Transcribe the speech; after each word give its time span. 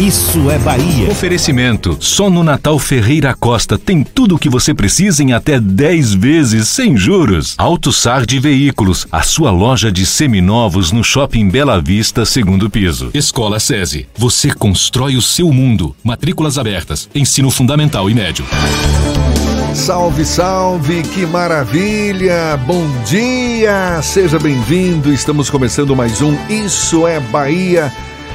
Isso 0.00 0.50
é 0.50 0.58
Bahia. 0.58 1.08
Oferecimento. 1.10 1.96
Só 2.00 2.28
no 2.28 2.42
Natal 2.42 2.78
Ferreira 2.78 3.34
Costa 3.38 3.78
tem 3.78 4.02
tudo 4.02 4.34
o 4.34 4.38
que 4.38 4.48
você 4.48 4.74
precisa 4.74 5.22
em 5.22 5.32
até 5.32 5.60
10 5.60 6.14
vezes 6.14 6.68
sem 6.68 6.96
juros. 6.96 7.54
Auto 7.58 7.92
Sard 7.92 8.38
Veículos, 8.40 9.06
a 9.12 9.22
sua 9.22 9.50
loja 9.50 9.92
de 9.92 10.04
seminovos 10.04 10.90
no 10.90 11.04
Shopping 11.04 11.48
Bela 11.48 11.80
Vista, 11.80 12.24
segundo 12.24 12.68
piso. 12.70 13.10
Escola 13.14 13.60
SESI. 13.60 14.08
Você 14.16 14.52
constrói 14.52 15.16
o 15.16 15.22
seu 15.22 15.52
mundo. 15.52 15.94
Matrículas 16.02 16.58
abertas. 16.58 17.08
Ensino 17.14 17.50
fundamental 17.50 18.10
e 18.10 18.14
médio. 18.14 18.44
Salve, 19.74 20.24
salve, 20.24 21.02
que 21.02 21.24
maravilha! 21.24 22.58
Bom 22.66 22.86
dia! 23.06 24.02
Seja 24.02 24.38
bem-vindo. 24.38 25.12
Estamos 25.12 25.48
começando 25.48 25.96
mais 25.96 26.20
um 26.20 26.36
Isso 26.48 27.06
é 27.06 27.18
Bahia. 27.20 27.90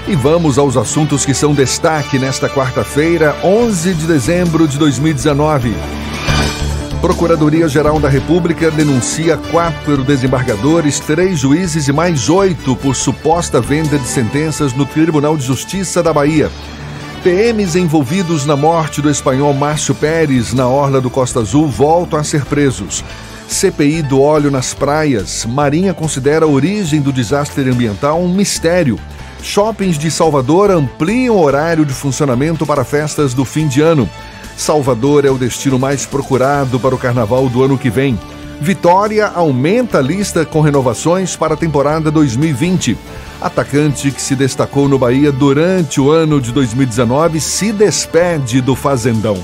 E 0.10 0.16
vamos 0.16 0.58
aos 0.58 0.78
assuntos 0.78 1.26
que 1.26 1.34
são 1.34 1.54
destaque 1.54 2.18
nesta 2.18 2.48
quarta-feira, 2.48 3.36
11 3.44 3.94
de 3.94 4.08
dezembro 4.08 4.66
de 4.66 4.78
2019. 4.78 5.76
Procuradoria-Geral 7.02 8.00
da 8.00 8.08
República 8.08 8.72
denuncia 8.72 9.36
quatro 9.36 10.06
desembargadores, 10.06 11.02
três 11.02 11.40
juízes 11.40 11.90
e 11.90 11.92
mais 11.92 12.30
oito 12.30 12.74
por 12.78 12.96
suposta 12.96 13.60
venda 13.60 14.00
de 14.00 14.08
sentenças 14.08 14.72
no 14.72 14.86
Tribunal 14.86 15.36
de 15.36 15.44
Justiça 15.46 16.02
da 16.02 16.14
Bahia. 16.14 16.50
PMs 17.22 17.76
envolvidos 17.76 18.46
na 18.46 18.56
morte 18.56 19.02
do 19.02 19.10
espanhol 19.10 19.54
Márcio 19.54 19.94
Pérez 19.94 20.54
na 20.54 20.70
orla 20.70 21.02
do 21.02 21.10
Costa 21.10 21.42
Azul 21.42 21.68
voltam 21.68 22.18
a 22.18 22.24
ser 22.24 22.46
presos. 22.46 23.04
CPI 23.50 24.04
do 24.04 24.22
óleo 24.22 24.50
nas 24.50 24.74
praias. 24.74 25.46
Marinha 25.46 25.94
considera 25.94 26.46
a 26.46 26.50
origem 26.50 27.02
do 27.02 27.12
desastre 27.12 27.70
ambiental 27.70 28.22
um 28.22 28.34
mistério. 28.34 28.98
Shoppings 29.42 29.98
de 29.98 30.10
Salvador 30.12 30.72
ampliam 30.72 31.36
o 31.36 31.44
horário 31.44 31.86
de 31.86 31.94
funcionamento 31.94 32.66
para 32.66 32.84
festas 32.84 33.34
do 33.34 33.46
fim 33.46 33.68
de 33.68 33.82
ano. 33.82 34.10
Salvador 34.58 35.26
é 35.26 35.30
o 35.30 35.38
destino 35.38 35.78
mais 35.78 36.06
procurado 36.06 36.80
para 36.80 36.96
o 36.96 36.98
carnaval 36.98 37.48
do 37.48 37.64
ano 37.64 37.78
que 37.78 37.90
vem. 37.90 38.18
Vitória 38.60 39.28
aumenta 39.28 40.00
a 40.00 40.02
lista 40.02 40.44
com 40.44 40.62
renovações 40.62 41.36
para 41.36 41.54
a 41.54 41.58
temporada 41.58 42.10
2020. 42.10 42.98
Atacante 43.40 44.10
que 44.10 44.22
se 44.22 44.36
destacou 44.36 44.90
no 44.90 44.98
Bahia 44.98 45.32
durante 45.32 46.02
o 46.02 46.10
ano 46.10 46.42
de 46.42 46.52
2019 46.52 47.40
se 47.40 47.72
despede 47.72 48.60
do 48.60 48.76
Fazendão. 48.76 49.38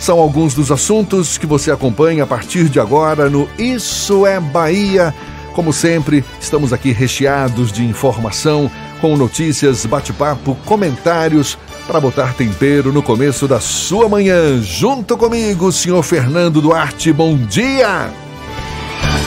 São 0.00 0.18
alguns 0.18 0.54
dos 0.54 0.72
assuntos 0.72 1.38
que 1.38 1.46
você 1.46 1.70
acompanha 1.70 2.24
a 2.24 2.26
partir 2.26 2.68
de 2.68 2.80
agora 2.80 3.30
no 3.30 3.48
Isso 3.56 4.26
é 4.26 4.40
Bahia. 4.40 5.14
Como 5.52 5.72
sempre, 5.72 6.24
estamos 6.40 6.72
aqui 6.72 6.90
recheados 6.90 7.70
de 7.70 7.84
informação, 7.84 8.70
com 9.00 9.16
notícias, 9.16 9.86
bate-papo, 9.86 10.56
comentários 10.66 11.58
para 11.86 11.98
botar 11.98 12.34
tempero 12.34 12.92
no 12.92 13.02
começo 13.02 13.48
da 13.48 13.58
sua 13.58 14.08
manhã. 14.08 14.60
Junto 14.62 15.16
comigo, 15.16 15.72
senhor 15.72 16.02
Fernando 16.02 16.60
Duarte. 16.60 17.12
Bom 17.12 17.36
dia! 17.36 18.12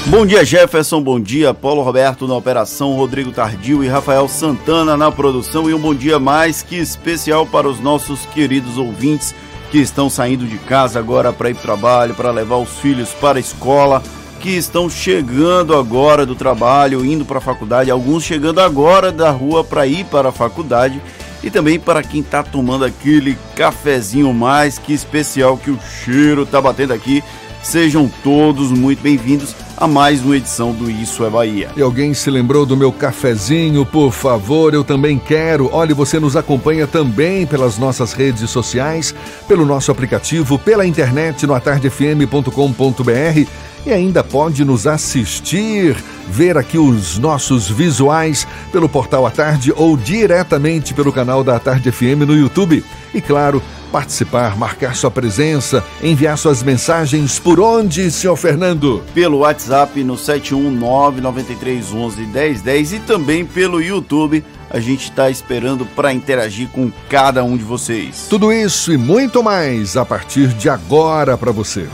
Bom 0.08 0.26
dia, 0.26 0.44
Jefferson. 0.44 1.02
Bom 1.02 1.20
dia, 1.20 1.54
Paulo 1.54 1.82
Roberto 1.82 2.28
na 2.28 2.36
operação, 2.36 2.94
Rodrigo 2.94 3.32
Tardio 3.32 3.84
e 3.84 3.88
Rafael 3.88 4.28
Santana 4.28 4.98
na 4.98 5.12
produção. 5.12 5.70
E 5.70 5.74
um 5.74 5.80
bom 5.80 5.96
dia 5.96 6.20
mais 6.20 6.62
que 6.62 6.76
especial 6.76 7.46
para 7.46 7.68
os 7.68 7.80
nossos 7.80 8.26
queridos 8.28 8.78
ouvintes 8.78 9.34
que 9.72 9.80
estão 9.80 10.10
saindo 10.10 10.46
de 10.46 10.58
casa 10.58 11.00
agora 11.00 11.34
para 11.34 11.50
ir 11.50 11.56
para 11.56 11.62
o 11.62 11.64
trabalho, 11.64 12.14
para 12.14 12.32
levar 12.32 12.58
os 12.58 12.78
filhos 12.80 13.10
para 13.14 13.40
a 13.40 13.42
escola, 13.42 14.04
que 14.44 14.50
estão 14.50 14.90
chegando 14.90 15.74
agora 15.74 16.26
do 16.26 16.36
trabalho, 16.36 17.06
indo 17.06 17.24
para 17.24 17.38
a 17.38 17.42
faculdade, 17.42 17.90
alguns 17.90 18.26
chegando 18.26 18.60
agora 18.60 19.10
da 19.10 19.32
rua 19.32 19.64
para 19.64 19.88
ir 19.88 20.04
para 20.08 20.28
a 20.28 20.32
faculdade. 20.34 21.02
E 21.42 21.50
também 21.50 21.80
para 21.80 22.04
quem 22.04 22.20
está 22.20 22.44
tomando 22.44 22.84
aquele 22.84 23.38
cafezinho 23.56 24.34
mais 24.34 24.78
que 24.78 24.92
especial 24.92 25.56
que 25.56 25.72
o 25.72 25.80
cheiro 25.80 26.44
está 26.44 26.60
batendo 26.60 26.92
aqui. 26.92 27.24
Sejam 27.62 28.12
todos 28.22 28.70
muito 28.70 29.02
bem-vindos 29.02 29.56
a 29.78 29.88
mais 29.88 30.22
uma 30.22 30.36
edição 30.36 30.74
do 30.74 30.92
Isso 30.92 31.24
é 31.24 31.30
Bahia. 31.30 31.70
E 31.78 31.82
alguém 31.82 32.14
se 32.14 32.30
lembrou 32.30 32.66
do 32.66 32.76
meu 32.76 32.92
cafezinho? 32.92 33.86
Por 33.86 34.12
favor, 34.12 34.74
eu 34.74 34.84
também 34.84 35.18
quero. 35.18 35.70
Olha, 35.72 35.96
você 35.96 36.20
nos 36.20 36.36
acompanha 36.36 36.86
também 36.86 37.46
pelas 37.46 37.78
nossas 37.78 38.12
redes 38.12 38.50
sociais, 38.50 39.16
pelo 39.48 39.66
nosso 39.66 39.90
aplicativo, 39.90 40.60
pela 40.60 40.86
internet 40.86 41.48
no 41.48 41.54
atardefm.com.br 41.54 43.50
e 43.86 43.92
ainda 43.92 44.24
pode 44.24 44.64
nos 44.64 44.88
assistir, 44.88 45.98
ver 46.30 46.58
aqui 46.58 46.78
os 46.78 47.18
nossos 47.18 47.70
visuais 47.70 48.48
pelo 48.72 48.88
portal 48.88 49.26
A 49.26 49.32
Tarde 49.32 49.74
ou 49.76 49.98
diretamente 49.98 50.94
pelo 50.94 51.12
canal 51.12 51.44
da 51.44 51.60
Tarde 51.60 51.92
FM 51.92 52.26
no 52.26 52.36
YouTube. 52.36 52.84
E 53.14 53.22
claro, 53.22 53.62
participar, 53.92 54.58
marcar 54.58 54.96
sua 54.96 55.12
presença, 55.12 55.84
enviar 56.02 56.38
suas 56.38 56.64
mensagens 56.64 57.38
por 57.38 57.60
onde, 57.60 58.10
senhor 58.10 58.36
Fernando? 58.36 59.04
Pelo 59.14 59.40
WhatsApp 59.40 60.04
no 60.04 60.16
71993111010 60.16 62.94
e 62.94 63.00
também 63.00 63.46
pelo 63.46 63.82
YouTube. 63.82 64.44
A 64.70 64.80
gente 64.80 65.12
está 65.12 65.30
esperando 65.30 65.86
para 65.86 66.12
interagir 66.12 66.68
com 66.70 66.92
cada 67.08 67.44
um 67.44 67.56
de 67.56 67.64
vocês. 67.64 68.26
Tudo 68.28 68.52
isso 68.52 68.92
e 68.92 68.98
muito 68.98 69.44
mais 69.44 69.96
a 69.96 70.04
partir 70.04 70.48
de 70.48 70.68
agora 70.68 71.38
para 71.38 71.52
você. 71.52 71.88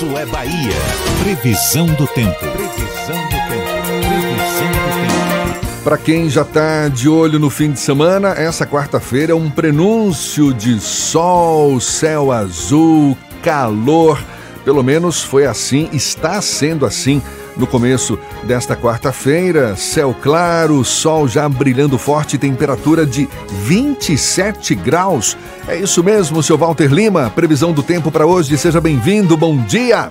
Isso 0.00 0.16
é 0.16 0.24
Bahia. 0.24 0.72
Previsão 1.22 1.84
do 1.84 2.06
tempo. 2.06 2.38
Previsão 2.38 3.22
do 3.26 3.36
tempo. 3.50 3.66
Previsão 4.08 4.70
do 4.72 5.58
tempo. 5.58 5.84
Para 5.84 5.98
quem 5.98 6.30
já 6.30 6.40
está 6.40 6.88
de 6.88 7.06
olho 7.06 7.38
no 7.38 7.50
fim 7.50 7.70
de 7.70 7.80
semana, 7.80 8.30
essa 8.30 8.66
quarta-feira 8.66 9.32
é 9.32 9.34
um 9.34 9.50
prenúncio 9.50 10.54
de 10.54 10.80
sol, 10.80 11.78
céu 11.80 12.32
azul, 12.32 13.14
calor. 13.42 14.18
Pelo 14.64 14.82
menos 14.82 15.22
foi 15.22 15.44
assim, 15.44 15.90
está 15.92 16.40
sendo 16.40 16.86
assim 16.86 17.20
no 17.60 17.66
começo 17.66 18.18
desta 18.42 18.74
quarta-feira. 18.74 19.76
Céu 19.76 20.16
claro, 20.20 20.84
sol 20.84 21.28
já 21.28 21.48
brilhando 21.48 21.98
forte, 21.98 22.38
temperatura 22.38 23.06
de 23.06 23.28
27 23.62 24.74
graus. 24.74 25.36
É 25.68 25.76
isso 25.76 26.02
mesmo, 26.02 26.42
seu 26.42 26.58
Walter 26.58 26.92
Lima. 26.92 27.30
Previsão 27.30 27.72
do 27.72 27.82
tempo 27.82 28.10
para 28.10 28.26
hoje. 28.26 28.56
Seja 28.56 28.80
bem-vindo. 28.80 29.36
Bom 29.36 29.56
dia. 29.58 30.10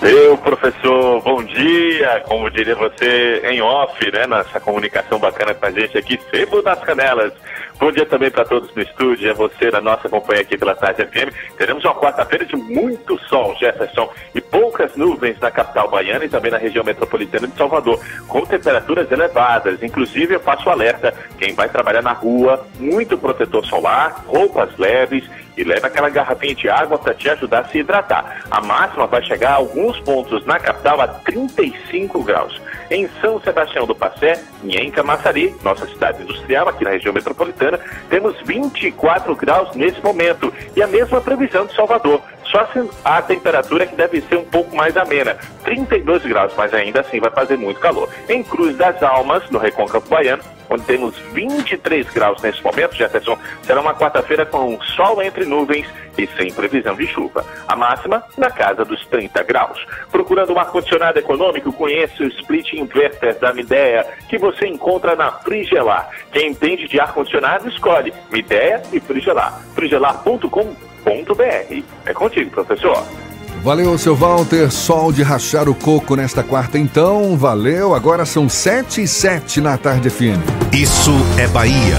Meu 0.00 0.38
professor, 0.38 1.20
bom 1.22 1.42
dia! 1.42 2.22
Como 2.26 2.48
diria 2.50 2.76
você 2.76 3.42
em 3.44 3.60
off, 3.60 3.98
né? 4.12 4.28
Nessa 4.28 4.60
comunicação 4.60 5.18
bacana 5.18 5.52
com 5.54 5.66
a 5.66 5.70
gente 5.72 5.98
aqui, 5.98 6.20
Sebo 6.30 6.62
das 6.62 6.78
Canelas. 6.80 7.32
Bom 7.80 7.90
dia 7.90 8.06
também 8.06 8.30
para 8.30 8.44
todos 8.44 8.72
no 8.74 8.82
estúdio, 8.82 9.30
é 9.30 9.34
você 9.34 9.70
na 9.70 9.80
nossa 9.80 10.08
companhia 10.08 10.42
aqui 10.42 10.56
pela 10.56 10.74
Tarde 10.74 11.04
FM. 11.04 11.32
Teremos 11.56 11.84
uma 11.84 11.94
quarta-feira 11.94 12.44
de 12.44 12.56
muito 12.56 13.18
sol, 13.28 13.56
Jefferson, 13.58 14.08
e 14.34 14.40
poucas 14.40 14.94
nuvens 14.96 15.38
na 15.40 15.50
capital 15.50 15.88
baiana 15.88 16.24
e 16.24 16.28
também 16.28 16.50
na 16.50 16.58
região 16.58 16.84
metropolitana 16.84 17.48
de 17.48 17.56
Salvador, 17.56 18.00
com 18.28 18.44
temperaturas 18.46 19.10
elevadas. 19.10 19.82
Inclusive, 19.82 20.34
eu 20.34 20.40
faço 20.40 20.70
alerta, 20.70 21.12
quem 21.38 21.54
vai 21.54 21.68
trabalhar 21.68 22.02
na 22.02 22.12
rua, 22.12 22.66
muito 22.78 23.18
protetor 23.18 23.64
solar, 23.66 24.24
roupas 24.26 24.76
leves 24.76 25.24
e 25.58 25.64
leva 25.64 25.88
aquela 25.88 26.08
garrafinha 26.08 26.54
de 26.54 26.68
água 26.68 26.98
para 26.98 27.12
te 27.12 27.28
ajudar 27.28 27.60
a 27.60 27.64
se 27.64 27.78
hidratar. 27.78 28.44
A 28.50 28.60
máxima 28.60 29.06
vai 29.06 29.22
chegar 29.22 29.50
a 29.50 29.56
alguns 29.56 29.98
pontos 30.00 30.46
na 30.46 30.58
capital 30.58 31.00
a 31.00 31.08
35 31.08 32.22
graus 32.22 32.60
em 32.90 33.08
São 33.20 33.40
Sebastião 33.40 33.86
do 33.86 33.94
Passé 33.94 34.42
e 34.64 34.76
em 34.76 34.90
Camaçari, 34.90 35.54
nossa 35.62 35.86
cidade 35.86 36.22
industrial 36.22 36.68
aqui 36.68 36.84
na 36.84 36.90
região 36.90 37.12
metropolitana, 37.12 37.78
temos 38.08 38.34
24 38.44 39.34
graus 39.36 39.74
nesse 39.74 40.02
momento 40.02 40.52
e 40.74 40.82
a 40.82 40.86
mesma 40.86 41.20
previsão 41.20 41.66
de 41.66 41.74
Salvador. 41.74 42.22
Só 42.44 42.66
a 43.04 43.20
temperatura 43.20 43.86
que 43.86 43.94
deve 43.94 44.22
ser 44.22 44.36
um 44.36 44.44
pouco 44.44 44.74
mais 44.74 44.96
amena, 44.96 45.36
32 45.64 46.24
graus, 46.24 46.52
mas 46.56 46.72
ainda 46.72 47.00
assim 47.00 47.20
vai 47.20 47.30
fazer 47.30 47.58
muito 47.58 47.78
calor. 47.78 48.08
Em 48.26 48.42
Cruz 48.42 48.74
das 48.76 49.02
Almas, 49.02 49.48
no 49.50 49.58
Recôncavo 49.58 50.08
Baiano, 50.08 50.42
onde 50.70 50.84
temos 50.84 51.16
23 51.32 52.08
graus 52.10 52.40
nesse 52.42 52.62
momento, 52.62 52.94
Jefferson, 52.94 53.38
será 53.62 53.80
uma 53.80 53.94
quarta-feira 53.94 54.46
com 54.46 54.80
sol 54.96 55.22
entre 55.22 55.44
nuvens 55.44 55.86
e 56.16 56.26
sem 56.36 56.52
previsão 56.52 56.94
de 56.94 57.06
chuva. 57.06 57.44
A 57.66 57.76
máxima 57.76 58.24
na 58.36 58.50
casa 58.50 58.84
dos 58.84 59.04
30 59.06 59.42
graus. 59.44 59.84
Procurando 60.10 60.52
um 60.52 60.58
ar-condicionado 60.58 61.18
econômico, 61.18 61.72
conheça 61.72 62.22
o 62.22 62.26
Split 62.26 62.72
Inverter 62.72 63.38
da 63.38 63.52
Midea, 63.52 64.06
que 64.28 64.38
você 64.38 64.66
encontra 64.66 65.14
na 65.14 65.32
Frigelar. 65.32 66.10
Quem 66.32 66.50
entende 66.50 66.88
de 66.88 67.00
ar-condicionado, 67.00 67.68
escolhe 67.68 68.12
Midea 68.30 68.82
e 68.92 69.00
Frigelar. 69.00 69.60
frigelar.com.br. 69.74 71.82
É 72.04 72.12
contigo, 72.12 72.50
professor. 72.50 73.27
Valeu, 73.62 73.98
seu 73.98 74.14
Walter. 74.14 74.70
Sol 74.70 75.12
de 75.12 75.22
rachar 75.22 75.68
o 75.68 75.74
coco 75.74 76.16
nesta 76.16 76.42
quarta, 76.42 76.78
então. 76.78 77.36
Valeu. 77.36 77.94
Agora 77.94 78.24
são 78.24 78.48
sete 78.48 79.02
e 79.02 79.08
sete 79.08 79.60
na 79.60 79.76
tarde 79.76 80.10
fina. 80.10 80.42
Isso 80.72 81.12
é 81.36 81.46
Bahia. 81.48 81.96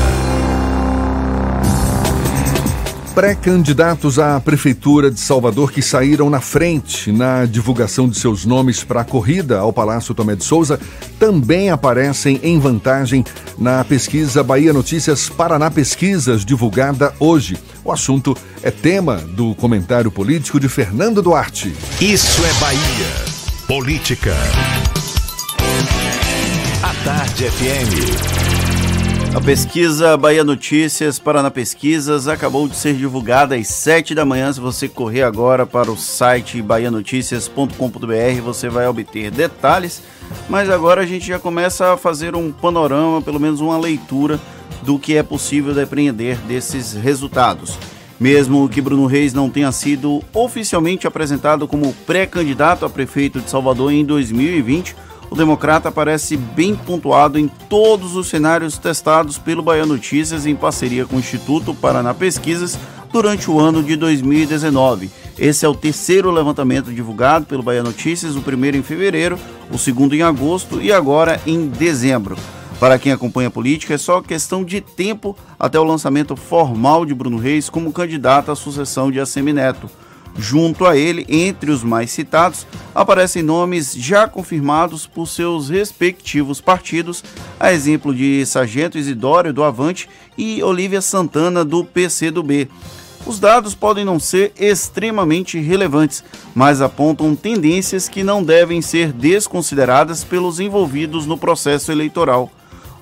Pré-candidatos 3.13 4.19
à 4.19 4.39
Prefeitura 4.39 5.11
de 5.11 5.19
Salvador 5.19 5.71
que 5.71 5.81
saíram 5.81 6.29
na 6.29 6.39
frente 6.39 7.11
na 7.11 7.45
divulgação 7.45 8.07
de 8.07 8.17
seus 8.17 8.45
nomes 8.45 8.83
para 8.83 9.01
a 9.01 9.06
corrida 9.06 9.59
ao 9.59 9.73
Palácio 9.73 10.13
Tomé 10.13 10.35
de 10.35 10.44
Souza 10.44 10.79
também 11.19 11.69
aparecem 11.69 12.39
em 12.44 12.59
vantagem 12.59 13.25
na 13.57 13.83
pesquisa 13.83 14.44
Bahia 14.44 14.71
Notícias 14.71 15.27
Paraná 15.29 15.69
Pesquisas, 15.69 16.45
divulgada 16.45 17.13
hoje. 17.19 17.57
O 17.83 17.91
assunto 17.91 18.35
é 18.63 18.71
tema 18.71 19.17
do 19.17 19.53
comentário 19.56 20.11
político 20.11 20.59
de 20.59 20.69
Fernando 20.69 21.21
Duarte. 21.21 21.75
Isso 22.00 22.41
é 22.45 22.53
Bahia. 22.59 23.29
Política. 23.67 24.35
A 26.81 26.94
Tarde 27.03 27.50
FM. 27.50 28.49
A 29.36 29.40
pesquisa 29.40 30.18
Bahia 30.18 30.44
Notícias, 30.44 31.20
Paraná 31.20 31.52
Pesquisas, 31.52 32.28
acabou 32.28 32.68
de 32.68 32.76
ser 32.76 32.96
divulgada 32.96 33.56
às 33.56 33.68
7 33.68 34.16
da 34.16 34.26
manhã. 34.26 34.52
Se 34.52 34.60
você 34.60 34.90
correr 34.90 35.22
agora 35.22 35.68
para 35.68 35.92
o 35.92 35.96
site 35.96 36.60
bahianoticias.com.br, 36.64 38.42
você 38.44 38.70
vai 38.70 38.88
obter 38.88 39.30
detalhes. 39.30 40.02
Mas 40.50 40.68
agora 40.68 41.02
a 41.02 41.06
gente 41.06 41.28
já 41.28 41.38
começa 41.38 41.94
a 41.94 41.98
fazer 41.98 42.36
um 42.36 42.52
panorama, 42.52 43.22
pelo 43.22 43.40
menos 43.40 43.62
uma 43.62 43.78
leitura 43.78 44.40
do 44.81 44.98
que 44.98 45.16
é 45.16 45.22
possível 45.22 45.76
depreender 45.76 46.36
desses 46.40 46.94
resultados. 46.94 47.78
Mesmo 48.20 48.68
que 48.68 48.81
Bruno 48.81 49.06
Reis 49.06 49.31
não 49.31 49.50
tenha 49.50 49.72
sido 49.72 50.24
oficialmente 50.34 51.06
apresentado 51.06 51.68
como 51.68 51.94
pré-candidato 52.06 52.84
a 52.84 52.90
prefeito 52.90 53.40
de 53.40 53.50
Salvador 53.50 53.94
em 53.94 54.04
2020, 54.04 54.96
o 55.30 55.36
democrata 55.36 55.90
aparece 55.90 56.36
bem 56.36 56.76
pontuado 56.76 57.38
em 57.38 57.48
todos 57.70 58.16
os 58.16 58.28
cenários 58.28 58.78
testados 58.78 59.38
pelo 59.38 59.62
Bahia 59.62 59.86
Notícias 59.86 60.46
em 60.46 60.56
parceria 60.56 61.06
com 61.06 61.16
o 61.16 61.20
Instituto 61.20 61.74
Paraná 61.74 62.14
Pesquisas 62.14 62.78
durante 63.12 63.50
o 63.50 63.60
ano 63.60 63.84
de 63.84 63.96
2019. 63.96 65.10
Esse 65.38 65.66
é 65.66 65.70
o 65.70 65.76
terceiro 65.76 66.31
levantamento 66.31 66.92
divulgado 66.92 67.46
pelo 67.46 67.64
Bahia 67.64 67.84
Notícias, 67.84 68.36
o 68.36 68.42
primeiro 68.42 68.78
em 68.78 68.84
fevereiro, 68.84 69.38
o 69.72 69.78
segundo 69.78 70.16
em 70.16 70.22
agosto 70.22 70.81
e 70.81 70.92
agora 70.92 71.40
em 71.46 71.68
dezembro. 71.68 72.36
Para 72.80 72.98
quem 72.98 73.12
acompanha 73.12 73.50
a 73.50 73.52
política, 73.52 73.94
é 73.94 73.98
só 73.98 74.22
questão 74.22 74.64
de 74.64 74.80
tempo 74.80 75.36
até 75.60 75.80
o 75.80 75.84
lançamento 75.84 76.36
formal 76.36 77.06
de 77.06 77.14
Bruno 77.14 77.38
Reis 77.38 77.70
como 77.70 77.92
candidato 77.92 78.52
à 78.52 78.56
sucessão 78.56 79.12
de 79.12 79.20
Assemineto. 79.20 79.88
Neto. 79.88 80.08
Junto 80.38 80.86
a 80.86 80.96
ele, 80.96 81.26
entre 81.28 81.70
os 81.70 81.84
mais 81.84 82.12
citados, 82.12 82.66
aparecem 82.96 83.44
nomes 83.44 83.94
já 83.94 84.28
confirmados 84.28 85.06
por 85.06 85.28
seus 85.28 85.70
respectivos 85.70 86.62
partidos, 86.62 87.24
a 87.60 87.74
exemplo 87.74 88.14
de 88.14 88.46
Sargento 88.46 88.98
Isidório 88.98 89.52
do 89.52 89.64
Avante 89.64 90.08
e 90.38 90.64
Olívia 90.64 91.02
Santana 91.02 91.66
do 91.66 91.84
PCdoB. 91.84 92.70
Os 93.26 93.38
dados 93.40 93.76
podem 93.76 94.06
não 94.06 94.20
ser 94.20 94.54
extremamente 94.58 95.60
relevantes, 95.60 96.24
mas 96.56 96.81
apontam 96.81 97.36
tendências 97.36 98.08
que 98.08 98.24
não 98.24 98.42
devem 98.42 98.81
ser 98.81 99.12
desconsideradas 99.12 100.24
pelos 100.24 100.60
envolvidos 100.60 101.26
no 101.26 101.38
processo 101.38 101.92
eleitoral. 101.92 102.50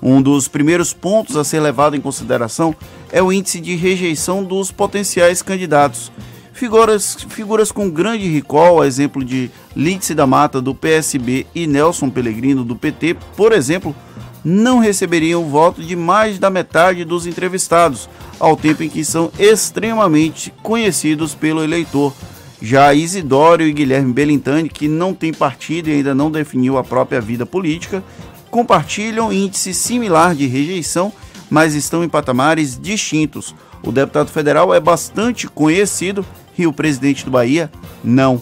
Um 0.01 0.21
dos 0.21 0.47
primeiros 0.47 0.93
pontos 0.93 1.37
a 1.37 1.43
ser 1.43 1.59
levado 1.59 1.95
em 1.95 2.01
consideração 2.01 2.75
é 3.11 3.21
o 3.21 3.31
índice 3.31 3.59
de 3.59 3.75
rejeição 3.75 4.43
dos 4.43 4.71
potenciais 4.71 5.41
candidatos. 5.41 6.11
Figuras, 6.57 7.15
figuras 7.29 7.71
com 7.71 7.87
grande 7.87 8.27
recall, 8.27 8.81
a 8.81 8.87
exemplo 8.87 9.23
de 9.23 9.51
Lídice 9.75 10.15
da 10.15 10.25
Mata 10.25 10.59
do 10.59 10.73
PSB 10.73 11.45
e 11.53 11.67
Nelson 11.67 12.09
Pellegrino 12.09 12.63
do 12.63 12.75
PT, 12.75 13.15
por 13.35 13.51
exemplo, 13.51 13.95
não 14.43 14.79
receberiam 14.79 15.43
o 15.43 15.49
voto 15.49 15.83
de 15.83 15.95
mais 15.95 16.39
da 16.39 16.49
metade 16.49 17.05
dos 17.05 17.27
entrevistados, 17.27 18.09
ao 18.39 18.57
tempo 18.57 18.81
em 18.81 18.89
que 18.89 19.05
são 19.05 19.31
extremamente 19.37 20.51
conhecidos 20.63 21.35
pelo 21.35 21.63
eleitor. 21.63 22.11
Já 22.59 22.91
Isidório 22.91 23.67
e 23.67 23.71
Guilherme 23.71 24.11
Belintani, 24.11 24.67
que 24.67 24.87
não 24.87 25.13
tem 25.13 25.31
partido 25.31 25.89
e 25.89 25.93
ainda 25.93 26.15
não 26.15 26.31
definiu 26.31 26.79
a 26.79 26.83
própria 26.83 27.21
vida 27.21 27.45
política, 27.45 28.03
compartilham 28.49 29.31
índice 29.31 29.75
similar 29.75 30.33
de 30.33 30.47
rejeição, 30.47 31.13
mas 31.51 31.75
estão 31.75 32.03
em 32.03 32.09
patamares 32.09 32.79
distintos. 32.81 33.53
O 33.83 33.91
deputado 33.91 34.31
federal 34.31 34.73
é 34.73 34.79
bastante 34.79 35.47
conhecido 35.47 36.25
e 36.57 36.67
o 36.67 36.73
presidente 36.73 37.23
do 37.23 37.31
Bahia 37.31 37.71
não. 38.03 38.41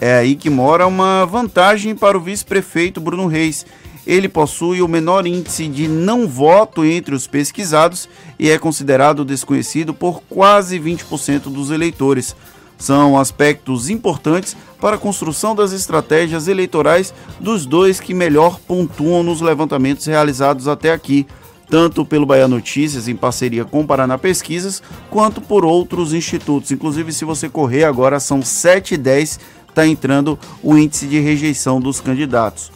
É 0.00 0.14
aí 0.14 0.36
que 0.36 0.48
mora 0.48 0.86
uma 0.86 1.24
vantagem 1.24 1.94
para 1.94 2.16
o 2.16 2.20
vice-prefeito 2.20 3.00
Bruno 3.00 3.26
Reis. 3.26 3.66
Ele 4.06 4.28
possui 4.28 4.80
o 4.80 4.88
menor 4.88 5.26
índice 5.26 5.66
de 5.68 5.88
não 5.88 6.26
voto 6.26 6.84
entre 6.84 7.14
os 7.14 7.26
pesquisados 7.26 8.08
e 8.38 8.48
é 8.48 8.58
considerado 8.58 9.24
desconhecido 9.24 9.92
por 9.92 10.22
quase 10.28 10.78
20% 10.78 11.52
dos 11.52 11.70
eleitores. 11.70 12.34
São 12.78 13.18
aspectos 13.18 13.90
importantes 13.90 14.56
para 14.80 14.94
a 14.94 14.98
construção 14.98 15.54
das 15.54 15.72
estratégias 15.72 16.46
eleitorais 16.46 17.12
dos 17.40 17.66
dois 17.66 17.98
que 17.98 18.14
melhor 18.14 18.60
pontuam 18.60 19.24
nos 19.24 19.40
levantamentos 19.40 20.06
realizados 20.06 20.68
até 20.68 20.92
aqui 20.92 21.26
tanto 21.68 22.04
pelo 22.04 22.26
Bahia 22.26 22.48
Notícias, 22.48 23.08
em 23.08 23.16
parceria 23.16 23.64
com 23.64 23.86
Paraná 23.86 24.16
Pesquisas, 24.16 24.82
quanto 25.10 25.40
por 25.40 25.64
outros 25.64 26.12
institutos. 26.12 26.70
Inclusive, 26.70 27.12
se 27.12 27.24
você 27.24 27.48
correr 27.48 27.84
agora, 27.84 28.18
são 28.18 28.42
7 28.42 28.94
e 28.94 28.96
10, 28.96 29.40
está 29.68 29.86
entrando 29.86 30.38
o 30.62 30.76
índice 30.76 31.06
de 31.06 31.20
rejeição 31.20 31.80
dos 31.80 32.00
candidatos. 32.00 32.72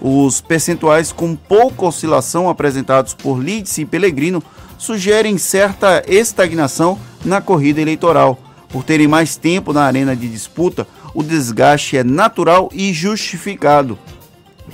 Os 0.00 0.40
percentuais 0.40 1.10
com 1.10 1.34
pouca 1.34 1.86
oscilação 1.86 2.48
apresentados 2.48 3.14
por 3.14 3.42
Lídice 3.42 3.82
e 3.82 3.86
Pellegrino 3.86 4.42
sugerem 4.76 5.38
certa 5.38 6.04
estagnação 6.06 6.98
na 7.24 7.40
corrida 7.40 7.80
eleitoral. 7.80 8.38
Por 8.68 8.84
terem 8.84 9.08
mais 9.08 9.36
tempo 9.36 9.72
na 9.72 9.84
arena 9.84 10.14
de 10.14 10.28
disputa, 10.28 10.86
o 11.14 11.22
desgaste 11.22 11.96
é 11.96 12.04
natural 12.04 12.68
e 12.72 12.92
justificado. 12.92 13.98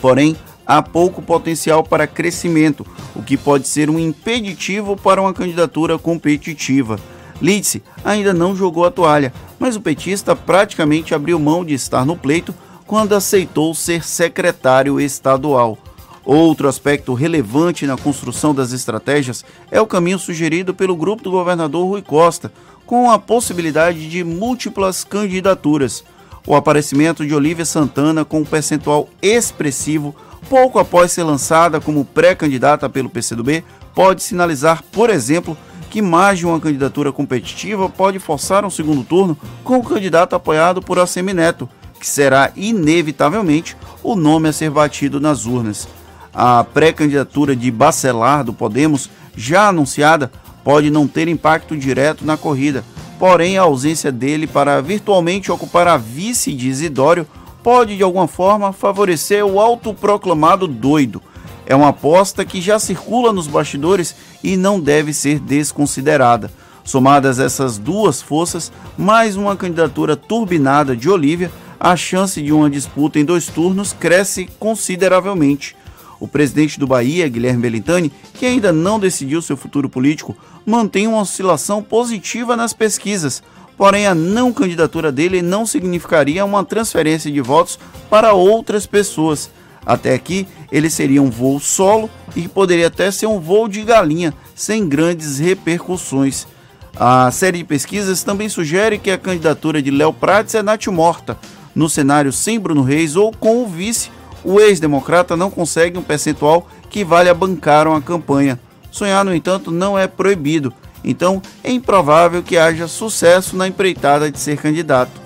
Porém, 0.00 0.36
há 0.70 0.80
pouco 0.80 1.20
potencial 1.20 1.82
para 1.82 2.06
crescimento, 2.06 2.86
o 3.16 3.22
que 3.24 3.36
pode 3.36 3.66
ser 3.66 3.90
um 3.90 3.98
impeditivo 3.98 4.96
para 4.96 5.20
uma 5.20 5.34
candidatura 5.34 5.98
competitiva. 5.98 6.96
Lidse 7.42 7.82
ainda 8.04 8.32
não 8.32 8.54
jogou 8.54 8.84
a 8.84 8.90
toalha, 8.90 9.34
mas 9.58 9.74
o 9.74 9.80
petista 9.80 10.36
praticamente 10.36 11.12
abriu 11.12 11.40
mão 11.40 11.64
de 11.64 11.74
estar 11.74 12.06
no 12.06 12.16
pleito 12.16 12.54
quando 12.86 13.16
aceitou 13.16 13.74
ser 13.74 14.04
secretário 14.04 15.00
estadual. 15.00 15.76
Outro 16.24 16.68
aspecto 16.68 17.14
relevante 17.14 17.84
na 17.84 17.96
construção 17.96 18.54
das 18.54 18.70
estratégias 18.70 19.44
é 19.72 19.80
o 19.80 19.86
caminho 19.88 20.20
sugerido 20.20 20.72
pelo 20.72 20.94
grupo 20.94 21.24
do 21.24 21.32
governador 21.32 21.84
Rui 21.84 22.02
Costa, 22.02 22.52
com 22.86 23.10
a 23.10 23.18
possibilidade 23.18 24.08
de 24.08 24.22
múltiplas 24.22 25.02
candidaturas. 25.02 26.04
O 26.46 26.54
aparecimento 26.54 27.26
de 27.26 27.34
Olívia 27.34 27.64
Santana 27.64 28.24
com 28.24 28.40
um 28.40 28.44
percentual 28.44 29.08
expressivo 29.20 30.14
pouco 30.50 30.80
após 30.80 31.12
ser 31.12 31.23
lançada 31.23 31.80
como 31.80 32.04
pré-candidata 32.04 32.90
pelo 32.90 33.09
PCdoB 33.09 33.62
pode 33.95 34.21
sinalizar, 34.21 34.83
por 34.90 35.09
exemplo, 35.09 35.57
que 35.88 36.02
mais 36.02 36.40
de 36.40 36.47
uma 36.47 36.59
candidatura 36.59 37.12
competitiva 37.12 37.88
pode 37.88 38.19
forçar 38.19 38.64
um 38.64 38.71
segundo 38.71 39.04
turno 39.04 39.38
com 39.62 39.78
o 39.78 39.85
candidato 39.85 40.35
apoiado 40.35 40.83
por 40.83 40.99
Assemineto, 40.99 41.69
que 42.00 42.07
será 42.07 42.50
inevitavelmente 42.57 43.76
o 44.02 44.16
nome 44.16 44.49
a 44.49 44.52
ser 44.52 44.71
batido 44.71 45.21
nas 45.21 45.47
urnas. 45.47 45.87
A 46.35 46.64
pré-candidatura 46.64 47.54
de 47.54 47.71
Bacelar 47.71 48.42
do 48.42 48.52
Podemos, 48.52 49.09
já 49.37 49.69
anunciada, 49.69 50.33
pode 50.64 50.90
não 50.90 51.07
ter 51.07 51.28
impacto 51.28 51.76
direto 51.76 52.25
na 52.25 52.37
corrida, 52.37 52.85
porém 53.21 53.57
a 53.57 53.62
ausência 53.62 54.11
dele 54.11 54.49
para 54.49 54.80
virtualmente 54.80 55.52
ocupar 55.52 55.87
a 55.87 55.97
vice 55.97 56.52
de 56.52 56.69
Isidório 56.69 57.26
pode 57.62 57.96
de 57.96 58.02
alguma 58.02 58.26
forma 58.26 58.72
favorecer 58.72 59.44
o 59.44 59.60
autoproclamado 59.60 60.66
doido. 60.66 61.22
É 61.66 61.74
uma 61.74 61.88
aposta 61.88 62.44
que 62.44 62.60
já 62.60 62.78
circula 62.78 63.32
nos 63.32 63.46
bastidores 63.46 64.14
e 64.42 64.56
não 64.56 64.80
deve 64.80 65.12
ser 65.12 65.38
desconsiderada. 65.38 66.50
Somadas 66.82 67.38
essas 67.38 67.78
duas 67.78 68.20
forças, 68.20 68.72
mais 68.98 69.36
uma 69.36 69.56
candidatura 69.56 70.16
turbinada 70.16 70.96
de 70.96 71.08
Olívia, 71.08 71.50
a 71.78 71.96
chance 71.96 72.42
de 72.42 72.52
uma 72.52 72.68
disputa 72.68 73.18
em 73.18 73.24
dois 73.24 73.46
turnos 73.46 73.92
cresce 73.92 74.48
consideravelmente. 74.58 75.76
O 76.18 76.28
presidente 76.28 76.78
do 76.78 76.86
Bahia, 76.86 77.28
Guilherme 77.28 77.62
Belintani, 77.62 78.12
que 78.34 78.44
ainda 78.44 78.72
não 78.72 78.98
decidiu 78.98 79.40
seu 79.40 79.56
futuro 79.56 79.88
político, 79.88 80.36
mantém 80.66 81.06
uma 81.06 81.20
oscilação 81.22 81.82
positiva 81.82 82.56
nas 82.56 82.74
pesquisas, 82.74 83.42
porém 83.80 84.06
a 84.06 84.14
não 84.14 84.52
candidatura 84.52 85.10
dele 85.10 85.40
não 85.40 85.64
significaria 85.64 86.44
uma 86.44 86.62
transferência 86.62 87.32
de 87.32 87.40
votos 87.40 87.78
para 88.10 88.34
outras 88.34 88.84
pessoas. 88.84 89.50
Até 89.87 90.12
aqui, 90.12 90.46
ele 90.70 90.90
seria 90.90 91.22
um 91.22 91.30
voo 91.30 91.58
solo 91.58 92.10
e 92.37 92.46
poderia 92.46 92.88
até 92.88 93.10
ser 93.10 93.25
um 93.25 93.40
voo 93.40 93.66
de 93.68 93.82
galinha, 93.82 94.34
sem 94.54 94.87
grandes 94.87 95.38
repercussões. 95.38 96.46
A 96.94 97.30
série 97.30 97.56
de 97.56 97.64
pesquisas 97.64 98.22
também 98.22 98.50
sugere 98.50 98.99
que 98.99 99.10
a 99.10 99.16
candidatura 99.16 99.80
de 99.80 99.90
Léo 99.90 100.12
Prates 100.12 100.54
é 100.54 100.62
morta 100.90 101.38
no 101.75 101.88
cenário 101.88 102.34
sem 102.34 102.60
Bruno 102.60 102.82
Reis 102.82 103.16
ou 103.16 103.32
com 103.32 103.62
o 103.62 103.66
vice 103.66 104.10
o 104.44 104.60
ex-democrata 104.60 105.38
não 105.38 105.50
consegue 105.50 105.96
um 105.96 106.02
percentual 106.02 106.68
que 106.90 107.02
vale 107.02 107.30
a 107.30 107.34
bancar 107.34 107.88
uma 107.88 108.02
campanha. 108.02 108.60
Sonhar, 108.90 109.25
no 109.25 109.34
entanto, 109.34 109.70
não 109.70 109.99
é 109.99 110.06
proibido, 110.06 110.70
então 111.04 111.40
é 111.62 111.71
improvável 111.71 112.42
que 112.42 112.59
haja 112.59 112.88
sucesso 112.88 113.57
na 113.57 113.69
empreitada 113.69 114.30
de 114.30 114.38
ser 114.38 114.57
candidato. 114.59 115.21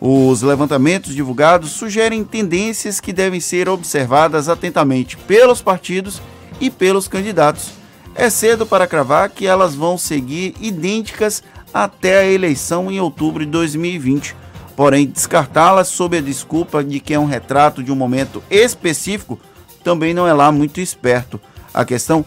Os 0.00 0.42
levantamentos 0.42 1.14
divulgados 1.14 1.72
sugerem 1.72 2.24
tendências 2.24 3.00
que 3.00 3.12
devem 3.12 3.40
ser 3.40 3.68
observadas 3.68 4.48
atentamente 4.48 5.16
pelos 5.16 5.60
partidos 5.60 6.22
e 6.60 6.70
pelos 6.70 7.06
candidatos. 7.06 7.70
É 8.14 8.30
cedo 8.30 8.64
para 8.66 8.86
cravar 8.86 9.28
que 9.28 9.46
elas 9.46 9.74
vão 9.74 9.98
seguir 9.98 10.54
idênticas 10.60 11.42
até 11.72 12.20
a 12.20 12.26
eleição 12.26 12.90
em 12.90 12.98
outubro 12.98 13.44
de 13.44 13.50
2020 13.50 14.34
Porém, 14.80 15.06
descartá-las 15.06 15.88
sob 15.88 16.16
a 16.16 16.22
desculpa 16.22 16.82
de 16.82 17.00
que 17.00 17.12
é 17.12 17.18
um 17.18 17.26
retrato 17.26 17.82
de 17.82 17.92
um 17.92 17.94
momento 17.94 18.42
específico 18.50 19.38
também 19.84 20.14
não 20.14 20.26
é 20.26 20.32
lá 20.32 20.50
muito 20.50 20.80
esperto. 20.80 21.38
A 21.74 21.84
questão 21.84 22.20
é 22.20 22.24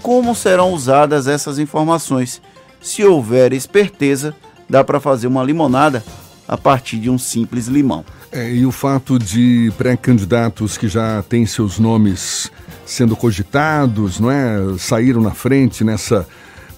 como 0.00 0.34
serão 0.34 0.72
usadas 0.72 1.26
essas 1.26 1.58
informações. 1.58 2.40
Se 2.80 3.04
houver 3.04 3.52
esperteza, 3.52 4.34
dá 4.70 4.84
para 4.84 5.00
fazer 5.00 5.26
uma 5.26 5.42
limonada 5.42 6.04
a 6.46 6.56
partir 6.56 6.98
de 6.98 7.10
um 7.10 7.18
simples 7.18 7.66
limão. 7.66 8.04
É, 8.30 8.52
e 8.52 8.64
o 8.64 8.70
fato 8.70 9.18
de 9.18 9.72
pré-candidatos 9.76 10.78
que 10.78 10.86
já 10.86 11.22
têm 11.28 11.44
seus 11.46 11.78
nomes 11.78 12.50
sendo 12.84 13.16
cogitados, 13.16 14.20
não 14.20 14.30
é, 14.30 14.78
saíram 14.78 15.20
na 15.20 15.32
frente 15.32 15.82
nessa 15.82 16.26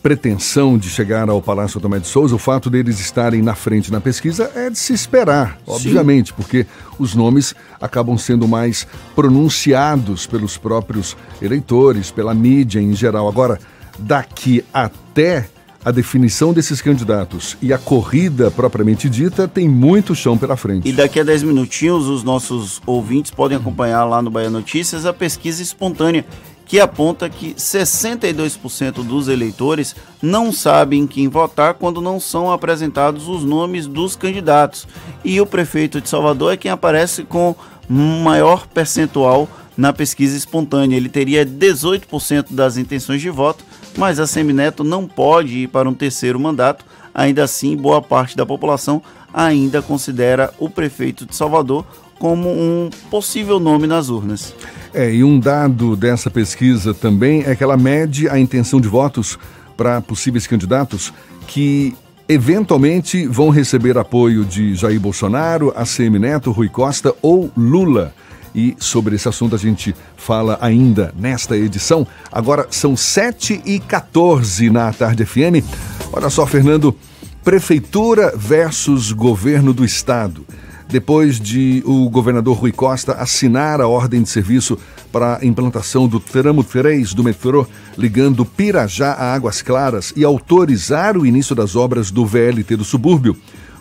pretensão 0.02 0.78
de 0.78 0.88
chegar 0.88 1.28
ao 1.28 1.43
Palácio 1.43 1.81
Tomé 1.81 1.99
de 1.99 2.07
Souza, 2.07 2.35
o 2.35 2.38
fato 2.38 2.71
deles 2.71 3.00
estarem 3.00 3.43
na 3.43 3.55
frente 3.55 3.93
na 3.93 4.00
pesquisa 4.00 4.50
é 4.55 4.71
de 4.71 4.78
se 4.78 4.93
esperar, 4.93 5.59
obviamente, 5.67 6.28
Sim. 6.28 6.35
porque 6.37 6.67
os 6.99 7.14
nomes 7.14 7.55
acabam 7.81 8.17
sendo 8.17 8.47
mais 8.47 8.87
pronunciados 9.14 10.26
pelos 10.26 10.57
próprios 10.57 11.17
eleitores, 11.43 12.11
pela 12.11 12.35
mídia 12.35 12.81
em 12.81 12.95
geral. 12.95 13.28
Agora, 13.28 13.59
daqui 13.99 14.64
até 14.73 15.49
a 15.85 15.90
definição 15.90 16.52
desses 16.52 16.83
candidatos 16.83 17.57
e 17.62 17.73
a 17.73 17.78
corrida 17.78 18.50
propriamente 18.50 19.09
dita 19.09 19.47
tem 19.47 19.69
muito 19.69 20.14
chão 20.14 20.37
pela 20.37 20.57
frente. 20.57 20.88
E 20.88 20.93
daqui 20.93 21.21
a 21.21 21.25
10 21.25 21.45
minutinhos 21.45 22.07
os 22.07 22.23
nossos 22.23 22.81
ouvintes 22.85 23.31
podem 23.31 23.57
acompanhar 23.57 24.05
lá 24.05 24.21
no 24.21 24.31
Bahia 24.31 24.50
Notícias 24.50 25.07
a 25.07 25.12
pesquisa 25.12 25.62
espontânea 25.62 26.25
que 26.68 26.78
aponta 26.78 27.30
que 27.30 27.54
62% 27.54 29.02
dos 29.02 29.26
eleitores 29.26 29.96
não 30.20 30.52
sabem 30.52 31.06
quem 31.06 31.26
votar 31.26 31.75
quando 31.75 32.02
não 32.02 32.20
são 32.20 32.52
apresentados 32.52 33.26
os 33.26 33.42
nomes 33.42 33.87
dos 33.87 34.14
candidatos. 34.14 34.87
E 35.25 35.40
o 35.40 35.46
prefeito 35.46 35.98
de 35.98 36.10
Salvador 36.10 36.52
é 36.52 36.56
quem 36.58 36.70
aparece 36.70 37.25
com 37.25 37.56
maior 37.88 38.66
percentual 38.66 39.48
na 39.75 39.94
pesquisa 39.94 40.37
espontânea. 40.37 40.96
Ele 40.96 41.08
teria 41.08 41.46
18% 41.46 42.48
das 42.50 42.76
intenções 42.76 43.22
de 43.22 43.30
voto, 43.30 43.64
mas 43.96 44.20
a 44.20 44.26
Semineto 44.26 44.84
não 44.84 45.06
pode 45.06 45.60
ir 45.60 45.68
para 45.68 45.88
um 45.88 45.94
terceiro 45.94 46.38
mandato. 46.38 46.84
Ainda 47.14 47.44
assim, 47.44 47.76
boa 47.76 48.02
parte 48.02 48.37
da 48.37 48.44
população 48.44 49.02
ainda 49.32 49.80
considera 49.80 50.52
o 50.58 50.68
prefeito 50.68 51.25
de 51.25 51.34
Salvador 51.34 51.87
como 52.18 52.48
um 52.48 52.90
possível 53.10 53.60
nome 53.60 53.87
nas 53.87 54.08
urnas. 54.08 54.54
É, 54.92 55.12
e 55.12 55.22
um 55.22 55.38
dado 55.38 55.94
dessa 55.94 56.30
pesquisa 56.30 56.92
também 56.94 57.44
é 57.46 57.54
que 57.54 57.62
ela 57.62 57.76
mede 57.76 58.28
a 58.28 58.38
intenção 58.38 58.80
de 58.80 58.88
votos 58.88 59.38
para 59.76 60.00
possíveis 60.00 60.46
candidatos 60.46 61.12
que 61.46 61.94
eventualmente 62.28 63.26
vão 63.26 63.48
receber 63.48 63.96
apoio 63.96 64.44
de 64.44 64.75
Jair 64.75 65.00
Bolsonaro, 65.00 65.72
ACM 65.76 66.18
Neto, 66.18 66.50
Rui 66.50 66.68
Costa 66.68 67.14
ou 67.22 67.50
Lula. 67.56 68.12
E 68.54 68.75
sobre 68.78 69.14
esse 69.14 69.28
assunto 69.28 69.54
a 69.54 69.58
gente 69.58 69.94
fala 70.16 70.58
ainda 70.60 71.14
nesta 71.16 71.56
edição. 71.56 72.06
Agora 72.32 72.66
são 72.70 72.96
7 72.96 73.62
e 73.64 73.78
14 73.78 74.68
na 74.70 74.92
Tarde 74.92 75.25
FM. 75.25 75.64
Olha 76.12 76.28
só, 76.28 76.46
Fernando, 76.46 76.96
Prefeitura 77.44 78.34
versus 78.37 79.12
Governo 79.12 79.72
do 79.72 79.84
Estado 79.84 80.44
depois 80.88 81.38
de 81.38 81.83
o 81.85 82.09
governador 82.09 82.57
Rui 82.57 82.73
Costa 82.73 83.12
assinar 83.12 83.80
a 83.80 83.87
ordem 83.87 84.23
de 84.23 84.28
serviço 84.28 84.78
para 85.12 85.38
a 85.40 85.45
implantação 85.45 86.09
do 86.09 86.18
tramo 86.18 86.64
3 86.64 87.12
do 87.12 87.23
metrô 87.23 87.66
ligando 87.97 88.45
Pirajá 88.45 89.12
a 89.12 89.35
Águas 89.35 89.61
Claras 89.61 90.12
e 90.16 90.25
autorizar 90.25 91.16
o 91.16 91.26
início 91.26 91.54
das 91.54 91.76
obras 91.76 92.11
do 92.11 92.25
VLT 92.25 92.76
do 92.76 92.85
subúrbio. 92.85 93.37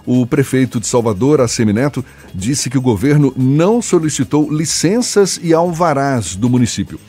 O 0.06 0.26
prefeito 0.26 0.80
de 0.80 0.88
Salvador, 0.88 1.42
Assemineto, 1.42 2.04
disse 2.34 2.70
que 2.70 2.78
o 2.78 2.82
governo 2.82 3.34
não 3.36 3.82
solicitou 3.82 4.50
licenças 4.50 5.40
e 5.42 5.54
alvarás 5.54 6.36
do 6.36 6.50
município. 6.50 7.00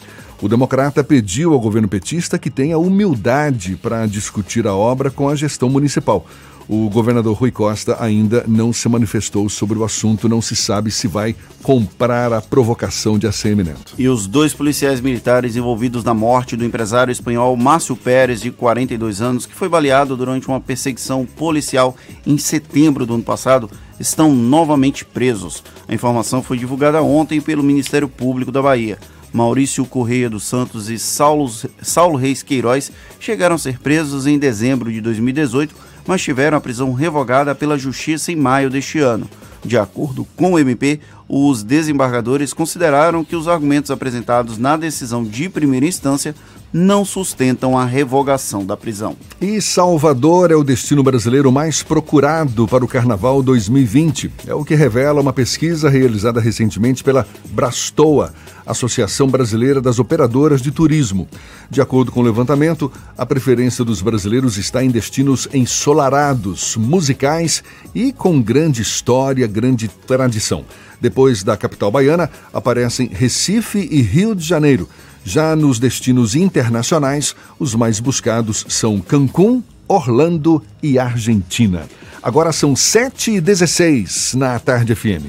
O 0.41 0.49
democrata 0.49 1.03
pediu 1.03 1.53
ao 1.53 1.61
governo 1.61 1.89
petista 1.89 2.39
que 2.39 2.51
tenha 2.51 2.79
humildade 2.79 3.77
para 3.77 4.07
discutir 4.07 4.67
a 4.67 4.75
obra 4.75 5.11
com 5.11 5.29
a 5.29 5.35
gestão 5.35 5.69
municipal. 5.69 6.27
O 6.69 6.91
governador 6.91 7.35
Rui 7.35 7.51
Costa 7.51 7.97
ainda 7.99 8.45
não 8.47 8.75
se 8.75 8.87
manifestou 8.91 9.49
sobre 9.49 9.79
o 9.79 9.85
assunto, 9.85 10.29
não 10.29 10.43
se 10.43 10.55
sabe 10.55 10.91
se 10.91 11.09
vai 11.09 11.35
comprar 11.63 12.31
a 12.31 12.43
provocação 12.43 13.19
de 13.19 13.27
Neto. 13.27 13.95
E 13.97 14.07
os 14.07 14.27
dois 14.27 14.53
policiais 14.53 15.01
militares 15.01 15.57
envolvidos 15.57 16.05
na 16.05 16.13
morte 16.13 16.57
do 16.57 16.65
empresário 16.65 17.11
espanhol 17.11 17.57
Márcio 17.57 17.97
Pérez, 17.97 18.43
de 18.43 18.51
42 18.51 19.23
anos, 19.23 19.47
que 19.47 19.55
foi 19.55 19.69
baleado 19.69 20.15
durante 20.15 20.47
uma 20.47 20.61
perseguição 20.61 21.25
policial 21.25 21.97
em 22.27 22.37
setembro 22.37 23.07
do 23.07 23.15
ano 23.15 23.23
passado, 23.23 23.71
estão 23.99 24.35
novamente 24.35 25.07
presos. 25.07 25.65
A 25.89 25.95
informação 25.95 26.43
foi 26.43 26.59
divulgada 26.59 27.03
ontem 27.03 27.41
pelo 27.41 27.63
Ministério 27.63 28.09
Público 28.09 28.53
da 28.53 28.61
Bahia. 28.61 28.99
Maurício 29.33 29.85
Correia 29.85 30.31
dos 30.31 30.45
Santos 30.45 30.89
e 30.89 30.99
Saulo, 30.99 31.51
Saulo 31.83 32.17
Reis 32.17 32.43
Queiroz 32.43 32.91
chegaram 33.21 33.57
a 33.57 33.59
ser 33.59 33.79
presos 33.79 34.27
em 34.27 34.39
dezembro 34.39 34.93
de 34.93 35.01
2018 35.01 35.89
mas 36.09 36.23
tiveram 36.23 36.57
a 36.57 36.61
prisão 36.61 36.95
revogada 36.95 37.55
pela 37.55 37.77
Justiça 37.77 38.33
em 38.33 38.37
maio 38.37 38.71
deste 38.71 38.99
ano. 38.99 39.29
De 39.63 39.77
acordo 39.77 40.27
com 40.35 40.55
o 40.55 40.59
MP, 40.59 41.01
os 41.29 41.63
desembargadores 41.63 42.55
consideraram 42.55 43.23
que 43.23 43.37
os 43.37 43.47
argumentos 43.47 43.91
apresentados 43.91 44.57
na 44.57 44.75
decisão 44.79 45.23
de 45.23 45.51
primeira 45.51 45.85
instância 45.85 46.35
não 46.73 47.05
sustentam 47.05 47.79
a 47.79 47.85
revogação 47.85 48.65
da 48.65 48.77
prisão. 48.77 49.17
E 49.41 49.61
Salvador 49.61 50.51
é 50.51 50.55
o 50.55 50.65
destino 50.65 51.03
brasileiro 51.03 51.51
mais 51.51 51.83
procurado 51.83 52.67
para 52.69 52.85
o 52.85 52.89
Carnaval 52.89 53.43
2020. 53.43 54.31
É 54.47 54.55
o 54.55 54.65
que 54.65 54.75
revela 54.75 55.21
uma 55.21 55.33
pesquisa 55.33 55.89
realizada 55.89 56.41
recentemente 56.41 57.03
pela 57.03 57.27
Brastoa, 57.51 58.33
Associação 58.67 59.29
Brasileira 59.29 59.81
das 59.81 59.99
Operadoras 59.99 60.61
de 60.61 60.71
Turismo. 60.71 61.27
De 61.71 61.81
acordo 61.81 62.13
com 62.13 62.21
o 62.21 62.25
levantamento, 62.25 62.93
a 63.17 63.25
preferência 63.25 63.85
dos 63.85 64.03
brasileiros 64.03 64.59
está 64.59 64.85
em 64.85 64.91
destinos 64.91 65.49
ensolarados, 65.55 66.77
musicais 66.77 67.63
e 67.95 68.13
com 68.13 68.41
grande 68.43 68.83
história, 68.83 69.47
grande 69.47 69.89
tradição. 69.89 70.65
Depois 71.01 71.43
da 71.43 71.57
capital 71.57 71.91
baiana, 71.91 72.29
aparecem 72.53 73.09
Recife 73.13 73.89
e 73.91 74.03
Rio 74.03 74.35
de 74.35 74.45
Janeiro. 74.45 74.89
Já 75.29 75.55
nos 75.55 75.79
destinos 75.79 76.35
internacionais, 76.35 77.37
os 77.59 77.75
mais 77.75 78.01
buscados 78.01 78.65
são 78.67 78.99
Cancún, 78.99 79.63
Orlando 79.87 80.65
e 80.83 80.99
Argentina. 80.99 81.87
Agora 82.23 82.51
são 82.51 82.73
7h16 82.73 84.33
na 84.33 84.59
Tarde 84.59 84.95
FM. 84.95 85.27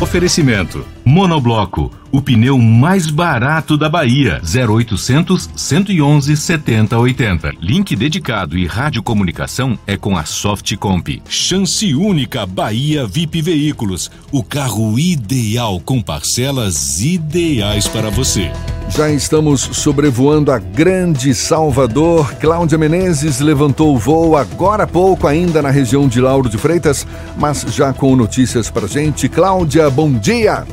Oferecimento: 0.00 0.84
Monobloco, 1.10 1.90
o 2.12 2.22
pneu 2.22 2.56
mais 2.56 3.10
barato 3.10 3.76
da 3.76 3.88
Bahia. 3.88 4.40
0800 4.44 5.50
111 5.56 6.36
7080. 6.36 7.52
Link 7.60 7.96
dedicado 7.96 8.56
e 8.56 8.64
radiocomunicação 8.64 9.76
é 9.88 9.96
com 9.96 10.16
a 10.16 10.24
Softcomp. 10.24 11.20
Chance 11.28 11.92
única 11.96 12.46
Bahia 12.46 13.08
VIP 13.08 13.42
Veículos, 13.42 14.08
o 14.30 14.40
carro 14.44 15.00
ideal 15.00 15.80
com 15.80 16.00
parcelas 16.00 17.00
ideais 17.00 17.88
para 17.88 18.08
você. 18.08 18.52
Já 18.90 19.10
estamos 19.10 19.60
sobrevoando 19.60 20.52
a 20.52 20.60
grande 20.60 21.34
Salvador. 21.34 22.32
Cláudia 22.36 22.78
Menezes 22.78 23.40
levantou 23.40 23.96
o 23.96 23.98
voo 23.98 24.36
agora 24.36 24.84
há 24.84 24.86
pouco, 24.86 25.26
ainda 25.26 25.60
na 25.60 25.70
região 25.70 26.06
de 26.06 26.20
Lauro 26.20 26.48
de 26.48 26.56
Freitas, 26.56 27.04
mas 27.36 27.62
já 27.62 27.92
com 27.92 28.14
notícias 28.14 28.70
para 28.70 28.86
gente. 28.86 29.28
Cláudia, 29.28 29.90
bom 29.90 30.12
dia! 30.12 30.64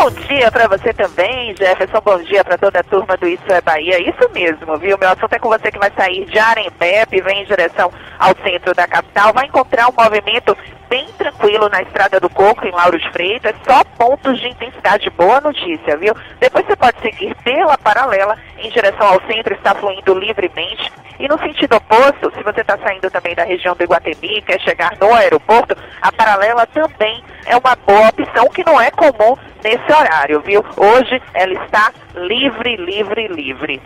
Bom 0.00 0.10
dia 0.12 0.48
para 0.52 0.68
você 0.68 0.92
também, 0.92 1.56
Jefferson. 1.56 2.00
Bom 2.00 2.22
dia 2.22 2.44
para 2.44 2.56
toda 2.56 2.78
a 2.78 2.84
turma 2.84 3.16
do 3.16 3.26
Isso 3.26 3.42
é 3.48 3.60
Bahia. 3.60 3.98
Isso 3.98 4.30
mesmo, 4.32 4.78
viu? 4.78 4.96
Meu 4.96 5.08
assunto 5.08 5.32
é 5.32 5.40
com 5.40 5.48
você 5.48 5.72
que 5.72 5.78
vai 5.78 5.90
sair 5.90 6.24
de 6.24 6.38
Arembepe, 6.38 7.20
vem 7.20 7.42
em 7.42 7.44
direção 7.44 7.90
ao 8.16 8.32
centro 8.44 8.72
da 8.76 8.86
capital. 8.86 9.32
Vai 9.32 9.46
encontrar 9.46 9.88
um 9.88 9.92
movimento 10.00 10.56
bem 10.88 11.04
tranquilo 11.18 11.68
na 11.68 11.82
Estrada 11.82 12.20
do 12.20 12.30
Coco, 12.30 12.64
em 12.64 12.70
Lauro 12.70 12.96
de 12.96 13.10
Freitas, 13.10 13.56
só 13.66 13.82
pontos 13.98 14.38
de 14.38 14.48
intensidade. 14.48 15.10
Boa 15.10 15.40
notícia, 15.40 15.96
viu? 15.96 16.14
Depois 16.38 16.64
você 16.64 16.76
pode 16.76 17.00
seguir 17.00 17.34
pela 17.42 17.76
paralela 17.76 18.38
em 18.56 18.70
direção 18.70 19.06
ao 19.08 19.20
centro, 19.26 19.52
está 19.52 19.74
fluindo 19.74 20.14
livremente. 20.14 20.92
E 21.18 21.26
no 21.26 21.36
sentido 21.40 21.74
oposto, 21.76 22.32
se 22.36 22.42
você 22.44 22.60
está 22.60 22.78
saindo 22.78 23.10
também 23.10 23.34
da 23.34 23.42
região 23.42 23.74
do 23.74 23.82
Iguatemi, 23.82 24.40
quer 24.42 24.60
chegar 24.60 24.96
no 25.00 25.12
aeroporto, 25.12 25.76
a 26.00 26.12
paralela 26.12 26.64
também 26.68 27.24
é 27.44 27.56
uma 27.56 27.74
boa 27.74 28.08
opção 28.08 28.48
que 28.50 28.64
não 28.64 28.80
é 28.80 28.90
comum 28.92 29.36
nesse 29.62 29.87
horário, 29.92 30.40
viu? 30.40 30.64
Hoje 30.76 31.20
ela 31.34 31.54
está 31.64 31.92
livre, 32.14 32.76
livre, 32.76 33.28
livre. 33.28 33.82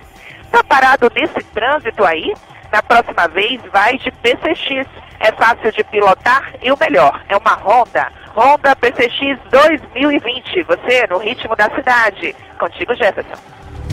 Tá 0.51 0.63
parado 0.65 1.11
nesse 1.15 1.43
trânsito 1.53 2.05
aí? 2.05 2.33
Na 2.71 2.83
próxima 2.83 3.29
vez 3.29 3.61
vai 3.73 3.99
de 3.99 4.11
PCX 4.11 4.87
é 5.23 5.31
fácil 5.33 5.71
de 5.71 5.85
pilotar 5.85 6.53
e 6.61 6.73
o 6.73 6.77
melhor, 6.79 7.23
é 7.29 7.37
uma 7.37 7.55
Honda. 7.55 8.09
Honda 8.35 8.75
PCX 8.75 9.39
2020. 9.51 10.65
Você 10.65 11.07
no 11.09 11.19
ritmo 11.19 11.55
da 11.55 11.71
cidade. 11.71 12.35
Contigo, 12.59 12.95
Jefferson. 12.95 13.37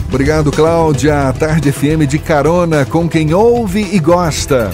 Obrigado, 0.08 0.50
Cláudia. 0.50 1.32
Tarde 1.38 1.70
FM 1.70 2.08
de 2.08 2.18
carona 2.18 2.84
com 2.84 3.08
quem 3.08 3.32
ouve 3.32 3.94
e 3.94 4.00
gosta. 4.00 4.70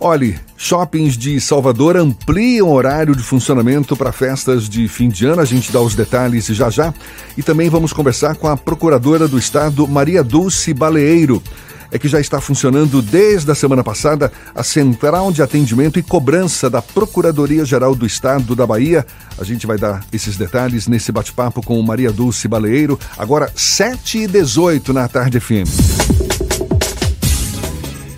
Olhe, 0.00 0.38
shoppings 0.56 1.16
de 1.16 1.40
Salvador 1.40 1.96
ampliam 1.96 2.68
o 2.68 2.72
horário 2.72 3.16
de 3.16 3.22
funcionamento 3.22 3.96
para 3.96 4.12
festas 4.12 4.68
de 4.68 4.86
fim 4.86 5.08
de 5.08 5.26
ano. 5.26 5.42
A 5.42 5.44
gente 5.44 5.72
dá 5.72 5.80
os 5.80 5.96
detalhes 5.96 6.46
já 6.46 6.70
já. 6.70 6.94
E 7.36 7.42
também 7.42 7.68
vamos 7.68 7.92
conversar 7.92 8.36
com 8.36 8.46
a 8.46 8.56
procuradora 8.56 9.26
do 9.26 9.38
estado, 9.38 9.88
Maria 9.88 10.22
Dulce 10.22 10.72
Baleeiro 10.72 11.42
é 11.90 11.98
que 11.98 12.08
já 12.08 12.20
está 12.20 12.40
funcionando 12.40 13.00
desde 13.00 13.50
a 13.50 13.54
semana 13.54 13.82
passada 13.82 14.30
a 14.54 14.62
Central 14.62 15.32
de 15.32 15.42
Atendimento 15.42 15.98
e 15.98 16.02
Cobrança 16.02 16.68
da 16.68 16.82
Procuradoria-Geral 16.82 17.94
do 17.94 18.06
Estado 18.06 18.54
da 18.54 18.66
Bahia. 18.66 19.06
A 19.38 19.44
gente 19.44 19.66
vai 19.66 19.78
dar 19.78 20.04
esses 20.12 20.36
detalhes 20.36 20.86
nesse 20.86 21.10
bate-papo 21.10 21.62
com 21.62 21.80
Maria 21.82 22.12
Dulce 22.12 22.46
Baleeiro, 22.46 22.98
agora 23.16 23.50
7 23.54 24.18
e 24.18 24.26
18 24.26 24.92
na 24.92 25.08
Tarde 25.08 25.40
FM. 25.40 26.47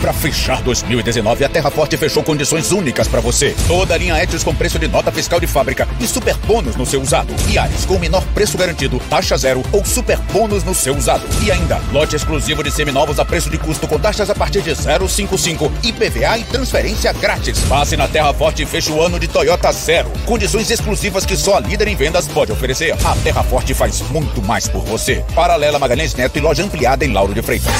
Para 0.00 0.14
fechar 0.14 0.62
2019, 0.62 1.44
a 1.44 1.48
Terra 1.48 1.70
Forte 1.70 1.96
fechou 1.98 2.22
condições 2.22 2.72
únicas 2.72 3.06
para 3.06 3.20
você. 3.20 3.54
Toda 3.68 3.92
a 3.92 3.98
linha 3.98 4.20
Etios 4.22 4.42
com 4.42 4.54
preço 4.54 4.78
de 4.78 4.88
nota 4.88 5.12
fiscal 5.12 5.38
de 5.38 5.46
fábrica 5.46 5.86
e 6.00 6.06
super 6.06 6.34
bônus 6.46 6.74
no 6.74 6.86
seu 6.86 7.02
usado. 7.02 7.34
E 7.48 7.58
Ares 7.58 7.84
com 7.84 7.98
menor 7.98 8.24
preço 8.34 8.56
garantido, 8.56 8.98
taxa 9.10 9.36
zero 9.36 9.62
ou 9.72 9.84
super 9.84 10.18
bônus 10.32 10.64
no 10.64 10.74
seu 10.74 10.96
usado. 10.96 11.26
E 11.44 11.52
ainda, 11.52 11.78
lote 11.92 12.16
exclusivo 12.16 12.64
de 12.64 12.70
seminovos 12.70 13.18
a 13.18 13.26
preço 13.26 13.50
de 13.50 13.58
custo 13.58 13.86
com 13.86 13.98
taxas 13.98 14.30
a 14.30 14.34
partir 14.34 14.62
de 14.62 14.70
0,55, 14.70 15.70
IPVA 15.82 16.38
e 16.38 16.44
transferência 16.44 17.12
grátis. 17.12 17.58
Passe 17.68 17.94
na 17.94 18.08
Terra 18.08 18.32
Forte 18.32 18.62
e 18.62 18.66
feche 18.66 18.90
o 18.90 19.02
ano 19.02 19.20
de 19.20 19.28
Toyota 19.28 19.70
Zero. 19.70 20.10
Condições 20.24 20.70
exclusivas 20.70 21.26
que 21.26 21.36
só 21.36 21.58
a 21.58 21.60
líder 21.60 21.88
em 21.88 21.94
vendas 21.94 22.26
pode 22.26 22.50
oferecer. 22.50 22.96
A 23.04 23.14
Terra 23.16 23.42
Forte 23.42 23.74
faz 23.74 24.00
muito 24.10 24.40
mais 24.40 24.66
por 24.66 24.82
você. 24.82 25.22
Paralela 25.34 25.78
Magalhães 25.78 26.14
Neto 26.14 26.38
e 26.38 26.40
loja 26.40 26.62
ampliada 26.64 27.04
em 27.04 27.12
Lauro 27.12 27.34
de 27.34 27.42
Freitas. 27.42 27.70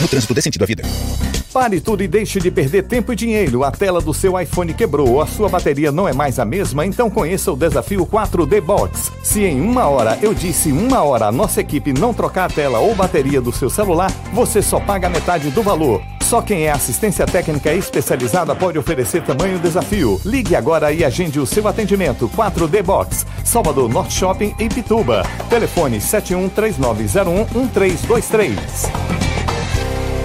No 0.00 0.08
trânsito 0.08 0.34
dê 0.34 0.40
sentido 0.40 0.62
à 0.62 0.66
vida. 0.66 0.79
Pare 1.52 1.80
tudo 1.80 2.02
e 2.04 2.08
deixe 2.08 2.38
de 2.38 2.48
perder 2.48 2.84
tempo 2.84 3.12
e 3.12 3.16
dinheiro. 3.16 3.64
A 3.64 3.72
tela 3.72 4.00
do 4.00 4.14
seu 4.14 4.38
iPhone 4.40 4.72
quebrou 4.72 5.14
ou 5.14 5.20
a 5.20 5.26
sua 5.26 5.48
bateria 5.48 5.90
não 5.90 6.06
é 6.06 6.12
mais 6.12 6.38
a 6.38 6.44
mesma, 6.44 6.86
então 6.86 7.10
conheça 7.10 7.50
o 7.50 7.56
desafio 7.56 8.06
4D 8.06 8.60
Box. 8.60 9.10
Se 9.22 9.44
em 9.44 9.60
uma 9.60 9.86
hora, 9.86 10.16
eu 10.22 10.32
disse 10.32 10.70
uma 10.70 11.02
hora, 11.02 11.26
a 11.26 11.32
nossa 11.32 11.60
equipe 11.60 11.92
não 11.92 12.14
trocar 12.14 12.44
a 12.44 12.52
tela 12.52 12.78
ou 12.78 12.94
bateria 12.94 13.40
do 13.40 13.50
seu 13.50 13.68
celular, 13.68 14.12
você 14.32 14.62
só 14.62 14.78
paga 14.78 15.08
metade 15.08 15.50
do 15.50 15.60
valor. 15.60 16.00
Só 16.22 16.40
quem 16.40 16.66
é 16.66 16.70
assistência 16.70 17.26
técnica 17.26 17.74
especializada 17.74 18.54
pode 18.54 18.78
oferecer 18.78 19.20
tamanho 19.24 19.58
desafio. 19.58 20.20
Ligue 20.24 20.54
agora 20.54 20.92
e 20.92 21.04
agende 21.04 21.40
o 21.40 21.46
seu 21.46 21.66
atendimento 21.66 22.28
4D 22.28 22.80
Box, 22.84 23.26
Salvador 23.44 23.88
Norte 23.88 24.14
Shopping 24.14 24.54
em 24.56 24.68
Pituba. 24.68 25.24
Telefone 25.48 26.00
713901 26.00 27.34
1323. 27.52 29.19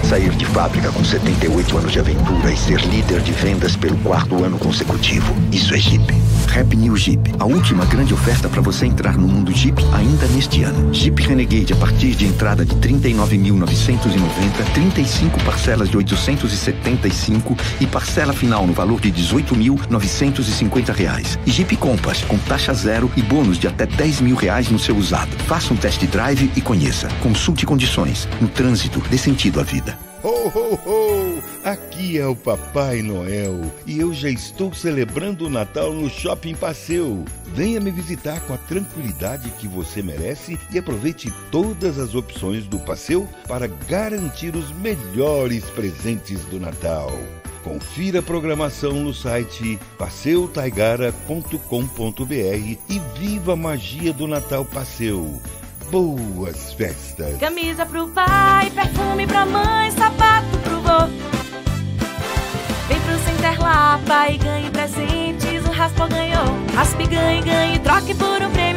Sair 0.08 0.30
de 0.36 0.46
fábrica 0.46 0.92
com 0.92 1.04
78 1.04 1.78
anos 1.78 1.92
de 1.92 1.98
aventura 1.98 2.52
e 2.52 2.56
ser 2.56 2.80
líder 2.86 3.20
de 3.22 3.32
vendas 3.32 3.74
pelo 3.74 3.96
quarto 3.98 4.44
ano 4.44 4.56
consecutivo. 4.56 5.34
Isso 5.50 5.74
é 5.74 5.78
Jeep. 5.78 6.25
Rap 6.46 6.76
New 6.76 6.96
Jeep. 6.96 7.32
A 7.38 7.44
última 7.44 7.84
grande 7.84 8.14
oferta 8.14 8.48
para 8.48 8.60
você 8.60 8.86
entrar 8.86 9.16
no 9.16 9.26
mundo 9.26 9.52
Jeep 9.52 9.82
ainda 9.92 10.26
neste 10.28 10.62
ano. 10.62 10.92
Jeep 10.92 11.22
Renegade 11.22 11.72
a 11.72 11.76
partir 11.76 12.14
de 12.14 12.26
entrada 12.26 12.64
de 12.64 12.74
39.990, 12.76 14.72
35 14.74 15.42
parcelas 15.44 15.88
de 15.88 15.96
875 15.96 17.56
e 17.80 17.86
parcela 17.86 18.32
final 18.32 18.66
no 18.66 18.72
valor 18.72 19.00
de 19.00 19.12
18.950 19.12 20.94
reais. 20.94 21.38
E 21.46 21.50
Jeep 21.50 21.76
Compass 21.76 22.22
com 22.24 22.38
taxa 22.38 22.72
zero 22.74 23.10
e 23.16 23.22
bônus 23.22 23.58
de 23.58 23.66
até 23.66 23.86
10 23.86 24.20
mil 24.20 24.36
reais 24.36 24.68
no 24.70 24.78
seu 24.78 24.96
usado. 24.96 25.36
Faça 25.46 25.72
um 25.72 25.76
test 25.76 26.04
drive 26.06 26.50
e 26.56 26.60
conheça. 26.60 27.08
Consulte 27.20 27.66
condições. 27.66 28.28
No 28.40 28.48
trânsito, 28.48 29.02
dê 29.10 29.18
sentido 29.18 29.60
à 29.60 29.62
vida. 29.62 30.05
Ho, 30.26 30.48
ho, 30.48 30.74
ho! 30.74 31.40
Aqui 31.62 32.18
é 32.18 32.26
o 32.26 32.34
Papai 32.34 33.00
Noel 33.00 33.60
e 33.86 34.00
eu 34.00 34.12
já 34.12 34.28
estou 34.28 34.74
celebrando 34.74 35.46
o 35.46 35.48
Natal 35.48 35.92
no 35.92 36.10
Shopping 36.10 36.56
Passeu. 36.56 37.24
Venha 37.54 37.78
me 37.78 37.92
visitar 37.92 38.40
com 38.40 38.52
a 38.52 38.58
tranquilidade 38.58 39.48
que 39.50 39.68
você 39.68 40.02
merece 40.02 40.58
e 40.72 40.78
aproveite 40.80 41.32
todas 41.52 41.96
as 41.96 42.16
opções 42.16 42.66
do 42.66 42.80
Passeu 42.80 43.28
para 43.46 43.68
garantir 43.68 44.56
os 44.56 44.72
melhores 44.72 45.64
presentes 45.66 46.44
do 46.46 46.58
Natal. 46.58 47.16
Confira 47.62 48.18
a 48.18 48.22
programação 48.22 48.94
no 48.94 49.14
site 49.14 49.78
passeutaigara.com.br 49.96 52.78
e 52.88 52.98
viva 53.16 53.52
a 53.52 53.56
magia 53.56 54.12
do 54.12 54.26
Natal 54.26 54.64
Passeu. 54.64 55.40
Boas 55.90 56.72
festas! 56.72 57.38
Camisa 57.38 57.86
pro 57.86 58.08
pai, 58.08 58.70
perfume 58.70 59.26
pra 59.26 59.46
mãe, 59.46 59.90
sapato 59.92 60.58
pro 60.64 60.80
vô. 60.80 61.06
Vem 62.88 63.00
pro 63.00 63.18
Center 63.18 63.60
Lapa 63.60 64.28
e 64.30 64.36
ganhe 64.36 64.70
presentes, 64.70 65.64
um 65.64 65.72
raspou, 65.72 66.08
ganhou. 66.08 66.44
Raspe, 66.74 67.06
ganhe, 67.06 67.40
ganhe, 67.42 67.78
troque 67.78 68.14
por 68.14 68.42
um 68.42 68.50
prêmio 68.50 68.75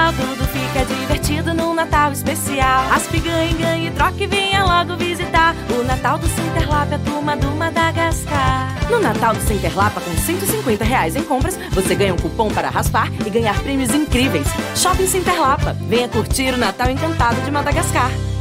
legal. 0.00 0.12
Tudo 0.12 0.44
fica 0.48 0.84
divertido 0.84 1.54
no 1.54 1.74
Natal 1.74 2.12
especial. 2.12 2.88
Raspe, 2.88 3.20
ganhe, 3.20 3.52
ganhe, 3.54 3.90
troque, 3.90 4.26
venha 4.26 4.64
logo 4.64 4.96
visitar. 4.96 5.54
O 5.78 5.82
Natal 5.82 6.18
do 6.18 6.26
Cinterlap, 6.26 6.92
a 6.92 6.98
turma 6.98 7.36
do 7.36 7.48
Madagascar. 7.48 8.90
No 8.90 8.98
Natal 8.98 9.34
do 9.34 9.40
Cinterlapa, 9.42 10.00
com 10.00 10.16
150 10.16 10.84
reais 10.84 11.16
em 11.16 11.22
compras, 11.22 11.58
você 11.70 11.94
ganha 11.94 12.14
um 12.14 12.16
cupom 12.16 12.48
para 12.48 12.70
raspar 12.70 13.10
e 13.24 13.30
ganhar 13.30 13.58
prêmios 13.60 13.94
incríveis. 13.94 14.46
Shopping 14.74 15.06
Cinterlapa. 15.06 15.76
Venha 15.88 16.08
curtir 16.08 16.54
o 16.54 16.58
Natal 16.58 16.90
encantado 16.90 17.40
de 17.42 17.50
Madagascar. 17.50 18.10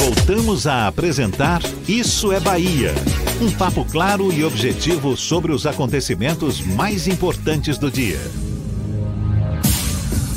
Voltamos 0.00 0.66
a 0.66 0.86
apresentar 0.86 1.60
Isso 1.88 2.32
é 2.32 2.38
Bahia. 2.38 2.94
Um 3.42 3.50
papo 3.50 3.84
claro 3.84 4.32
e 4.32 4.44
objetivo 4.44 5.16
sobre 5.16 5.50
os 5.50 5.66
acontecimentos 5.66 6.60
mais 6.60 7.08
importantes 7.08 7.78
do 7.78 7.90
dia. 7.90 8.20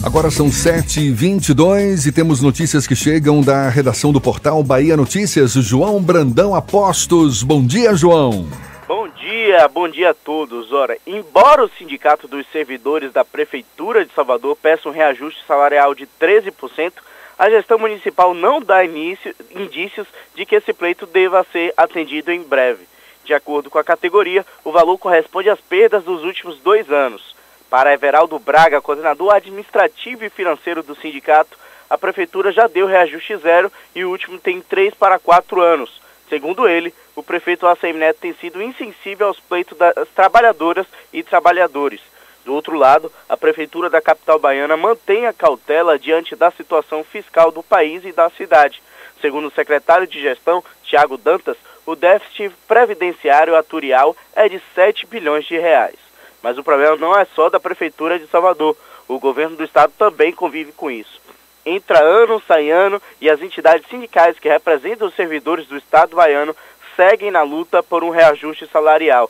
Agora 0.03 0.31
são 0.31 0.47
7h22 0.47 2.07
e 2.07 2.11
temos 2.11 2.41
notícias 2.41 2.87
que 2.87 2.95
chegam 2.95 3.41
da 3.41 3.69
redação 3.69 4.11
do 4.11 4.19
portal 4.19 4.63
Bahia 4.63 4.97
Notícias. 4.97 5.53
João 5.53 6.01
Brandão 6.01 6.55
Apostos. 6.55 7.43
Bom 7.43 7.63
dia, 7.63 7.93
João. 7.93 8.47
Bom 8.87 9.07
dia, 9.09 9.67
bom 9.67 9.87
dia 9.87 10.09
a 10.09 10.13
todos. 10.15 10.71
Ora, 10.71 10.97
embora 11.05 11.63
o 11.63 11.69
Sindicato 11.77 12.27
dos 12.27 12.47
Servidores 12.51 13.13
da 13.13 13.23
Prefeitura 13.23 14.03
de 14.03 14.11
Salvador 14.13 14.57
peça 14.59 14.89
um 14.89 14.91
reajuste 14.91 15.39
salarial 15.47 15.93
de 15.93 16.07
13%, 16.19 16.93
a 17.41 17.49
gestão 17.49 17.79
municipal 17.79 18.35
não 18.35 18.61
dá 18.61 18.85
indícios 18.85 20.07
de 20.35 20.45
que 20.45 20.57
esse 20.57 20.71
pleito 20.73 21.07
deva 21.07 21.43
ser 21.51 21.73
atendido 21.75 22.31
em 22.31 22.43
breve. 22.43 22.85
De 23.25 23.33
acordo 23.33 23.67
com 23.67 23.79
a 23.79 23.83
categoria, 23.83 24.45
o 24.63 24.71
valor 24.71 24.95
corresponde 24.99 25.49
às 25.49 25.59
perdas 25.59 26.03
dos 26.03 26.23
últimos 26.23 26.59
dois 26.59 26.91
anos. 26.91 27.35
Para 27.67 27.95
Everaldo 27.95 28.37
Braga, 28.37 28.79
coordenador 28.79 29.33
administrativo 29.33 30.23
e 30.23 30.29
financeiro 30.29 30.83
do 30.83 30.93
sindicato, 30.93 31.57
a 31.89 31.97
prefeitura 31.97 32.51
já 32.51 32.67
deu 32.67 32.85
reajuste 32.85 33.35
zero 33.37 33.71
e 33.95 34.05
o 34.05 34.11
último 34.11 34.37
tem 34.37 34.61
três 34.61 34.93
para 34.93 35.17
quatro 35.17 35.61
anos. 35.61 35.99
Segundo 36.29 36.69
ele, 36.69 36.93
o 37.15 37.23
prefeito 37.23 37.65
ACM 37.65 37.97
Neto 37.97 38.19
tem 38.19 38.35
sido 38.35 38.61
insensível 38.61 39.25
aos 39.25 39.39
pleitos 39.39 39.75
das 39.75 40.07
trabalhadoras 40.09 40.85
e 41.11 41.23
trabalhadores. 41.23 42.01
Do 42.45 42.53
outro 42.53 42.75
lado, 42.75 43.11
a 43.29 43.37
Prefeitura 43.37 43.89
da 43.89 44.01
capital 44.01 44.39
baiana 44.39 44.75
mantém 44.75 45.27
a 45.27 45.33
cautela 45.33 45.99
diante 45.99 46.35
da 46.35 46.49
situação 46.51 47.03
fiscal 47.03 47.51
do 47.51 47.61
país 47.61 48.03
e 48.03 48.11
da 48.11 48.29
cidade. 48.31 48.81
Segundo 49.21 49.47
o 49.47 49.51
secretário 49.51 50.07
de 50.07 50.19
Gestão, 50.19 50.63
Tiago 50.83 51.17
Dantas, 51.17 51.57
o 51.85 51.95
déficit 51.95 52.51
previdenciário 52.67 53.55
atuarial 53.55 54.15
é 54.35 54.49
de 54.49 54.61
7 54.73 55.05
bilhões 55.05 55.45
de 55.45 55.57
reais. 55.57 55.97
Mas 56.41 56.57
o 56.57 56.63
problema 56.63 56.95
não 56.97 57.15
é 57.15 57.25
só 57.25 57.49
da 57.49 57.59
Prefeitura 57.59 58.17
de 58.17 58.27
Salvador. 58.27 58.75
O 59.07 59.19
governo 59.19 59.55
do 59.55 59.63
estado 59.63 59.93
também 59.97 60.31
convive 60.31 60.71
com 60.71 60.89
isso. 60.89 61.21
Entra 61.63 61.99
ano, 61.99 62.41
sai 62.47 62.71
ano 62.71 62.99
e 63.19 63.29
as 63.29 63.41
entidades 63.41 63.87
sindicais 63.87 64.39
que 64.39 64.49
representam 64.49 65.07
os 65.07 65.15
servidores 65.15 65.67
do 65.67 65.77
estado 65.77 66.15
baiano 66.15 66.55
seguem 66.95 67.29
na 67.29 67.43
luta 67.43 67.83
por 67.83 68.03
um 68.03 68.09
reajuste 68.09 68.67
salarial. 68.67 69.29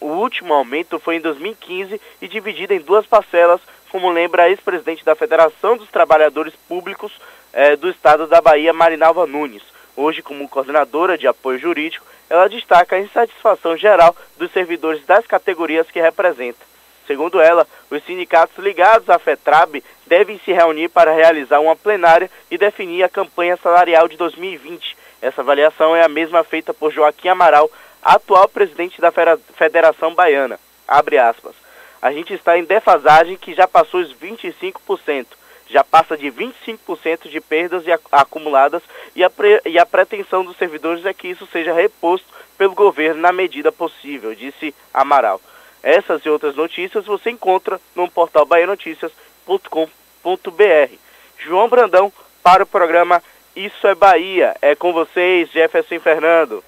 O 0.00 0.06
último 0.06 0.54
aumento 0.54 1.00
foi 1.00 1.16
em 1.16 1.20
2015 1.20 2.00
e 2.22 2.28
dividido 2.28 2.72
em 2.72 2.78
duas 2.78 3.04
parcelas, 3.04 3.60
como 3.90 4.08
lembra 4.08 4.44
a 4.44 4.48
ex-presidente 4.48 5.04
da 5.04 5.16
Federação 5.16 5.76
dos 5.76 5.88
Trabalhadores 5.88 6.54
Públicos 6.68 7.10
eh, 7.52 7.74
do 7.74 7.90
Estado 7.90 8.28
da 8.28 8.40
Bahia, 8.40 8.72
Marinalva 8.72 9.26
Nunes. 9.26 9.64
Hoje, 9.96 10.22
como 10.22 10.48
coordenadora 10.48 11.18
de 11.18 11.26
apoio 11.26 11.58
jurídico, 11.58 12.06
ela 12.30 12.48
destaca 12.48 12.94
a 12.94 13.00
insatisfação 13.00 13.76
geral 13.76 14.14
dos 14.36 14.52
servidores 14.52 15.04
das 15.04 15.26
categorias 15.26 15.90
que 15.90 16.00
representa. 16.00 16.64
Segundo 17.08 17.40
ela, 17.40 17.66
os 17.90 18.04
sindicatos 18.04 18.62
ligados 18.62 19.10
à 19.10 19.18
FETRAB 19.18 19.82
devem 20.06 20.38
se 20.44 20.52
reunir 20.52 20.88
para 20.88 21.12
realizar 21.12 21.58
uma 21.58 21.74
plenária 21.74 22.30
e 22.48 22.56
definir 22.56 23.02
a 23.02 23.08
campanha 23.08 23.56
salarial 23.56 24.06
de 24.06 24.16
2020. 24.16 24.96
Essa 25.20 25.40
avaliação 25.40 25.96
é 25.96 26.04
a 26.04 26.08
mesma 26.08 26.44
feita 26.44 26.72
por 26.72 26.92
Joaquim 26.92 27.28
Amaral, 27.28 27.68
atual 28.02 28.48
presidente 28.48 29.00
da 29.00 29.12
Federação 29.54 30.14
Baiana. 30.14 30.58
Abre 30.86 31.18
aspas. 31.18 31.54
A 32.00 32.12
gente 32.12 32.32
está 32.32 32.56
em 32.56 32.64
defasagem 32.64 33.36
que 33.36 33.54
já 33.54 33.66
passou 33.66 34.00
os 34.00 34.14
25%. 34.14 35.26
Já 35.68 35.84
passa 35.84 36.16
de 36.16 36.32
25% 36.32 37.28
de 37.28 37.40
perdas 37.40 37.84
acumuladas 38.10 38.82
e 39.14 39.22
a, 39.22 39.28
pre, 39.28 39.60
e 39.66 39.78
a 39.78 39.84
pretensão 39.84 40.42
dos 40.42 40.56
servidores 40.56 41.04
é 41.04 41.12
que 41.12 41.28
isso 41.28 41.46
seja 41.52 41.74
reposto 41.74 42.26
pelo 42.56 42.74
governo 42.74 43.20
na 43.20 43.32
medida 43.32 43.70
possível, 43.70 44.34
disse 44.34 44.74
Amaral. 44.94 45.40
Essas 45.82 46.22
e 46.22 46.28
outras 46.28 46.56
notícias 46.56 47.04
você 47.04 47.30
encontra 47.30 47.78
no 47.94 48.10
portal 48.10 48.46
baianoticias.com.br. 48.46 50.94
João 51.38 51.68
Brandão 51.68 52.12
para 52.42 52.62
o 52.62 52.66
programa 52.66 53.22
Isso 53.54 53.86
é 53.86 53.94
Bahia. 53.94 54.56
É 54.62 54.74
com 54.74 54.92
vocês, 54.92 55.50
Jefferson 55.50 56.00
Fernando. 56.00 56.64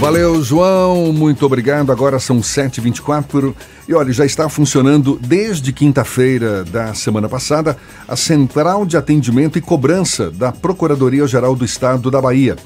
Valeu, 0.00 0.40
João. 0.44 1.12
Muito 1.12 1.44
obrigado. 1.44 1.90
Agora 1.90 2.20
são 2.20 2.38
7h24. 2.38 3.52
E 3.88 3.94
olha, 3.94 4.12
já 4.12 4.24
está 4.24 4.48
funcionando 4.48 5.18
desde 5.20 5.72
quinta-feira 5.72 6.64
da 6.64 6.94
semana 6.94 7.28
passada 7.28 7.76
a 8.06 8.14
Central 8.14 8.86
de 8.86 8.96
Atendimento 8.96 9.58
e 9.58 9.60
Cobrança 9.60 10.30
da 10.30 10.52
Procuradoria-Geral 10.52 11.56
do 11.56 11.64
Estado 11.64 12.12
da 12.12 12.22
Bahia. 12.22 12.56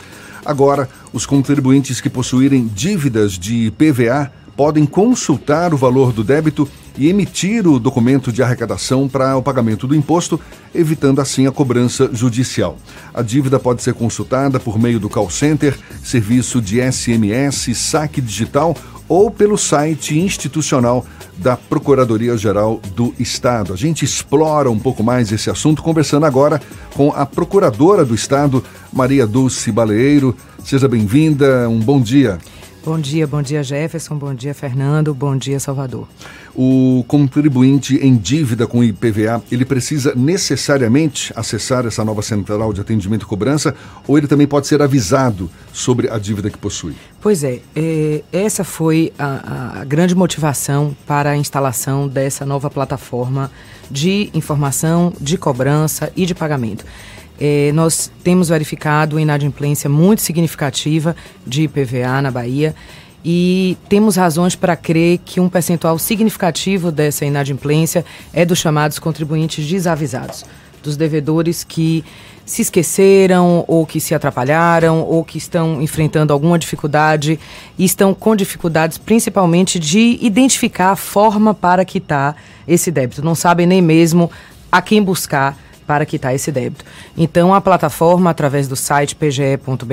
Agora, 0.44 0.90
os 1.10 1.24
contribuintes 1.24 2.02
que 2.02 2.10
possuírem 2.10 2.66
dívidas 2.66 3.32
de 3.38 3.72
PVA 3.72 4.30
podem 4.56 4.86
consultar 4.86 5.72
o 5.72 5.76
valor 5.76 6.12
do 6.12 6.22
débito 6.22 6.68
e 6.96 7.08
emitir 7.08 7.66
o 7.66 7.78
documento 7.78 8.30
de 8.30 8.42
arrecadação 8.42 9.08
para 9.08 9.36
o 9.36 9.42
pagamento 9.42 9.86
do 9.86 9.94
imposto, 9.94 10.38
evitando 10.74 11.20
assim 11.20 11.46
a 11.46 11.52
cobrança 11.52 12.10
judicial. 12.12 12.76
A 13.14 13.22
dívida 13.22 13.58
pode 13.58 13.82
ser 13.82 13.94
consultada 13.94 14.60
por 14.60 14.78
meio 14.78 15.00
do 15.00 15.08
call 15.08 15.30
center, 15.30 15.78
serviço 16.02 16.60
de 16.60 16.80
SMS, 16.80 17.76
saque 17.76 18.20
digital 18.20 18.76
ou 19.08 19.30
pelo 19.30 19.58
site 19.58 20.18
institucional 20.18 21.04
da 21.36 21.56
Procuradoria-Geral 21.56 22.80
do 22.94 23.14
Estado. 23.18 23.72
A 23.72 23.76
gente 23.76 24.04
explora 24.04 24.70
um 24.70 24.78
pouco 24.78 25.02
mais 25.02 25.32
esse 25.32 25.50
assunto 25.50 25.82
conversando 25.82 26.24
agora 26.24 26.60
com 26.94 27.10
a 27.10 27.26
Procuradora 27.26 28.04
do 28.04 28.14
Estado, 28.14 28.62
Maria 28.92 29.26
Dulce 29.26 29.72
Baleeiro. 29.72 30.36
Seja 30.64 30.88
bem-vinda, 30.88 31.68
um 31.68 31.80
bom 31.80 32.00
dia. 32.00 32.38
Bom 32.84 32.98
dia, 32.98 33.28
bom 33.28 33.40
dia 33.40 33.62
Jefferson, 33.62 34.16
bom 34.16 34.34
dia 34.34 34.52
Fernando, 34.52 35.14
bom 35.14 35.36
dia 35.36 35.60
Salvador. 35.60 36.08
O 36.52 37.04
contribuinte 37.06 37.94
em 37.96 38.16
dívida 38.16 38.66
com 38.66 38.82
IPVA, 38.82 39.40
ele 39.52 39.64
precisa 39.64 40.12
necessariamente 40.16 41.32
acessar 41.36 41.86
essa 41.86 42.04
nova 42.04 42.22
central 42.22 42.72
de 42.72 42.80
atendimento 42.80 43.22
e 43.22 43.26
cobrança 43.26 43.72
ou 44.06 44.18
ele 44.18 44.26
também 44.26 44.48
pode 44.48 44.66
ser 44.66 44.82
avisado 44.82 45.48
sobre 45.72 46.10
a 46.10 46.18
dívida 46.18 46.50
que 46.50 46.58
possui? 46.58 46.94
Pois 47.20 47.44
é, 47.44 47.60
é 47.76 48.24
essa 48.32 48.64
foi 48.64 49.12
a, 49.16 49.80
a 49.80 49.84
grande 49.84 50.16
motivação 50.16 50.96
para 51.06 51.30
a 51.30 51.36
instalação 51.36 52.08
dessa 52.08 52.44
nova 52.44 52.68
plataforma 52.68 53.48
de 53.88 54.28
informação, 54.34 55.12
de 55.20 55.38
cobrança 55.38 56.12
e 56.16 56.26
de 56.26 56.34
pagamento. 56.34 56.84
É, 57.40 57.72
nós 57.72 58.10
temos 58.22 58.48
verificado 58.48 59.16
uma 59.16 59.22
inadimplência 59.22 59.88
muito 59.88 60.22
significativa 60.22 61.16
de 61.46 61.62
IPVA 61.62 62.22
na 62.22 62.30
Bahia 62.30 62.74
e 63.24 63.76
temos 63.88 64.16
razões 64.16 64.56
para 64.56 64.76
crer 64.76 65.18
que 65.24 65.40
um 65.40 65.48
percentual 65.48 65.98
significativo 65.98 66.90
dessa 66.90 67.24
inadimplência 67.24 68.04
é 68.32 68.44
dos 68.44 68.58
chamados 68.58 68.98
contribuintes 68.98 69.66
desavisados, 69.66 70.44
dos 70.82 70.96
devedores 70.96 71.62
que 71.62 72.04
se 72.44 72.62
esqueceram 72.62 73.64
ou 73.68 73.86
que 73.86 74.00
se 74.00 74.14
atrapalharam 74.14 75.02
ou 75.02 75.24
que 75.24 75.38
estão 75.38 75.80
enfrentando 75.80 76.32
alguma 76.32 76.58
dificuldade 76.58 77.38
e 77.78 77.84
estão 77.84 78.12
com 78.12 78.34
dificuldades 78.34 78.98
principalmente 78.98 79.78
de 79.78 80.18
identificar 80.20 80.90
a 80.90 80.96
forma 80.96 81.54
para 81.54 81.84
quitar 81.84 82.36
esse 82.66 82.90
débito. 82.90 83.24
Não 83.24 83.36
sabem 83.36 83.66
nem 83.66 83.80
mesmo 83.80 84.30
a 84.70 84.82
quem 84.82 85.00
buscar 85.00 85.56
para 85.92 86.06
quitar 86.06 86.34
esse 86.34 86.50
débito. 86.50 86.86
Então, 87.14 87.52
a 87.52 87.60
plataforma, 87.60 88.30
através 88.30 88.66
do 88.66 88.74
site 88.74 89.14
pge.ba.gov.br, 89.14 89.84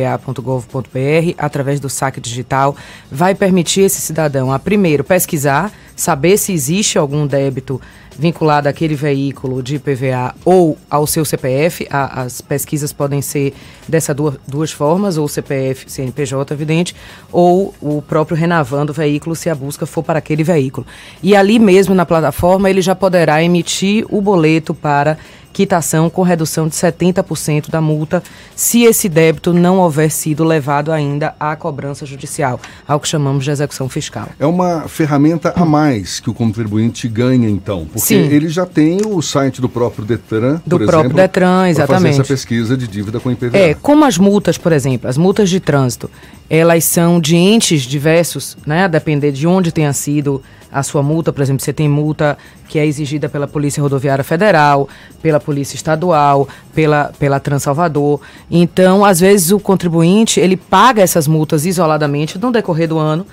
através 1.38 1.82
do 1.82 1.90
saque 1.90 2.22
digital, 2.22 2.74
vai 3.12 3.36
permitir 3.36 3.82
esse 3.82 4.00
cidadão 4.00 4.50
a, 4.50 4.58
primeiro, 4.58 5.04
pesquisar, 5.04 5.74
saber 5.98 6.38
se 6.38 6.54
existe 6.54 6.98
algum 6.98 7.28
débito 7.28 7.82
vinculado 8.18 8.70
àquele 8.70 8.96
veículo 8.96 9.62
de 9.62 9.76
IPVA 9.76 10.34
ou 10.46 10.78
ao 10.90 11.06
seu 11.06 11.26
CPF. 11.26 11.86
A, 11.90 12.22
as 12.22 12.40
pesquisas 12.40 12.94
podem 12.94 13.22
ser 13.22 13.54
dessas 13.89 14.15
duas, 14.15 14.36
duas 14.47 14.71
formas, 14.71 15.17
ou 15.17 15.28
CPF, 15.28 15.91
CNPJ, 15.91 16.54
evidente, 16.54 16.95
ou 17.32 17.73
o 17.82 18.02
próprio 18.02 18.38
renavando 18.38 18.91
o 18.91 18.95
veículo, 18.95 19.36
se 19.36 19.49
a 19.49 19.56
busca 19.56 19.86
for 19.86 20.04
para 20.04 20.19
aquele 20.19 20.43
veículo. 20.43 20.86
E 21.21 21.36
ali 21.36 21.60
mesmo 21.60 21.93
na 21.95 22.06
plataforma, 22.06 22.69
ele 22.69 22.82
já 22.82 22.95
poderá 22.95 23.43
emitir 23.43 24.06
o 24.10 24.21
boleto 24.21 24.73
para 24.73 25.17
quitação 25.52 26.10
com 26.10 26.21
redução 26.21 26.67
de 26.67 26.75
70% 26.75 27.69
da 27.69 27.82
multa 27.82 28.23
se 28.56 28.84
esse 28.84 29.10
débito 29.10 29.54
não 29.54 29.80
houver 29.80 30.10
sido 30.10 30.43
levado 30.43 30.91
ainda 30.91 31.36
à 31.39 31.56
cobrança 31.56 32.06
judicial, 32.06 32.60
ao 32.88 32.99
que 32.99 33.08
chamamos 33.08 33.43
de 33.43 33.52
execução 33.52 33.89
fiscal. 33.89 34.30
É 34.39 34.45
uma 34.45 34.88
ferramenta 34.88 35.54
a 35.56 35.65
mais 35.65 36.19
que 36.19 36.30
o 36.30 36.34
contribuinte 36.34 37.08
ganha, 37.08 37.49
então, 37.49 37.86
porque 37.86 37.99
Sim. 37.99 38.28
ele 38.30 38.49
já 38.49 38.65
tem 38.65 39.02
o 39.06 39.21
site 39.21 39.62
do 39.62 39.69
próprio 39.69 40.06
Detran, 40.06 40.62
Do 40.65 40.78
por 40.78 40.88
próprio 40.88 40.99
exemplo, 40.99 41.17
Detran, 41.17 41.67
exatamente. 41.67 42.04
fazer 42.04 42.21
essa 42.21 42.34
pesquisa 42.34 42.78
de 42.78 42.88
dívida 42.88 43.19
com 43.19 43.32
IPVA. 43.32 43.58
É, 43.58 43.73
como 43.82 44.06
as 44.06 44.18
multas, 44.18 44.58
por 44.58 44.72
exemplo, 44.72 45.10
as 45.10 45.18
multas 45.18 45.50
de 45.50 45.60
trânsito, 45.60 46.10
elas 46.50 46.84
são 46.84 47.20
de 47.20 47.36
entes 47.36 47.84
diversos, 47.84 48.58
né? 48.65 48.84
A 48.84 48.88
depender 48.88 49.32
de 49.32 49.48
onde 49.48 49.72
tenha 49.72 49.94
sido 49.94 50.42
a 50.72 50.84
sua 50.84 51.02
multa, 51.02 51.34
por 51.34 51.42
exemplo, 51.42 51.63
você 51.63 51.74
tem 51.74 51.89
multa 51.89 52.38
que 52.68 52.78
é 52.78 52.86
exigida 52.86 53.28
pela 53.28 53.48
Polícia 53.48 53.82
Rodoviária 53.82 54.24
Federal, 54.24 54.88
pela 55.22 55.39
Polícia 55.39 55.76
Estadual, 55.76 56.48
pela, 56.74 57.12
pela 57.18 57.39
Transalvador. 57.39 58.20
Então, 58.52 59.04
às 59.04 59.20
vezes, 59.20 59.52
o 59.52 59.60
contribuinte, 59.60 60.39
ele 60.39 60.56
paga 60.56 61.02
essas 61.02 61.28
multas 61.28 61.65
isoladamente 61.65 62.38
no 62.38 62.52
decorrer 62.52 62.88
do 62.88 63.00
ano 63.00 63.26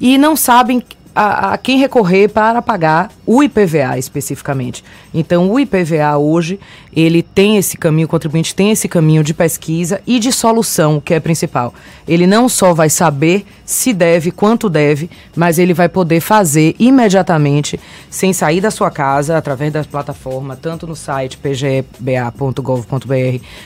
e 0.00 0.16
não 0.18 0.36
sabem 0.36 0.82
a, 1.16 1.54
a 1.54 1.58
quem 1.58 1.78
recorrer 1.78 2.28
para 2.28 2.60
pagar 2.60 3.10
o 3.24 3.42
IPVA 3.42 3.96
especificamente. 3.96 4.84
Então, 5.14 5.50
o 5.50 5.58
IPVA 5.58 6.18
hoje, 6.18 6.60
ele 6.94 7.22
tem 7.22 7.56
esse 7.56 7.78
caminho, 7.78 8.04
o 8.04 8.10
contribuinte 8.10 8.54
tem 8.54 8.70
esse 8.70 8.86
caminho 8.86 9.24
de 9.24 9.32
pesquisa 9.32 10.02
e 10.06 10.18
de 10.18 10.30
solução, 10.30 11.00
que 11.00 11.14
é 11.14 11.20
principal. 11.20 11.72
Ele 12.06 12.26
não 12.26 12.50
só 12.50 12.74
vai 12.74 12.90
saber 12.90 13.46
se 13.64 13.94
deve, 13.94 14.30
quanto 14.30 14.68
deve, 14.68 15.08
mas 15.34 15.58
ele 15.58 15.72
vai 15.72 15.88
poder 15.88 16.20
fazer 16.20 16.76
imediatamente, 16.78 17.80
sem 18.10 18.34
sair 18.34 18.60
da 18.60 18.70
sua 18.70 18.90
casa, 18.90 19.38
através 19.38 19.72
da 19.72 19.82
plataforma, 19.84 20.54
tanto 20.54 20.86
no 20.86 20.94
site 20.94 21.38
pgba.gov.br, 21.38 22.52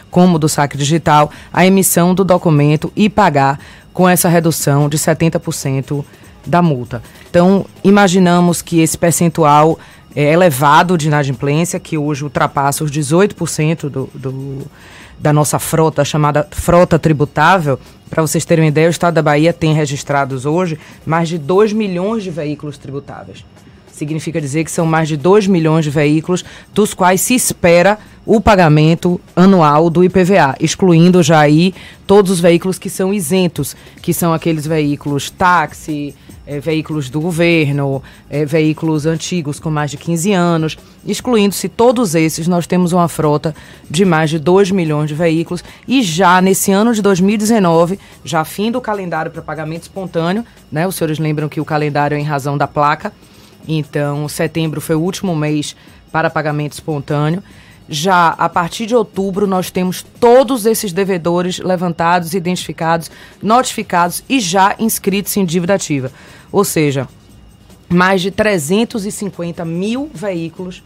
como 0.09 0.39
do 0.39 0.49
saque 0.49 0.79
digital, 0.79 1.33
a 1.53 1.67
emissão 1.67 2.15
do 2.15 2.23
documento 2.25 2.93
e 2.95 3.11
pagar 3.11 3.59
com 3.93 4.09
essa 4.09 4.29
redução 4.29 4.89
de 4.89 4.97
70% 4.97 6.05
da 6.47 6.63
multa. 6.63 7.03
Então, 7.29 7.67
imaginamos 7.85 8.63
que 8.63 8.81
esse 8.81 8.97
percentual 8.97 9.79
é 10.15 10.33
elevado 10.33 10.99
de 10.99 11.07
inadimplência, 11.07 11.79
que 11.79 11.97
hoje 11.97 12.25
ultrapassa 12.25 12.83
os 12.83 12.91
18% 12.91 13.89
do, 13.89 14.11
do, 14.15 14.67
da 15.19 15.33
nossa 15.33 15.59
frota, 15.59 16.05
chamada 16.05 16.47
frota 16.51 16.99
tributável. 16.99 17.79
Para 18.09 18.23
vocês 18.23 18.45
terem 18.45 18.65
uma 18.65 18.69
ideia, 18.69 18.89
o 18.89 18.91
Estado 18.91 19.15
da 19.15 19.23
Bahia 19.23 19.53
tem 19.53 19.73
registrados 19.73 20.47
hoje 20.47 20.79
mais 21.07 21.29
de 21.29 21.39
2 21.39 21.73
milhões 21.73 22.25
de 22.25 22.31
veículos 22.31 22.77
tributáveis. 22.77 23.45
Significa 23.93 24.41
dizer 24.41 24.65
que 24.65 24.71
são 24.71 24.87
mais 24.87 25.09
de 25.09 25.17
2 25.17 25.47
milhões 25.47 25.85
de 25.85 25.91
veículos, 25.91 26.45
dos 26.73 26.95
quais 26.95 27.21
se 27.21 27.35
espera 27.35 27.99
o 28.25 28.41
pagamento 28.41 29.21
anual 29.37 29.91
do 29.91 30.03
IPVA, 30.03 30.57
excluindo 30.59 31.23
já 31.23 31.41
aí 31.41 31.75
todos 32.07 32.31
os 32.31 32.41
veículos 32.41 32.79
que 32.79 32.89
são 32.89 33.13
isentos, 33.13 33.77
que 34.01 34.15
são 34.15 34.33
aqueles 34.33 34.67
veículos 34.67 35.31
táxi, 35.31 36.15
eh, 36.51 36.59
veículos 36.59 37.09
do 37.09 37.21
governo, 37.21 38.03
eh, 38.29 38.45
veículos 38.45 39.07
antigos 39.07 39.61
com 39.61 39.71
mais 39.71 39.93
de 39.93 39.97
15 39.97 40.33
anos. 40.33 40.77
Excluindo-se 41.07 41.69
todos 41.69 42.17
esses, 42.17 42.49
nós 42.49 42.67
temos 42.67 42.93
uma 42.93 43.07
frota 43.07 43.55
de 43.89 44.05
mais 44.05 44.31
de 44.31 44.39
2 44.41 44.73
milhões 44.73 45.09
de 45.09 45.15
veículos 45.15 45.63
e 45.87 46.03
já 46.03 46.41
nesse 46.41 46.73
ano 46.73 46.93
de 46.93 47.01
2019, 47.03 48.01
já 48.25 48.45
fim 48.45 48.73
do 48.73 48.81
calendário 48.81 49.31
para 49.31 49.41
pagamento 49.41 49.83
espontâneo, 49.83 50.45
né? 50.73 50.89
Os 50.89 50.97
senhores 50.97 51.21
lembram 51.21 51.49
que 51.49 51.61
o 51.61 51.65
calendário 51.65 52.17
é 52.17 52.21
em 52.21 52.25
razão 52.25 52.59
da 52.59 52.67
placa, 52.67 53.13
então, 53.69 54.29
setembro 54.29 54.81
foi 54.81 54.97
o 54.97 55.01
último 55.01 55.37
mês 55.37 55.77
para 56.11 56.29
pagamento 56.29 56.73
espontâneo. 56.73 57.45
Já 57.93 58.29
a 58.39 58.49
partir 58.49 58.87
de 58.87 58.95
outubro, 58.95 59.49
nós 59.49 59.69
temos 59.69 60.05
todos 60.21 60.65
esses 60.65 60.93
devedores 60.93 61.59
levantados, 61.59 62.35
identificados, 62.35 63.11
notificados 63.43 64.23
e 64.29 64.39
já 64.39 64.77
inscritos 64.79 65.37
em 65.37 65.45
dívida 65.45 65.75
ativa. 65.75 66.13
Ou 66.53 66.65
seja, 66.65 67.09
mais 67.89 68.23
de 68.23 68.31
350 68.31 69.65
mil 69.65 70.11
veículos 70.13 70.83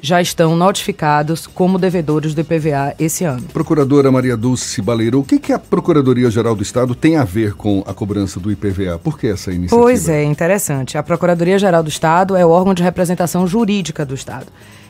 já 0.00 0.20
estão 0.20 0.56
notificados 0.56 1.46
como 1.46 1.78
devedores 1.78 2.34
do 2.34 2.40
IPVA 2.40 2.94
esse 2.98 3.24
ano. 3.24 3.42
Procuradora 3.52 4.10
Maria 4.12 4.36
Dulce 4.36 4.80
Baleiro, 4.80 5.20
o 5.20 5.24
que, 5.24 5.38
que 5.38 5.52
a 5.52 5.58
Procuradoria-Geral 5.58 6.54
do 6.54 6.62
Estado 6.62 6.94
tem 6.94 7.16
a 7.16 7.24
ver 7.24 7.54
com 7.54 7.82
a 7.86 7.92
cobrança 7.92 8.38
do 8.38 8.50
IPVA? 8.50 8.98
Por 8.98 9.18
que 9.18 9.26
essa 9.26 9.50
iniciativa? 9.50 9.80
Pois 9.80 10.08
é, 10.08 10.22
interessante. 10.24 10.96
A 10.96 11.02
Procuradoria-Geral 11.02 11.82
do 11.82 11.88
Estado 11.88 12.36
é 12.36 12.46
o 12.46 12.50
órgão 12.50 12.74
de 12.74 12.82
representação 12.82 13.46
jurídica 13.46 14.04
do 14.04 14.14
Estado. 14.14 14.46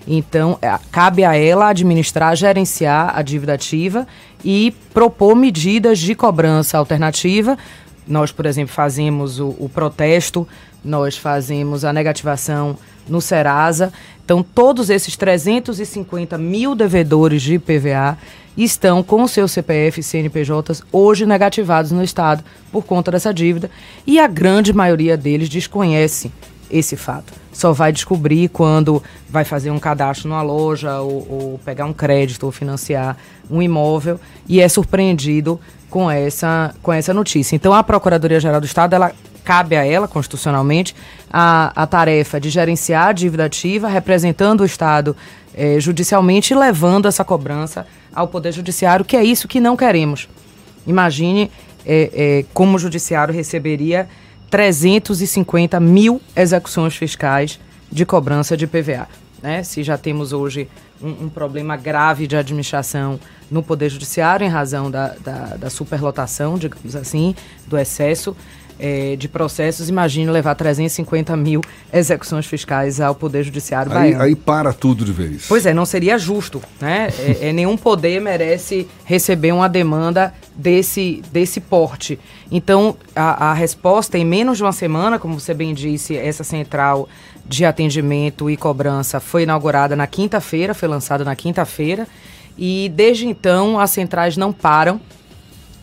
Então, 0.07 0.59
é, 0.63 0.75
cabe 0.91 1.25
a 1.25 1.37
ela 1.37 1.69
administrar, 1.69 2.35
gerenciar 2.35 3.13
a 3.15 3.23
dívida 3.23 3.55
ativa 3.55 4.07
e 4.45 4.75
propor 4.93 5.35
medidas 5.35 5.99
de 5.99 6.15
cobrança 6.15 6.79
alternativa. 6.79 7.59
Nós, 8.09 8.33
por 8.33 8.47
exemplo, 8.47 8.75
fazemos 8.75 9.39
o, 9.39 9.49
o 9.59 9.71
protesto, 9.73 10.49
nós 10.85 11.17
fazemos 11.17 11.85
a 11.85 11.93
negativação 11.93 12.77
no 13.09 13.21
Serasa. 13.21 13.93
Então, 14.25 14.43
todos 14.43 14.91
esses 14.91 15.17
350 15.17 16.37
mil 16.39 16.75
devedores 16.75 17.43
de 17.43 17.55
IPVA 17.55 18.19
estão 18.57 19.03
com 19.03 19.27
seus 19.29 19.53
CPF 19.53 20.01
e 20.01 20.03
CNPJs 20.03 20.83
hoje 20.91 21.25
negativados 21.25 21.93
no 21.93 22.03
Estado 22.03 22.43
por 22.73 22.85
conta 22.85 23.11
dessa 23.11 23.33
dívida 23.33 23.71
e 24.07 24.19
a 24.19 24.27
grande 24.27 24.73
maioria 24.73 25.17
deles 25.17 25.49
desconhece 25.49 26.33
esse 26.71 26.97
fato. 26.97 27.33
Só 27.53 27.73
vai 27.73 27.93
descobrir 27.93 28.49
quando 28.49 29.03
vai 29.29 29.45
fazer 29.45 29.71
um 29.71 29.79
cadastro 29.79 30.29
numa 30.29 30.43
loja 30.43 31.01
ou, 31.01 31.27
ou 31.31 31.61
pegar 31.65 31.87
um 31.87 31.93
crédito 31.93 32.45
ou 32.45 32.53
financiar 32.53 33.17
um 33.51 33.63
imóvel 33.63 34.21
e 34.47 34.61
é 34.61 34.69
surpreendido 34.69 35.59
com 35.91 36.11
essa, 36.11 36.75
com 36.83 36.93
essa 36.93 37.15
notícia. 37.15 37.57
Então, 37.57 37.73
a 37.73 37.83
Procuradoria-Geral 37.83 38.61
do 38.61 38.67
Estado, 38.67 38.95
ela 38.95 39.13
cabe 39.45 39.77
a 39.77 39.85
ela, 39.85 40.07
constitucionalmente, 40.07 40.95
a, 41.33 41.73
a 41.75 41.87
tarefa 41.87 42.39
de 42.39 42.51
gerenciar 42.51 43.09
a 43.09 43.13
dívida 43.13 43.47
ativa, 43.47 43.89
representando 43.89 44.61
o 44.61 44.65
Estado 44.65 45.17
eh, 45.55 45.81
judicialmente 45.81 46.53
e 46.53 46.57
levando 46.57 47.09
essa 47.09 47.25
cobrança 47.25 47.87
ao 48.15 48.29
Poder 48.29 48.53
Judiciário, 48.53 49.05
que 49.05 49.17
é 49.17 49.25
isso 49.25 49.49
que 49.49 49.59
não 49.59 49.77
queremos. 49.77 50.29
Imagine 50.87 51.51
eh, 51.87 52.11
eh, 52.13 52.45
como 52.53 52.77
o 52.77 52.79
Judiciário 52.79 53.33
receberia 53.33 54.09
350 54.51 55.81
mil 55.81 56.21
execuções 56.37 56.95
fiscais 56.95 57.59
de 57.91 58.05
cobrança 58.05 58.57
de 58.57 58.67
PVA. 58.67 59.09
Né? 59.43 59.63
Se 59.63 59.83
já 59.83 59.97
temos 59.97 60.33
hoje 60.33 60.69
um, 61.03 61.25
um, 61.25 61.29
problema 61.29 61.77
grave 61.77 62.27
de 62.27 62.37
administração 62.37 63.19
no 63.51 63.63
Poder 63.63 63.89
Judiciário 63.89 64.45
em 64.45 64.49
razão 64.49 64.91
da, 64.91 65.15
da, 65.21 65.57
da 65.57 65.71
superlotação, 65.71 66.59
digamos 66.59 66.95
assim, 66.95 67.35
do 67.67 67.79
excesso 67.79 68.37
é, 68.79 69.17
de 69.17 69.29
processos, 69.29 69.89
imagine 69.89 70.31
levar 70.31 70.55
350 70.55 71.37
mil 71.37 71.61
execuções 71.93 72.47
fiscais 72.47 73.01
ao 73.01 73.15
Poder 73.15 73.43
Judiciário 73.43 73.91
aí, 73.93 73.99
baiano. 73.99 74.23
Aí 74.23 74.37
para 74.37 74.73
tudo 74.73 75.05
de 75.05 75.13
vez. 75.13 75.47
Pois 75.49 75.67
é, 75.67 75.75
não 75.75 75.85
seria 75.85 76.17
justo. 76.19 76.63
Né? 76.81 77.09
é, 77.19 77.49
é, 77.49 77.53
nenhum 77.53 77.77
poder 77.77 78.21
merece 78.21 78.87
receber 79.05 79.53
uma 79.53 79.69
demanda 79.69 80.33
desse, 80.55 81.23
desse 81.33 81.61
porte. 81.61 82.19
Então, 82.51 82.97
a, 83.15 83.51
a 83.51 83.55
resposta, 83.55 84.17
em 84.17 84.25
menos 84.25 84.59
de 84.59 84.63
uma 84.63 84.73
semana, 84.73 85.19
como 85.19 85.39
você 85.39 85.53
bem 85.53 85.75
disse, 85.75 86.17
essa 86.17 86.45
central 86.45 87.09
de 87.49 87.65
atendimento 87.65 88.51
e 88.51 88.57
cobrança 88.57 89.19
foi 89.19 89.45
inaugurada 89.45 89.97
na 89.97 90.07
quinta-feira, 90.07 90.75
foi 90.75 90.89
lançada 90.89 91.25
na 91.25 91.35
quinta-feira. 91.35 92.07
E 92.57 92.93
desde 92.95 93.27
então 93.27 93.81
as 93.81 93.91
centrais 93.91 94.37
não 94.37 94.53
param. 94.53 95.01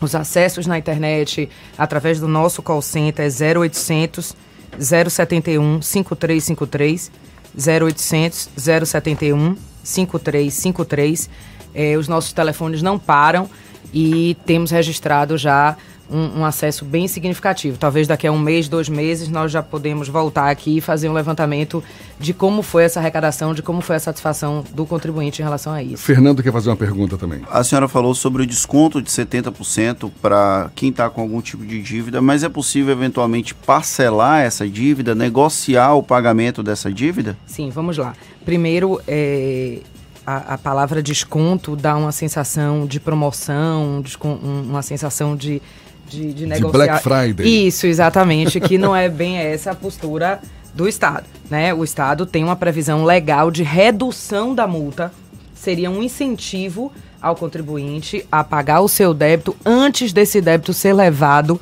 Os 0.00 0.14
acessos 0.14 0.66
na 0.66 0.78
internet 0.78 1.48
através 1.76 2.20
do 2.20 2.28
nosso 2.28 2.62
call 2.62 2.82
center 2.82 3.26
é 3.26 3.58
0800 3.58 4.36
071 4.78 5.82
5353 5.82 7.10
0800 7.56 8.50
071 8.56 9.56
5353. 9.82 11.30
É, 11.74 11.96
os 11.96 12.08
nossos 12.08 12.32
telefones 12.32 12.82
não 12.82 12.98
param 12.98 13.50
e 13.92 14.36
temos 14.46 14.70
registrado 14.70 15.36
já 15.36 15.76
um, 16.10 16.40
um, 16.40 16.44
acesso 16.44 16.84
bem 16.84 17.08
significativo. 17.08 17.78
Talvez 17.78 18.06
daqui 18.06 18.26
a 18.26 18.32
um 18.32 18.38
mês, 18.38 18.68
dois 18.68 18.88
meses, 18.88 19.28
nós 19.28 19.50
já 19.50 19.62
podemos 19.62 20.08
voltar 20.08 20.50
aqui 20.50 20.78
e 20.78 20.80
fazer 20.80 21.08
um 21.08 21.12
levantamento 21.12 21.82
de 22.18 22.32
como 22.32 22.62
foi 22.62 22.84
essa 22.84 23.00
arrecadação, 23.00 23.54
de 23.54 23.62
como 23.62 23.80
foi 23.80 23.96
a 23.96 24.00
satisfação 24.00 24.64
do 24.72 24.86
contribuinte 24.86 25.40
em 25.40 25.44
relação 25.44 25.72
a 25.72 25.82
isso. 25.82 26.02
Fernando 26.02 26.42
quer 26.42 26.52
fazer 26.52 26.70
uma 26.70 26.76
pergunta 26.76 27.16
também. 27.16 27.42
A 27.50 27.62
senhora 27.64 27.88
falou 27.88 28.14
sobre 28.14 28.42
o 28.42 28.46
desconto 28.46 29.02
de 29.02 29.10
70% 29.10 30.10
para 30.20 30.70
quem 30.74 30.90
está 30.90 31.10
com 31.10 31.20
algum 31.20 31.40
tipo 31.40 31.64
de 31.64 31.80
dívida, 31.82 32.20
mas 32.22 32.42
é 32.42 32.48
possível 32.48 32.92
eventualmente 32.92 33.54
parcelar 33.54 34.42
essa 34.42 34.68
dívida, 34.68 35.14
negociar 35.14 35.94
o 35.94 36.02
pagamento 36.02 36.62
dessa 36.62 36.92
dívida? 36.92 37.36
Sim, 37.46 37.70
vamos 37.70 37.96
lá. 37.98 38.14
Primeiro, 38.44 39.00
é, 39.08 39.80
a, 40.26 40.54
a, 40.54 40.58
palavra 40.58 41.02
desconto 41.02 41.76
dá 41.76 41.96
uma 41.96 42.10
sensação 42.10 42.86
de 42.86 42.98
promoção, 42.98 44.02
de, 44.02 44.16
uma 44.24 44.82
sensação 44.82 45.36
de 45.36 45.62
de, 46.08 46.32
de 46.32 46.46
negociar. 46.46 46.70
De 46.70 46.72
Black 46.72 47.02
Friday. 47.02 47.66
Isso, 47.66 47.86
exatamente, 47.86 48.60
que 48.60 48.78
não 48.78 48.94
é 48.94 49.08
bem 49.08 49.36
essa 49.38 49.72
a 49.72 49.74
postura 49.74 50.40
do 50.74 50.88
Estado. 50.88 51.24
Né? 51.50 51.72
O 51.72 51.82
Estado 51.82 52.26
tem 52.26 52.44
uma 52.44 52.56
previsão 52.56 53.04
legal 53.04 53.50
de 53.50 53.62
redução 53.62 54.54
da 54.54 54.66
multa, 54.66 55.12
seria 55.54 55.90
um 55.90 56.02
incentivo 56.02 56.92
ao 57.20 57.34
contribuinte 57.34 58.26
a 58.30 58.44
pagar 58.44 58.80
o 58.80 58.88
seu 58.88 59.12
débito 59.12 59.56
antes 59.64 60.12
desse 60.12 60.40
débito 60.40 60.72
ser 60.72 60.92
levado 60.92 61.60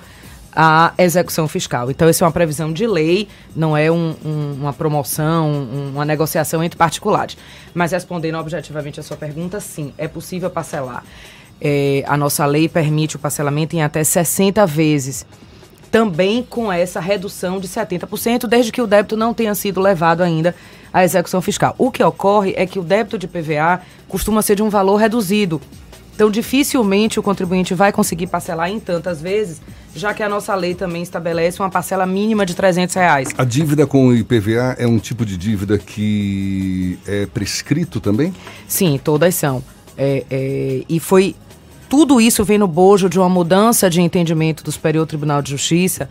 à 0.54 0.92
execução 0.98 1.48
fiscal. 1.48 1.90
Então, 1.90 2.08
isso 2.08 2.22
é 2.22 2.26
uma 2.26 2.32
previsão 2.32 2.72
de 2.72 2.86
lei, 2.86 3.28
não 3.56 3.76
é 3.76 3.90
um, 3.90 4.14
um, 4.24 4.52
uma 4.60 4.72
promoção, 4.72 5.50
um, 5.50 5.90
uma 5.94 6.04
negociação 6.04 6.62
entre 6.62 6.76
particulares. 6.76 7.36
Mas 7.72 7.92
respondendo 7.92 8.36
objetivamente 8.36 9.00
a 9.00 9.02
sua 9.02 9.16
pergunta, 9.16 9.58
sim, 9.60 9.92
é 9.98 10.06
possível 10.06 10.50
parcelar. 10.50 11.02
É, 11.60 12.04
a 12.06 12.16
nossa 12.16 12.44
lei 12.46 12.68
permite 12.68 13.16
o 13.16 13.18
parcelamento 13.18 13.74
em 13.76 13.82
até 13.82 14.02
60 14.02 14.66
vezes. 14.66 15.24
Também 15.90 16.42
com 16.42 16.72
essa 16.72 17.00
redução 17.00 17.60
de 17.60 17.68
70%, 17.68 18.46
desde 18.46 18.72
que 18.72 18.82
o 18.82 18.86
débito 18.86 19.16
não 19.16 19.32
tenha 19.32 19.54
sido 19.54 19.80
levado 19.80 20.22
ainda 20.22 20.54
à 20.92 21.04
execução 21.04 21.40
fiscal. 21.40 21.74
O 21.78 21.90
que 21.90 22.02
ocorre 22.02 22.52
é 22.56 22.66
que 22.66 22.78
o 22.78 22.82
débito 22.82 23.16
de 23.16 23.28
PVA 23.28 23.80
costuma 24.08 24.42
ser 24.42 24.56
de 24.56 24.62
um 24.62 24.68
valor 24.68 24.96
reduzido. 24.96 25.60
Então, 26.14 26.30
dificilmente 26.30 27.18
o 27.18 27.22
contribuinte 27.22 27.74
vai 27.74 27.90
conseguir 27.90 28.28
parcelar 28.28 28.70
em 28.70 28.78
tantas 28.78 29.20
vezes, 29.20 29.60
já 29.96 30.14
que 30.14 30.22
a 30.22 30.28
nossa 30.28 30.54
lei 30.54 30.74
também 30.74 31.02
estabelece 31.02 31.60
uma 31.60 31.68
parcela 31.68 32.06
mínima 32.06 32.46
de 32.46 32.54
300 32.54 32.94
reais. 32.94 33.28
A 33.36 33.44
dívida 33.44 33.84
com 33.84 34.06
o 34.06 34.14
IPVA 34.14 34.76
é 34.78 34.86
um 34.86 34.98
tipo 34.98 35.26
de 35.26 35.36
dívida 35.36 35.76
que 35.76 36.98
é 37.06 37.26
prescrito 37.26 37.98
também? 38.00 38.32
Sim, 38.68 38.98
todas 39.02 39.34
são. 39.34 39.62
É, 39.96 40.24
é, 40.30 40.82
e 40.88 40.98
foi 40.98 41.36
tudo 41.88 42.20
isso 42.20 42.44
vem 42.44 42.58
no 42.58 42.66
bojo 42.66 43.08
de 43.08 43.18
uma 43.18 43.28
mudança 43.28 43.88
de 43.88 44.00
entendimento 44.00 44.64
do 44.64 44.72
Superior 44.72 45.06
Tribunal 45.06 45.40
de 45.40 45.52
Justiça 45.52 46.08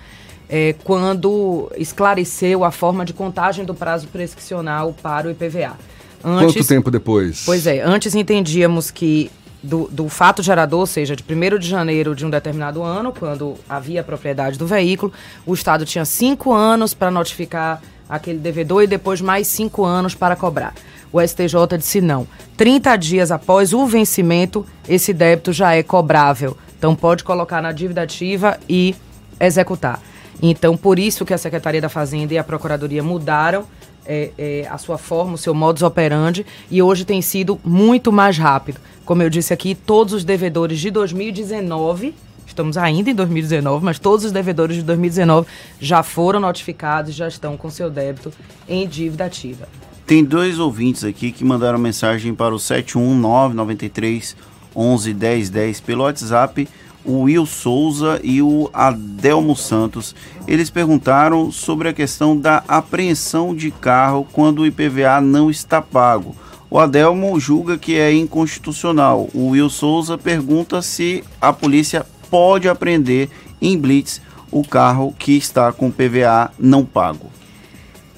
é, 0.50 0.76
quando 0.84 1.72
esclareceu 1.78 2.64
a 2.64 2.72
forma 2.72 3.04
de 3.04 3.12
contagem 3.12 3.66
do 3.66 3.74
prazo 3.74 4.08
prescricional 4.08 4.96
para 5.02 5.28
o 5.28 5.32
IPVA. 5.32 5.78
Antes, 6.24 6.56
Quanto 6.56 6.68
tempo 6.68 6.92
depois? 6.92 7.44
Pois 7.46 7.68
é, 7.68 7.82
antes 7.82 8.16
entendíamos 8.16 8.90
que 8.90 9.30
do, 9.62 9.88
do, 9.92 10.08
fato 10.10 10.44
gerador, 10.44 10.82
ou 10.82 10.86
seja, 10.86 11.16
de 11.16 11.24
1 11.24 11.58
de 11.58 11.68
janeiro 11.68 12.16
de 12.16 12.26
um 12.26 12.30
determinado 12.30 12.84
ano, 12.84 13.14
quando 13.18 13.56
havia 13.68 14.02
a 14.02 14.04
propriedade 14.04 14.58
do 14.58 14.68
veículo, 14.68 15.12
o 15.46 15.54
Estado 15.54 15.86
tinha 15.86 16.06
cinco 16.06 16.54
anos 16.54 16.94
para 16.94 17.10
notificar 17.10 17.82
aquele 18.08 18.38
devedor 18.38 18.84
e 18.84 18.88
depois 18.88 19.22
mais 19.22 19.48
cinco 19.48 19.84
anos 19.84 20.14
para 20.14 20.36
cobrar. 20.36 20.74
O 21.14 21.22
STJ 21.22 21.78
disse 21.78 22.02
não. 22.02 22.28
30 22.58 22.96
dias 22.98 23.32
após 23.32 23.72
o 23.72 23.86
vencimento, 23.86 24.66
esse 24.90 25.14
débito 25.14 25.54
já 25.54 25.76
é 25.76 25.84
cobrável. 25.84 26.58
Então 26.76 26.96
pode 26.96 27.24
colocar 27.24 27.62
na 27.62 27.72
dívida 27.72 28.02
ativa 28.02 28.60
e 28.68 28.96
executar. 29.40 30.02
Então, 30.42 30.76
por 30.76 31.00
isso 31.00 31.24
que 31.24 31.34
a 31.34 31.38
Secretaria 31.38 31.80
da 31.80 31.88
Fazenda 31.88 32.34
e 32.34 32.38
a 32.38 32.44
Procuradoria 32.44 33.02
mudaram 33.02 33.66
é, 34.06 34.32
é, 34.38 34.68
a 34.70 34.78
sua 34.78 34.98
forma, 34.98 35.36
o 35.36 35.38
seu 35.38 35.54
modus 35.54 35.84
operandi, 35.84 36.46
e 36.70 36.82
hoje 36.82 37.06
tem 37.06 37.22
sido 37.22 37.60
muito 37.64 38.12
mais 38.12 38.38
rápido. 38.38 38.82
Como 39.06 39.22
eu 39.22 39.30
disse 39.30 39.54
aqui, 39.54 39.76
todos 39.76 40.14
os 40.14 40.26
devedores 40.26 40.80
de 40.80 40.92
2019, 40.92 42.14
estamos 42.46 42.78
ainda 42.78 43.10
em 43.10 43.16
2019, 43.16 43.86
mas 43.86 44.00
todos 44.00 44.26
os 44.26 44.32
devedores 44.32 44.76
de 44.76 44.84
2019 44.84 45.48
já 45.80 46.04
foram 46.04 46.40
notificados, 46.40 47.14
já 47.14 47.28
estão 47.28 47.56
com 47.56 47.70
seu 47.70 47.90
débito 47.90 48.34
em 48.68 48.86
dívida 48.88 49.26
ativa. 49.26 49.68
Tem 50.06 50.22
dois 50.22 50.60
ouvintes 50.60 51.06
aqui 51.06 51.32
que 51.32 51.46
mandaram 51.46 51.80
mensagem 51.80 52.36
para 52.36 52.54
o 52.54 52.60
71993 52.60 54.36
11 54.76 55.14
10 55.14 55.50
10 55.50 55.80
pelo 55.80 56.04
WhatsApp, 56.04 56.68
o 57.06 57.22
Will 57.22 57.46
Souza 57.46 58.20
e 58.22 58.42
o 58.42 58.70
Adelmo 58.74 59.56
Santos. 59.56 60.14
Eles 60.46 60.70
perguntaram 60.70 61.52
sobre 61.52 61.88
a 61.88 61.94
questão 61.94 62.38
da 62.38 62.64
apreensão 62.68 63.56
de 63.56 63.72
carro 63.72 64.28
quando 64.34 64.60
o 64.60 64.66
IPVA 64.66 65.22
não 65.22 65.50
está 65.50 65.82
pago. 65.82 66.36
O 66.70 66.80
Adelmo 66.80 67.40
julga 67.40 67.78
que 67.78 67.96
é 67.96 68.14
inconstitucional. 68.14 69.30
O 69.34 69.50
Will 69.50 69.70
Souza 69.70 70.18
pergunta 70.18 70.82
se 70.82 71.24
a 71.40 71.54
polícia 71.54 72.06
pode 72.30 72.68
apreender 72.68 73.30
em 73.62 73.78
blitz 73.78 74.20
o 74.52 74.68
carro 74.68 75.14
que 75.18 75.38
está 75.38 75.72
com 75.72 75.90
PVA 75.90 76.52
não 76.60 76.84
pago. 76.84 77.33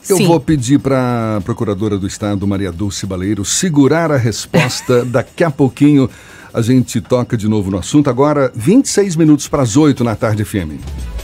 Eu 0.08 0.18
Sim. 0.18 0.28
vou 0.28 0.40
pedir 0.40 0.80
para 0.80 1.38
a 1.38 1.42
Procuradora 1.42 1.98
do 1.98 2.06
Estado, 2.06 2.46
Maria 2.46 2.72
Dulce 2.72 3.06
Baleiro, 3.06 3.44
segurar 3.44 4.12
a 4.12 4.18
resposta. 4.18 5.04
Daqui 5.06 5.44
a 5.44 5.50
pouquinho 5.50 6.10
a 6.54 6.62
gente 6.62 7.02
toca 7.02 7.36
de 7.36 7.48
novo 7.48 7.72
no 7.72 7.78
assunto. 7.80 8.10
Agora, 8.10 8.52
26 8.56 9.16
minutos 9.16 9.48
para 9.48 9.64
as 9.64 9.76
8 9.76 10.04
na 10.04 10.16
tarde, 10.16 10.46
FM. 10.46 11.15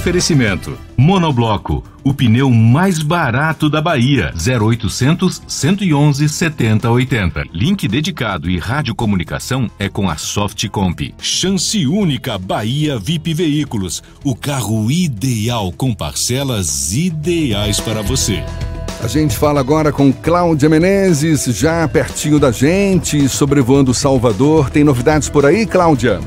Oferecimento: 0.00 0.78
Monobloco, 0.96 1.84
o 2.02 2.14
pneu 2.14 2.50
mais 2.50 3.02
barato 3.02 3.68
da 3.68 3.82
Bahia. 3.82 4.32
0800 4.34 5.42
111 5.46 6.26
7080. 6.26 7.44
Link 7.52 7.86
dedicado 7.86 8.48
e 8.48 8.58
radiocomunicação 8.58 9.70
é 9.78 9.90
com 9.90 10.08
a 10.08 10.16
Softcomp. 10.16 11.14
Chance 11.20 11.86
única 11.86 12.38
Bahia 12.38 12.98
VIP 12.98 13.34
Veículos, 13.34 14.02
o 14.24 14.34
carro 14.34 14.90
ideal 14.90 15.70
com 15.70 15.92
parcelas 15.92 16.94
ideais 16.94 17.78
para 17.78 18.00
você. 18.00 18.42
A 19.04 19.06
gente 19.06 19.36
fala 19.36 19.60
agora 19.60 19.92
com 19.92 20.10
Cláudia 20.10 20.70
Menezes, 20.70 21.44
já 21.44 21.86
pertinho 21.86 22.38
da 22.38 22.50
gente, 22.50 23.28
sobrevoando 23.28 23.92
Salvador. 23.92 24.70
Tem 24.70 24.82
novidades 24.82 25.28
por 25.28 25.44
aí, 25.44 25.66
Cláudia? 25.66 26.20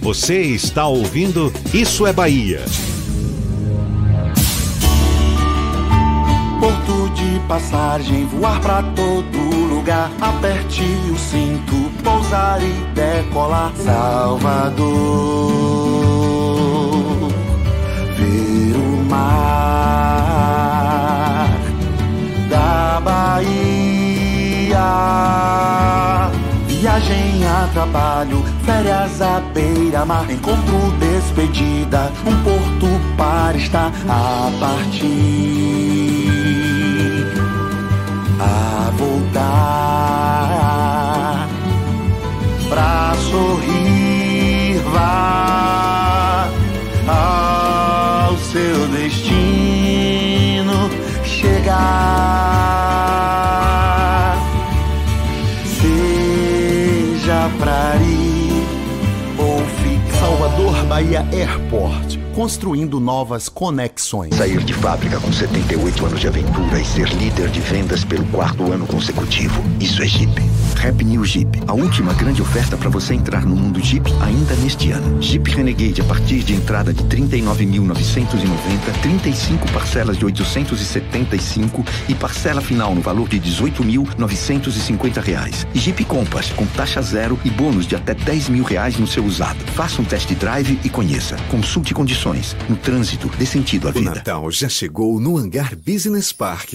Você 0.00 0.40
está 0.40 0.86
ouvindo 0.86 1.52
Isso 1.74 2.06
é 2.06 2.12
Bahia. 2.12 2.64
Passagem, 7.48 8.26
voar 8.26 8.60
pra 8.60 8.82
todo 8.82 9.38
lugar. 9.66 10.10
Aperte 10.20 10.82
o 11.10 11.18
cinto, 11.18 11.90
pousar 12.02 12.60
e 12.62 12.72
decolar. 12.94 13.72
Salvador, 13.76 14.88
ver 18.16 18.76
o 18.76 19.04
mar 19.08 19.80
da 22.48 23.00
Bahia. 23.00 23.60
Viagem 26.66 27.46
a 27.46 27.68
trabalho, 27.72 28.44
férias 28.64 29.20
à 29.20 29.40
beira-mar. 29.52 30.30
Encontro, 30.30 30.92
despedida, 30.98 32.12
um 32.26 32.42
porto 32.42 32.86
para 33.16 33.56
estar 33.56 33.92
a 34.08 34.50
partir 34.58 36.49
a 38.40 38.90
voltar 38.96 39.48
pra 42.68 43.14
sorrir 43.30 44.80
vá 44.92 46.48
ao 47.06 48.36
seu 48.38 48.88
destino 48.88 50.90
chegar. 51.24 51.80
Seja 55.64 57.50
pra 57.58 57.96
ir 57.96 58.64
ou 59.38 59.58
ficar. 59.58 59.90
Salvador 60.20 60.84
Bahia 60.84 61.24
Airport, 61.32 62.09
construindo 62.40 62.98
novas 62.98 63.50
conexões. 63.50 64.34
Sair 64.34 64.64
de 64.64 64.72
fábrica 64.72 65.20
com 65.20 65.30
78 65.30 66.06
anos 66.06 66.20
de 66.20 66.26
aventura 66.26 66.80
e 66.80 66.84
ser 66.86 67.06
líder 67.10 67.50
de 67.50 67.60
vendas 67.60 68.02
pelo 68.02 68.24
quarto 68.28 68.72
ano 68.72 68.86
consecutivo. 68.86 69.62
Isso 69.78 70.02
é 70.02 70.06
Jeep. 70.06 70.40
Rap 70.76 71.04
New 71.04 71.22
Jeep, 71.22 71.60
a 71.66 71.74
última 71.74 72.14
grande 72.14 72.40
oferta 72.40 72.78
para 72.78 72.88
você 72.88 73.12
entrar 73.12 73.44
no 73.44 73.54
mundo 73.54 73.78
Jeep 73.78 74.10
ainda 74.22 74.54
neste 74.54 74.90
ano. 74.90 75.20
Jeep 75.20 75.50
Renegade 75.50 76.00
a 76.00 76.04
partir 76.04 76.38
de 76.38 76.54
entrada 76.54 76.94
de 76.94 77.04
39.990, 77.04 79.02
35 79.02 79.70
parcelas 79.72 80.16
de 80.16 80.24
875 80.24 81.84
e 82.08 82.14
parcela 82.14 82.62
final 82.62 82.94
no 82.94 83.02
valor 83.02 83.28
de 83.28 83.38
18.950 83.38 85.22
reais. 85.22 85.66
E 85.74 85.78
Jeep 85.78 86.02
Compass 86.06 86.50
com 86.52 86.64
taxa 86.64 87.02
zero 87.02 87.38
e 87.44 87.50
bônus 87.50 87.86
de 87.86 87.94
até 87.94 88.14
10 88.14 88.48
mil 88.48 88.64
reais 88.64 88.98
no 88.98 89.06
seu 89.06 89.26
usado. 89.26 89.58
Faça 89.72 90.00
um 90.00 90.04
test 90.06 90.32
drive 90.32 90.80
e 90.82 90.88
conheça. 90.88 91.36
Consulte 91.50 91.92
condições. 91.92 92.29
No 92.68 92.76
trânsito, 92.76 93.28
dê 93.38 93.44
sentido 93.44 93.88
à 93.88 93.90
O 93.90 93.94
vida. 93.94 94.10
Natal 94.14 94.50
já 94.50 94.68
chegou 94.68 95.18
no 95.20 95.36
Hangar 95.36 95.76
Business 95.76 96.32
Park. 96.32 96.74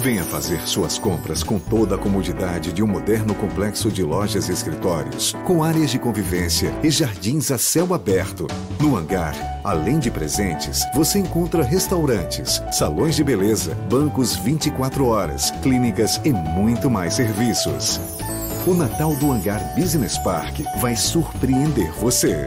Venha 0.00 0.24
fazer 0.24 0.60
suas 0.66 0.98
compras 0.98 1.42
com 1.42 1.58
toda 1.58 1.94
a 1.96 1.98
comodidade 1.98 2.72
de 2.72 2.82
um 2.82 2.86
moderno 2.86 3.34
complexo 3.34 3.90
de 3.90 4.02
lojas 4.02 4.48
e 4.48 4.52
escritórios, 4.52 5.34
com 5.44 5.62
áreas 5.62 5.90
de 5.90 5.98
convivência 5.98 6.72
e 6.82 6.90
jardins 6.90 7.50
a 7.50 7.58
céu 7.58 7.92
aberto. 7.92 8.46
No 8.80 8.96
hangar, 8.96 9.34
além 9.62 9.98
de 9.98 10.10
presentes, 10.10 10.80
você 10.94 11.18
encontra 11.18 11.62
restaurantes, 11.62 12.62
salões 12.72 13.16
de 13.16 13.24
beleza, 13.24 13.74
bancos 13.90 14.34
24 14.36 15.04
horas, 15.04 15.50
clínicas 15.62 16.18
e 16.24 16.32
muito 16.32 16.88
mais 16.88 17.14
serviços. 17.14 18.00
O 18.66 18.72
Natal 18.72 19.14
do 19.16 19.30
Hangar 19.30 19.74
Business 19.74 20.16
Park 20.18 20.60
vai 20.80 20.96
surpreender 20.96 21.92
você. 21.94 22.46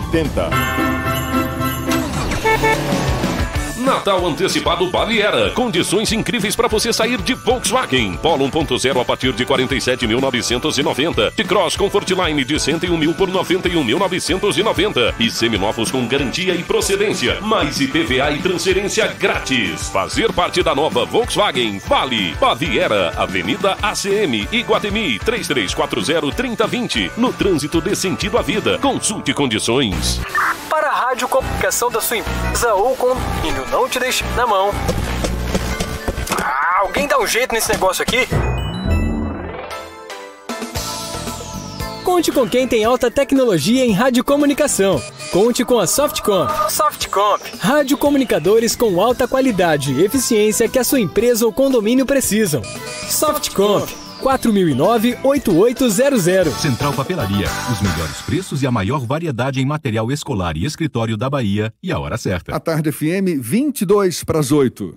80. 0.09 0.49
Natal 3.81 4.25
antecipado 4.27 4.87
Baliera. 4.91 5.49
Condições 5.51 6.11
incríveis 6.11 6.55
para 6.55 6.67
você 6.67 6.93
sair 6.93 7.19
de 7.21 7.33
Volkswagen. 7.33 8.15
Polo 8.17 8.47
1.0 8.47 9.01
a 9.01 9.05
partir 9.05 9.33
de 9.33 9.43
47.990. 9.43 11.33
De 11.35 11.43
Cross 11.43 11.75
Comfortline 11.75 12.43
de 12.43 12.59
101 12.59 12.95
mil 12.95 13.13
por 13.15 13.29
91.990. 13.29 15.15
E 15.19 15.31
seminovos 15.31 15.89
com 15.89 16.07
garantia 16.07 16.53
e 16.53 16.61
procedência. 16.63 17.41
Mais 17.41 17.81
IPVA 17.81 18.31
e 18.31 18.39
transferência 18.39 19.07
grátis. 19.07 19.89
Fazer 19.89 20.31
parte 20.31 20.61
da 20.61 20.75
nova 20.75 21.03
Volkswagen 21.03 21.79
Vale. 21.79 22.35
Baviera, 22.39 23.13
Avenida 23.17 23.75
ACM, 23.81 24.47
Iguatemi, 24.51 25.17
3340-3020. 25.19 27.13
No 27.17 27.33
trânsito 27.33 27.81
dê 27.81 27.95
sentido 27.95 28.37
à 28.37 28.43
vida. 28.43 28.77
Consulte 28.77 29.33
condições. 29.33 30.21
Para 30.69 30.89
a 30.89 31.07
rádio 31.07 31.27
comunicação 31.27 31.89
da 31.89 31.99
sua 31.99 32.17
empresa 32.17 32.73
ou 32.73 32.95
condomínio 32.95 33.65
não 33.71 33.87
te 33.87 33.99
deixe 33.99 34.23
na 34.35 34.45
mão. 34.45 34.71
Ah, 36.37 36.81
alguém 36.81 37.07
dá 37.07 37.17
um 37.17 37.25
jeito 37.25 37.53
nesse 37.53 37.71
negócio 37.71 38.03
aqui? 38.03 38.27
Conte 42.03 42.31
com 42.31 42.47
quem 42.47 42.67
tem 42.67 42.83
alta 42.83 43.09
tecnologia 43.09 43.85
em 43.85 43.93
radiocomunicação. 43.93 45.01
Conte 45.31 45.63
com 45.63 45.79
a 45.79 45.87
Softcomp. 45.87 46.51
Softcomp. 46.69 47.41
Radiocomunicadores 47.57 48.75
com 48.75 49.01
alta 49.01 49.27
qualidade 49.27 49.93
e 49.93 50.03
eficiência 50.03 50.67
que 50.67 50.77
a 50.77 50.83
sua 50.83 50.99
empresa 50.99 51.45
ou 51.45 51.53
condomínio 51.53 52.05
precisam. 52.05 52.61
Softcomp. 53.07 54.00
4009-8800. 54.21 56.51
Central 56.59 56.93
Papelaria. 56.93 57.47
Os 57.71 57.81
melhores 57.81 58.21
preços 58.21 58.61
e 58.61 58.67
a 58.67 58.71
maior 58.71 59.03
variedade 59.05 59.59
em 59.59 59.65
material 59.65 60.11
escolar 60.11 60.55
e 60.55 60.65
escritório 60.65 61.17
da 61.17 61.27
Bahia. 61.29 61.73
E 61.81 61.91
a 61.91 61.97
hora 61.99 62.17
certa. 62.17 62.55
A 62.55 62.59
Tarde 62.59 62.91
FM, 62.91 63.41
22 63.41 64.23
para 64.23 64.39
as 64.39 64.51
8. 64.51 64.95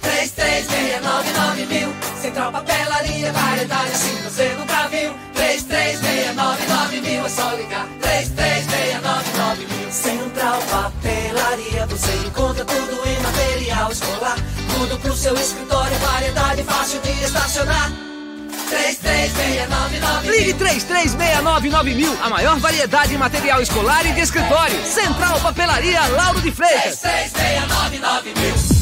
3369 0.00 1.66
mil. 1.66 1.88
Central 2.20 2.52
Papelaria, 2.52 3.32
variedade 3.32 3.92
assim 3.92 4.14
você 4.22 4.54
nunca 4.54 4.88
viu. 4.88 5.12
3369 5.34 7.00
mil, 7.00 7.24
é 7.24 7.28
só 7.28 7.50
ligar. 7.54 7.88
3369 8.00 9.66
mil. 9.66 9.90
Central 9.90 10.60
Papelaria, 10.70 11.86
você 11.86 12.12
encontra 12.26 12.64
tudo 12.64 13.08
em 13.08 13.18
material 13.22 13.90
escolar. 13.90 14.36
Tudo 14.76 14.98
pro 14.98 15.14
seu 15.14 15.34
escritório, 15.34 15.96
variedade 15.98 16.62
fácil 16.64 17.00
de 17.00 17.10
estacionar. 17.24 17.90
3369 18.68 20.30
Ligue 20.30 20.54
3369 20.54 21.94
mil, 21.94 22.12
a 22.22 22.28
maior 22.28 22.58
variedade 22.58 23.14
em 23.14 23.18
material 23.18 23.62
escolar 23.62 24.04
e 24.06 24.12
de 24.12 24.20
escritório. 24.20 24.76
Central 24.84 25.40
Papelaria 25.40 26.06
Lauro 26.08 26.40
de 26.40 26.50
Freitas. 26.50 27.00
3369 27.00 28.34
mil. 28.34 28.78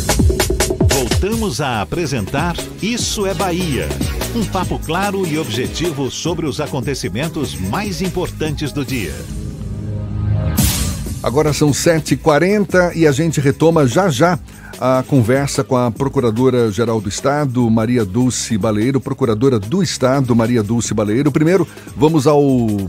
Voltamos 0.91 1.61
a 1.61 1.83
apresentar 1.83 2.57
Isso 2.83 3.27
é 3.27 3.35
Bahia. 3.35 3.89
Um 4.35 4.45
papo 4.45 4.79
claro 4.79 5.27
e 5.27 5.39
objetivo 5.39 6.11
sobre 6.11 6.47
os 6.47 6.61
acontecimentos 6.61 7.55
mais 7.55 8.03
importantes 8.03 8.73
do 8.73 8.85
dia. 8.85 9.15
Agora 11.23 11.53
são 11.53 11.71
7h40 11.71 12.95
e 12.95 13.07
a 13.07 13.13
gente 13.13 13.41
retoma 13.41 13.87
já 13.87 14.09
já 14.09 14.39
a 14.81 15.03
conversa 15.07 15.65
com 15.65 15.77
a 15.77 15.91
Procuradora-Geral 15.91 17.01
do 17.01 17.09
Estado, 17.09 17.69
Maria 17.71 18.05
Dulce 18.05 18.57
Baleiro, 18.59 19.01
Procuradora 19.01 19.59
do 19.59 19.83
Estado, 19.83 20.35
Maria 20.35 20.63
Dulce 20.63 20.93
Baleiro. 20.95 21.33
Primeiro, 21.33 21.67
vamos 21.97 22.27
ao 22.27 22.43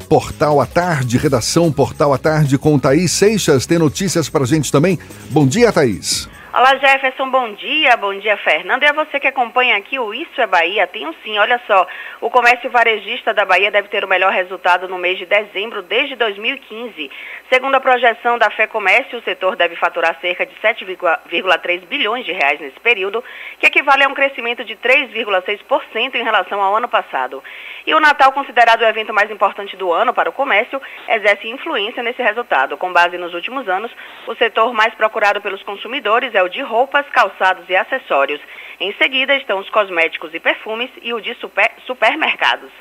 Portal 0.09 0.59
à 0.61 0.65
Tarde, 0.65 1.17
redação 1.17 1.71
Portal 1.71 2.13
à 2.13 2.17
Tarde 2.17 2.57
com 2.57 2.77
Thaís 2.77 3.11
Seixas. 3.11 3.65
Tem 3.65 3.79
notícias 3.79 4.29
pra 4.29 4.45
gente 4.45 4.71
também? 4.71 4.99
Bom 5.31 5.47
dia, 5.47 5.71
Thaís. 5.71 6.27
Olá 6.57 6.75
Jefferson, 6.75 7.29
bom 7.29 7.53
dia, 7.53 7.95
bom 7.97 8.17
dia 8.17 8.35
Fernando. 8.37 8.81
E 8.81 8.87
a 8.87 8.91
você 8.91 9.19
que 9.19 9.27
acompanha 9.27 9.77
aqui 9.77 9.99
o 9.99 10.11
Isso 10.11 10.41
é 10.41 10.47
Bahia, 10.47 10.87
tenho 10.87 11.13
sim, 11.23 11.37
olha 11.37 11.61
só, 11.67 11.85
o 12.19 12.31
comércio 12.31 12.67
varejista 12.71 13.31
da 13.31 13.45
Bahia 13.45 13.69
deve 13.69 13.89
ter 13.89 14.03
o 14.03 14.07
melhor 14.07 14.33
resultado 14.33 14.87
no 14.87 14.97
mês 14.97 15.19
de 15.19 15.27
dezembro 15.27 15.83
desde 15.83 16.15
2015. 16.15 17.11
Segundo 17.53 17.75
a 17.75 17.79
projeção 17.79 18.39
da 18.39 18.49
Fé 18.49 18.65
Comércio, 18.65 19.19
o 19.19 19.21
setor 19.21 19.55
deve 19.55 19.75
faturar 19.75 20.19
cerca 20.19 20.47
de 20.47 20.55
7,3 20.55 21.85
bilhões 21.85 22.25
de 22.25 22.31
reais 22.31 22.59
nesse 22.59 22.79
período, 22.79 23.23
que 23.59 23.67
equivale 23.67 24.05
a 24.05 24.07
um 24.07 24.15
crescimento 24.15 24.65
de 24.65 24.75
3,6% 24.77 26.15
em 26.15 26.23
relação 26.23 26.59
ao 26.59 26.75
ano 26.75 26.89
passado. 26.89 27.43
E 27.87 27.95
o 27.95 28.01
Natal, 28.01 28.33
considerado 28.33 28.81
o 28.81 28.85
evento 28.85 29.13
mais 29.13 29.31
importante 29.31 29.77
do 29.77 29.93
ano 29.93 30.13
para 30.13 30.29
o 30.29 30.33
comércio, 30.33 30.81
exerce 31.07 31.47
influência 31.47 32.03
nesse 32.03 32.21
resultado. 32.21 32.75
Com 32.75 32.91
base 32.91 33.17
nos 33.17 33.33
últimos 33.33 33.69
anos, 33.69 33.89
o 34.27 34.35
setor 34.35 34.73
mais 34.73 34.93
procurado 34.95 35.39
pelos 35.39 35.63
consumidores 35.63 36.35
é 36.35 36.43
o 36.43 36.49
de 36.49 36.61
roupas, 36.61 37.07
calçados 37.07 37.63
e 37.69 37.77
acessórios. 37.77 38.41
Em 38.77 38.93
seguida 38.95 39.37
estão 39.37 39.57
os 39.57 39.69
cosméticos 39.69 40.33
e 40.33 40.39
perfumes 40.41 40.89
e 41.01 41.13
o 41.13 41.21
de 41.21 41.33
super, 41.35 41.71
supermercados. 41.85 42.71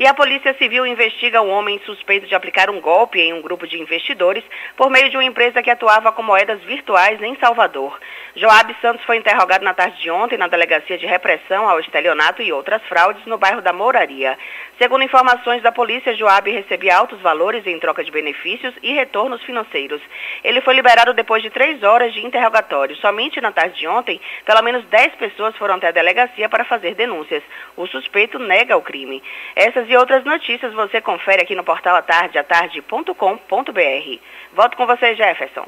E 0.00 0.06
a 0.06 0.14
Polícia 0.14 0.54
Civil 0.54 0.86
investiga 0.86 1.42
um 1.42 1.50
homem 1.50 1.78
suspeito 1.84 2.26
de 2.26 2.34
aplicar 2.34 2.70
um 2.70 2.80
golpe 2.80 3.20
em 3.20 3.32
um 3.34 3.42
grupo 3.42 3.66
de 3.68 3.78
investidores 3.78 4.42
por 4.74 4.90
meio 4.90 5.10
de 5.10 5.16
uma 5.16 5.24
empresa 5.24 5.62
que 5.62 5.70
atuava 5.70 6.10
com 6.10 6.22
moedas 6.22 6.60
virtuais 6.62 7.22
em 7.22 7.36
Salvador. 7.36 8.00
Joab 8.36 8.74
Santos 8.80 9.04
foi 9.04 9.16
interrogado 9.16 9.64
na 9.64 9.74
tarde 9.74 10.00
de 10.00 10.10
ontem 10.10 10.38
na 10.38 10.46
Delegacia 10.46 10.96
de 10.96 11.04
Repressão 11.04 11.68
ao 11.68 11.80
Estelionato 11.80 12.42
e 12.42 12.52
outras 12.52 12.80
fraudes 12.84 13.24
no 13.26 13.36
bairro 13.36 13.60
da 13.60 13.72
Mouraria. 13.72 14.38
Segundo 14.78 15.02
informações 15.02 15.62
da 15.62 15.72
polícia, 15.72 16.14
Joab 16.14 16.48
recebia 16.50 16.96
altos 16.96 17.20
valores 17.20 17.66
em 17.66 17.78
troca 17.78 18.04
de 18.04 18.10
benefícios 18.10 18.72
e 18.82 18.94
retornos 18.94 19.42
financeiros. 19.42 20.00
Ele 20.44 20.60
foi 20.60 20.74
liberado 20.74 21.12
depois 21.12 21.42
de 21.42 21.50
três 21.50 21.82
horas 21.82 22.14
de 22.14 22.24
interrogatório. 22.24 22.96
Somente 22.96 23.40
na 23.40 23.52
tarde 23.52 23.78
de 23.78 23.88
ontem, 23.88 24.20
pelo 24.44 24.62
menos 24.62 24.84
dez 24.86 25.12
pessoas 25.16 25.56
foram 25.56 25.74
até 25.74 25.88
a 25.88 25.92
delegacia 25.92 26.48
para 26.48 26.64
fazer 26.64 26.94
denúncias. 26.94 27.42
O 27.76 27.86
suspeito 27.88 28.38
nega 28.38 28.76
o 28.76 28.82
crime. 28.82 29.22
Essas 29.56 29.88
e 29.88 29.96
outras 29.96 30.24
notícias 30.24 30.72
você 30.72 31.00
confere 31.00 31.42
aqui 31.42 31.54
no 31.54 31.64
portal 31.64 31.96
atardeatarde.com.br. 31.96 34.18
Volto 34.52 34.76
com 34.76 34.86
você, 34.86 35.14
Jefferson. 35.14 35.66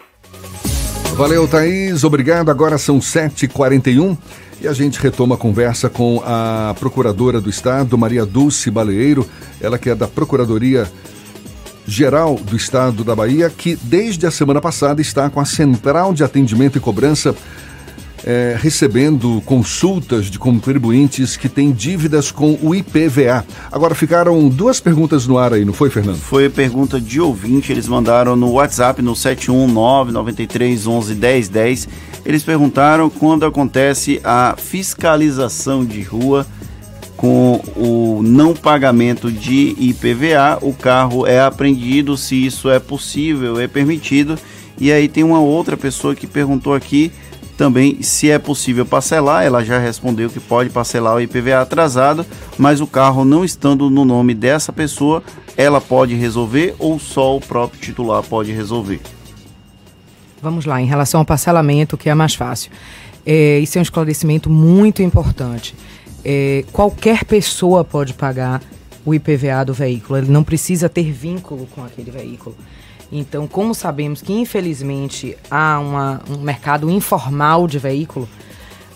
Valeu, 1.14 1.46
Thaís. 1.46 2.04
Obrigado. 2.04 2.50
Agora 2.50 2.78
são 2.78 2.98
7h41 2.98 4.16
e 4.60 4.66
a 4.66 4.72
gente 4.72 4.98
retoma 4.98 5.34
a 5.34 5.38
conversa 5.38 5.90
com 5.90 6.22
a 6.24 6.74
Procuradora 6.78 7.40
do 7.40 7.50
Estado, 7.50 7.98
Maria 7.98 8.24
Dulce 8.24 8.70
Baleeiro, 8.70 9.28
ela 9.60 9.78
que 9.78 9.90
é 9.90 9.94
da 9.94 10.08
Procuradoria 10.08 10.90
Geral 11.86 12.36
do 12.36 12.56
Estado 12.56 13.04
da 13.04 13.14
Bahia, 13.14 13.50
que 13.50 13.76
desde 13.82 14.26
a 14.26 14.30
semana 14.30 14.60
passada 14.60 15.00
está 15.00 15.28
com 15.28 15.40
a 15.40 15.44
Central 15.44 16.14
de 16.14 16.24
Atendimento 16.24 16.78
e 16.78 16.80
Cobrança 16.80 17.34
é, 18.24 18.56
recebendo 18.58 19.42
consultas 19.44 20.26
de 20.26 20.38
contribuintes 20.38 21.36
que 21.36 21.48
têm 21.48 21.72
dívidas 21.72 22.30
com 22.30 22.58
o 22.62 22.74
IPVA. 22.74 23.44
Agora 23.70 23.94
ficaram 23.94 24.48
duas 24.48 24.80
perguntas 24.80 25.26
no 25.26 25.38
ar 25.38 25.52
aí, 25.52 25.64
não 25.64 25.72
foi, 25.72 25.90
Fernando? 25.90 26.18
Foi 26.18 26.48
pergunta 26.48 27.00
de 27.00 27.20
ouvinte, 27.20 27.72
eles 27.72 27.88
mandaram 27.88 28.36
no 28.36 28.52
WhatsApp 28.52 29.02
no 29.02 29.16
719 29.16 30.12
93 30.12 30.86
11 30.86 31.14
10 31.14 31.48
10. 31.48 31.88
Eles 32.24 32.44
perguntaram 32.44 33.10
quando 33.10 33.44
acontece 33.44 34.20
a 34.22 34.54
fiscalização 34.56 35.84
de 35.84 36.02
rua 36.02 36.46
com 37.16 37.60
o 37.76 38.20
não 38.20 38.52
pagamento 38.52 39.30
de 39.30 39.76
IPVA, 39.78 40.58
o 40.60 40.72
carro 40.72 41.24
é 41.24 41.40
apreendido, 41.40 42.16
se 42.16 42.34
isso 42.34 42.68
é 42.68 42.80
possível, 42.80 43.60
é 43.60 43.68
permitido. 43.68 44.36
E 44.76 44.90
aí 44.90 45.06
tem 45.06 45.22
uma 45.22 45.38
outra 45.38 45.76
pessoa 45.76 46.16
que 46.16 46.26
perguntou 46.26 46.74
aqui 46.74 47.12
também 47.62 48.02
se 48.02 48.28
é 48.28 48.40
possível 48.40 48.84
parcelar, 48.84 49.44
ela 49.44 49.64
já 49.64 49.78
respondeu 49.78 50.28
que 50.28 50.40
pode 50.40 50.68
parcelar 50.68 51.14
o 51.14 51.20
IPVA 51.20 51.60
atrasado, 51.60 52.26
mas 52.58 52.80
o 52.80 52.88
carro 52.88 53.24
não 53.24 53.44
estando 53.44 53.88
no 53.88 54.04
nome 54.04 54.34
dessa 54.34 54.72
pessoa, 54.72 55.22
ela 55.56 55.80
pode 55.80 56.12
resolver 56.16 56.74
ou 56.76 56.98
só 56.98 57.36
o 57.36 57.40
próprio 57.40 57.80
titular 57.80 58.20
pode 58.24 58.50
resolver? 58.50 59.00
Vamos 60.42 60.64
lá, 60.64 60.82
em 60.82 60.86
relação 60.86 61.20
ao 61.20 61.24
parcelamento, 61.24 61.96
que 61.96 62.10
é 62.10 62.14
mais 62.16 62.34
fácil. 62.34 62.72
É, 63.24 63.60
isso 63.60 63.78
é 63.78 63.80
um 63.80 63.82
esclarecimento 63.82 64.50
muito 64.50 65.00
importante. 65.00 65.72
É, 66.24 66.64
qualquer 66.72 67.24
pessoa 67.24 67.84
pode 67.84 68.12
pagar 68.12 68.60
o 69.06 69.14
IPVA 69.14 69.64
do 69.64 69.72
veículo, 69.72 70.18
ele 70.18 70.32
não 70.32 70.42
precisa 70.42 70.88
ter 70.88 71.12
vínculo 71.12 71.68
com 71.72 71.84
aquele 71.84 72.10
veículo. 72.10 72.56
Então, 73.12 73.46
como 73.46 73.74
sabemos 73.74 74.22
que 74.22 74.32
infelizmente 74.32 75.36
há 75.50 75.78
uma, 75.78 76.22
um 76.30 76.38
mercado 76.38 76.90
informal 76.90 77.68
de 77.68 77.78
veículo, 77.78 78.26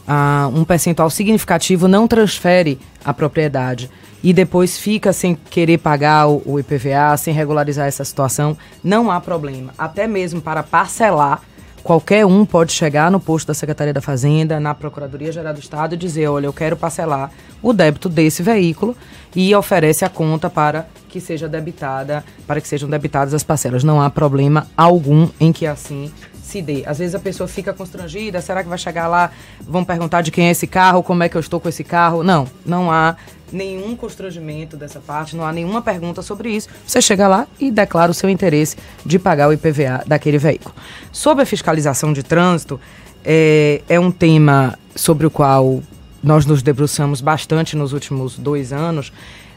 uh, 0.08 0.48
um 0.58 0.64
percentual 0.64 1.10
significativo 1.10 1.86
não 1.86 2.08
transfere 2.08 2.78
a 3.04 3.12
propriedade 3.12 3.90
e 4.22 4.32
depois 4.32 4.78
fica 4.78 5.12
sem 5.12 5.34
querer 5.34 5.78
pagar 5.78 6.28
o, 6.28 6.42
o 6.46 6.58
IPVA, 6.58 7.14
sem 7.18 7.34
regularizar 7.34 7.86
essa 7.86 8.04
situação, 8.04 8.56
não 8.82 9.10
há 9.10 9.20
problema. 9.20 9.74
Até 9.76 10.06
mesmo 10.06 10.40
para 10.40 10.62
parcelar, 10.62 11.42
qualquer 11.84 12.24
um 12.24 12.46
pode 12.46 12.72
chegar 12.72 13.10
no 13.10 13.20
posto 13.20 13.48
da 13.48 13.54
Secretaria 13.54 13.92
da 13.92 14.00
Fazenda, 14.00 14.58
na 14.58 14.74
Procuradoria 14.74 15.30
Geral 15.30 15.52
do 15.52 15.60
Estado 15.60 15.94
e 15.94 15.98
dizer, 15.98 16.26
olha, 16.26 16.46
eu 16.46 16.52
quero 16.54 16.76
parcelar 16.76 17.30
o 17.62 17.72
débito 17.74 18.08
desse 18.08 18.42
veículo 18.42 18.96
e 19.34 19.54
oferece 19.54 20.04
a 20.06 20.08
conta 20.08 20.48
para 20.48 20.88
que 21.16 21.20
seja 21.20 21.48
debitada, 21.48 22.22
para 22.46 22.60
que 22.60 22.68
sejam 22.68 22.90
debitadas 22.90 23.32
as 23.32 23.42
parcelas. 23.42 23.82
Não 23.82 24.02
há 24.02 24.10
problema 24.10 24.66
algum 24.76 25.30
em 25.40 25.50
que 25.50 25.66
assim 25.66 26.12
se 26.42 26.60
dê. 26.60 26.82
Às 26.84 26.98
vezes 26.98 27.14
a 27.14 27.18
pessoa 27.18 27.48
fica 27.48 27.72
constrangida, 27.72 28.38
será 28.42 28.62
que 28.62 28.68
vai 28.68 28.76
chegar 28.76 29.08
lá, 29.08 29.30
vão 29.62 29.82
perguntar 29.82 30.20
de 30.20 30.30
quem 30.30 30.48
é 30.48 30.50
esse 30.50 30.66
carro, 30.66 31.02
como 31.02 31.22
é 31.22 31.28
que 31.30 31.34
eu 31.34 31.40
estou 31.40 31.58
com 31.58 31.70
esse 31.70 31.82
carro? 31.82 32.22
Não, 32.22 32.46
não 32.66 32.90
há 32.90 33.16
nenhum 33.50 33.96
constrangimento 33.96 34.76
dessa 34.76 35.00
parte, 35.00 35.34
não 35.34 35.46
há 35.46 35.52
nenhuma 35.54 35.80
pergunta 35.80 36.20
sobre 36.20 36.50
isso. 36.50 36.68
Você 36.86 37.00
chega 37.00 37.26
lá 37.26 37.46
e 37.58 37.70
declara 37.70 38.10
o 38.10 38.14
seu 38.14 38.28
interesse 38.28 38.76
de 39.04 39.18
pagar 39.18 39.48
o 39.48 39.54
IPVA 39.54 40.04
daquele 40.06 40.36
veículo. 40.36 40.74
Sobre 41.10 41.44
a 41.44 41.46
fiscalização 41.46 42.12
de 42.12 42.22
trânsito, 42.22 42.78
é, 43.24 43.80
é 43.88 43.98
um 43.98 44.10
tema 44.10 44.78
sobre 44.94 45.26
o 45.26 45.30
qual 45.30 45.80
nós 46.22 46.44
nos 46.44 46.62
debruçamos 46.62 47.22
bastante 47.22 47.74
nos 47.74 47.94
últimos 47.94 48.36
dois 48.36 48.70
anos 48.70 49.10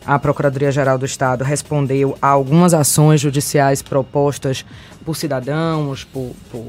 a 0.05 0.17
Procuradoria-Geral 0.17 0.97
do 0.97 1.05
Estado 1.05 1.43
respondeu 1.43 2.17
a 2.21 2.27
algumas 2.27 2.73
ações 2.73 3.21
judiciais 3.21 3.81
propostas 3.81 4.65
por 5.05 5.15
cidadãos, 5.15 6.03
por, 6.03 6.31
por 6.51 6.63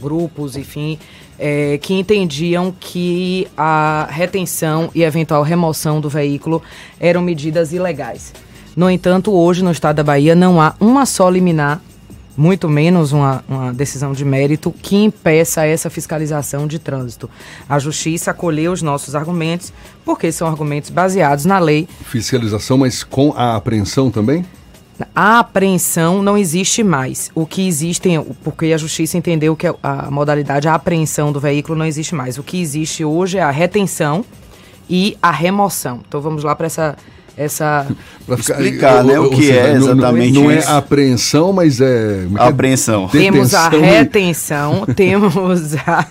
grupos, 0.00 0.56
enfim, 0.56 0.98
é, 1.38 1.78
que 1.78 1.94
entendiam 1.94 2.74
que 2.78 3.48
a 3.56 4.08
retenção 4.10 4.90
e 4.94 5.02
eventual 5.02 5.42
remoção 5.42 6.00
do 6.00 6.08
veículo 6.08 6.62
eram 7.00 7.22
medidas 7.22 7.72
ilegais. 7.72 8.32
No 8.76 8.90
entanto, 8.90 9.32
hoje 9.32 9.62
no 9.62 9.70
estado 9.70 9.96
da 9.96 10.04
Bahia 10.04 10.34
não 10.34 10.60
há 10.60 10.74
uma 10.80 11.04
só 11.04 11.28
liminar 11.28 11.80
muito 12.36 12.68
menos 12.68 13.12
uma, 13.12 13.44
uma, 13.48 13.72
decisão 13.72 14.12
de 14.12 14.24
mérito 14.24 14.72
que 14.82 14.96
impeça 14.96 15.64
essa 15.66 15.90
fiscalização 15.90 16.66
de 16.66 16.78
trânsito. 16.78 17.28
A 17.68 17.78
Justiça 17.78 18.30
acolheu 18.30 18.72
os 18.72 18.82
nossos 18.82 19.14
argumentos, 19.14 19.72
porque 20.04 20.32
são 20.32 20.48
argumentos 20.48 20.90
baseados 20.90 21.44
na 21.44 21.58
lei. 21.58 21.88
Fiscalização, 22.04 22.78
mas 22.78 23.04
com 23.04 23.32
a 23.36 23.56
apreensão 23.56 24.10
também? 24.10 24.44
A 25.14 25.40
apreensão 25.40 26.22
não 26.22 26.36
existe 26.38 26.82
mais. 26.82 27.30
O 27.34 27.46
que 27.46 27.66
existe, 27.66 28.08
porque 28.44 28.72
a 28.72 28.78
Justiça 28.78 29.16
entendeu 29.16 29.56
que 29.56 29.66
a 29.82 30.10
modalidade 30.10 30.68
a 30.68 30.74
apreensão 30.74 31.32
do 31.32 31.40
veículo 31.40 31.76
não 31.78 31.86
existe 31.86 32.14
mais. 32.14 32.38
O 32.38 32.42
que 32.42 32.60
existe 32.60 33.04
hoje 33.04 33.38
é 33.38 33.42
a 33.42 33.50
retenção 33.50 34.24
e 34.88 35.16
a 35.20 35.30
remoção. 35.30 36.00
Então 36.06 36.20
vamos 36.20 36.44
lá 36.44 36.54
para 36.54 36.66
essa 36.66 36.96
essa 37.36 37.86
pra 38.26 38.36
ficar, 38.36 38.60
explicar, 38.60 39.04
né, 39.04 39.18
o 39.18 39.30
que 39.30 39.50
é 39.50 39.72
exatamente 39.72 40.32
não, 40.32 40.44
não 40.44 40.50
é 40.50 40.64
apreensão, 40.66 41.52
mas 41.52 41.80
é, 41.80 42.26
é 42.38 42.42
apreensão. 42.42 43.08
Temos 43.08 43.54
a 43.54 43.68
retenção, 43.68 44.86
temos 44.94 45.74
a 45.86 46.06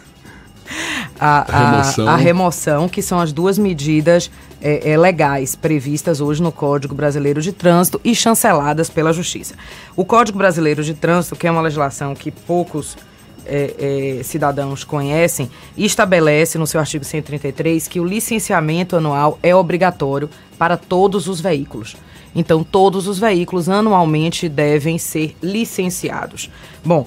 a, 1.20 1.46
a, 1.48 1.72
remoção. 1.72 2.08
a, 2.08 2.16
remoção. 2.16 2.90
que 2.90 3.02
são 3.02 3.20
as 3.20 3.32
duas 3.32 3.58
medidas 3.58 4.32
é, 4.62 4.92
é, 4.92 4.98
legais 4.98 5.56
previstas 5.56 6.22
hoje 6.22 6.42
no 6.42 6.52
Código 6.52 6.96
Brasileiro 6.96 7.42
de 7.42 7.52
Trânsito 7.52 8.00
e 8.04 8.16
chanceladas 8.16 8.90
pela 8.90 9.14
Justiça. 9.14 9.56
O 9.96 10.06
Código 10.06 10.38
Brasileiro 10.38 10.84
de 10.84 10.94
Trânsito, 10.94 11.36
que 11.36 11.46
é 11.46 11.52
uma 11.52 11.62
legislação 11.62 12.16
que 12.16 12.32
poucos 12.32 12.98
é, 13.46 14.20
é, 14.20 14.24
cidadãos 14.24 14.84
conhecem, 14.84 15.50
estabelece 15.78 16.58
no 16.58 16.68
seu 16.68 16.80
artigo 16.80 17.04
133 17.04 17.88
que 17.88 18.00
o 18.00 18.06
licenciamento 18.06 18.96
anual 18.96 19.40
é 19.42 19.56
obrigatório 19.56 20.30
para 20.58 20.78
todos 20.78 21.28
os 21.28 21.42
veículos. 21.42 21.96
Então, 22.36 22.64
todos 22.64 23.08
os 23.08 23.20
veículos 23.20 23.68
anualmente 23.68 24.48
devem 24.48 24.98
ser 24.98 25.36
licenciados. 25.42 26.50
Bom, 26.84 27.06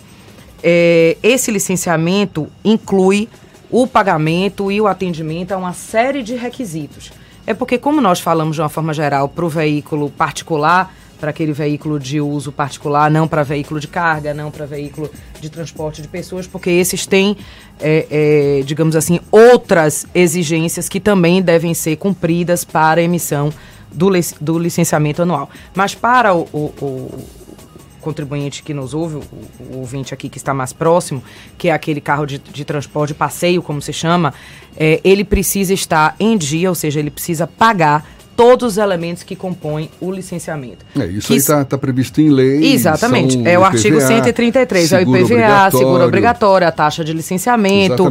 é, 0.62 1.16
esse 1.22 1.51
licenciamento 1.51 2.49
inclui 2.64 3.28
o 3.70 3.87
pagamento 3.87 4.70
e 4.70 4.80
o 4.80 4.87
atendimento 4.87 5.53
a 5.53 5.57
uma 5.57 5.72
série 5.72 6.22
de 6.22 6.35
requisitos. 6.37 7.11
É 7.47 7.53
porque, 7.53 7.76
como 7.76 8.01
nós 8.01 8.20
falamos 8.20 8.57
de 8.57 8.62
uma 8.62 8.68
forma 8.68 8.95
geral 8.95 9.28
para 9.28 9.45
o 9.45 9.49
veículo 9.49 10.11
particular, 10.11 10.95
para 11.25 11.31
aquele 11.31 11.55
veículo 11.55 11.99
de 11.99 12.20
uso 12.20 12.53
particular, 12.53 13.11
não 13.11 13.27
para 13.27 13.43
veículo 13.43 13.81
de 13.81 13.89
carga, 13.89 14.35
não 14.35 14.51
para 14.51 14.66
veículo 14.66 15.11
de 15.41 15.49
transporte 15.49 16.03
de 16.03 16.09
pessoas, 16.09 16.47
porque 16.47 16.68
esses 16.68 17.07
têm, 17.07 17.35
é, 17.81 18.07
é, 18.11 18.62
digamos 18.62 18.95
assim, 18.95 19.18
outras 19.33 20.07
exigências 20.14 20.87
que 20.87 21.01
também 21.01 21.41
devem 21.41 21.72
ser 21.72 21.97
cumpridas 21.97 22.62
para 22.62 23.01
a 23.01 23.05
emissão 23.05 23.51
do, 23.91 24.11
do 24.39 24.59
licenciamento 24.59 25.22
anual. 25.22 25.49
Mas 25.75 25.95
para 25.95 26.35
o, 26.35 26.43
o, 26.53 26.59
o 26.83 27.25
contribuinte 28.03 28.62
que 28.62 28.75
nos 28.75 28.93
ouve, 28.93 29.14
o, 29.14 29.22
o, 29.72 29.79
ouvinte 29.79 30.12
aqui 30.12 30.29
que 30.29 30.37
está 30.37 30.53
mais 30.53 30.75
próximo, 30.75 31.25
que 31.57 31.70
é 31.70 31.72
aquele 31.72 32.03
carro 32.03 32.27
de, 32.27 32.37
de 32.37 32.66
transporte, 32.66 33.14
passeio, 33.14 33.62
como 33.62 33.81
se 33.81 33.95
chama, 33.95 34.35
é, 34.77 35.01
ele 35.03 35.25
precisa 35.25 35.72
estar 35.72 36.14
em 36.20 36.37
dia, 36.37 36.68
ou 36.68 36.75
seja, 36.75 37.01
ele 37.01 37.11
precisa 37.11 37.47
pagar 37.47 38.14
todos 38.37 38.72
os 38.72 38.78
elementos 38.78 39.22
que 39.22 39.37
compõem 39.37 39.91
o 40.01 40.11
licenciamento. 40.11 40.85
É, 40.99 41.07
isso 41.07 41.28
que 41.28 41.35
aí 41.35 41.39
está 41.39 41.64
tá 41.64 41.78
previsto 41.78 42.20
em 42.20 42.30
lei. 42.30 42.72
Exatamente. 42.72 43.37
É 43.47 43.59
o 43.59 43.62
IPVA, 43.62 43.66
artigo 43.66 44.01
133, 44.01 44.93
é 44.93 44.99
o 44.99 45.01
IPVA, 45.03 45.70
seguro 45.70 46.05
obrigatório, 46.05 46.66
a 46.66 46.72
taxa 46.72 47.05
de 47.05 47.12
licenciamento, 47.12 48.11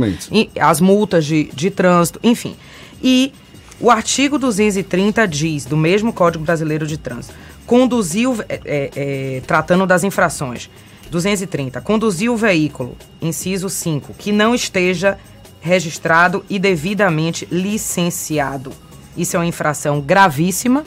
as 0.60 0.80
multas 0.80 1.26
de, 1.26 1.50
de 1.54 1.70
trânsito, 1.70 2.20
enfim. 2.24 2.56
E 3.02 3.34
o 3.80 3.92
artigo 3.92 4.40
230 4.40 5.28
diz, 5.28 5.66
do 5.66 5.76
mesmo 5.76 6.14
Código 6.14 6.44
Brasileiro 6.44 6.88
de 6.88 6.98
Trânsito, 6.98 7.34
conduziu, 7.66 8.38
é, 8.48 8.60
é, 8.66 8.90
é 8.96 9.42
tratando 9.46 9.86
das 9.86 10.04
infrações, 10.04 10.70
230, 11.12 11.82
conduziu 11.82 12.34
o 12.34 12.38
veículo, 12.38 12.96
inciso 13.22 13.70
5, 13.70 14.14
que 14.18 14.32
não 14.32 14.56
esteja 14.56 15.18
registrado 15.62 16.44
e 16.50 16.58
devidamente 16.58 17.48
licenciado. 17.52 18.72
Isso 19.18 19.36
é 19.36 19.40
uma 19.40 19.46
infração 19.46 20.02
gravíssima, 20.02 20.84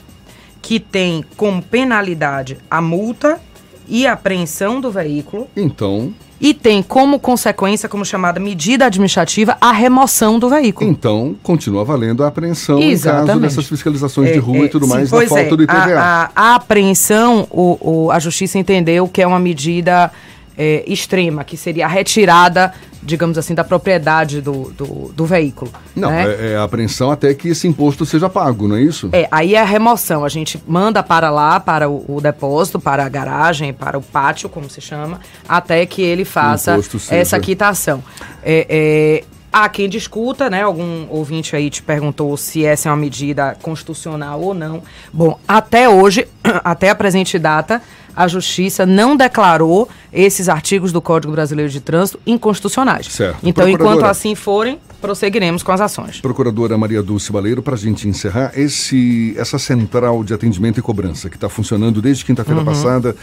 que 0.61 0.81
tem 0.81 1.24
como 1.37 1.62
penalidade 1.62 2.59
a 2.70 2.81
multa 2.81 3.41
e 3.89 4.07
a 4.07 4.12
apreensão 4.14 4.81
do 4.81 4.91
veículo. 4.91 5.47
Então, 5.57 6.12
e 6.41 6.53
tem 6.53 6.83
como 6.83 7.18
consequência, 7.18 7.89
como 7.89 8.05
chamada 8.05 8.39
medida 8.39 8.87
administrativa, 8.87 9.57
a 9.61 9.72
remoção 9.72 10.39
do 10.39 10.49
veículo. 10.49 10.91
Então, 10.91 11.35
continua 11.43 11.85
valendo 11.85 12.22
a 12.24 12.29
apreensão 12.29 12.79
Exatamente. 12.79 13.24
em 13.24 13.27
caso 13.27 13.41
dessas 13.41 13.66
fiscalizações 13.66 14.31
é, 14.31 14.33
de 14.35 14.39
rua 14.39 14.59
é, 14.59 14.64
e 14.64 14.68
tudo 14.68 14.87
sim, 14.87 14.93
mais, 14.93 15.11
da 15.11 15.27
falta 15.27 15.43
é. 15.43 15.49
do 15.49 15.62
IPVA. 15.62 15.99
A, 15.99 16.24
a, 16.24 16.31
a 16.35 16.55
apreensão, 16.57 17.47
o, 17.51 17.79
o, 17.81 18.11
a 18.11 18.18
justiça 18.18 18.59
entendeu 18.59 19.09
que 19.09 19.22
é 19.22 19.27
uma 19.27 19.39
medida 19.39 20.11
é, 20.59 20.85
extrema, 20.87 21.43
que 21.43 21.57
seria 21.57 21.87
a 21.87 21.89
retirada, 21.89 22.72
digamos 23.07 23.39
assim, 23.39 23.55
da 23.55 23.63
propriedade 23.63 24.43
do, 24.43 24.73
do, 24.73 25.13
do 25.15 25.25
veículo. 25.25 25.71
Não, 25.95 26.11
né? 26.11 26.25
é, 26.27 26.53
é, 26.53 26.57
a 26.57 26.65
apreensão 26.65 27.11
até 27.11 27.33
que 27.33 27.49
esse 27.49 27.69
imposto 27.69 28.05
seja 28.05 28.29
pago, 28.29 28.67
não 28.67 28.77
é 28.77 28.83
isso? 28.83 29.09
É, 29.13 29.29
aí 29.31 29.55
é 29.55 29.61
a 29.61 29.65
remoção. 29.65 30.25
A 30.25 30.29
gente 30.29 30.61
manda 30.67 31.03
para 31.03 31.31
lá, 31.31 31.61
para 31.61 31.89
o, 31.89 32.05
o 32.09 32.21
depósito, 32.21 32.81
para 32.81 33.07
a 33.07 33.09
garagem, 33.09 33.73
para 33.73 33.97
o 33.97 34.03
pátio, 34.03 34.49
como 34.49 34.69
se 34.69 34.81
chama, 34.81 35.21
até 35.49 35.87
que 35.87 36.03
ele 36.03 36.25
faça 36.25 36.79
essa 37.11 37.39
quitação. 37.39 38.03
É, 38.43 38.67
é, 38.69 39.37
há 39.53 39.69
quem 39.69 39.89
discuta, 39.89 40.51
né? 40.51 40.63
Algum 40.63 41.07
ouvinte 41.09 41.55
aí 41.55 41.71
te 41.71 41.83
perguntou 41.83 42.37
se 42.37 42.65
essa 42.65 42.89
é 42.89 42.93
uma 42.93 42.99
medida 42.99 43.57
constitucional 43.63 44.41
ou 44.43 44.53
não. 44.53 44.83
Bom, 45.13 45.39
até 45.47 45.89
hoje, 45.89 46.27
até 46.65 46.91
a 46.91 46.95
presente 46.95 47.39
data, 47.39 47.81
a 48.17 48.27
Justiça 48.27 48.87
não 48.87 49.14
declarou 49.14 49.89
esses 50.12 50.49
artigos 50.49 50.91
do 50.91 51.03
Código 51.03 51.33
Brasileiro 51.33 51.71
de 51.71 51.81
Trânsito 51.81 52.19
inconstitucionais. 52.27 53.07
Certo. 53.07 53.39
Então, 53.43 53.69
enquanto 53.69 54.05
assim 54.05 54.35
forem, 54.35 54.79
prosseguiremos 55.01 55.62
com 55.62 55.71
as 55.71 55.81
ações. 55.81 56.21
Procuradora 56.21 56.79
Maria 56.79 57.03
Dulce 57.03 57.31
Baleiro, 57.31 57.62
para 57.62 57.75
a 57.75 57.79
gente 57.79 58.09
encerrar, 58.09 58.53
esse, 58.57 59.35
essa 59.37 59.59
central 59.59 60.25
de 60.25 60.33
atendimento 60.33 60.81
e 60.81 60.83
cobrança 60.83 61.29
que 61.29 61.37
está 61.37 61.49
funcionando 61.49 62.01
desde 62.01 62.25
quinta-feira 62.25 62.61
uhum. 62.61 62.67
passada 62.67 63.14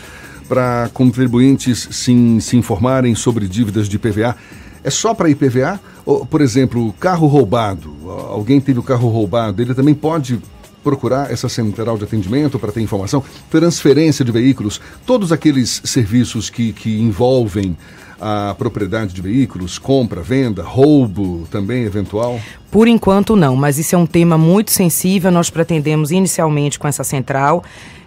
para 0.48 0.90
contribuintes 0.94 1.88
se, 1.92 2.42
se 2.42 2.56
informarem 2.56 3.16
sobre 3.16 3.48
dívidas 3.48 3.90
de 3.90 3.96
IPVA, 3.96 4.36
é 4.84 4.90
só 4.90 5.14
para 5.14 5.30
IPVA? 5.30 5.80
Ou, 6.06 6.26
por 6.26 6.42
exemplo, 6.42 6.94
carro 7.00 7.28
roubado, 7.28 7.96
alguém 8.30 8.60
teve 8.60 8.78
o 8.78 8.84
carro 8.84 9.08
roubado, 9.08 9.62
ele 9.62 9.74
também 9.74 9.96
pode 9.96 10.40
procurar 10.84 11.32
essa 11.32 11.48
central 11.48 11.98
de 11.98 12.04
atendimento 12.04 12.60
para 12.60 12.72
ter 12.72 12.82
informação, 12.82 13.24
transferência 13.50 14.24
de 14.24 14.32
veículos, 14.32 14.82
todos 15.06 15.32
aqueles 15.32 15.82
serviços 15.86 16.50
que, 16.50 16.74
que 16.74 17.00
envolvem 17.00 17.78
a 18.20 18.56
propriedade 18.58 19.14
de 19.14 19.22
veículos, 19.22 19.78
compra, 19.78 20.22
venda, 20.22 20.64
roubo 20.64 21.48
também 21.52 21.84
eventual? 21.84 22.40
Por 22.72 22.88
enquanto 22.88 23.36
não, 23.36 23.56
mas 23.56 23.78
isso 23.78 23.96
é 23.96 23.98
um 23.98 24.06
tema 24.06 24.38
muito 24.38 24.72
sensível. 24.72 25.30
Nós 25.32 25.50
pretendemos 25.50 26.12
inicialmente 26.12 26.80
com 26.80 26.88
essa 26.88 27.04
central 27.04 27.64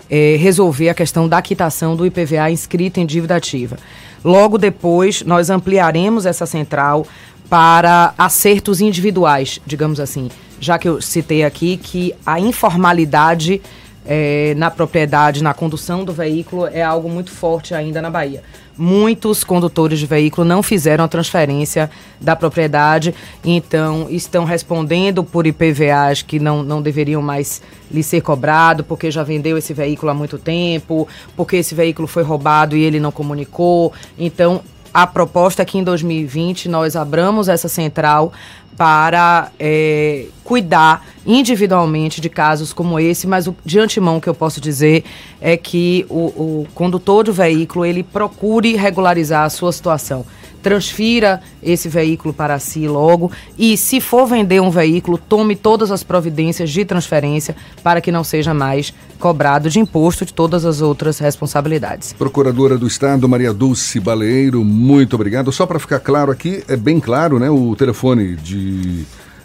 é, 0.09 0.37
resolver 0.39 0.89
a 0.89 0.95
questão 0.95 1.29
da 1.29 1.43
quitação 1.43 1.95
do 1.95 2.07
IPVA 2.07 2.51
inscrito 2.51 2.99
em 2.99 3.05
dívida 3.05 3.37
ativa. 3.37 3.77
Logo 4.24 4.57
depois, 4.57 5.22
nós 5.22 5.51
ampliaremos 5.51 6.24
essa 6.24 6.47
central 6.47 7.07
para 7.49 8.14
acertos 8.16 8.81
individuais, 8.81 9.61
digamos 9.66 10.01
assim 10.01 10.29
já 10.61 10.78
que 10.78 10.88
eu 10.88 11.00
citei 11.00 11.44
aqui 11.44 11.76
que 11.76 12.14
a 12.24 12.40
informalidade 12.40 13.61
é, 14.07 14.54
na 14.57 14.70
propriedade, 14.70 15.42
na 15.42 15.52
condução 15.52 16.04
do 16.04 16.12
veículo 16.12 16.66
é 16.66 16.82
algo 16.82 17.09
muito 17.09 17.30
forte 17.30 17.74
ainda 17.74 18.00
na 18.00 18.09
Bahia. 18.09 18.42
Muitos 18.78 19.42
condutores 19.42 19.98
de 19.98 20.07
veículo 20.07 20.46
não 20.46 20.62
fizeram 20.62 21.04
a 21.04 21.09
transferência 21.09 21.90
da 22.20 22.36
propriedade, 22.36 23.14
então 23.42 24.07
estão 24.11 24.44
respondendo 24.44 25.24
por 25.24 25.46
IPVAs 25.46 26.20
que 26.20 26.38
não, 26.38 26.62
não 26.62 26.82
deveriam 26.82 27.22
mais 27.22 27.62
lhe 27.90 28.02
ser 28.02 28.20
cobrado, 28.20 28.84
porque 28.84 29.11
já 29.11 29.22
vendeu 29.22 29.57
esse 29.57 29.72
veículo 29.72 30.12
há 30.12 30.14
muito 30.14 30.38
tempo, 30.38 31.09
porque 31.34 31.57
esse 31.57 31.74
veículo 31.74 32.07
foi 32.07 32.22
roubado 32.22 32.76
e 32.76 32.82
ele 32.82 33.00
não 33.00 33.11
comunicou. 33.11 33.94
Então, 34.18 34.61
a 34.92 35.07
proposta 35.07 35.62
é 35.62 35.64
que 35.64 35.78
em 35.78 35.84
2020 35.84 36.68
nós 36.68 36.96
abramos 36.96 37.48
essa 37.48 37.68
central 37.68 38.32
para 38.77 39.51
é, 39.59 40.27
cuidar 40.45 41.07
individualmente 41.27 42.20
de 42.20 42.29
casos 42.29 42.72
como 42.72 43.01
esse, 43.01 43.27
mas 43.27 43.47
o, 43.47 43.57
de 43.64 43.79
antemão 43.79 44.18
o 44.18 44.20
que 44.20 44.29
eu 44.29 44.35
posso 44.35 44.61
dizer 44.61 45.05
é 45.41 45.57
que 45.57 46.07
o, 46.09 46.27
o 46.62 46.68
condutor 46.74 47.24
do 47.24 47.33
veículo 47.33 47.85
ele 47.85 48.03
procure 48.03 48.77
regularizar 48.77 49.45
a 49.45 49.51
sua 49.51 49.72
situação 49.72 50.24
transfira 50.67 51.41
esse 51.62 51.89
veículo 51.89 52.35
para 52.35 52.59
si 52.59 52.89
logo 52.89 53.31
e, 53.57 53.77
se 53.77 54.01
for 54.01 54.27
vender 54.27 54.61
um 54.61 54.69
veículo, 54.69 55.17
tome 55.17 55.55
todas 55.55 55.93
as 55.93 56.03
providências 56.03 56.71
de 56.71 56.85
transferência 56.85 57.55
para 57.85 58.01
que 58.01 58.11
não 58.11 58.25
seja 58.25 58.53
mais 58.53 58.93
cobrado 59.17 59.71
de 59.71 59.79
imposto 59.79 60.25
de 60.25 60.35
todas 60.35 60.64
as 60.64 60.81
outras 60.81 61.21
responsabilidades. 61.21 62.14
Procuradora 62.14 62.77
do 62.77 62.89
Estado, 62.89 63.29
Maria 63.29 63.53
Dulce 63.53 64.01
Baleiro, 64.01 64.64
muito 64.64 65.14
obrigado. 65.14 65.53
Só 65.53 65.67
para 65.67 65.79
ficar 65.79 66.01
claro 66.01 66.33
aqui, 66.33 66.64
é 66.67 66.77
bem 66.77 66.99
claro, 66.99 67.39
né? 67.39 67.49
O 67.49 67.77
telefone 67.77 68.35
de, 68.35 69.05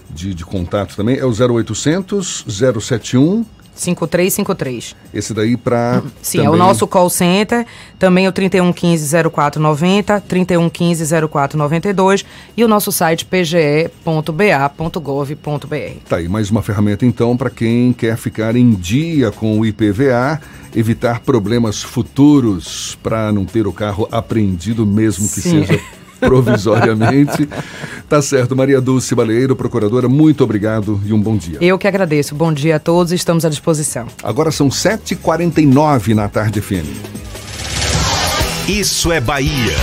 de, 0.09 0.33
de 0.33 0.43
contato 0.43 0.95
também 0.95 1.19
é 1.19 1.23
o 1.23 1.29
0800 1.29 2.45
071 2.81 3.45
5353. 3.75 4.95
Esse 5.13 5.33
daí 5.33 5.55
para. 5.57 6.01
Sim, 6.21 6.39
também... 6.39 6.51
é 6.51 6.55
o 6.55 6.57
nosso 6.57 6.85
call 6.87 7.09
center, 7.09 7.65
também 7.97 8.27
o 8.27 8.33
3115-0490, 8.33 10.21
3115-0492 10.29 12.25
e 12.55 12.63
o 12.63 12.67
nosso 12.67 12.91
site 12.91 13.25
pge.ba.gov.br. 13.25 13.95
Tá 16.07 16.17
aí, 16.17 16.27
mais 16.27 16.51
uma 16.51 16.61
ferramenta 16.61 17.05
então 17.05 17.37
para 17.37 17.49
quem 17.49 17.93
quer 17.93 18.17
ficar 18.17 18.55
em 18.55 18.71
dia 18.71 19.31
com 19.31 19.59
o 19.59 19.65
IPVA, 19.65 20.39
evitar 20.75 21.21
problemas 21.21 21.81
futuros 21.81 22.97
para 23.01 23.31
não 23.31 23.45
ter 23.45 23.65
o 23.67 23.73
carro 23.73 24.07
apreendido, 24.11 24.85
mesmo 24.85 25.27
que 25.27 25.41
Sim. 25.41 25.65
seja 25.65 25.79
provisoriamente. 26.21 27.49
tá 28.07 28.21
certo. 28.21 28.55
Maria 28.55 28.79
Dulce 28.79 29.13
Baleiro, 29.13 29.55
procuradora, 29.55 30.07
muito 30.07 30.43
obrigado 30.43 31.01
e 31.05 31.11
um 31.11 31.19
bom 31.19 31.35
dia. 31.35 31.57
Eu 31.59 31.77
que 31.77 31.87
agradeço. 31.87 32.33
Bom 32.33 32.53
dia 32.53 32.77
a 32.77 32.79
todos, 32.79 33.11
estamos 33.11 33.43
à 33.43 33.49
disposição. 33.49 34.07
Agora 34.23 34.51
são 34.51 34.69
7h49 34.69 36.13
na 36.13 36.29
tarde 36.29 36.61
FM. 36.61 36.87
Isso 38.69 39.11
é 39.11 39.19
Bahia. 39.19 39.75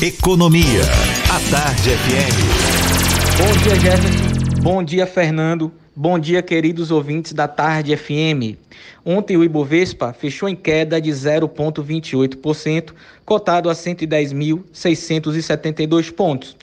Economia. 0.00 0.82
A 1.28 1.50
Tarde 1.50 1.90
FM. 1.90 3.38
Bom 3.38 3.62
dia, 3.62 3.80
Jefferson. 3.80 4.62
Bom 4.62 4.82
dia, 4.82 5.06
Fernando. 5.06 5.72
Bom 6.00 6.16
dia, 6.16 6.40
queridos 6.42 6.92
ouvintes 6.92 7.32
da 7.32 7.48
Tarde 7.48 7.96
FM. 7.96 8.56
Ontem 9.04 9.36
o 9.36 9.42
Ibovespa 9.42 10.12
fechou 10.12 10.48
em 10.48 10.54
queda 10.54 11.00
de 11.00 11.10
0,28%, 11.10 12.92
cotado 13.24 13.68
a 13.68 13.72
110.672 13.72 16.12
pontos. 16.12 16.56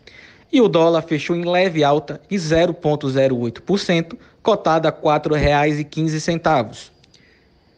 E 0.54 0.62
o 0.62 0.70
dólar 0.70 1.02
fechou 1.02 1.36
em 1.36 1.44
leve 1.44 1.84
alta 1.84 2.22
de 2.30 2.38
0,08%, 2.38 4.18
cotado 4.42 4.88
a 4.88 4.92
R$ 4.92 4.98
4,15. 5.04 6.92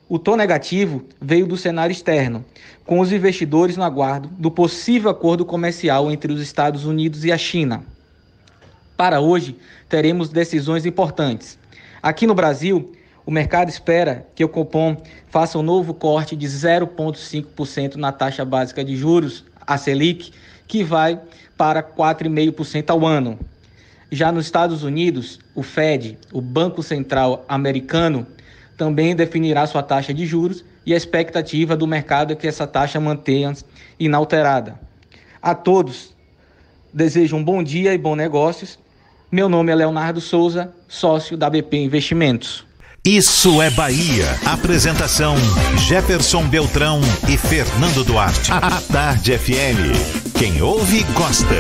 O 0.07 0.19
tom 0.19 0.35
negativo 0.35 1.05
veio 1.19 1.47
do 1.47 1.57
cenário 1.57 1.91
externo, 1.91 2.45
com 2.85 2.99
os 2.99 3.11
investidores 3.11 3.75
no 3.75 3.83
aguardo 3.83 4.29
do 4.37 4.51
possível 4.51 5.09
acordo 5.09 5.43
comercial 5.43 6.11
entre 6.11 6.31
os 6.31 6.39
Estados 6.39 6.85
Unidos 6.85 7.25
e 7.25 7.31
a 7.31 7.37
China. 7.37 7.96
Para 8.97 9.21
hoje, 9.21 9.55
teremos 9.87 10.29
decisões 10.29 10.83
importantes. 10.83 11.59
Aqui 12.01 12.25
no 12.25 12.33
Brasil, 12.33 12.91
o 13.27 13.31
mercado 13.31 13.69
espera 13.69 14.25
que 14.33 14.43
o 14.43 14.49
Copom 14.49 14.97
faça 15.29 15.59
um 15.59 15.61
novo 15.61 15.93
corte 15.93 16.35
de 16.35 16.47
0,5% 16.47 17.95
na 17.95 18.11
taxa 18.11 18.43
básica 18.43 18.83
de 18.83 18.95
juros, 18.95 19.45
a 19.67 19.77
Selic, 19.77 20.31
que 20.67 20.83
vai 20.83 21.21
para 21.55 21.83
4,5% 21.83 22.89
ao 22.89 23.05
ano. 23.05 23.37
Já 24.11 24.31
nos 24.31 24.45
Estados 24.45 24.81
Unidos, 24.83 25.39
o 25.53 25.61
Fed, 25.61 26.17
o 26.33 26.41
Banco 26.41 26.81
Central 26.81 27.45
Americano, 27.47 28.25
também 28.77 29.15
definirá 29.15 29.67
sua 29.67 29.83
taxa 29.83 30.13
de 30.13 30.25
juros 30.25 30.65
e 30.85 30.93
a 30.93 30.97
expectativa 30.97 31.75
do 31.75 31.85
mercado 31.85 32.33
é 32.33 32.35
que 32.35 32.47
essa 32.47 32.65
taxa 32.65 32.99
mantenha 32.99 33.53
inalterada. 33.99 34.79
A 35.39 35.53
todos, 35.53 36.15
desejo 36.91 37.35
um 37.35 37.43
bom 37.43 37.61
dia 37.61 37.93
e 37.93 37.97
bons 37.97 38.15
negócios. 38.15 38.79
Meu 39.29 39.49
nome 39.49 39.73
é 39.73 39.75
Leonardo 39.75 40.21
Souza, 40.21 40.71
sócio 40.87 41.35
da 41.35 41.49
BP 41.49 41.75
Investimentos. 41.75 42.65
Isso 43.03 43.61
é 43.61 43.69
Bahia. 43.69 44.25
Apresentação: 44.45 45.35
Jefferson 45.85 46.47
Beltrão 46.47 47.01
e 47.27 47.35
Fernando 47.35 48.05
Duarte. 48.05 48.49
A 48.53 48.79
Tarde 48.81 49.37
FM. 49.37 50.31
Quem 50.33 50.61
ouve, 50.61 51.03
gosta. 51.13 51.55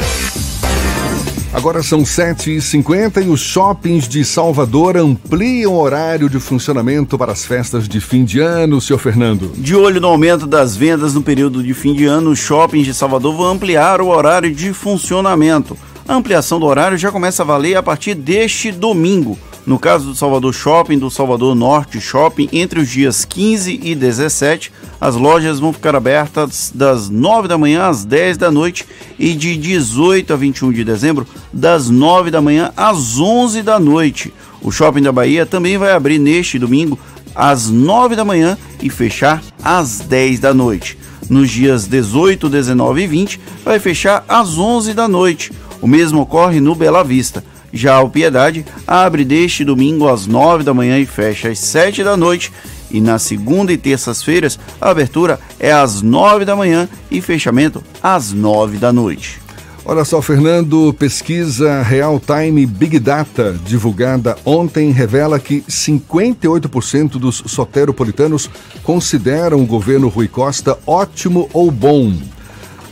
Agora 1.51 1.83
são 1.83 2.03
7h50 2.03 3.25
e 3.25 3.29
os 3.29 3.41
shoppings 3.41 4.07
de 4.07 4.23
Salvador 4.23 4.95
ampliam 4.95 5.73
o 5.73 5.81
horário 5.81 6.29
de 6.29 6.39
funcionamento 6.39 7.17
para 7.17 7.33
as 7.33 7.45
festas 7.45 7.85
de 7.85 7.99
fim 7.99 8.23
de 8.23 8.39
ano, 8.39 8.79
senhor 8.79 8.99
Fernando. 8.99 9.51
De 9.57 9.75
olho 9.75 9.99
no 9.99 10.07
aumento 10.07 10.47
das 10.47 10.73
vendas 10.73 11.13
no 11.13 11.21
período 11.21 11.61
de 11.61 11.73
fim 11.73 11.93
de 11.93 12.05
ano, 12.05 12.29
os 12.29 12.39
shoppings 12.39 12.85
de 12.85 12.93
Salvador 12.93 13.35
vão 13.35 13.47
ampliar 13.47 13.99
o 13.99 14.07
horário 14.07 14.53
de 14.53 14.71
funcionamento. 14.71 15.77
A 16.07 16.15
ampliação 16.15 16.57
do 16.57 16.65
horário 16.65 16.97
já 16.97 17.11
começa 17.11 17.43
a 17.43 17.45
valer 17.45 17.75
a 17.75 17.83
partir 17.83 18.15
deste 18.15 18.71
domingo. 18.71 19.37
No 19.65 19.77
caso 19.77 20.05
do 20.05 20.15
Salvador 20.15 20.53
Shopping, 20.53 20.97
do 20.97 21.11
Salvador 21.11 21.53
Norte 21.53 21.99
Shopping, 21.99 22.47
entre 22.53 22.79
os 22.79 22.89
dias 22.89 23.25
15 23.25 23.81
e 23.83 23.93
17, 23.93 24.71
as 25.01 25.15
lojas 25.15 25.59
vão 25.59 25.73
ficar 25.73 25.97
abertas 25.97 26.71
das 26.73 27.09
9 27.09 27.49
da 27.49 27.57
manhã 27.57 27.89
às 27.89 28.05
10 28.05 28.37
da 28.37 28.49
noite 28.49 28.85
e 29.19 29.33
de 29.33 29.57
18 29.57 30.31
a 30.31 30.37
21 30.37 30.71
de 30.71 30.85
dezembro, 30.85 31.27
das 31.51 31.89
9 31.89 32.31
da 32.31 32.41
manhã 32.41 32.71
às 32.77 33.19
11 33.19 33.61
da 33.61 33.77
noite. 33.77 34.33
O 34.61 34.71
Shopping 34.71 35.01
da 35.01 35.11
Bahia 35.11 35.45
também 35.45 35.77
vai 35.77 35.91
abrir 35.91 36.19
neste 36.19 36.57
domingo 36.57 36.97
às 37.35 37.69
9 37.69 38.15
da 38.15 38.23
manhã 38.23 38.57
e 38.81 38.89
fechar 38.89 39.43
às 39.61 39.99
10 39.99 40.39
da 40.39 40.53
noite. 40.53 40.97
Nos 41.29 41.51
dias 41.51 41.85
18, 41.85 42.47
19 42.47 43.01
e 43.01 43.07
20, 43.07 43.41
vai 43.65 43.77
fechar 43.77 44.23
às 44.29 44.57
11 44.57 44.93
da 44.93 45.09
noite. 45.09 45.51
O 45.81 45.87
mesmo 45.87 46.21
ocorre 46.21 46.59
no 46.59 46.75
Bela 46.75 47.03
Vista. 47.03 47.43
Já 47.71 48.01
o 48.01 48.09
Piedade 48.09 48.65
abre 48.85 49.25
deste 49.25 49.63
domingo 49.63 50.07
às 50.07 50.25
9 50.25 50.63
da 50.63 50.73
manhã 50.73 50.97
e 50.99 51.05
fecha 51.05 51.49
às 51.49 51.59
7 51.59 52.03
da 52.03 52.15
noite. 52.15 52.51
E 52.89 53.01
na 53.01 53.19
segunda 53.19 53.73
e 53.73 53.77
terças-feiras, 53.77 54.57
a 54.79 54.89
abertura 54.89 55.39
é 55.59 55.71
às 55.71 56.01
9 56.01 56.45
da 56.45 56.55
manhã 56.55 56.87
e 57.11 57.21
fechamento 57.21 57.83
às 58.01 58.31
9 58.31 58.77
da 58.77 58.93
noite. 58.93 59.41
Olha 59.89 60.03
só, 60.03 60.21
Fernando, 60.21 60.93
pesquisa 60.99 61.81
Real 61.81 62.19
Time 62.19 62.65
Big 62.65 62.99
Data 62.99 63.57
divulgada 63.65 64.37
ontem 64.43 64.91
revela 64.91 65.39
que 65.39 65.61
58% 65.61 67.11
dos 67.11 67.41
soteropolitanos 67.45 68.49
consideram 68.83 69.61
o 69.61 69.65
governo 69.65 70.09
Rui 70.09 70.27
Costa 70.27 70.77
ótimo 70.85 71.49
ou 71.53 71.71
bom. 71.71 72.13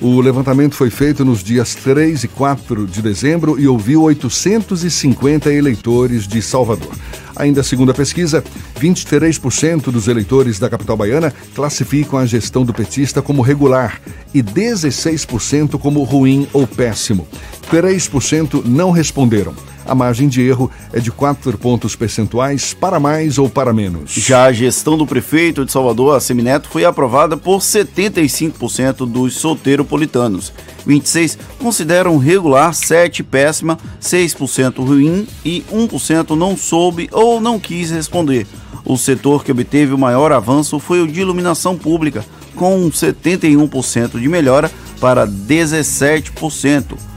O 0.02 0.20
levantamento 0.20 0.76
foi 0.76 0.90
feito 0.90 1.24
nos 1.24 1.42
dias 1.42 1.74
3 1.74 2.26
e 2.26 2.28
4 2.28 2.86
de 2.86 3.02
dezembro 3.02 3.60
e 3.60 3.68
ouviu 3.68 4.04
850 4.04 5.52
eleitores 5.52 6.28
de 6.28 6.42
Salvador. 6.42 6.94
Ainda 7.36 7.64
segundo 7.64 7.92
a 7.92 7.94
pesquisa, 7.94 8.44
23% 8.80 9.92
dos 9.92 10.08
eleitores 10.08 10.60
da 10.60 10.70
capital 10.70 10.98
baiana 10.98 11.34
classificam 11.54 12.20
a 12.20 12.26
gestão 12.26 12.66
do 12.66 12.74
petista 12.74 13.22
como 13.22 13.42
regular 13.42 14.02
e 14.34 14.44
16% 14.44 15.80
como 15.80 16.04
ruim 16.04 16.48
ou 16.52 16.68
péssimo. 16.68 17.28
3% 17.72 18.64
não 18.66 18.92
responderam. 18.92 19.54
A 19.86 19.94
margem 19.94 20.28
de 20.28 20.42
erro 20.42 20.72
é 20.92 21.00
de 21.00 21.12
4 21.12 21.58
pontos 21.58 21.96
percentuais 21.96 22.74
para 22.74 23.00
mais 23.00 23.38
ou 23.38 23.48
para 23.48 23.72
menos. 23.72 24.12
Já 24.12 24.46
a 24.46 24.52
gestão 24.52 24.98
do 24.98 25.06
prefeito 25.06 25.64
de 25.64 25.72
Salvador, 25.72 26.20
Semineto, 26.20 26.68
foi 26.68 26.86
aprovada 26.86 27.38
por 27.38 27.60
75% 27.60 29.06
dos 29.06 29.36
solteropolitanos. 29.36 30.52
26 30.86 31.38
consideram 31.60 32.18
regular, 32.18 32.74
7 32.74 33.22
péssima, 33.24 33.78
6% 34.02 34.84
ruim 34.84 35.28
e 35.44 35.64
1% 35.72 36.36
não 36.36 36.58
soube 36.58 37.08
ou 37.12 37.40
não 37.40 37.60
quis 37.60 37.92
responder. 37.92 38.48
O 38.84 38.98
setor 38.98 39.44
que 39.44 39.52
obteve 39.52 39.94
o 39.94 39.98
maior 39.98 40.32
avanço 40.32 40.80
foi 40.80 41.02
o 41.02 41.08
de 41.08 41.22
iluminação 41.22 41.78
pública, 41.78 42.26
com 42.56 42.90
71% 42.90 44.20
de 44.20 44.28
melhora 44.28 44.72
para 45.00 45.28
17% 45.28 47.15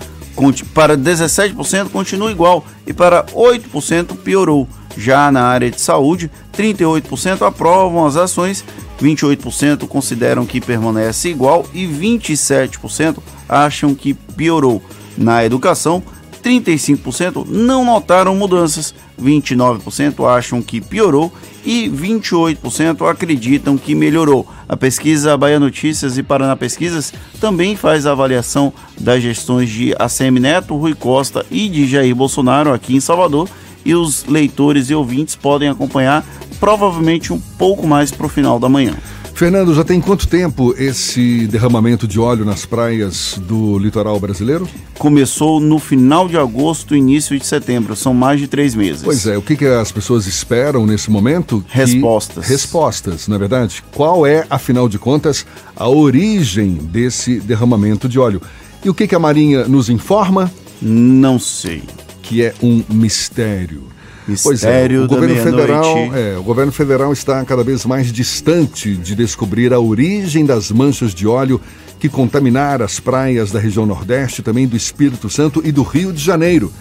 para 0.73 0.97
17% 0.97 1.89
continua 1.91 2.31
igual 2.31 2.65
e 2.87 2.93
para 2.93 3.25
8% 3.25 4.17
piorou. 4.19 4.69
Já 4.97 5.31
na 5.31 5.45
área 5.45 5.71
de 5.71 5.81
saúde, 5.81 6.31
38% 6.57 7.47
aprovam 7.47 8.07
as 8.07 8.17
ações, 8.17 8.65
28% 9.01 9.87
consideram 9.87 10.45
que 10.45 10.61
permanece 10.61 11.29
igual 11.29 11.67
e 11.73 11.87
27% 11.87 13.19
acham 13.49 13.95
que 13.95 14.15
piorou. 14.15 14.83
Na 15.17 15.45
educação, 15.45 16.03
35% 16.49 17.47
não 17.47 17.85
notaram 17.85 18.35
mudanças, 18.35 18.95
29% 19.21 20.27
acham 20.27 20.63
que 20.63 20.81
piorou 20.81 21.31
e 21.63 21.91
28% 21.91 23.07
acreditam 23.11 23.77
que 23.77 23.95
melhorou. 23.95 24.49
A 24.67 24.75
pesquisa 24.75 25.37
Bahia 25.37 25.61
Notícias 25.61 26.17
e 26.17 26.23
Paraná 26.23 26.57
Pesquisas 26.57 27.13
também 27.39 27.77
faz 27.77 28.07
a 28.07 28.13
avaliação 28.13 28.73
das 28.99 29.23
gestões 29.23 29.69
de 29.69 29.95
ACM 29.99 30.41
Neto, 30.41 30.75
Rui 30.75 30.95
Costa 30.95 31.45
e 31.51 31.69
de 31.69 31.87
Jair 31.87 32.15
Bolsonaro 32.15 32.73
aqui 32.73 32.97
em 32.97 33.01
Salvador 33.01 33.47
e 33.85 33.95
os 33.95 34.25
leitores 34.25 34.89
e 34.89 34.95
ouvintes 34.95 35.37
podem 35.37 35.69
acompanhar 35.69 36.25
provavelmente 36.59 37.31
um 37.31 37.41
pouco 37.59 37.87
mais 37.87 38.11
para 38.11 38.27
o 38.27 38.31
final 38.31 38.59
da 38.59 38.71
manhã. 38.71 38.95
Fernando, 39.39 39.73
já 39.73 39.85
tem 39.85 40.01
quanto 40.01 40.27
tempo 40.27 40.75
esse 40.77 41.47
derramamento 41.47 42.09
de 42.09 42.19
óleo 42.19 42.45
nas 42.45 42.67
praias 42.67 43.41
do 43.47 43.79
litoral 43.79 44.19
brasileiro? 44.19 44.69
Começou 44.99 45.61
no 45.61 45.79
final 45.79 46.27
de 46.27 46.37
agosto, 46.37 46.97
início 46.97 47.39
de 47.39 47.47
setembro. 47.47 47.95
São 47.95 48.13
mais 48.13 48.41
de 48.41 48.49
três 48.49 48.75
meses. 48.75 49.03
Pois 49.05 49.29
é, 49.29 49.39
o 49.39 49.43
que, 49.43 49.55
que 49.55 49.65
as 49.65 49.93
pessoas 49.93 50.27
esperam 50.27 50.85
nesse 50.85 51.09
momento? 51.09 51.65
Que... 51.71 51.77
Respostas. 51.77 52.49
Respostas, 52.49 53.29
na 53.29 53.37
é 53.37 53.39
verdade. 53.39 53.85
Qual 53.95 54.27
é, 54.27 54.45
afinal 54.51 54.89
de 54.89 54.99
contas, 54.99 55.47
a 55.77 55.89
origem 55.89 56.73
desse 56.73 57.39
derramamento 57.39 58.09
de 58.09 58.19
óleo? 58.19 58.43
E 58.85 58.91
o 58.91 58.95
que, 58.95 59.07
que 59.07 59.15
a 59.15 59.21
Marinha 59.21 59.69
nos 59.69 59.89
informa? 59.89 60.51
Não 60.83 61.39
sei. 61.39 61.85
Que 62.23 62.43
é 62.43 62.53
um 62.61 62.83
mistério. 62.89 63.85
Mistério 64.29 64.43
pois 64.43 64.65
é, 64.65 65.05
o 65.05 65.09
governo 65.09 65.43
federal, 65.43 65.97
é, 66.15 66.39
o 66.39 66.43
governo 66.43 66.73
federal 66.73 67.13
está 67.13 67.45
cada 67.45 67.65
vez 67.65 67.87
mais 67.87 68.13
distante 68.13 68.95
de 68.95 69.15
descobrir 69.15 69.73
a 69.73 69.81
origem 69.81 70.45
das 70.45 70.71
manchas 70.71 71.15
de 71.15 71.27
óleo 71.27 71.61
que 71.99 72.09
contaminaram 72.09 72.85
as 72.85 73.01
praias 73.01 73.51
da 73.51 73.59
região 73.59 73.87
Nordeste, 73.87 74.43
também 74.43 74.67
do 74.67 74.77
Espírito 74.77 75.29
Santo 75.29 75.63
e 75.65 75.73
do 75.73 75.83
Rio 75.83 76.13
de 76.13 76.23
Janeiro. 76.23 76.73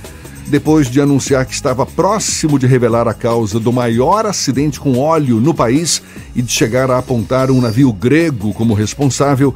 Depois 0.48 0.90
de 0.90 1.02
anunciar 1.02 1.46
que 1.46 1.54
estava 1.54 1.86
próximo 1.86 2.58
de 2.58 2.66
revelar 2.66 3.08
a 3.08 3.14
causa 3.14 3.60
do 3.60 3.74
maior 3.74 4.26
acidente 4.26 4.80
com 4.80 4.98
óleo 4.98 5.42
no 5.42 5.54
país 5.54 6.02
e 6.36 6.42
de 6.42 6.52
chegar 6.52 6.90
a 6.90 6.98
apontar 6.98 7.52
um 7.52 7.60
navio 7.60 7.92
grego 7.92 8.54
como 8.54 8.74
responsável, 8.74 9.54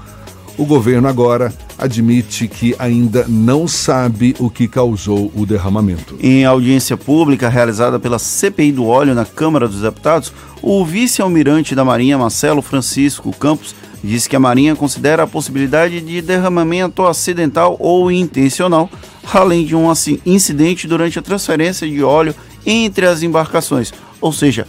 o 0.58 0.66
governo 0.66 1.08
agora 1.08 1.54
admite 1.78 2.48
que 2.48 2.76
ainda 2.78 3.26
não 3.28 3.68
sabe 3.68 4.36
o 4.40 4.50
que 4.50 4.68
causou 4.68 5.32
o 5.36 5.46
derramamento. 5.46 6.16
Em 6.22 6.46
audiência 6.46 6.96
pública 6.96 7.50
realizada 7.50 8.00
pela 8.00 8.20
CPI 8.20 8.72
do 8.72 8.86
óleo 8.86 9.16
na 9.16 9.26
Câmara 9.26 9.68
dos 9.68 9.82
Deputados, 9.82 10.32
o 10.62 10.86
vice-almirante 10.86 11.74
da 11.74 11.84
Marinha, 11.84 12.18
Marcelo 12.18 12.62
Francisco 12.62 13.36
Campos, 13.36 13.74
disse 14.04 14.30
que 14.30 14.36
a 14.36 14.40
Marinha 14.40 14.76
considera 14.76 15.24
a 15.24 15.28
possibilidade 15.28 16.02
de 16.02 16.22
derramamento 16.22 17.06
acidental 17.06 17.76
ou 17.80 18.12
intencional, 18.12 18.90
além 19.34 19.66
de 19.66 19.76
um 19.76 19.92
incidente 20.26 20.88
durante 20.88 21.20
a 21.20 21.22
transferência 21.22 21.88
de 21.88 22.04
óleo 22.04 22.36
entre 22.66 23.06
as 23.06 23.24
embarcações. 23.24 23.94
Ou 24.20 24.34
seja, 24.34 24.68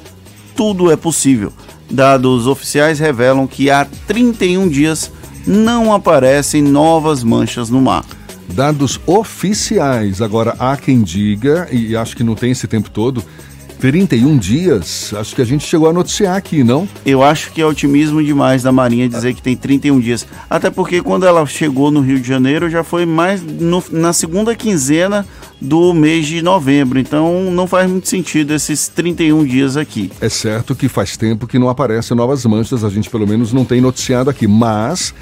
tudo 0.55 0.91
é 0.91 0.97
possível. 0.97 1.53
Dados 1.91 2.47
oficiais 2.47 2.99
revelam 2.99 3.47
que 3.47 3.71
há 3.71 3.87
31 4.07 4.69
dias 4.69 5.11
não 5.47 5.93
aparecem 5.93 6.63
novas 6.63 7.23
manchas 7.23 7.71
no 7.71 7.81
mar. 7.81 8.05
Dados 8.49 9.01
oficiais. 9.07 10.21
Agora, 10.21 10.55
há 10.59 10.77
quem 10.77 11.03
diga, 11.03 11.69
e 11.71 11.97
acho 11.97 12.17
que 12.17 12.25
não 12.25 12.35
tem 12.35 12.51
esse 12.51 12.67
tempo 12.67 12.91
todo, 12.91 13.25
31 13.83 14.39
dias, 14.39 15.13
acho 15.13 15.35
que 15.35 15.43
a 15.43 15.45
gente 15.45 15.67
chegou 15.67 15.89
a 15.89 15.93
noticiar 15.93 16.37
aqui, 16.37 16.63
não? 16.63 16.89
Eu 17.05 17.21
acho 17.21 17.51
que 17.51 17.61
é 17.61 17.67
otimismo 17.67 18.23
demais 18.23 18.63
da 18.63 18.71
Marinha 18.71 19.09
dizer 19.09 19.35
que 19.35 19.43
tem 19.43 19.57
31 19.57 19.99
dias. 19.99 20.25
Até 20.49 20.71
porque 20.71 21.03
quando 21.03 21.27
ela 21.27 21.45
chegou 21.47 21.91
no 21.91 22.01
Rio 22.01 22.21
de 22.21 22.29
Janeiro 22.29 22.71
já 22.71 22.85
foi 22.85 23.05
mais 23.05 23.43
no- 23.43 23.83
na 23.91 24.13
segunda 24.13 24.55
quinzena 24.55 25.27
do 25.61 25.93
mês 25.93 26.29
de 26.29 26.43
novembro. 26.43 26.97
Então 27.01 27.51
não 27.51 27.67
faz 27.67 27.91
muito 27.91 28.09
sentido 28.09 28.55
esses 28.55 28.87
31 28.87 29.45
dias 29.45 29.77
aqui. 29.77 30.13
É 30.21 30.29
certo 30.29 30.77
que 30.77 30.89
faz 30.89 31.17
tempo 31.17 31.49
que 31.49 31.59
não 31.59 31.69
aparecem 31.69 32.17
novas 32.17 32.45
manchas, 32.47 32.85
a 32.85 32.89
gente 32.89 33.11
pelo 33.11 33.27
menos 33.27 33.53
não 33.53 33.65
tem 33.65 33.81
noticiado 33.81 34.31
aqui, 34.31 34.47
mas 34.47 35.13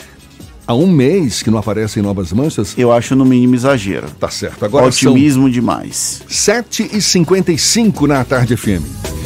há 0.71 0.75
um 0.75 0.87
mês 0.87 1.43
que 1.43 1.51
não 1.51 1.59
aparecem 1.59 2.01
novas 2.01 2.33
manchas. 2.33 2.75
Eu 2.79 2.93
acho 2.93 3.17
no 3.17 3.25
mínimo 3.25 3.57
exagero. 3.57 4.09
Tá 4.21 4.31
certo. 4.31 4.65
Agora 4.65 4.87
Otimismo 4.87 5.51
demais. 5.51 6.23
7h55 6.29 8.07
na 8.07 8.25
tarde 8.25 8.57
FM. 8.57 9.20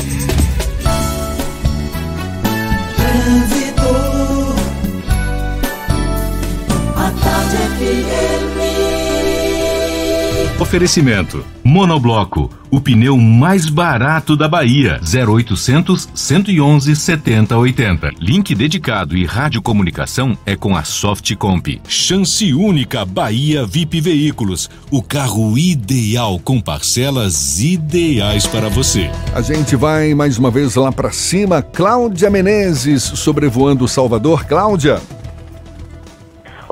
Oferecimento. 10.75 11.45
Monobloco, 11.63 12.51
o 12.69 12.81
pneu 12.81 13.17
mais 13.17 13.71
barato 13.71 14.37
da 14.37 14.49
Bahia. 14.49 15.01
0800 15.05 16.09
111 16.13 16.97
7080. 16.97 18.11
Link 18.19 18.53
dedicado 18.57 19.17
e 19.17 19.25
radiocomunicação 19.25 20.37
é 20.45 20.57
com 20.57 20.77
a 20.77 20.83
Softcomp. 20.83 21.81
Chance 21.87 22.53
única 22.53 23.05
Bahia 23.05 23.65
VIP 23.65 24.01
Veículos. 24.01 24.69
O 24.91 25.01
carro 25.01 25.57
ideal 25.57 26.41
com 26.41 26.61
parcelas 26.61 27.61
ideais 27.61 28.45
para 28.45 28.69
você. 28.69 29.09
A 29.33 29.41
gente 29.41 29.77
vai 29.77 30.13
mais 30.13 30.39
uma 30.39 30.51
vez 30.51 30.75
lá 30.75 30.91
pra 30.91 31.13
cima. 31.13 31.63
Cláudia 31.63 32.29
Menezes 32.29 33.05
sobrevoando 33.05 33.87
Salvador. 33.87 34.45
Cláudia. 34.45 35.01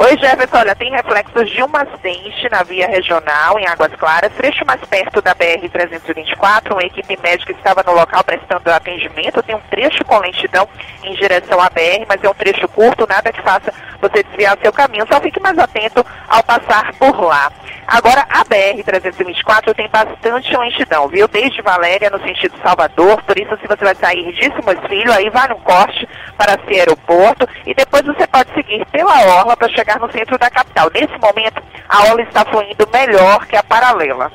Oi, 0.05 0.19
Jefferson. 0.19 0.57
Olha, 0.57 0.75
tem 0.75 0.91
reflexos 0.91 1.49
de 1.49 1.63
uma 1.63 1.83
acidente 1.83 2.49
na 2.51 2.65
via 2.65 2.89
regional 2.89 3.57
em 3.57 3.69
Águas 3.69 3.95
Claras, 3.95 4.33
trecho 4.33 4.67
mais 4.67 4.81
perto 4.81 5.23
da 5.23 5.33
BR-324. 5.33 6.73
Uma 6.73 6.83
equipe 6.83 7.17
médica 7.23 7.53
estava 7.53 7.85
no 7.85 7.93
local 7.93 8.25
prestando 8.25 8.69
atendimento. 8.69 9.41
Tem 9.45 9.55
um 9.55 9.61
trecho 9.71 10.05
com 10.05 10.19
lentidão 10.19 10.69
em 11.05 11.15
direção 11.15 11.61
à 11.61 11.71
BR, 11.71 12.05
mas 12.09 12.25
é 12.25 12.29
um 12.29 12.35
trecho 12.35 12.67
curto, 12.67 13.07
nada 13.09 13.33
que 13.33 13.41
faça 13.43 13.73
você 14.01 14.25
desviar 14.25 14.59
o 14.59 14.61
seu 14.61 14.73
caminho. 14.73 15.07
Só 15.07 15.21
fique 15.21 15.39
mais 15.39 15.57
atento 15.57 16.05
ao 16.29 16.43
passar 16.43 16.93
por 16.95 17.21
lá. 17.23 17.53
Agora, 17.87 18.25
a 18.29 18.45
BR-324 18.45 19.75
tem 19.75 19.89
bastante 19.89 20.57
lentidão, 20.57 21.09
viu? 21.09 21.29
Desde 21.29 21.63
Valéria, 21.63 22.11
no 22.11 22.21
sentido 22.23 22.55
Salvador. 22.63 23.23
Por 23.23 23.39
isso, 23.39 23.57
se 23.61 23.67
você 23.67 23.85
vai 23.85 23.95
sair 23.95 24.33
de 24.33 24.45
Simões 24.55 24.81
Filho, 24.89 25.13
aí 25.13 25.29
vai 25.31 25.49
num 25.49 25.61
corte 25.61 26.09
para 26.37 26.55
esse 26.55 26.81
aeroporto. 26.81 27.47
E 27.67 27.75
depois 27.75 28.03
você 28.05 28.27
pode 28.27 28.53
seguir 28.55 28.85
pela 28.87 29.39
Orla 29.39 29.57
para 29.57 29.69
chegar 29.69 29.92
no 29.99 30.11
centro 30.11 30.39
da 30.39 30.51
capital. 30.51 30.91
Nesse 30.93 31.17
momento, 31.19 31.63
a 31.89 32.05
Orla 32.05 32.23
está 32.23 32.45
fluindo 32.45 32.89
melhor 32.93 33.47
que 33.47 33.57
a 33.57 33.63
paralela. 33.63 34.31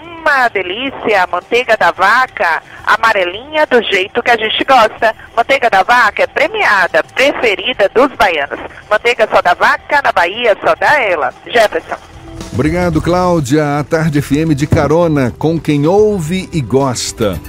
Uma 0.00 0.48
delícia, 0.48 1.26
manteiga 1.30 1.76
da 1.76 1.90
vaca, 1.90 2.62
amarelinha 2.86 3.66
do 3.66 3.82
jeito 3.82 4.22
que 4.22 4.30
a 4.30 4.36
gente 4.36 4.64
gosta. 4.64 5.14
Manteiga 5.36 5.68
da 5.68 5.82
vaca 5.82 6.22
é 6.22 6.26
premiada, 6.26 7.02
preferida 7.14 7.88
dos 7.88 8.12
baianos. 8.12 8.60
Manteiga 8.88 9.28
só 9.28 9.42
da 9.42 9.54
vaca, 9.54 10.00
na 10.02 10.12
Bahia 10.12 10.56
só 10.64 10.74
dá 10.76 11.00
ela. 11.00 11.34
Jefferson. 11.46 11.96
Obrigado, 12.52 13.00
Cláudia. 13.00 13.78
A 13.78 13.84
Tarde 13.84 14.20
FM 14.20 14.54
de 14.54 14.66
carona 14.66 15.32
com 15.38 15.58
quem 15.58 15.86
ouve 15.86 16.48
e 16.52 16.60
gosta. 16.60 17.40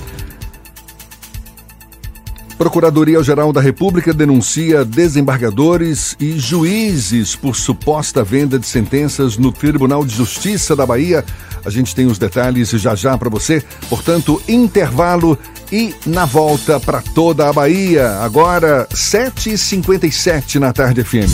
Procuradoria-Geral 2.57 3.51
da 3.51 3.61
República 3.61 4.13
denuncia 4.13 4.85
desembargadores 4.85 6.15
e 6.19 6.37
juízes 6.37 7.35
por 7.35 7.55
suposta 7.55 8.23
venda 8.23 8.59
de 8.59 8.65
sentenças 8.65 9.37
no 9.37 9.51
Tribunal 9.51 10.05
de 10.05 10.15
Justiça 10.15 10.75
da 10.75 10.85
Bahia. 10.85 11.25
A 11.65 11.69
gente 11.69 11.95
tem 11.95 12.05
os 12.05 12.17
detalhes 12.17 12.69
já 12.69 12.95
já 12.95 13.17
para 13.17 13.29
você. 13.29 13.63
Portanto, 13.89 14.41
intervalo 14.47 15.37
e 15.71 15.93
na 16.05 16.25
volta 16.25 16.79
para 16.79 17.01
toda 17.01 17.49
a 17.49 17.53
Bahia. 17.53 18.19
Agora, 18.19 18.87
7h57 18.93 20.55
na 20.55 20.71
Tarde 20.71 21.03
FM. 21.03 21.31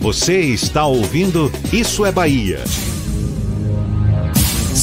Você 0.00 0.40
está 0.40 0.84
ouvindo 0.86 1.50
Isso 1.72 2.04
é 2.04 2.12
Bahia. 2.12 2.62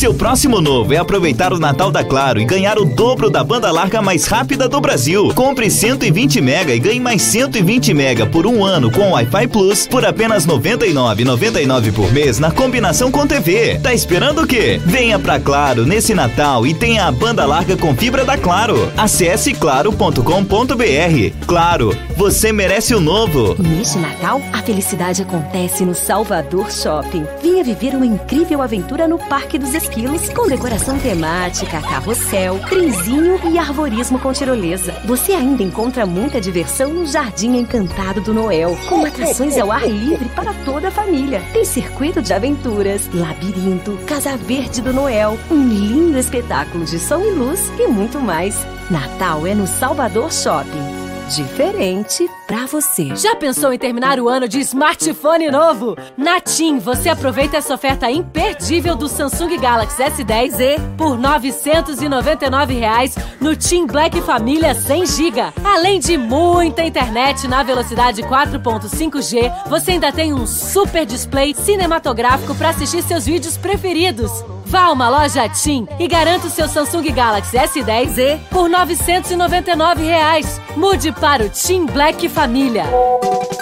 Seu 0.01 0.15
próximo 0.15 0.59
novo 0.59 0.95
é 0.95 0.97
aproveitar 0.97 1.53
o 1.53 1.59
Natal 1.59 1.91
da 1.91 2.03
Claro 2.03 2.41
e 2.41 2.43
ganhar 2.43 2.79
o 2.79 2.85
dobro 2.85 3.29
da 3.29 3.43
banda 3.43 3.69
larga 3.69 4.01
mais 4.01 4.25
rápida 4.25 4.67
do 4.67 4.81
Brasil. 4.81 5.31
Compre 5.35 5.69
120 5.69 6.41
mega 6.41 6.73
e 6.73 6.79
ganhe 6.79 6.99
mais 6.99 7.21
120 7.21 7.93
mega 7.93 8.25
por 8.25 8.47
um 8.47 8.65
ano 8.65 8.89
com 8.89 9.11
Wi-Fi 9.11 9.47
Plus 9.49 9.85
por 9.85 10.03
apenas 10.03 10.43
R$ 10.43 10.53
99,99 10.53 11.93
por 11.93 12.11
mês 12.11 12.39
na 12.39 12.49
combinação 12.49 13.11
com 13.11 13.27
TV. 13.27 13.77
Tá 13.77 13.93
esperando 13.93 14.41
o 14.41 14.47
quê? 14.47 14.81
Venha 14.83 15.19
pra 15.19 15.39
Claro 15.39 15.85
nesse 15.85 16.15
Natal 16.15 16.65
e 16.65 16.73
tenha 16.73 17.05
a 17.05 17.11
banda 17.11 17.45
larga 17.45 17.77
com 17.77 17.95
fibra 17.95 18.25
da 18.25 18.35
Claro. 18.39 18.91
Acesse 18.97 19.53
claro.com.br. 19.53 21.45
Claro, 21.45 21.95
você 22.17 22.51
merece 22.51 22.95
o 22.95 22.99
novo. 22.99 23.55
Neste 23.59 23.99
Natal, 23.99 24.41
a 24.51 24.63
felicidade 24.63 25.21
acontece 25.21 25.85
no 25.85 25.93
Salvador 25.93 26.71
Shopping. 26.71 27.23
Venha 27.43 27.63
viver 27.63 27.93
uma 27.93 28.07
incrível 28.07 28.63
aventura 28.63 29.07
no 29.07 29.19
Parque 29.19 29.59
dos 29.59 29.75
Esquilos, 29.91 30.29
com 30.29 30.47
decoração 30.47 30.97
temática, 30.97 31.81
carrossel, 31.81 32.59
trenzinho 32.59 33.37
e 33.51 33.57
arborismo 33.57 34.17
com 34.19 34.31
tirolesa. 34.31 34.93
Você 35.03 35.33
ainda 35.33 35.63
encontra 35.63 36.05
muita 36.05 36.39
diversão 36.39 36.93
no 36.93 37.05
Jardim 37.05 37.57
Encantado 37.57 38.21
do 38.21 38.33
Noel, 38.33 38.77
com 38.87 39.05
atrações 39.05 39.57
ao 39.57 39.69
ar 39.69 39.85
livre 39.85 40.29
para 40.29 40.53
toda 40.63 40.87
a 40.87 40.91
família. 40.91 41.41
Tem 41.51 41.65
circuito 41.65 42.21
de 42.21 42.33
aventuras, 42.33 43.09
labirinto, 43.13 43.99
Casa 44.07 44.37
Verde 44.37 44.81
do 44.81 44.93
Noel, 44.93 45.37
um 45.49 45.67
lindo 45.67 46.17
espetáculo 46.17 46.85
de 46.85 46.97
som 46.97 47.21
e 47.21 47.31
luz 47.31 47.69
e 47.77 47.85
muito 47.87 48.17
mais. 48.19 48.55
Natal 48.89 49.45
é 49.45 49.53
no 49.53 49.67
Salvador 49.67 50.31
Shopping. 50.31 51.00
Diferente 51.35 52.29
pra 52.45 52.65
você. 52.65 53.15
Já 53.15 53.37
pensou 53.37 53.71
em 53.71 53.77
terminar 53.79 54.19
o 54.19 54.27
ano 54.27 54.49
de 54.49 54.59
smartphone 54.59 55.49
novo? 55.49 55.95
Na 56.17 56.41
TIM, 56.41 56.77
você 56.77 57.07
aproveita 57.07 57.55
essa 57.55 57.73
oferta 57.73 58.11
imperdível 58.11 58.97
do 58.97 59.07
Samsung 59.07 59.57
Galaxy 59.57 60.03
S10e 60.03 60.97
por 60.97 61.17
999 61.17 62.73
reais 62.73 63.15
no 63.39 63.55
TIM 63.55 63.87
Black 63.87 64.19
Família 64.23 64.75
100 64.75 65.05
GB. 65.05 65.41
Além 65.63 66.01
de 66.01 66.17
muita 66.17 66.83
internet 66.83 67.47
na 67.47 67.63
velocidade 67.63 68.21
4.5G, 68.23 69.69
você 69.69 69.91
ainda 69.91 70.11
tem 70.11 70.33
um 70.33 70.45
super 70.45 71.05
display 71.05 71.55
cinematográfico 71.55 72.53
para 72.55 72.71
assistir 72.71 73.01
seus 73.03 73.25
vídeos 73.25 73.55
preferidos. 73.55 74.43
Vá 74.71 74.83
a 74.83 74.91
uma 74.93 75.09
loja 75.09 75.49
TIM 75.49 75.85
e 75.99 76.07
garanta 76.07 76.47
o 76.47 76.49
seu 76.49 76.65
Samsung 76.65 77.11
Galaxy 77.11 77.57
S10e 77.57 78.39
por 78.49 78.69
999 78.69 80.01
reais. 80.01 80.61
Mude 80.77 81.11
para 81.11 81.43
o 81.43 81.49
TIM 81.49 81.85
Black 81.85 82.29
Família. 82.29 82.85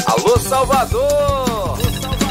Alô, 0.06 0.38
Salvador! 0.38 1.80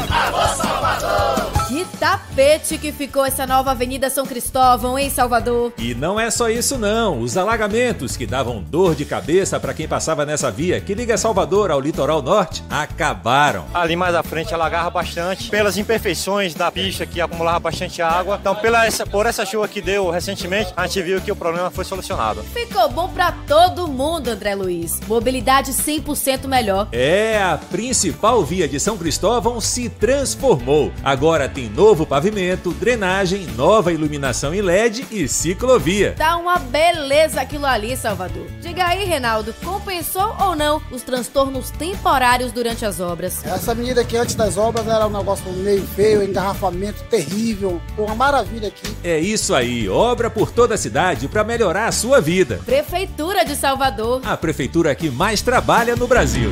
Alô, 0.09 0.47
Salvador! 0.55 1.48
Que 1.69 1.85
tapete 1.99 2.79
que 2.79 2.91
ficou 2.91 3.23
essa 3.23 3.45
nova 3.45 3.69
Avenida 3.69 4.09
São 4.09 4.25
Cristóvão 4.25 4.97
em 4.97 5.07
Salvador. 5.07 5.71
E 5.77 5.93
não 5.93 6.19
é 6.19 6.31
só 6.31 6.49
isso 6.49 6.79
não, 6.79 7.21
os 7.21 7.37
alagamentos 7.37 8.17
que 8.17 8.25
davam 8.25 8.63
dor 8.63 8.95
de 8.95 9.05
cabeça 9.05 9.59
para 9.59 9.71
quem 9.71 9.87
passava 9.87 10.25
nessa 10.25 10.49
via 10.49 10.81
que 10.81 10.95
liga 10.95 11.15
Salvador 11.15 11.69
ao 11.69 11.79
litoral 11.79 12.23
norte 12.23 12.63
acabaram. 12.71 13.65
Ali 13.71 13.95
mais 13.95 14.15
à 14.15 14.23
frente 14.23 14.51
alagava 14.51 14.89
bastante, 14.89 15.51
pelas 15.51 15.77
imperfeições 15.77 16.55
da 16.55 16.71
pista 16.71 17.05
que 17.05 17.21
acumulava 17.21 17.59
bastante 17.59 18.01
água. 18.01 18.39
Então, 18.41 18.55
pela 18.55 18.87
essa, 18.87 19.05
por 19.05 19.27
essa 19.27 19.45
chuva 19.45 19.67
que 19.67 19.79
deu 19.79 20.09
recentemente, 20.09 20.73
a 20.75 20.87
gente 20.87 21.03
viu 21.03 21.21
que 21.21 21.31
o 21.31 21.35
problema 21.35 21.69
foi 21.69 21.85
solucionado. 21.85 22.41
Ficou 22.51 22.89
bom 22.89 23.09
pra 23.09 23.31
todo 23.47 23.87
mundo, 23.87 24.29
André 24.29 24.55
Luiz. 24.55 24.99
Mobilidade 25.07 25.71
100% 25.71 26.47
melhor. 26.47 26.87
É, 26.91 27.39
a 27.39 27.59
principal 27.59 28.43
via 28.43 28.67
de 28.67 28.79
São 28.79 28.97
Cristóvão 28.97 29.61
se 29.61 29.87
transformou. 29.87 30.91
Agora 31.03 31.47
tem 31.47 31.58
novo 31.67 32.05
pavimento, 32.05 32.71
drenagem, 32.71 33.47
nova 33.57 33.91
iluminação 33.91 34.53
em 34.53 34.61
LED 34.61 35.07
e 35.11 35.27
ciclovia. 35.27 36.13
Tá 36.17 36.37
uma 36.37 36.59
beleza 36.59 37.41
aquilo 37.41 37.65
ali, 37.65 37.97
Salvador. 37.97 38.45
Diga 38.61 38.85
aí, 38.85 39.03
Reinaldo, 39.03 39.53
compensou 39.63 40.35
ou 40.39 40.55
não 40.55 40.81
os 40.91 41.01
transtornos 41.01 41.71
temporários 41.71 42.51
durante 42.51 42.85
as 42.85 42.99
obras? 42.99 43.43
Essa 43.45 43.71
avenida 43.71 44.01
aqui 44.01 44.15
antes 44.15 44.35
das 44.35 44.57
obras 44.57 44.87
era 44.87 45.07
um 45.07 45.09
negócio 45.09 45.51
meio 45.51 45.85
feio, 45.87 46.23
engarrafamento 46.23 47.03
terrível. 47.09 47.81
Uma 47.97 48.15
maravilha 48.15 48.67
aqui. 48.67 48.95
É 49.03 49.19
isso 49.19 49.55
aí, 49.55 49.89
obra 49.89 50.29
por 50.29 50.51
toda 50.51 50.75
a 50.75 50.77
cidade 50.77 51.27
para 51.27 51.43
melhorar 51.43 51.87
a 51.87 51.91
sua 51.91 52.21
vida. 52.21 52.59
Prefeitura 52.65 53.43
de 53.43 53.55
Salvador. 53.55 54.21
A 54.23 54.37
prefeitura 54.37 54.93
que 54.93 55.09
mais 55.09 55.41
trabalha 55.41 55.95
no 55.95 56.07
Brasil. 56.07 56.51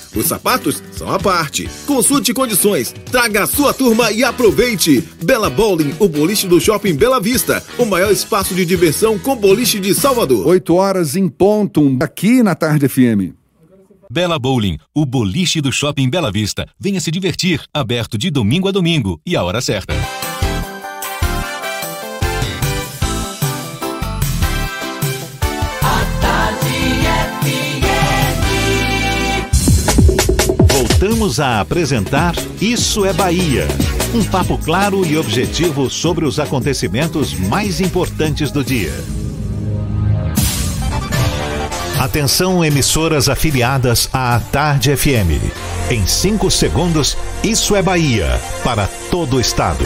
Os 0.15 0.25
sapatos 0.25 0.83
são 0.91 1.09
à 1.09 1.19
parte. 1.19 1.69
Consulte 1.85 2.33
condições, 2.33 2.93
traga 3.11 3.43
a 3.43 3.47
sua 3.47 3.73
turma 3.73 4.11
e 4.11 4.23
aproveite. 4.23 5.03
Bela 5.23 5.49
Bowling, 5.49 5.93
o 5.99 6.07
boliche 6.07 6.47
do 6.47 6.59
Shopping 6.59 6.95
Bela 6.95 7.19
Vista, 7.19 7.63
o 7.77 7.85
maior 7.85 8.11
espaço 8.11 8.53
de 8.53 8.65
diversão 8.65 9.17
com 9.17 9.35
boliche 9.35 9.79
de 9.79 9.93
Salvador. 9.93 10.45
8 10.47 10.75
horas 10.75 11.15
em 11.15 11.27
ponto, 11.27 11.97
aqui 12.01 12.43
na 12.43 12.55
Tarde 12.55 12.87
FM. 12.87 13.33
Bela 14.11 14.37
Bowling, 14.37 14.77
o 14.93 15.05
boliche 15.05 15.61
do 15.61 15.71
Shopping 15.71 16.09
Bela 16.09 16.31
Vista. 16.31 16.67
Venha 16.77 16.99
se 16.99 17.09
divertir, 17.09 17.63
aberto 17.73 18.17
de 18.17 18.29
domingo 18.29 18.67
a 18.67 18.71
domingo 18.71 19.21
e 19.25 19.37
a 19.37 19.43
hora 19.43 19.61
certa. 19.61 19.93
Voltamos 31.21 31.39
a 31.39 31.61
apresentar 31.61 32.33
Isso 32.59 33.05
é 33.05 33.13
Bahia. 33.13 33.67
Um 34.11 34.23
papo 34.23 34.57
claro 34.57 35.05
e 35.05 35.19
objetivo 35.19 35.87
sobre 35.87 36.25
os 36.25 36.39
acontecimentos 36.39 37.35
mais 37.35 37.79
importantes 37.79 38.49
do 38.49 38.63
dia. 38.63 38.91
Atenção, 41.99 42.65
emissoras 42.65 43.29
afiliadas 43.29 44.09
à 44.11 44.39
Tarde 44.51 44.97
FM. 44.97 45.37
Em 45.91 46.07
5 46.07 46.49
segundos, 46.49 47.15
Isso 47.43 47.75
é 47.75 47.83
Bahia 47.83 48.41
para 48.63 48.87
todo 49.11 49.37
o 49.37 49.39
estado. 49.39 49.85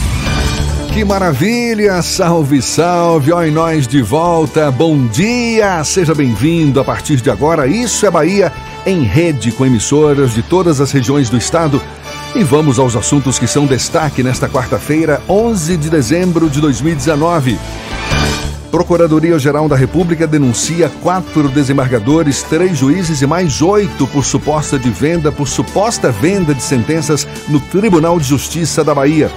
Que 0.93 1.05
maravilha! 1.05 2.01
Salve, 2.01 2.61
salve! 2.61 3.31
Oi, 3.31 3.49
nós 3.49 3.87
de 3.87 4.01
volta. 4.01 4.69
Bom 4.69 5.07
dia! 5.07 5.81
Seja 5.85 6.13
bem-vindo 6.13 6.81
a 6.81 6.83
partir 6.83 7.21
de 7.21 7.29
agora. 7.29 7.65
Isso 7.65 8.05
é 8.05 8.11
Bahia 8.11 8.51
em 8.85 9.03
rede 9.03 9.53
com 9.53 9.65
emissoras 9.65 10.33
de 10.33 10.43
todas 10.43 10.81
as 10.81 10.91
regiões 10.91 11.29
do 11.29 11.37
estado. 11.37 11.81
E 12.35 12.43
vamos 12.43 12.77
aos 12.77 12.97
assuntos 12.97 13.39
que 13.39 13.47
são 13.47 13.65
destaque 13.65 14.21
nesta 14.21 14.49
quarta-feira, 14.49 15.21
11 15.29 15.77
de 15.77 15.89
dezembro 15.89 16.49
de 16.49 16.59
2019. 16.59 17.57
Procuradoria-Geral 18.69 19.69
da 19.69 19.77
República 19.77 20.27
denuncia 20.27 20.91
quatro 21.01 21.47
desembargadores, 21.47 22.43
três 22.43 22.77
juízes 22.77 23.21
e 23.21 23.27
mais 23.27 23.61
oito 23.61 24.05
por 24.07 24.25
suposta 24.25 24.77
de 24.77 24.89
venda, 24.89 25.31
por 25.31 25.47
suposta 25.47 26.11
venda 26.11 26.53
de 26.53 26.61
sentenças 26.61 27.25
no 27.47 27.61
Tribunal 27.61 28.19
de 28.19 28.27
Justiça 28.27 28.83
da 28.83 28.93
Bahia. 28.93 29.31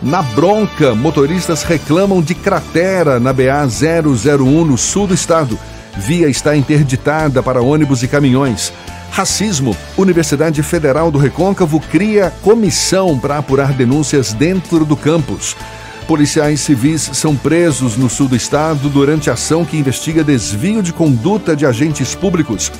Na 0.00 0.22
bronca, 0.22 0.94
motoristas 0.94 1.64
reclamam 1.64 2.22
de 2.22 2.32
cratera 2.32 3.18
na 3.18 3.32
BA 3.32 3.66
001 3.66 4.64
no 4.64 4.78
sul 4.78 5.08
do 5.08 5.14
estado. 5.14 5.58
Via 5.96 6.28
está 6.28 6.56
interditada 6.56 7.42
para 7.42 7.60
ônibus 7.60 8.04
e 8.04 8.08
caminhões. 8.08 8.72
Racismo. 9.10 9.76
Universidade 9.96 10.62
Federal 10.62 11.10
do 11.10 11.18
Recôncavo 11.18 11.80
cria 11.80 12.32
comissão 12.42 13.18
para 13.18 13.38
apurar 13.38 13.72
denúncias 13.72 14.32
dentro 14.32 14.84
do 14.84 14.96
campus. 14.96 15.56
Policiais 16.06 16.60
civis 16.60 17.10
são 17.14 17.34
presos 17.34 17.96
no 17.96 18.08
sul 18.08 18.28
do 18.28 18.36
estado 18.36 18.88
durante 18.88 19.30
ação 19.30 19.64
que 19.64 19.76
investiga 19.76 20.22
desvio 20.22 20.80
de 20.80 20.92
conduta 20.92 21.56
de 21.56 21.66
agentes 21.66 22.14
públicos. 22.14 22.70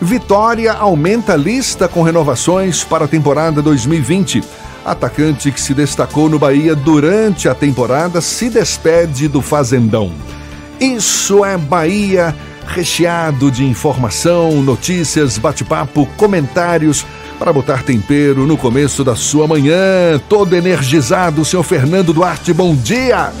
Vitória 0.00 0.72
aumenta 0.72 1.32
a 1.32 1.36
lista 1.36 1.88
com 1.88 2.02
renovações 2.02 2.84
para 2.84 3.06
a 3.06 3.08
temporada 3.08 3.60
2020. 3.60 4.42
Atacante 4.84 5.52
que 5.52 5.60
se 5.60 5.74
destacou 5.74 6.28
no 6.28 6.38
Bahia 6.38 6.74
durante 6.74 7.48
a 7.48 7.54
temporada 7.54 8.20
se 8.20 8.50
despede 8.50 9.28
do 9.28 9.40
Fazendão. 9.40 10.12
Isso 10.80 11.44
é 11.44 11.56
Bahia, 11.56 12.34
recheado 12.66 13.50
de 13.50 13.64
informação, 13.64 14.60
notícias, 14.62 15.38
bate-papo, 15.38 16.06
comentários 16.16 17.06
para 17.38 17.52
botar 17.52 17.84
tempero 17.84 18.46
no 18.46 18.56
começo 18.56 19.04
da 19.04 19.14
sua 19.14 19.46
manhã. 19.46 20.20
Todo 20.28 20.56
energizado, 20.56 21.44
senhor 21.44 21.62
Fernando 21.62 22.12
Duarte, 22.12 22.52
bom 22.52 22.74
dia! 22.74 23.32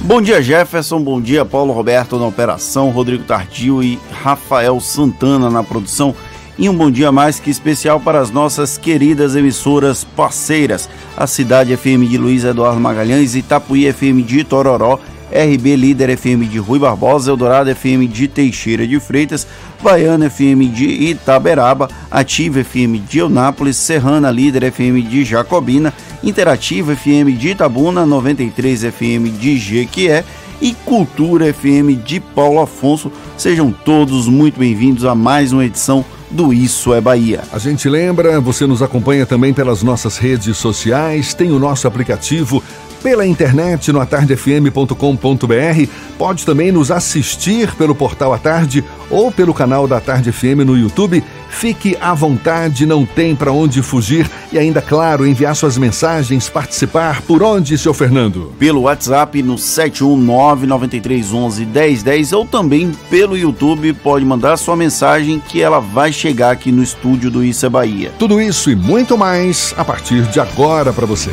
Bom 0.00 0.22
dia, 0.22 0.40
Jefferson. 0.40 1.02
Bom 1.02 1.20
dia, 1.20 1.44
Paulo 1.44 1.72
Roberto 1.72 2.18
na 2.18 2.26
operação, 2.26 2.88
Rodrigo 2.90 3.24
Tardio 3.24 3.82
e 3.82 3.98
Rafael 4.22 4.80
Santana 4.80 5.50
na 5.50 5.62
produção. 5.62 6.14
E 6.58 6.68
um 6.68 6.74
bom 6.74 6.90
dia 6.90 7.12
mais 7.12 7.38
que 7.38 7.50
especial 7.50 8.00
para 8.00 8.18
as 8.18 8.32
nossas 8.32 8.76
queridas 8.76 9.36
emissoras 9.36 10.02
parceiras, 10.02 10.90
a 11.16 11.24
Cidade 11.24 11.76
FM 11.76 12.08
de 12.10 12.18
Luiz 12.18 12.42
Eduardo 12.42 12.80
Magalhães, 12.80 13.36
Itapuí 13.36 13.86
FM 13.92 14.22
de 14.26 14.42
Tororó, 14.42 14.98
RB 15.30 15.76
Líder 15.76 16.18
FM 16.18 16.48
de 16.50 16.58
Rui 16.58 16.80
Barbosa, 16.80 17.30
Eldorado 17.30 17.70
FM 17.70 18.08
de 18.08 18.26
Teixeira 18.26 18.84
de 18.88 18.98
Freitas, 18.98 19.46
Baiana 19.80 20.28
FM 20.28 20.64
de 20.74 20.84
Itaberaba, 20.84 21.88
Ativa 22.10 22.64
FM 22.64 23.06
de 23.08 23.18
Eunápolis, 23.18 23.76
Serrana 23.76 24.28
Líder 24.28 24.64
FM 24.72 25.02
de 25.02 25.24
Jacobina, 25.24 25.94
Interativa 26.24 26.96
FM 26.96 27.38
de 27.38 27.50
Itabuna, 27.50 28.04
93 28.04 28.82
FM 28.82 29.28
de 29.38 29.56
Jequié 29.56 30.24
e 30.60 30.74
Cultura 30.84 31.54
FM 31.54 32.02
de 32.04 32.18
Paulo 32.18 32.60
Afonso. 32.60 33.12
Sejam 33.36 33.70
todos 33.70 34.26
muito 34.26 34.58
bem-vindos 34.58 35.04
a 35.04 35.14
mais 35.14 35.52
uma 35.52 35.64
edição 35.64 36.00
do 36.00 36.17
Isso 36.52 36.92
é 36.92 37.00
Bahia. 37.00 37.42
A 37.52 37.58
gente 37.58 37.88
lembra, 37.88 38.40
você 38.40 38.66
nos 38.66 38.82
acompanha 38.82 39.24
também 39.24 39.54
pelas 39.54 39.82
nossas 39.82 40.18
redes 40.18 40.56
sociais, 40.56 41.32
tem 41.32 41.50
o 41.50 41.58
nosso 41.58 41.88
aplicativo 41.88 42.62
pela 43.02 43.26
internet 43.26 43.92
no 43.92 44.00
atardefm.com.br. 44.00 45.90
Pode 46.18 46.44
também 46.44 46.72
nos 46.72 46.90
assistir 46.90 47.72
pelo 47.74 47.94
portal 47.94 48.32
A 48.32 48.38
Tarde 48.38 48.84
ou 49.10 49.32
pelo 49.32 49.54
canal 49.54 49.86
da 49.86 50.00
Tarde 50.00 50.32
FM 50.32 50.64
no 50.66 50.76
YouTube. 50.76 51.22
Fique 51.48 51.96
à 52.00 52.12
vontade, 52.12 52.84
não 52.84 53.06
tem 53.06 53.34
para 53.34 53.50
onde 53.50 53.80
fugir 53.82 54.30
e 54.52 54.58
ainda, 54.58 54.82
claro, 54.82 55.26
enviar 55.26 55.56
suas 55.56 55.78
mensagens, 55.78 56.46
participar. 56.48 57.22
Por 57.22 57.42
onde, 57.42 57.78
seu 57.78 57.94
Fernando? 57.94 58.52
Pelo 58.58 58.82
WhatsApp 58.82 59.42
no 59.42 59.54
71993111010 59.56 62.36
ou 62.36 62.44
também 62.44 62.92
pelo 63.08 63.36
YouTube, 63.36 63.94
pode 63.94 64.24
mandar 64.24 64.56
sua 64.56 64.76
mensagem 64.76 65.42
que 65.48 65.62
ela 65.62 65.80
vai 65.80 66.12
chegar 66.12 66.50
aqui 66.50 66.70
no 66.70 66.82
estúdio 66.82 67.30
do 67.30 67.42
é 67.42 67.68
Bahia. 67.68 68.12
Tudo 68.18 68.40
isso 68.40 68.70
e 68.70 68.76
muito 68.76 69.16
mais 69.16 69.74
a 69.76 69.84
partir 69.84 70.22
de 70.22 70.38
agora 70.38 70.92
para 70.92 71.06
você. 71.06 71.30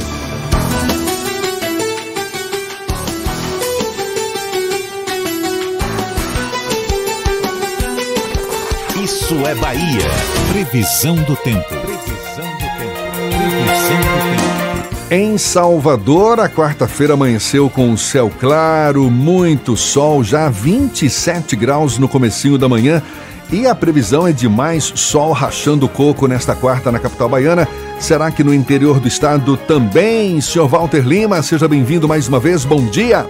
Isso 9.25 9.47
é 9.47 9.55
Bahia. 9.55 10.07
Previsão 10.51 11.15
do 11.15 11.35
tempo. 11.37 11.67
Previsão 11.67 12.45
do 12.45 12.77
tempo. 12.77 13.01
Previsão 13.35 13.97
do 13.97 14.85
tempo. 14.85 15.05
Em 15.09 15.35
Salvador, 15.39 16.39
a 16.39 16.47
quarta-feira 16.47 17.15
amanheceu 17.15 17.67
com 17.67 17.97
céu 17.97 18.31
claro, 18.39 19.09
muito 19.09 19.75
sol, 19.75 20.23
já 20.23 20.47
27 20.47 21.55
graus 21.55 21.97
no 21.97 22.07
comecinho 22.07 22.55
da 22.59 22.69
manhã. 22.69 23.01
E 23.51 23.65
a 23.65 23.73
previsão 23.73 24.27
é 24.27 24.31
de 24.31 24.47
mais 24.47 24.83
sol 24.83 25.31
rachando 25.31 25.89
coco 25.89 26.27
nesta 26.27 26.53
quarta 26.53 26.91
na 26.91 26.99
capital 26.99 27.27
baiana. 27.27 27.67
Será 27.99 28.29
que 28.29 28.43
no 28.43 28.53
interior 28.53 28.99
do 28.99 29.07
estado 29.07 29.57
também? 29.57 30.39
Senhor 30.39 30.67
Walter 30.67 31.01
Lima, 31.01 31.41
seja 31.41 31.67
bem-vindo 31.67 32.07
mais 32.07 32.27
uma 32.27 32.39
vez. 32.39 32.63
Bom 32.63 32.85
dia. 32.85 33.25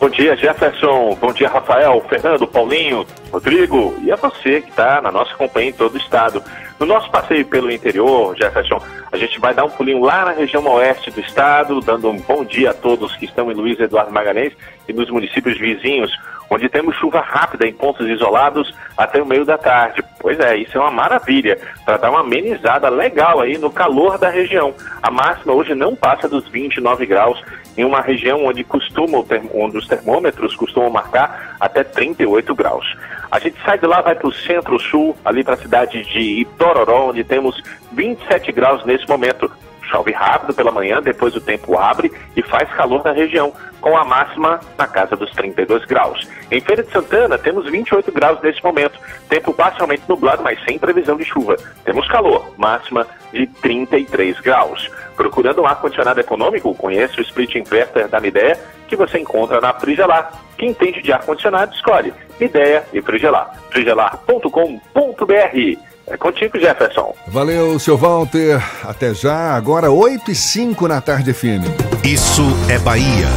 Bom 0.00 0.08
dia, 0.08 0.34
Jefferson. 0.34 1.14
Bom 1.20 1.30
dia, 1.30 1.46
Rafael, 1.46 2.02
Fernando, 2.08 2.48
Paulinho, 2.48 3.06
Rodrigo 3.30 3.94
e 4.02 4.10
a 4.10 4.16
você 4.16 4.62
que 4.62 4.70
está 4.70 4.98
na 5.02 5.12
nossa 5.12 5.34
companhia 5.34 5.68
em 5.68 5.74
todo 5.74 5.92
o 5.92 5.98
estado. 5.98 6.42
No 6.78 6.86
nosso 6.86 7.10
passeio 7.10 7.44
pelo 7.44 7.70
interior, 7.70 8.34
Jefferson, 8.34 8.82
a 9.12 9.18
gente 9.18 9.38
vai 9.38 9.52
dar 9.52 9.64
um 9.64 9.68
pulinho 9.68 10.00
lá 10.00 10.24
na 10.24 10.32
região 10.32 10.66
oeste 10.66 11.10
do 11.10 11.20
estado, 11.20 11.82
dando 11.82 12.08
um 12.08 12.16
bom 12.16 12.42
dia 12.42 12.70
a 12.70 12.74
todos 12.74 13.14
que 13.16 13.26
estão 13.26 13.52
em 13.52 13.54
Luiz 13.54 13.78
Eduardo 13.78 14.10
Magalhães 14.10 14.54
e 14.88 14.92
nos 14.94 15.10
municípios 15.10 15.58
vizinhos, 15.58 16.10
onde 16.48 16.70
temos 16.70 16.96
chuva 16.96 17.20
rápida 17.20 17.66
em 17.66 17.74
pontos 17.74 18.08
isolados 18.08 18.74
até 18.96 19.20
o 19.20 19.26
meio 19.26 19.44
da 19.44 19.58
tarde. 19.58 20.02
Pois 20.18 20.40
é, 20.40 20.56
isso 20.56 20.78
é 20.78 20.80
uma 20.80 20.90
maravilha, 20.90 21.58
para 21.84 21.98
dar 21.98 22.10
uma 22.10 22.20
amenizada 22.20 22.88
legal 22.88 23.40
aí 23.40 23.58
no 23.58 23.70
calor 23.70 24.16
da 24.16 24.30
região. 24.30 24.74
A 25.02 25.10
máxima 25.10 25.52
hoje 25.52 25.74
não 25.74 25.94
passa 25.94 26.26
dos 26.26 26.48
29 26.48 27.04
graus 27.04 27.42
em 27.76 27.84
uma 27.84 28.00
região 28.00 28.44
onde, 28.44 28.64
costuma, 28.64 29.24
onde 29.54 29.78
os 29.78 29.86
termômetros 29.86 30.54
costumam 30.56 30.90
marcar 30.90 31.56
até 31.60 31.84
38 31.84 32.54
graus. 32.54 32.96
A 33.30 33.38
gente 33.38 33.56
sai 33.64 33.78
de 33.78 33.86
lá, 33.86 34.00
vai 34.00 34.14
para 34.14 34.28
o 34.28 34.32
centro-sul, 34.32 35.16
ali 35.24 35.44
para 35.44 35.54
a 35.54 35.58
cidade 35.58 36.02
de 36.04 36.40
Itororó, 36.40 37.10
onde 37.10 37.22
temos 37.22 37.62
27 37.92 38.50
graus 38.52 38.84
nesse 38.84 39.08
momento. 39.08 39.50
Chove 39.90 40.12
rápido 40.12 40.54
pela 40.54 40.70
manhã, 40.70 41.02
depois 41.02 41.34
o 41.34 41.40
tempo 41.40 41.76
abre 41.76 42.12
e 42.36 42.42
faz 42.42 42.68
calor 42.74 43.02
na 43.04 43.12
região, 43.12 43.52
com 43.80 43.96
a 43.96 44.04
máxima 44.04 44.60
na 44.78 44.86
casa 44.86 45.16
dos 45.16 45.30
32 45.32 45.84
graus. 45.84 46.28
Em 46.50 46.60
Feira 46.60 46.82
de 46.82 46.92
Santana, 46.92 47.36
temos 47.36 47.68
28 47.68 48.12
graus 48.12 48.40
nesse 48.40 48.62
momento. 48.62 48.98
Tempo 49.28 49.52
parcialmente 49.52 50.04
nublado, 50.08 50.42
mas 50.42 50.62
sem 50.64 50.78
previsão 50.78 51.16
de 51.16 51.24
chuva. 51.24 51.56
Temos 51.84 52.06
calor, 52.08 52.52
máxima 52.56 53.06
de 53.32 53.46
33 53.46 54.38
graus. 54.40 54.88
Procurando 55.16 55.62
um 55.62 55.66
ar-condicionado 55.66 56.20
econômico, 56.20 56.74
conheça 56.74 57.18
o 57.18 57.22
Split 57.22 57.56
Inverter 57.56 58.08
da 58.08 58.20
Midea, 58.20 58.58
que 58.86 58.96
você 58.96 59.18
encontra 59.18 59.60
na 59.60 59.72
Frigelar. 59.74 60.32
Quem 60.56 60.70
entende 60.70 61.02
de 61.02 61.12
ar-condicionado, 61.12 61.74
escolhe 61.74 62.14
Midea 62.38 62.84
e 62.92 63.02
Frigelar. 63.02 63.54
frigelar.com.br 63.70 65.89
é 66.06 66.16
contigo, 66.16 66.58
Jefferson. 66.58 67.14
Valeu, 67.26 67.78
seu 67.78 67.96
Walter. 67.96 68.60
Até 68.84 69.14
já. 69.14 69.54
Agora, 69.54 69.90
8 69.90 70.30
e 70.30 70.34
5 70.34 70.88
na 70.88 71.00
tarde 71.00 71.32
FM. 71.32 71.64
Isso 72.04 72.42
é 72.68 72.78
Bahia. 72.78 73.28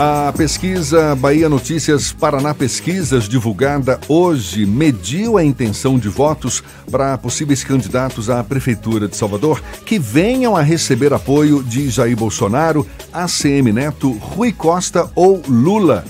A 0.00 0.32
pesquisa 0.32 1.16
Bahia 1.16 1.48
Notícias 1.48 2.12
Paraná 2.12 2.54
Pesquisas, 2.54 3.28
divulgada 3.28 3.98
hoje, 4.06 4.64
mediu 4.64 5.36
a 5.36 5.42
intenção 5.42 5.98
de 5.98 6.08
votos 6.08 6.62
para 6.88 7.18
possíveis 7.18 7.64
candidatos 7.64 8.30
à 8.30 8.44
Prefeitura 8.44 9.08
de 9.08 9.16
Salvador 9.16 9.60
que 9.84 9.98
venham 9.98 10.56
a 10.56 10.62
receber 10.62 11.12
apoio 11.12 11.64
de 11.64 11.90
Jair 11.90 12.16
Bolsonaro, 12.16 12.86
ACM 13.12 13.72
Neto, 13.72 14.12
Rui 14.12 14.52
Costa 14.52 15.10
ou 15.16 15.42
Lula. 15.48 16.04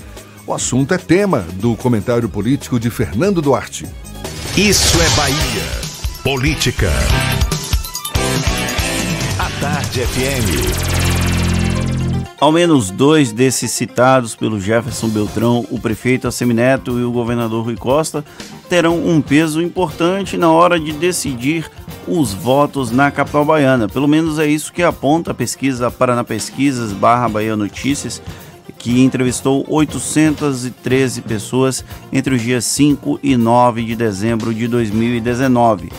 O 0.49 0.53
assunto 0.55 0.95
é 0.95 0.97
tema 0.97 1.45
do 1.61 1.75
comentário 1.75 2.27
político 2.27 2.79
de 2.79 2.89
Fernando 2.89 3.39
Duarte. 3.39 3.85
Isso 4.57 4.97
é 4.99 5.09
Bahia. 5.15 5.61
Política. 6.23 6.89
A 9.37 9.61
Tarde 9.61 10.01
FM. 10.07 10.49
Ao 12.41 12.51
menos 12.51 12.89
dois 12.89 13.31
desses 13.31 13.69
citados 13.69 14.35
pelo 14.35 14.59
Jefferson 14.59 15.09
Beltrão, 15.09 15.67
o 15.69 15.79
prefeito 15.79 16.27
Assemineto 16.27 16.99
e 16.99 17.03
o 17.03 17.11
governador 17.11 17.65
Rui 17.65 17.77
Costa, 17.77 18.25
terão 18.67 18.97
um 19.05 19.21
peso 19.21 19.61
importante 19.61 20.35
na 20.35 20.51
hora 20.51 20.79
de 20.79 20.91
decidir 20.93 21.69
os 22.07 22.33
votos 22.33 22.89
na 22.89 23.11
capital 23.11 23.45
baiana. 23.45 23.87
Pelo 23.87 24.07
menos 24.07 24.39
é 24.39 24.47
isso 24.47 24.73
que 24.73 24.81
aponta 24.81 25.29
a 25.29 25.35
pesquisa 25.35 25.91
Paraná 25.91 26.23
Pesquisas 26.23 26.91
barra 26.91 27.29
Bahia 27.29 27.55
Notícias, 27.55 28.19
que 28.79 29.03
entrevistou 29.03 29.65
813 29.67 31.21
pessoas 31.21 31.83
entre 32.11 32.33
os 32.33 32.41
dias 32.41 32.65
5 32.65 33.19
e 33.21 33.35
9 33.35 33.83
de 33.83 33.95
dezembro 33.95 34.53
de 34.53 34.67
2019. 34.67 35.91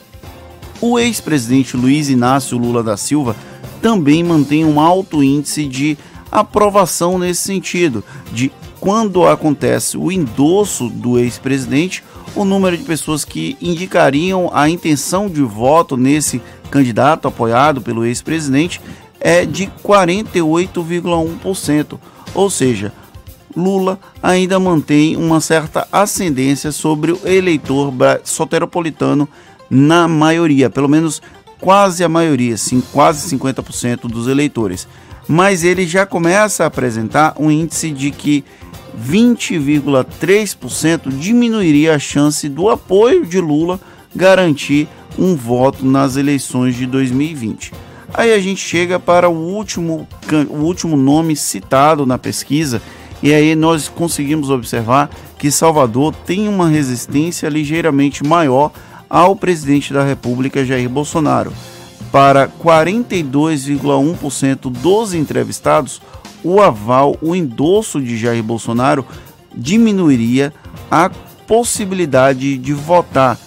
O 0.79 0.99
ex-presidente 0.99 1.75
Luiz 1.75 2.09
Inácio 2.09 2.57
Lula 2.57 2.83
da 2.83 2.97
Silva 2.97 3.35
também 3.81 4.23
mantém 4.23 4.63
um 4.63 4.79
alto 4.79 5.23
índice 5.23 5.65
de 5.65 5.97
aprovação 6.31 7.17
nesse 7.17 7.41
sentido, 7.41 8.03
de 8.31 8.51
quando 8.83 9.25
acontece 9.25 9.97
o 9.97 10.11
endosso 10.11 10.89
do 10.89 11.17
ex-presidente, 11.17 12.03
o 12.35 12.43
número 12.43 12.77
de 12.77 12.83
pessoas 12.83 13.23
que 13.23 13.55
indicariam 13.61 14.51
a 14.53 14.69
intenção 14.69 15.29
de 15.29 15.41
voto 15.41 15.95
nesse 15.95 16.41
candidato 16.69 17.25
apoiado 17.25 17.81
pelo 17.81 18.03
ex-presidente 18.03 18.81
é 19.21 19.45
de 19.45 19.67
48,1%. 19.81 21.97
Ou 22.35 22.49
seja, 22.49 22.91
Lula 23.55 23.97
ainda 24.21 24.59
mantém 24.59 25.15
uma 25.15 25.39
certa 25.39 25.87
ascendência 25.89 26.73
sobre 26.73 27.13
o 27.13 27.21
eleitor 27.23 27.93
soteropolitano 28.25 29.29
na 29.69 30.09
maioria, 30.09 30.69
pelo 30.69 30.89
menos 30.89 31.21
quase 31.57 32.03
a 32.03 32.09
maioria, 32.09 32.57
sim, 32.57 32.83
quase 32.91 33.33
50% 33.33 34.09
dos 34.09 34.27
eleitores 34.27 34.85
mas 35.27 35.63
ele 35.63 35.87
já 35.87 36.05
começa 36.05 36.63
a 36.63 36.67
apresentar 36.67 37.33
um 37.37 37.49
índice 37.49 37.91
de 37.91 38.11
que 38.11 38.43
20,3% 38.99 41.09
diminuiria 41.09 41.95
a 41.95 41.99
chance 41.99 42.49
do 42.49 42.69
apoio 42.69 43.25
de 43.25 43.39
Lula 43.39 43.79
garantir 44.15 44.87
um 45.17 45.35
voto 45.35 45.83
nas 45.85 46.15
eleições 46.15 46.75
de 46.75 46.85
2020. 46.85 47.73
Aí 48.13 48.31
a 48.31 48.39
gente 48.39 48.61
chega 48.61 48.99
para 48.99 49.27
o 49.29 49.33
último, 49.33 50.07
o 50.49 50.57
último 50.57 50.95
nome 50.95 51.35
citado 51.35 52.05
na 52.05 52.19
pesquisa, 52.19 52.81
e 53.21 53.33
aí 53.33 53.55
nós 53.55 53.89
conseguimos 53.89 54.49
observar 54.49 55.09
que 55.37 55.49
Salvador 55.49 56.13
tem 56.25 56.47
uma 56.47 56.67
resistência 56.67 57.49
ligeiramente 57.49 58.23
maior 58.23 58.71
ao 59.09 59.35
presidente 59.35 59.91
da 59.91 60.03
República 60.03 60.63
Jair 60.65 60.87
Bolsonaro 60.89 61.51
para 62.11 62.47
42,1% 62.47 64.69
dos 64.69 65.15
entrevistados, 65.15 65.99
o 66.43 66.61
aval, 66.61 67.15
o 67.21 67.35
endosso 67.35 68.01
de 68.01 68.17
Jair 68.17 68.43
Bolsonaro 68.43 69.05
diminuiria 69.55 70.51
a 70.89 71.11
possibilidade 71.47 72.57
de 72.57 72.73
votar 72.73 73.37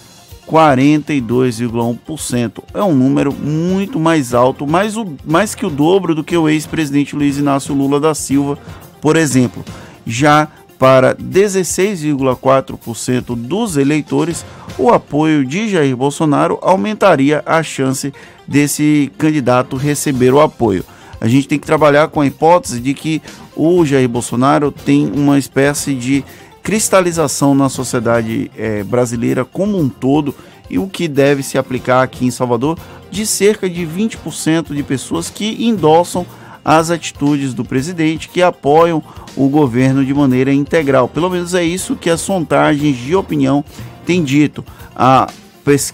42,1%. 0.47 2.63
É 2.73 2.81
um 2.81 2.95
número 2.95 3.33
muito 3.33 3.99
mais 3.99 4.33
alto, 4.33 4.65
mais, 4.65 4.95
o, 4.95 5.05
mais 5.25 5.53
que 5.53 5.65
o 5.65 5.69
dobro 5.69 6.15
do 6.15 6.23
que 6.23 6.37
o 6.37 6.47
ex-presidente 6.47 7.13
Luiz 7.15 7.37
Inácio 7.37 7.75
Lula 7.75 7.99
da 7.99 8.15
Silva, 8.15 8.57
por 9.01 9.17
exemplo. 9.17 9.65
Já 10.05 10.47
para 10.79 11.13
16,4% 11.15 13.35
dos 13.35 13.75
eleitores, 13.77 14.45
o 14.77 14.91
apoio 14.91 15.43
de 15.43 15.67
Jair 15.69 15.97
Bolsonaro 15.97 16.59
aumentaria 16.61 17.41
a 17.45 17.63
chance 17.63 18.13
desse 18.47 19.11
candidato 19.17 19.75
receber 19.75 20.31
o 20.33 20.39
apoio. 20.39 20.85
A 21.19 21.27
gente 21.27 21.47
tem 21.47 21.59
que 21.59 21.65
trabalhar 21.65 22.07
com 22.09 22.21
a 22.21 22.27
hipótese 22.27 22.79
de 22.79 22.93
que 22.93 23.21
o 23.55 23.85
Jair 23.85 24.07
Bolsonaro 24.07 24.71
tem 24.71 25.11
uma 25.11 25.37
espécie 25.37 25.93
de 25.93 26.23
cristalização 26.61 27.55
na 27.55 27.69
sociedade 27.69 28.51
é, 28.57 28.83
brasileira 28.83 29.45
como 29.45 29.79
um 29.79 29.87
todo 29.87 30.35
e 30.69 30.77
o 30.77 30.87
que 30.87 31.07
deve 31.07 31.41
se 31.41 31.57
aplicar 31.57 32.03
aqui 32.03 32.25
em 32.25 32.31
Salvador 32.31 32.77
de 33.09 33.25
cerca 33.25 33.69
de 33.69 33.85
20% 33.85 34.75
de 34.75 34.83
pessoas 34.83 35.29
que 35.29 35.65
endossam 35.65 36.25
as 36.63 36.91
atitudes 36.91 37.53
do 37.53 37.63
presidente 37.63 38.27
que 38.27 38.41
apoiam 38.41 39.01
o 39.37 39.47
governo 39.47 40.03
de 40.03 40.13
maneira 40.13 40.51
integral. 40.51 41.07
Pelo 41.07 41.29
menos 41.29 41.53
é 41.53 41.63
isso 41.63 41.95
que 41.95 42.09
as 42.09 42.19
sondagens 42.19 42.97
de 42.97 43.15
opinião 43.15 43.63
têm 44.05 44.21
dito. 44.21 44.65
A, 44.93 45.31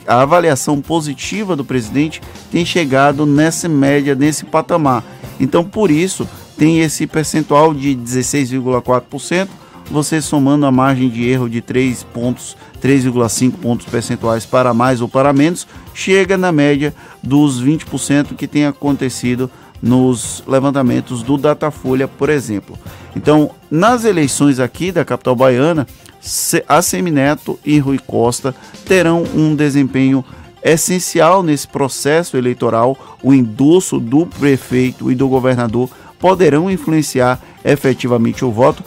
a 0.08 0.22
avaliação 0.22 0.80
positiva 0.82 1.56
do 1.56 1.66
presidente 1.66 2.22
tem 2.52 2.66
chegado 2.66 3.26
nessa 3.26 3.68
média, 3.68 4.16
nesse 4.16 4.46
patamar. 4.46 5.04
Então, 5.40 5.64
por 5.64 5.90
isso, 5.90 6.28
tem 6.58 6.82
esse 6.82 7.08
percentual 7.08 7.74
de 7.74 7.96
16,4%, 7.96 9.48
você 9.90 10.22
somando 10.22 10.66
a 10.66 10.72
margem 10.72 11.10
de 11.10 11.28
erro 11.28 11.50
de 11.50 11.62
3 11.62 12.04
pontos, 12.04 12.56
3,5 12.82 13.52
pontos 13.54 13.86
percentuais 13.86 14.46
para 14.46 14.74
mais 14.74 15.02
ou 15.02 15.10
para 15.10 15.34
menos, 15.34 15.68
chega 15.94 16.38
na 16.38 16.52
média 16.52 16.94
dos 17.22 17.62
20% 17.62 18.36
que 18.36 18.48
tem 18.48 18.66
acontecido 18.66 19.50
nos 19.84 20.42
levantamentos 20.48 21.22
do 21.22 21.38
Datafolha, 21.38 22.08
por 22.08 22.30
exemplo. 22.30 22.80
Então, 23.14 23.52
nas 23.70 24.06
eleições 24.06 24.58
aqui 24.58 24.94
da 24.94 25.04
capital 25.04 25.36
baiana, 25.36 25.86
a 26.70 26.82
Semineto 26.82 27.60
e 27.66 27.80
Rui 27.80 28.00
Costa 28.00 28.56
terão 28.86 29.24
um 29.36 29.54
desempenho 29.54 30.24
essencial 30.64 31.44
nesse 31.44 31.68
processo 31.68 32.38
eleitoral. 32.38 32.98
O 33.22 33.34
endosso 33.34 34.00
do 34.00 34.26
prefeito 34.26 35.12
e 35.12 35.16
do 35.16 35.28
governador 35.28 35.90
poderão 36.18 36.72
influenciar 36.72 37.42
efetivamente 37.66 38.46
o 38.46 38.52
voto. 38.52 38.82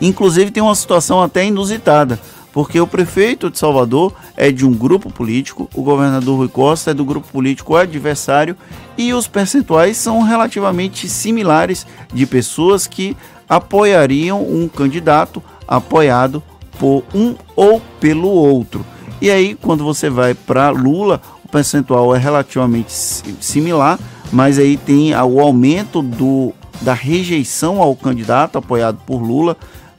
Inclusive, 0.00 0.52
tem 0.52 0.62
uma 0.62 0.76
situação 0.76 1.20
até 1.20 1.44
inusitada 1.44 2.20
porque 2.52 2.78
o 2.78 2.86
prefeito 2.86 3.50
de 3.50 3.58
Salvador 3.58 4.12
é 4.36 4.52
de 4.52 4.66
um 4.66 4.72
grupo 4.72 5.10
político, 5.10 5.70
o 5.74 5.82
governador 5.82 6.38
Rui 6.38 6.48
Costa 6.48 6.90
é 6.90 6.94
do 6.94 7.04
grupo 7.04 7.26
político 7.28 7.76
adversário 7.76 8.56
e 8.96 9.12
os 9.14 9.26
percentuais 9.26 9.96
são 9.96 10.20
relativamente 10.22 11.08
similares 11.08 11.86
de 12.12 12.26
pessoas 12.26 12.86
que 12.86 13.16
apoiariam 13.48 14.42
um 14.42 14.68
candidato 14.68 15.42
apoiado 15.66 16.42
por 16.78 17.04
um 17.14 17.34
ou 17.56 17.80
pelo 18.00 18.28
outro. 18.28 18.84
E 19.20 19.30
aí, 19.30 19.54
quando 19.54 19.84
você 19.84 20.10
vai 20.10 20.34
para 20.34 20.70
Lula, 20.70 21.20
o 21.44 21.48
percentual 21.48 22.14
é 22.14 22.18
relativamente 22.18 22.92
similar, 22.92 23.98
mas 24.32 24.58
aí 24.58 24.76
tem 24.76 25.14
o 25.14 25.40
aumento 25.40 26.02
do, 26.02 26.52
da 26.80 26.92
rejeição 26.92 27.80
ao 27.80 27.94
candidato 27.94 28.58
apoiado 28.58 28.98
por 29.06 29.22
Lula. 29.22 29.56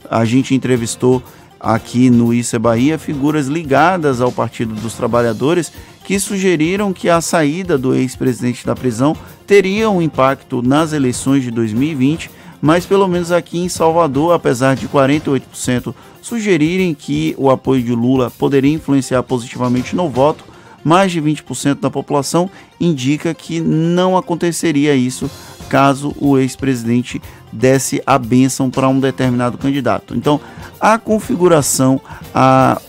A 0.09 0.25
gente 0.25 0.53
entrevistou 0.53 1.23
aqui 1.63 2.09
no 2.09 2.33
Isso 2.33 2.57
é 2.57 2.59
Bahia 2.59 2.99
figuras 2.99 3.47
ligadas 3.47 4.19
ao 4.19 4.33
Partido 4.33 4.75
dos 4.75 4.95
Trabalhadores 4.95 5.71
que 6.03 6.19
sugeriram 6.19 6.91
que 6.91 7.07
a 7.07 7.21
saída 7.21 7.77
do 7.77 7.95
ex-presidente 7.95 8.65
da 8.65 8.75
prisão 8.75 9.15
teria 9.47 9.89
um 9.89 10.01
impacto 10.01 10.61
nas 10.61 10.91
eleições 10.91 11.43
de 11.43 11.51
2020, 11.51 12.29
mas 12.61 12.85
pelo 12.85 13.07
menos 13.07 13.31
aqui 13.31 13.57
em 13.59 13.69
Salvador, 13.69 14.33
apesar 14.33 14.75
de 14.75 14.89
48% 14.89 15.95
sugerirem 16.21 16.93
que 16.93 17.33
o 17.37 17.49
apoio 17.49 17.81
de 17.81 17.93
Lula 17.93 18.29
poderia 18.29 18.73
influenciar 18.73 19.23
positivamente 19.23 19.95
no 19.95 20.09
voto, 20.09 20.43
mais 20.83 21.13
de 21.13 21.21
20% 21.21 21.79
da 21.79 21.89
população 21.89 22.49
indica 22.79 23.33
que 23.33 23.61
não 23.61 24.17
aconteceria 24.17 24.93
isso 24.93 25.31
caso 25.63 26.13
o 26.19 26.37
ex-presidente 26.37 27.21
desse 27.51 28.01
a 28.05 28.17
bênção 28.17 28.69
para 28.69 28.87
um 28.87 28.99
determinado 28.99 29.57
candidato. 29.57 30.15
Então, 30.15 30.39
a 30.79 30.97
configuração, 30.97 31.99
a 32.33 32.81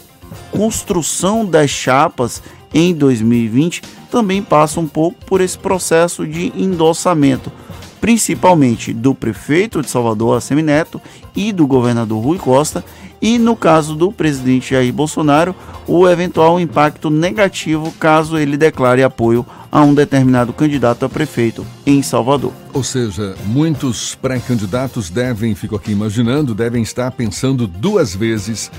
construção 0.51 1.45
das 1.45 1.71
chapas 1.71 2.43
em 2.73 2.95
2020 2.95 3.83
também 4.11 4.43
passa 4.43 4.81
um 4.81 4.87
pouco 4.87 5.25
por 5.25 5.41
esse 5.41 5.59
processo 5.59 6.27
de 6.27 6.53
endossamento, 6.57 7.53
principalmente 8.01 8.93
do 8.93 9.15
prefeito 9.15 9.81
de 9.81 9.91
Salvador, 9.91 10.37
Assemineto, 10.37 11.01
e 11.35 11.53
do 11.53 11.67
governador 11.67 12.23
Rui 12.23 12.39
Costa, 12.39 12.85
e 13.25 13.39
no 13.39 13.57
caso 13.57 13.95
do 13.95 14.13
presidente 14.13 14.75
Jair 14.75 14.93
Bolsonaro, 14.93 15.57
o 15.87 16.07
eventual 16.07 16.61
impacto 16.61 17.09
negativo 17.09 17.91
caso 17.93 18.37
ele 18.37 18.55
declare 18.55 19.03
apoio 19.03 19.47
a 19.73 19.81
um 19.81 19.95
determinado 19.95 20.53
candidato 20.53 21.07
a 21.07 21.09
prefeito 21.09 21.67
em 21.87 22.03
Salvador. 22.03 22.53
Ou 22.75 22.85
seja, 22.85 23.35
muitos 23.47 24.15
pré-candidatos 24.15 25.09
devem, 25.09 25.55
fico 25.55 25.75
aqui 25.75 25.91
imaginando, 25.91 26.55
devem 26.55 26.83
estar 26.83 27.11
pensando 27.13 27.67
duas 27.67 28.15
vezes 28.15 28.71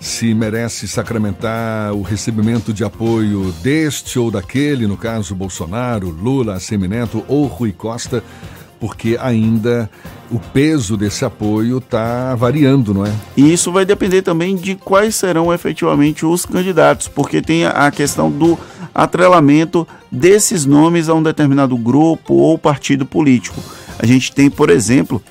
se 0.00 0.32
merece 0.32 0.88
sacramentar 0.88 1.92
o 1.92 2.00
recebimento 2.00 2.72
de 2.72 2.82
apoio 2.82 3.52
deste 3.62 4.18
ou 4.18 4.30
daquele, 4.30 4.86
no 4.86 4.96
caso 4.96 5.34
Bolsonaro, 5.34 6.08
Lula, 6.08 6.58
Semineto 6.58 7.22
ou 7.28 7.46
Rui 7.46 7.72
Costa, 7.72 8.24
porque 8.82 9.16
ainda 9.20 9.88
o 10.28 10.40
peso 10.40 10.96
desse 10.96 11.24
apoio 11.24 11.78
está 11.78 12.34
variando, 12.34 12.92
não 12.92 13.06
é? 13.06 13.12
E 13.36 13.52
isso 13.52 13.70
vai 13.70 13.84
depender 13.84 14.22
também 14.22 14.56
de 14.56 14.74
quais 14.74 15.14
serão 15.14 15.54
efetivamente 15.54 16.26
os 16.26 16.44
candidatos, 16.44 17.06
porque 17.06 17.40
tem 17.40 17.64
a 17.64 17.88
questão 17.92 18.28
do 18.28 18.58
atrelamento 18.92 19.86
desses 20.10 20.66
nomes 20.66 21.08
a 21.08 21.14
um 21.14 21.22
determinado 21.22 21.76
grupo 21.76 22.34
ou 22.34 22.58
partido 22.58 23.06
político. 23.06 23.62
A 24.00 24.04
gente 24.04 24.32
tem, 24.32 24.50
por 24.50 24.68
exemplo, 24.68 25.22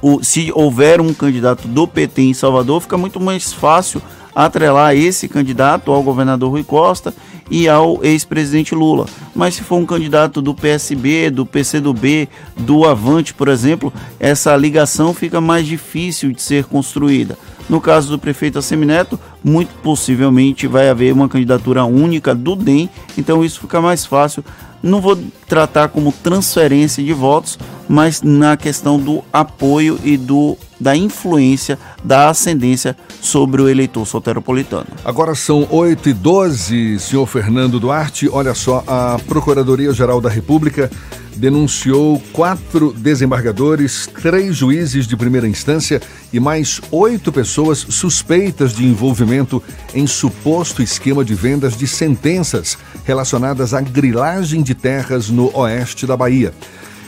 o, 0.00 0.24
se 0.24 0.50
houver 0.54 0.98
um 0.98 1.12
candidato 1.12 1.68
do 1.68 1.86
PT 1.86 2.22
em 2.22 2.32
Salvador, 2.32 2.80
fica 2.80 2.96
muito 2.96 3.20
mais 3.20 3.52
fácil 3.52 4.00
atrelar 4.34 4.96
esse 4.96 5.28
candidato 5.28 5.92
ao 5.92 6.02
governador 6.02 6.52
Rui 6.52 6.64
Costa 6.64 7.12
e 7.50 7.68
ao 7.68 8.04
ex-presidente 8.04 8.74
Lula. 8.74 9.06
Mas 9.34 9.54
se 9.54 9.62
for 9.62 9.76
um 9.76 9.86
candidato 9.86 10.42
do 10.42 10.54
PSB, 10.54 11.30
do 11.30 11.46
PCdoB, 11.46 12.28
do 12.56 12.84
Avante, 12.84 13.34
por 13.34 13.48
exemplo, 13.48 13.92
essa 14.18 14.56
ligação 14.56 15.14
fica 15.14 15.40
mais 15.40 15.66
difícil 15.66 16.32
de 16.32 16.42
ser 16.42 16.64
construída. 16.64 17.38
No 17.68 17.80
caso 17.80 18.08
do 18.08 18.18
prefeito 18.18 18.58
Assemineto, 18.58 19.20
muito 19.44 19.74
possivelmente 19.82 20.66
vai 20.66 20.88
haver 20.88 21.12
uma 21.12 21.28
candidatura 21.28 21.84
única 21.84 22.34
do 22.34 22.56
DEM, 22.56 22.88
então 23.16 23.44
isso 23.44 23.60
fica 23.60 23.80
mais 23.80 24.06
fácil. 24.06 24.42
Não 24.82 25.00
vou 25.00 25.18
tratar 25.46 25.88
como 25.88 26.12
transferência 26.12 27.02
de 27.02 27.12
votos, 27.12 27.58
mas 27.88 28.22
na 28.22 28.56
questão 28.56 28.98
do 28.98 29.22
apoio 29.32 29.98
e 30.02 30.16
do, 30.16 30.56
da 30.80 30.96
influência, 30.96 31.78
da 32.04 32.28
ascendência 32.28 32.96
sobre 33.20 33.60
o 33.62 33.68
eleitor 33.68 34.06
soteropolitano. 34.06 34.86
Agora 35.04 35.34
são 35.34 35.66
8 35.70 36.08
e 36.08 36.12
12 36.12 36.98
senhor 36.98 37.26
Fernando 37.26 37.80
Duarte. 37.80 38.28
Olha 38.30 38.54
só, 38.54 38.84
a 38.86 39.18
Procuradoria-Geral 39.26 40.20
da 40.20 40.28
República 40.28 40.90
denunciou 41.38 42.20
quatro 42.32 42.92
desembargadores, 42.92 44.08
três 44.20 44.56
juízes 44.56 45.06
de 45.06 45.16
primeira 45.16 45.46
instância 45.46 46.02
e 46.32 46.40
mais 46.40 46.80
oito 46.90 47.32
pessoas 47.32 47.78
suspeitas 47.78 48.74
de 48.74 48.84
envolvimento 48.84 49.62
em 49.94 50.06
suposto 50.06 50.82
esquema 50.82 51.24
de 51.24 51.34
vendas 51.34 51.76
de 51.76 51.86
sentenças 51.86 52.76
relacionadas 53.04 53.72
à 53.72 53.80
grilagem 53.80 54.62
de 54.62 54.74
terras 54.74 55.30
no 55.30 55.56
oeste 55.56 56.06
da 56.06 56.16
Bahia. 56.16 56.52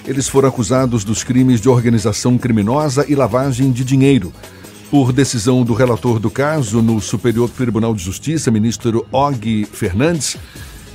Eles 0.06 0.28
foram 0.28 0.48
acusados 0.48 1.04
dos 1.04 1.22
crimes 1.22 1.60
de 1.60 1.68
organização 1.68 2.38
criminosa 2.38 3.04
e 3.08 3.14
lavagem 3.14 3.70
de 3.70 3.84
dinheiro. 3.84 4.32
Por 4.90 5.12
decisão 5.12 5.62
do 5.62 5.72
relator 5.72 6.18
do 6.18 6.30
caso 6.30 6.82
no 6.82 7.00
Superior 7.00 7.48
Tribunal 7.48 7.94
de 7.94 8.02
Justiça, 8.02 8.50
ministro 8.50 9.06
Og 9.12 9.64
Fernandes, 9.70 10.36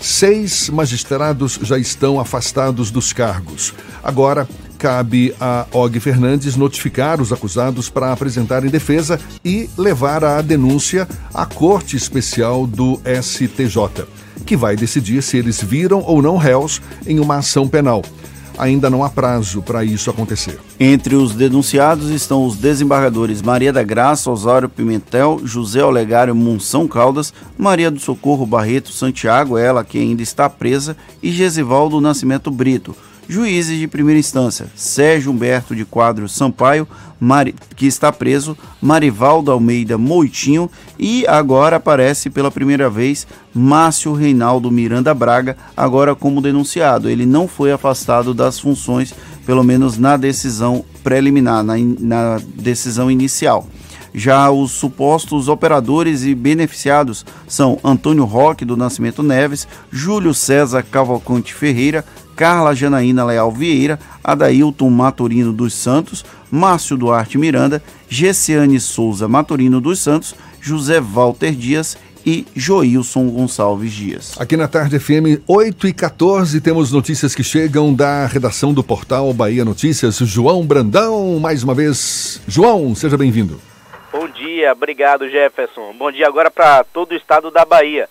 seis 0.02 0.70
magistrados 0.70 1.58
já 1.62 1.78
estão 1.78 2.20
afastados 2.20 2.92
dos 2.92 3.14
cargos. 3.14 3.74
Agora, 4.04 4.50
cabe 4.78 5.34
a 5.40 5.66
Og 5.72 5.98
Fernandes 6.02 6.58
notificar 6.58 7.22
os 7.22 7.32
acusados 7.32 7.90
para 7.90 8.12
apresentarem 8.12 8.70
defesa 8.70 9.18
e 9.46 9.70
levar 9.78 10.26
a 10.26 10.42
denúncia 10.42 11.08
à 11.34 11.46
Corte 11.46 11.96
Especial 11.96 12.68
do 12.68 13.00
STJ, 13.06 14.06
que 14.46 14.58
vai 14.58 14.76
decidir 14.76 15.24
se 15.24 15.38
eles 15.38 15.62
viram 15.62 16.02
ou 16.02 16.22
não 16.22 16.36
réus 16.36 16.82
em 17.08 17.20
uma 17.20 17.38
ação 17.38 17.66
penal 17.66 18.02
ainda 18.58 18.90
não 18.90 19.04
há 19.04 19.10
prazo 19.10 19.62
para 19.62 19.84
isso 19.84 20.10
acontecer. 20.10 20.60
Entre 20.80 21.16
os 21.16 21.34
denunciados 21.34 22.10
estão 22.10 22.46
os 22.46 22.56
desembargadores 22.56 23.42
Maria 23.42 23.72
da 23.72 23.84
Graça, 23.84 24.30
Osório 24.32 24.70
Pimentel, 24.70 25.42
José 25.44 25.84
Olegário 25.84 26.36
Monção 26.36 26.88
Caldas, 26.88 27.34
Maria 27.58 27.92
do 27.92 28.00
Socorro 28.00 28.46
Barreto 28.46 28.92
Santiago, 28.92 29.58
ela 29.58 29.84
que 29.84 29.98
ainda 29.98 30.22
está 30.22 30.50
presa, 30.50 30.96
e 31.22 31.32
Gesivaldo 31.32 32.02
Nascimento 32.02 32.52
Brito. 32.52 32.96
Juízes 33.28 33.80
de 33.80 33.88
primeira 33.88 34.20
instância: 34.20 34.68
Sérgio 34.76 35.32
Humberto 35.32 35.76
de 35.76 35.84
Quadros 35.84 36.36
Sampaio, 36.36 36.88
Mari, 37.20 37.56
que 37.76 37.88
está 37.88 38.12
preso, 38.12 38.58
Marivaldo 38.82 39.52
Almeida 39.52 39.98
Moitinho 39.98 40.70
e 41.00 41.26
agora 41.28 41.78
aparece 41.78 42.30
pela 42.30 42.52
primeira 42.52 42.90
vez 42.90 43.26
Márcio 43.54 44.14
Reinaldo 44.14 44.70
Miranda 44.70 45.14
Braga, 45.14 45.58
agora 45.76 46.14
como 46.14 46.42
denunciado. 46.42 47.10
Ele 47.10 47.26
não 47.26 47.48
foi 47.48 47.72
afastado 47.72 48.34
das 48.34 48.60
funções, 48.60 49.14
pelo 49.46 49.64
menos 49.64 49.98
na 49.98 50.18
decisão 50.18 50.86
preliminar, 51.04 51.64
na, 51.64 51.76
na 52.00 52.42
decisão 52.56 53.10
inicial. 53.10 53.68
Já 54.18 54.50
os 54.50 54.72
supostos 54.72 55.50
operadores 55.50 56.24
e 56.24 56.34
beneficiados 56.34 57.26
são 57.50 57.78
Antônio 57.84 58.24
Roque 58.24 58.64
do 58.64 58.78
Nascimento 58.78 59.22
Neves, 59.22 59.68
Júlio 59.92 60.34
César 60.34 60.84
Cavalcante 60.84 61.54
Ferreira, 61.54 62.06
Carla 62.36 62.76
Janaína 62.76 63.26
Leal 63.26 63.52
Vieira, 63.52 64.00
Adailton 64.24 64.90
Maturino 64.90 65.54
dos 65.54 65.74
Santos, 65.74 66.26
Márcio 66.52 66.98
Duarte 66.98 67.38
Miranda, 67.38 67.82
Gessiane 68.10 68.80
Souza 68.80 69.28
Maturino 69.28 69.80
dos 69.80 70.00
Santos, 70.00 70.36
José 70.62 71.00
Walter 71.00 71.52
Dias 71.52 71.98
e 72.26 72.46
Joilson 72.56 73.30
Gonçalves 73.30 73.94
Dias. 73.94 74.36
Aqui 74.40 74.58
na 74.58 74.68
Tarde 74.68 75.00
FM 75.00 75.42
8 75.48 75.88
e 75.88 75.94
14 75.94 76.60
temos 76.60 76.92
notícias 76.92 77.36
que 77.36 77.44
chegam 77.44 77.94
da 77.94 78.26
redação 78.26 78.74
do 78.74 78.84
portal 78.84 79.32
Bahia 79.32 79.64
Notícias. 79.64 80.18
João 80.18 80.66
Brandão, 80.66 81.40
mais 81.40 81.64
uma 81.64 81.76
vez. 81.76 82.42
João, 82.48 82.96
seja 82.96 83.16
bem-vindo. 83.16 83.62
Bom 84.12 84.28
dia, 84.28 84.72
obrigado 84.72 85.30
Jefferson. 85.30 85.94
Bom 85.98 86.12
dia 86.12 86.28
agora 86.28 86.50
para 86.50 86.84
todo 86.84 87.12
o 87.12 87.16
estado 87.16 87.52
da 87.52 87.64
Bahia. 87.64 88.10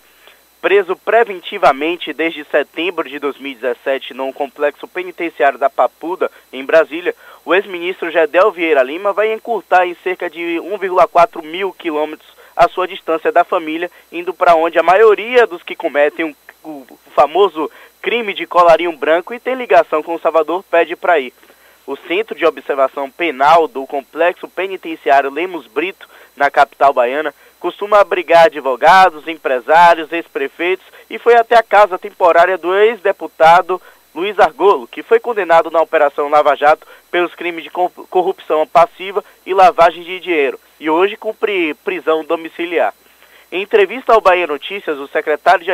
Preso 0.65 0.95
preventivamente 0.95 2.11
desde 2.11 2.43
setembro 2.45 3.07
de 3.07 3.19
2017 3.19 4.15
no 4.15 4.33
complexo 4.33 4.87
penitenciário 4.87 5.59
da 5.59 5.69
Papuda, 5.69 6.31
em 6.51 6.65
Brasília, 6.65 7.13
o 7.45 7.53
ex-ministro 7.53 8.09
Gedel 8.09 8.51
Vieira 8.51 8.81
Lima 8.81 9.13
vai 9.13 9.31
encurtar 9.31 9.85
em 9.85 9.93
cerca 10.03 10.27
de 10.27 10.39
1,4 10.39 11.43
mil 11.43 11.71
quilômetros 11.71 12.27
a 12.55 12.67
sua 12.67 12.87
distância 12.87 13.31
da 13.31 13.43
família, 13.43 13.91
indo 14.11 14.33
para 14.33 14.55
onde 14.55 14.79
a 14.79 14.81
maioria 14.81 15.45
dos 15.45 15.61
que 15.61 15.75
cometem 15.75 16.35
o 16.63 16.83
famoso 17.13 17.69
crime 18.01 18.33
de 18.33 18.47
colarinho 18.47 18.97
branco 18.97 19.35
e 19.35 19.39
tem 19.39 19.53
ligação 19.53 20.01
com 20.01 20.15
o 20.15 20.19
Salvador 20.19 20.63
pede 20.63 20.95
para 20.95 21.19
ir. 21.19 21.31
O 21.85 21.95
Centro 21.95 22.35
de 22.35 22.43
Observação 22.43 23.11
Penal 23.11 23.67
do 23.67 23.85
Complexo 23.85 24.47
Penitenciário 24.47 25.29
Lemos 25.29 25.67
Brito, 25.67 26.09
na 26.35 26.49
capital 26.49 26.91
baiana, 26.91 27.35
costuma 27.59 27.99
abrigar 27.99 28.45
advogados, 28.45 29.27
empresários, 29.27 30.11
ex-prefeitos 30.11 30.85
e 31.09 31.17
foi 31.17 31.35
até 31.35 31.55
a 31.55 31.63
casa 31.63 31.97
temporária 31.97 32.57
do 32.57 32.75
ex-deputado 32.75 33.81
Luiz 34.13 34.39
Argolo, 34.39 34.87
que 34.87 35.03
foi 35.03 35.19
condenado 35.19 35.69
na 35.69 35.81
Operação 35.81 36.29
Lava 36.29 36.55
Jato 36.55 36.87
pelos 37.11 37.35
crimes 37.35 37.63
de 37.63 37.69
corrupção 37.69 38.65
passiva 38.65 39.23
e 39.45 39.53
lavagem 39.53 40.03
de 40.03 40.19
dinheiro, 40.19 40.59
e 40.79 40.89
hoje 40.89 41.17
cumpre 41.17 41.73
prisão 41.83 42.23
domiciliar. 42.23 42.93
Em 43.51 43.61
entrevista 43.61 44.13
ao 44.13 44.21
Bahia 44.21 44.47
Notícias, 44.47 44.97
o 44.97 45.07
secretário 45.07 45.63
de 45.63 45.71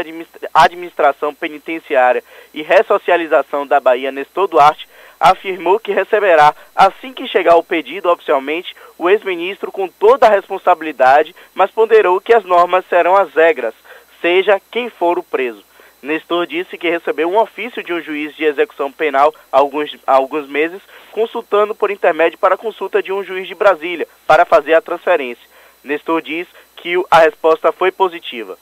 Administração 0.53 1.33
Penitenciária 1.33 2.23
e 2.53 2.61
Ressocialização 2.61 3.65
da 3.65 3.79
Bahia, 3.79 4.11
Nestor 4.11 4.47
Duarte, 4.47 4.87
afirmou 5.19 5.79
que 5.79 5.91
receberá, 5.91 6.53
assim 6.75 7.13
que 7.13 7.27
chegar 7.27 7.55
o 7.55 7.63
pedido 7.63 8.09
oficialmente, 8.09 8.75
o 9.01 9.09
ex-ministro 9.09 9.71
com 9.71 9.87
toda 9.87 10.27
a 10.27 10.29
responsabilidade, 10.29 11.35
mas 11.55 11.71
ponderou 11.71 12.21
que 12.21 12.35
as 12.35 12.43
normas 12.43 12.85
serão 12.87 13.15
as 13.15 13.33
regras, 13.33 13.73
seja 14.21 14.61
quem 14.69 14.91
for 14.91 15.17
o 15.17 15.23
preso. 15.23 15.63
Nestor 16.03 16.45
disse 16.45 16.77
que 16.77 16.87
recebeu 16.87 17.27
um 17.27 17.39
ofício 17.39 17.83
de 17.83 17.91
um 17.91 17.99
juiz 17.99 18.35
de 18.35 18.43
execução 18.43 18.91
penal 18.91 19.33
há 19.51 19.57
alguns, 19.57 19.97
há 20.05 20.13
alguns 20.13 20.47
meses, 20.47 20.79
consultando 21.11 21.73
por 21.73 21.89
intermédio 21.89 22.37
para 22.37 22.55
consulta 22.55 23.01
de 23.01 23.11
um 23.11 23.23
juiz 23.23 23.47
de 23.47 23.55
Brasília, 23.55 24.07
para 24.27 24.45
fazer 24.45 24.75
a 24.75 24.81
transferência. 24.81 25.49
Nestor 25.83 26.21
diz 26.21 26.47
que 26.75 26.93
a 27.09 27.21
resposta 27.21 27.71
foi 27.71 27.91
positiva. 27.91 28.55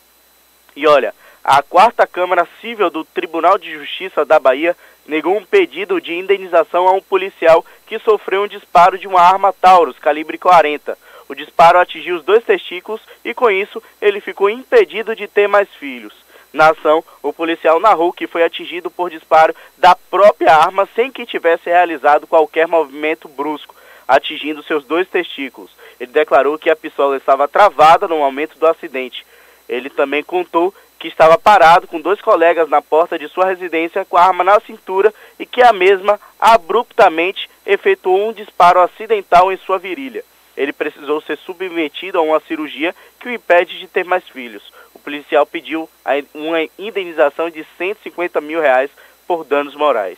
E 0.73 0.87
olha, 0.87 1.13
a 1.43 1.61
quarta 1.61 2.07
Câmara 2.07 2.47
Civil 2.61 2.89
do 2.89 3.03
Tribunal 3.03 3.57
de 3.57 3.73
Justiça 3.73 4.23
da 4.23 4.39
Bahia 4.39 4.73
negou 5.09 5.35
um 5.35 5.43
pedido 5.43 5.99
de 5.99 6.13
indenização 6.13 6.87
a 6.87 6.91
um 6.91 7.01
policial 7.01 7.65
que 7.87 7.97
sofreu 7.97 8.43
um 8.43 8.47
disparo 8.47 8.95
de 8.95 9.07
uma 9.07 9.19
arma 9.19 9.51
Taurus 9.51 9.97
calibre 9.97 10.37
40. 10.37 10.95
O 11.27 11.33
disparo 11.33 11.79
atingiu 11.79 12.15
os 12.15 12.23
dois 12.23 12.43
testículos 12.43 13.01
e, 13.25 13.33
com 13.33 13.49
isso, 13.49 13.81
ele 13.99 14.21
ficou 14.21 14.49
impedido 14.49 15.15
de 15.15 15.27
ter 15.27 15.47
mais 15.47 15.67
filhos. 15.79 16.13
Na 16.53 16.69
ação, 16.69 17.03
o 17.23 17.33
policial 17.33 17.79
narrou 17.79 18.13
que 18.13 18.27
foi 18.27 18.43
atingido 18.43 18.89
por 18.91 19.09
disparo 19.09 19.55
da 19.77 19.95
própria 19.95 20.55
arma 20.55 20.87
sem 20.95 21.11
que 21.11 21.25
tivesse 21.25 21.69
realizado 21.69 22.27
qualquer 22.27 22.67
movimento 22.67 23.27
brusco, 23.27 23.75
atingindo 24.07 24.63
seus 24.63 24.85
dois 24.85 25.07
testículos. 25.07 25.71
Ele 25.99 26.11
declarou 26.11 26.57
que 26.57 26.69
a 26.69 26.75
pistola 26.75 27.17
estava 27.17 27.47
travada 27.47 28.07
no 28.07 28.19
momento 28.19 28.57
do 28.59 28.67
acidente. 28.67 29.25
Ele 29.67 29.89
também 29.89 30.23
contou 30.23 30.73
que 30.99 31.07
estava 31.07 31.37
parado 31.37 31.87
com 31.87 32.01
dois 32.01 32.21
colegas 32.21 32.69
na 32.69 32.81
porta 32.81 33.17
de 33.17 33.29
sua 33.29 33.45
residência 33.45 34.03
com 34.03 34.17
a 34.17 34.23
arma 34.23 34.43
na 34.43 34.59
cintura 34.59 35.13
e 35.39 35.45
que 35.45 35.61
a 35.61 35.71
mesma 35.71 36.19
abruptamente 36.37 37.49
efetuou 37.65 38.29
um 38.29 38.33
disparo 38.33 38.81
acidental 38.81 39.51
em 39.51 39.57
sua 39.57 39.79
virilha. 39.79 40.23
Ele 40.57 40.73
precisou 40.73 41.21
ser 41.21 41.37
submetido 41.37 42.19
a 42.19 42.21
uma 42.21 42.41
cirurgia 42.41 42.93
que 43.17 43.29
o 43.29 43.31
impede 43.31 43.79
de 43.79 43.87
ter 43.87 44.03
mais 44.03 44.27
filhos. 44.27 44.73
O 44.93 44.99
policial 44.99 45.45
pediu 45.45 45.89
uma 46.33 46.67
indenização 46.77 47.49
de 47.49 47.65
150 47.77 48.41
mil 48.41 48.59
reais 48.59 48.91
por 49.25 49.45
danos 49.45 49.75
morais. 49.75 50.17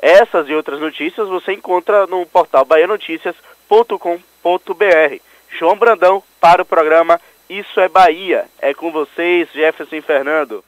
Essas 0.00 0.48
e 0.48 0.54
outras 0.54 0.78
notícias 0.78 1.26
você 1.26 1.52
encontra 1.52 2.06
no 2.06 2.24
portal 2.26 2.64
baianoticias.com.br. 2.64 5.20
João 5.58 5.76
Brandão 5.76 6.22
para 6.40 6.62
o 6.62 6.66
programa 6.66 7.20
isso 7.58 7.78
é 7.80 7.88
Bahia. 7.88 8.44
É 8.60 8.74
com 8.74 8.90
vocês, 8.90 9.48
Jefferson 9.54 10.00
Fernando. 10.02 10.64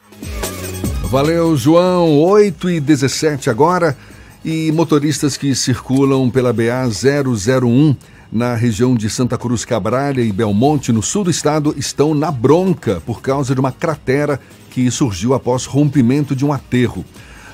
Valeu, 1.05 1.57
João. 1.57 2.21
8 2.21 2.71
e 2.71 2.81
17 2.81 3.51
agora. 3.51 3.97
E 4.45 4.71
motoristas 4.73 5.37
que 5.37 5.55
circulam 5.55 6.31
pela 6.31 6.53
BA 6.53 6.87
001 6.87 7.97
na 8.31 8.55
região 8.55 8.95
de 8.95 9.09
Santa 9.09 9.39
Cruz 9.39 9.65
Cabralha 9.65 10.21
e 10.21 10.33
Belmonte, 10.33 10.93
no 10.93 11.03
sul 11.03 11.25
do 11.25 11.31
estado, 11.31 11.75
estão 11.77 12.15
na 12.15 12.31
bronca 12.31 13.03
por 13.07 13.21
causa 13.21 13.55
de 13.55 13.61
uma 13.61 13.73
cratera 13.73 14.41
que 14.71 14.91
surgiu 14.91 15.35
após 15.35 15.65
rompimento 15.65 16.35
de 16.35 16.45
um 16.45 16.53
aterro. 16.53 17.05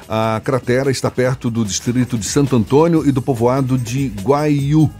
A 0.08 0.40
cratera 0.44 0.90
está 0.90 1.10
perto 1.10 1.50
do 1.50 1.64
distrito 1.64 2.18
de 2.18 2.26
Santo 2.26 2.56
Antônio 2.56 3.06
e 3.06 3.12
do 3.12 3.22
povoado 3.22 3.78
de 3.78 4.12
Guaiú. 4.22 4.90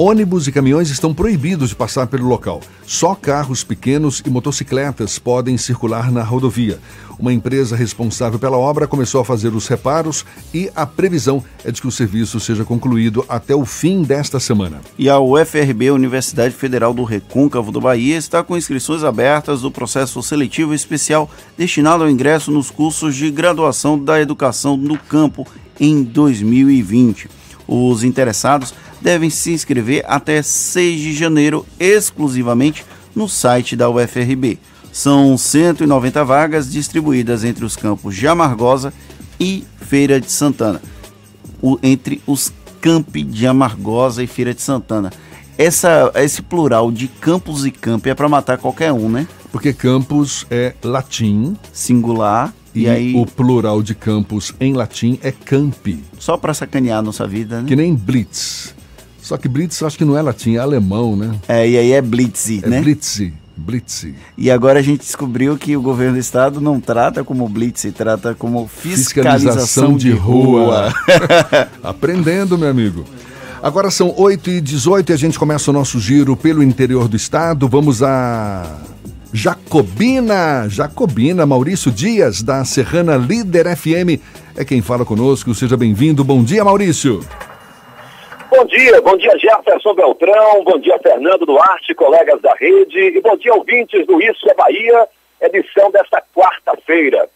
Ônibus 0.00 0.46
e 0.46 0.52
caminhões 0.52 0.90
estão 0.90 1.12
proibidos 1.12 1.70
de 1.70 1.74
passar 1.74 2.06
pelo 2.06 2.28
local. 2.28 2.60
Só 2.86 3.16
carros 3.16 3.64
pequenos 3.64 4.22
e 4.24 4.30
motocicletas 4.30 5.18
podem 5.18 5.58
circular 5.58 6.12
na 6.12 6.22
rodovia. 6.22 6.78
Uma 7.18 7.32
empresa 7.32 7.74
responsável 7.74 8.38
pela 8.38 8.56
obra 8.56 8.86
começou 8.86 9.20
a 9.20 9.24
fazer 9.24 9.52
os 9.52 9.66
reparos 9.66 10.24
e 10.54 10.70
a 10.76 10.86
previsão 10.86 11.42
é 11.64 11.72
de 11.72 11.80
que 11.80 11.88
o 11.88 11.90
serviço 11.90 12.38
seja 12.38 12.64
concluído 12.64 13.26
até 13.28 13.56
o 13.56 13.64
fim 13.64 14.04
desta 14.04 14.38
semana. 14.38 14.80
E 14.96 15.10
a 15.10 15.18
UFRB, 15.18 15.90
Universidade 15.90 16.54
Federal 16.54 16.94
do 16.94 17.02
Recôncavo 17.02 17.72
do 17.72 17.80
Bahia, 17.80 18.16
está 18.16 18.44
com 18.44 18.56
inscrições 18.56 19.02
abertas 19.02 19.62
do 19.62 19.70
processo 19.70 20.22
seletivo 20.22 20.72
especial 20.72 21.28
destinado 21.56 22.04
ao 22.04 22.10
ingresso 22.10 22.52
nos 22.52 22.70
cursos 22.70 23.16
de 23.16 23.32
graduação 23.32 23.98
da 23.98 24.20
educação 24.20 24.76
no 24.76 24.96
campo 24.96 25.44
em 25.80 26.04
2020. 26.04 27.28
Os 27.66 28.02
interessados 28.02 28.72
devem 29.00 29.30
se 29.30 29.52
inscrever 29.52 30.04
até 30.06 30.42
6 30.42 31.00
de 31.00 31.14
janeiro 31.14 31.64
exclusivamente 31.78 32.84
no 33.14 33.28
site 33.28 33.76
da 33.76 33.88
UFRB. 33.88 34.58
São 34.92 35.36
190 35.36 36.24
vagas 36.24 36.70
distribuídas 36.70 37.44
entre 37.44 37.64
os 37.64 37.76
campos 37.76 38.16
de 38.16 38.26
Amargosa 38.26 38.92
e 39.38 39.64
Feira 39.80 40.20
de 40.20 40.30
Santana. 40.30 40.80
O, 41.62 41.78
entre 41.82 42.22
os 42.26 42.52
campi 42.80 43.22
de 43.22 43.46
Amargosa 43.46 44.22
e 44.22 44.26
Feira 44.26 44.54
de 44.54 44.62
Santana. 44.62 45.12
Essa, 45.56 46.12
esse 46.14 46.40
plural 46.40 46.92
de 46.92 47.08
campos 47.08 47.66
e 47.66 47.70
campi 47.70 48.10
é 48.10 48.14
para 48.14 48.28
matar 48.28 48.58
qualquer 48.58 48.92
um, 48.92 49.08
né? 49.08 49.26
Porque 49.50 49.72
campus 49.72 50.46
é 50.50 50.74
latim. 50.82 51.56
Singular. 51.72 52.54
E, 52.74 52.82
e 52.82 52.88
aí... 52.88 53.14
o 53.16 53.26
plural 53.26 53.82
de 53.82 53.94
campus 53.94 54.54
em 54.60 54.72
latim 54.72 55.18
é 55.22 55.32
campi. 55.32 56.04
Só 56.18 56.36
para 56.36 56.54
sacanear 56.54 56.98
a 56.98 57.02
nossa 57.02 57.26
vida, 57.26 57.60
né? 57.60 57.68
Que 57.68 57.74
nem 57.74 57.94
blitz. 57.94 58.74
Só 59.28 59.36
que 59.36 59.46
Blitz 59.46 59.82
acho 59.82 59.98
que 59.98 60.06
não 60.06 60.16
é 60.16 60.22
latim, 60.22 60.54
é 60.54 60.58
alemão, 60.58 61.14
né? 61.14 61.34
É, 61.46 61.68
e 61.68 61.76
aí 61.76 61.92
é 61.92 62.00
Blitz, 62.00 62.48
é 62.62 62.66
né? 62.66 62.80
Blitz. 62.80 63.30
Blitz. 63.54 64.06
E 64.38 64.50
agora 64.50 64.78
a 64.78 64.82
gente 64.82 65.00
descobriu 65.00 65.58
que 65.58 65.76
o 65.76 65.82
governo 65.82 66.14
do 66.14 66.18
estado 66.18 66.62
não 66.62 66.80
trata 66.80 67.22
como 67.22 67.46
blitz, 67.46 67.92
trata 67.94 68.34
como 68.34 68.66
fiscalização, 68.66 69.38
fiscalização 69.38 69.96
de, 69.98 70.12
de 70.12 70.12
rua. 70.12 70.88
rua. 70.88 70.94
Aprendendo, 71.84 72.56
meu 72.56 72.70
amigo. 72.70 73.04
Agora 73.62 73.90
são 73.90 74.14
8 74.16 74.48
e 74.48 74.60
18 74.62 75.10
e 75.10 75.12
a 75.12 75.18
gente 75.18 75.38
começa 75.38 75.70
o 75.70 75.74
nosso 75.74 76.00
giro 76.00 76.34
pelo 76.34 76.62
interior 76.62 77.06
do 77.06 77.16
estado. 77.16 77.68
Vamos 77.68 78.02
a 78.02 78.78
Jacobina, 79.30 80.66
Jacobina, 80.70 81.44
Maurício 81.44 81.92
Dias, 81.92 82.40
da 82.40 82.64
Serrana 82.64 83.18
Líder 83.18 83.76
FM, 83.76 84.22
é 84.56 84.64
quem 84.64 84.80
fala 84.80 85.04
conosco. 85.04 85.54
Seja 85.54 85.76
bem-vindo. 85.76 86.24
Bom 86.24 86.42
dia, 86.42 86.64
Maurício. 86.64 87.20
Bom 88.50 88.64
dia, 88.64 88.98
bom 89.02 89.14
dia 89.18 89.36
Jefferson 89.36 89.92
Beltrão, 89.92 90.64
bom 90.64 90.78
dia 90.78 90.98
Fernando 91.00 91.44
Duarte, 91.44 91.94
colegas 91.94 92.40
da 92.40 92.54
rede, 92.54 92.98
e 92.98 93.20
bom 93.20 93.36
dia 93.36 93.52
ouvintes 93.52 94.06
do 94.06 94.22
Isso 94.22 94.48
é 94.48 94.54
Bahia, 94.54 95.06
edição 95.42 95.90
desta 95.90 96.22
quarta-feira. 96.34 97.28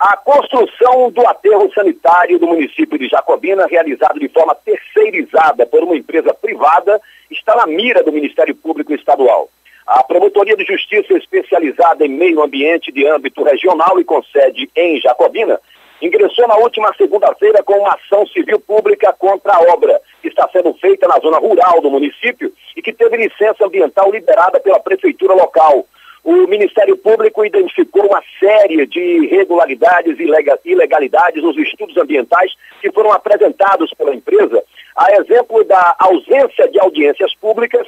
A 0.00 0.16
construção 0.16 1.10
do 1.10 1.26
aterro 1.28 1.70
sanitário 1.74 2.38
do 2.38 2.46
município 2.46 2.98
de 2.98 3.08
Jacobina, 3.08 3.66
realizado 3.66 4.18
de 4.18 4.26
forma 4.28 4.54
terceirizada 4.54 5.66
por 5.66 5.82
uma 5.82 5.96
empresa 5.96 6.32
privada, 6.32 6.98
está 7.30 7.54
na 7.56 7.66
mira 7.66 8.02
do 8.02 8.10
Ministério 8.10 8.54
Público 8.54 8.94
Estadual. 8.94 9.50
A 9.86 10.02
Promotoria 10.02 10.56
de 10.56 10.64
Justiça 10.64 11.12
especializada 11.12 12.06
em 12.06 12.08
meio 12.08 12.42
ambiente 12.42 12.90
de 12.90 13.06
âmbito 13.06 13.42
regional 13.42 14.00
e 14.00 14.04
com 14.04 14.22
sede 14.22 14.70
em 14.74 14.98
Jacobina 14.98 15.60
ingressou 16.02 16.46
na 16.48 16.56
última 16.56 16.92
segunda-feira 16.96 17.62
com 17.62 17.78
uma 17.78 17.94
ação 17.94 18.26
civil 18.26 18.60
pública 18.60 19.12
contra 19.12 19.54
a 19.54 19.60
obra, 19.72 20.00
que 20.20 20.28
está 20.28 20.48
sendo 20.52 20.74
feita 20.74 21.06
na 21.08 21.18
zona 21.18 21.38
rural 21.38 21.80
do 21.80 21.90
município 21.90 22.52
e 22.76 22.82
que 22.82 22.92
teve 22.92 23.16
licença 23.16 23.64
ambiental 23.64 24.10
liberada 24.10 24.60
pela 24.60 24.80
prefeitura 24.80 25.34
local. 25.34 25.86
O 26.24 26.46
Ministério 26.46 26.96
Público 26.96 27.44
identificou 27.44 28.06
uma 28.06 28.22
série 28.40 28.86
de 28.86 29.00
irregularidades 29.00 30.18
e 30.18 30.72
ilegalidades 30.72 31.42
nos 31.42 31.56
estudos 31.58 31.96
ambientais 31.98 32.50
que 32.80 32.90
foram 32.90 33.12
apresentados 33.12 33.92
pela 33.92 34.14
empresa, 34.14 34.62
a 34.96 35.12
exemplo 35.16 35.62
da 35.64 35.94
ausência 35.98 36.68
de 36.70 36.80
audiências 36.80 37.34
públicas, 37.34 37.86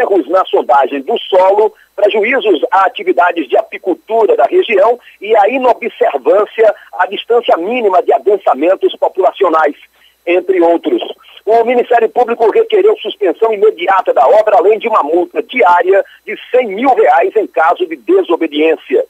erros 0.00 0.28
na 0.28 0.44
sondagem 0.44 1.02
do 1.02 1.18
solo, 1.18 1.74
prejuízos 1.96 2.60
a 2.70 2.86
atividades 2.86 3.48
de 3.48 3.56
apicultura 3.56 4.36
da 4.36 4.44
região 4.44 4.98
e 5.20 5.36
a 5.36 5.48
inobservância 5.48 6.74
à 6.92 7.06
distância 7.06 7.56
mínima 7.56 8.02
de 8.02 8.12
adensamentos 8.12 8.94
populacionais, 8.96 9.74
entre 10.26 10.60
outros. 10.60 11.02
O 11.44 11.64
Ministério 11.64 12.08
Público 12.10 12.50
requereu 12.50 12.94
suspensão 12.98 13.52
imediata 13.54 14.12
da 14.12 14.26
obra, 14.28 14.58
além 14.58 14.78
de 14.78 14.86
uma 14.86 15.02
multa 15.02 15.42
diária 15.42 16.04
de 16.26 16.38
100 16.50 16.68
mil 16.68 16.94
reais 16.94 17.34
em 17.36 17.46
caso 17.46 17.86
de 17.86 17.96
desobediência. 17.96 19.04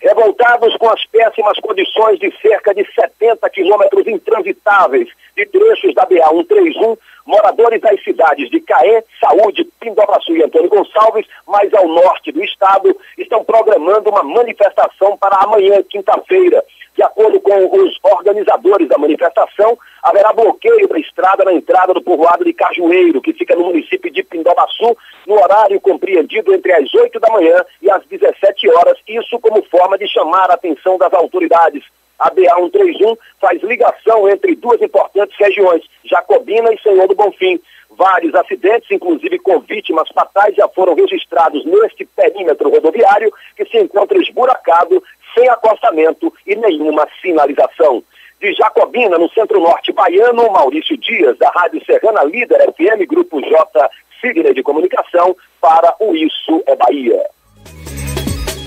Revoltados 0.00 0.76
com 0.76 0.90
as 0.90 1.04
péssimas 1.06 1.58
condições 1.60 2.18
de 2.18 2.32
cerca 2.42 2.74
de 2.74 2.84
70 2.92 3.48
quilômetros 3.50 4.06
intransitáveis 4.06 5.08
de 5.36 5.46
trechos 5.46 5.94
da 5.94 6.04
BA-131, 6.04 6.98
moradores 7.26 7.80
das 7.80 8.02
cidades 8.02 8.48
de 8.48 8.60
Caé, 8.60 9.04
Saúde, 9.20 9.64
Pindobaçu 9.80 10.34
e 10.36 10.42
Antônio 10.42 10.70
Gonçalves, 10.70 11.26
mais 11.46 11.72
ao 11.74 11.88
norte 11.88 12.30
do 12.32 12.42
estado, 12.42 12.96
estão 13.18 13.44
programando 13.44 14.10
uma 14.10 14.22
manifestação 14.22 15.16
para 15.16 15.36
amanhã, 15.42 15.82
quinta-feira. 15.82 16.64
De 16.96 17.02
acordo 17.02 17.38
com 17.40 17.78
os 17.78 17.98
organizadores 18.02 18.88
da 18.88 18.96
manifestação, 18.96 19.76
haverá 20.02 20.32
bloqueio 20.32 20.88
da 20.88 20.98
estrada 20.98 21.44
na 21.44 21.52
entrada 21.52 21.92
do 21.92 22.00
povoado 22.00 22.42
de 22.42 22.54
Cajueiro, 22.54 23.20
que 23.20 23.34
fica 23.34 23.54
no 23.54 23.64
município 23.64 24.10
de 24.10 24.22
Pindobaçu, 24.22 24.96
no 25.26 25.34
horário 25.34 25.78
compreendido 25.78 26.54
entre 26.54 26.72
as 26.72 26.94
8 26.94 27.20
da 27.20 27.30
manhã 27.30 27.62
e 27.82 27.90
as 27.90 28.02
17 28.06 28.70
horas, 28.70 28.98
isso 29.06 29.38
como 29.40 29.62
forma 29.64 29.98
de 29.98 30.08
chamar 30.08 30.50
a 30.50 30.54
atenção 30.54 30.96
das 30.96 31.12
autoridades. 31.12 31.84
A 32.18 32.30
BA-131 32.30 33.18
faz 33.40 33.62
ligação 33.62 34.28
entre 34.28 34.54
duas 34.56 34.80
importantes 34.80 35.36
regiões, 35.38 35.82
Jacobina 36.04 36.72
e 36.72 36.80
Senhor 36.80 37.06
do 37.06 37.14
Bonfim. 37.14 37.60
Vários 37.90 38.34
acidentes, 38.34 38.90
inclusive 38.90 39.38
com 39.38 39.60
vítimas 39.60 40.08
fatais, 40.10 40.54
já 40.54 40.68
foram 40.68 40.94
registrados 40.94 41.64
neste 41.64 42.04
perímetro 42.04 42.70
rodoviário 42.70 43.32
que 43.56 43.64
se 43.66 43.78
encontra 43.78 44.18
esburacado, 44.18 45.02
sem 45.34 45.48
acostamento 45.48 46.32
e 46.46 46.56
nenhuma 46.56 47.06
sinalização. 47.20 48.02
De 48.40 48.52
Jacobina, 48.52 49.18
no 49.18 49.30
centro-norte 49.30 49.92
baiano, 49.92 50.50
Maurício 50.50 50.96
Dias, 50.98 51.38
da 51.38 51.48
Rádio 51.50 51.82
Serrana 51.86 52.22
Líder 52.22 52.70
FM, 52.72 53.08
Grupo 53.08 53.40
J, 53.40 53.90
Signa 54.20 54.52
de 54.52 54.62
Comunicação, 54.62 55.34
para 55.60 55.94
o 56.00 56.14
Isso 56.14 56.62
é 56.66 56.76
Bahia. 56.76 57.26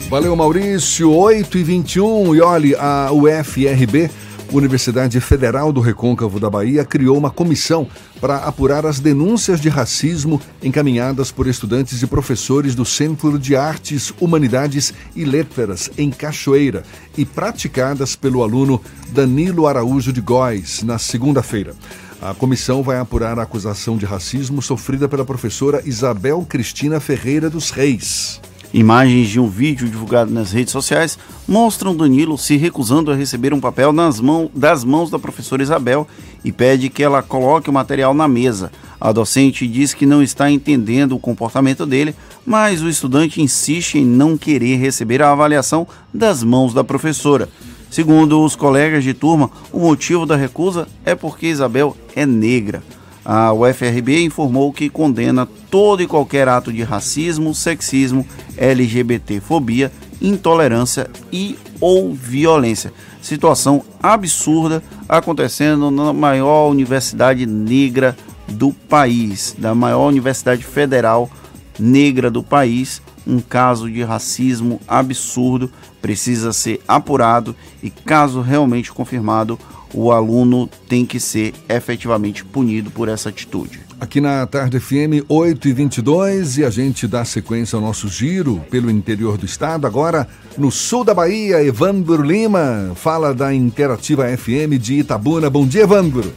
Valeu, 0.09 0.35
Maurício. 0.35 1.11
8 1.13 1.55
e 1.59 1.63
21 1.63 2.35
e 2.35 2.41
olhe, 2.41 2.75
a 2.75 3.11
UFRB, 3.11 4.09
Universidade 4.51 5.21
Federal 5.21 5.71
do 5.71 5.81
Recôncavo 5.81 6.39
da 6.39 6.49
Bahia, 6.49 6.83
criou 6.83 7.15
uma 7.15 7.29
comissão 7.29 7.87
para 8.19 8.37
apurar 8.37 8.87
as 8.87 8.99
denúncias 8.99 9.61
de 9.61 9.69
racismo 9.69 10.41
encaminhadas 10.63 11.31
por 11.31 11.45
estudantes 11.45 12.01
e 12.01 12.07
professores 12.07 12.73
do 12.73 12.83
Centro 12.85 13.37
de 13.37 13.55
Artes, 13.55 14.11
Humanidades 14.19 14.91
e 15.15 15.23
Letras, 15.23 15.91
em 15.95 16.09
Cachoeira, 16.09 16.83
e 17.15 17.23
praticadas 17.23 18.15
pelo 18.15 18.41
aluno 18.41 18.81
Danilo 19.09 19.67
Araújo 19.67 20.11
de 20.11 20.21
Góes, 20.21 20.81
na 20.81 20.97
segunda-feira. 20.97 21.75
A 22.19 22.33
comissão 22.33 22.81
vai 22.81 22.97
apurar 22.97 23.37
a 23.37 23.43
acusação 23.43 23.95
de 23.95 24.07
racismo 24.07 24.59
sofrida 24.59 25.07
pela 25.07 25.23
professora 25.23 25.83
Isabel 25.85 26.43
Cristina 26.49 26.99
Ferreira 26.99 27.47
dos 27.47 27.69
Reis. 27.69 28.41
Imagens 28.71 29.29
de 29.29 29.39
um 29.39 29.47
vídeo 29.49 29.89
divulgado 29.89 30.31
nas 30.31 30.51
redes 30.51 30.71
sociais 30.71 31.17
mostram 31.47 31.95
Danilo 31.95 32.37
se 32.37 32.55
recusando 32.55 33.11
a 33.11 33.15
receber 33.15 33.51
um 33.51 33.59
papel 33.59 33.91
nas 33.91 34.19
mãos, 34.19 34.51
das 34.53 34.83
mãos 34.83 35.09
da 35.09 35.17
professora 35.17 35.63
Isabel 35.63 36.07
e 36.45 36.51
pede 36.51 36.87
que 36.87 37.01
ela 37.01 37.23
coloque 37.23 37.67
o 37.67 37.73
material 37.73 38.13
na 38.13 38.27
mesa. 38.27 38.71
A 39.01 39.11
docente 39.11 39.67
diz 39.67 39.95
que 39.95 40.05
não 40.05 40.21
está 40.21 40.51
entendendo 40.51 41.15
o 41.15 41.19
comportamento 41.19 41.83
dele, 41.83 42.13
mas 42.45 42.83
o 42.83 42.89
estudante 42.89 43.41
insiste 43.41 43.97
em 43.97 44.05
não 44.05 44.37
querer 44.37 44.75
receber 44.75 45.19
a 45.23 45.31
avaliação 45.31 45.87
das 46.13 46.43
mãos 46.43 46.71
da 46.71 46.83
professora. 46.83 47.49
Segundo 47.89 48.43
os 48.43 48.55
colegas 48.55 49.03
de 49.03 49.15
turma, 49.15 49.49
o 49.73 49.79
motivo 49.79 50.27
da 50.27 50.35
recusa 50.35 50.87
é 51.03 51.15
porque 51.15 51.47
Isabel 51.47 51.97
é 52.15 52.23
negra. 52.23 52.83
A 53.31 53.53
UFRB 53.53 54.23
informou 54.23 54.73
que 54.73 54.89
condena 54.89 55.47
todo 55.69 56.01
e 56.01 56.07
qualquer 56.07 56.47
ato 56.47 56.73
de 56.73 56.81
racismo, 56.81 57.53
sexismo, 57.53 58.25
LGBTfobia, 58.57 59.91
intolerância 60.19 61.07
e 61.31 61.55
ou 61.79 62.11
violência. 62.11 62.91
Situação 63.21 63.83
absurda 64.01 64.81
acontecendo 65.07 65.91
na 65.91 66.11
maior 66.11 66.71
universidade 66.71 67.45
negra 67.45 68.17
do 68.47 68.73
país, 68.73 69.55
da 69.55 69.75
maior 69.75 70.07
universidade 70.07 70.63
federal 70.63 71.29
negra 71.77 72.31
do 72.31 72.41
país. 72.41 72.99
Um 73.27 73.39
caso 73.39 73.91
de 73.91 74.01
racismo 74.01 74.81
absurdo 74.87 75.71
precisa 76.01 76.51
ser 76.51 76.81
apurado 76.87 77.55
e, 77.83 77.91
caso 77.91 78.41
realmente 78.41 78.91
confirmado, 78.91 79.59
o 79.93 80.11
aluno 80.11 80.69
tem 80.87 81.05
que 81.05 81.19
ser 81.19 81.53
efetivamente 81.67 82.43
punido 82.45 82.91
por 82.91 83.09
essa 83.09 83.29
atitude. 83.29 83.79
Aqui 83.99 84.21
na 84.21 84.47
Tarde 84.47 84.79
FM 84.79 85.25
8 85.27 85.67
e 85.67 85.73
22 85.73 86.57
e 86.59 86.65
a 86.65 86.69
gente 86.69 87.05
dá 87.05 87.25
sequência 87.25 87.75
ao 87.75 87.81
nosso 87.81 88.07
giro 88.07 88.59
pelo 88.71 88.89
interior 88.89 89.37
do 89.37 89.45
estado. 89.45 89.85
Agora, 89.85 90.25
no 90.57 90.71
sul 90.71 91.03
da 91.03 91.13
Bahia, 91.13 91.61
Evandro 91.61 92.23
Lima 92.23 92.93
fala 92.95 93.33
da 93.33 93.53
Interativa 93.53 94.25
FM 94.25 94.79
de 94.79 94.99
Itabuna. 94.99 95.49
Bom 95.49 95.67
dia, 95.67 95.83
Evandro. 95.83 96.33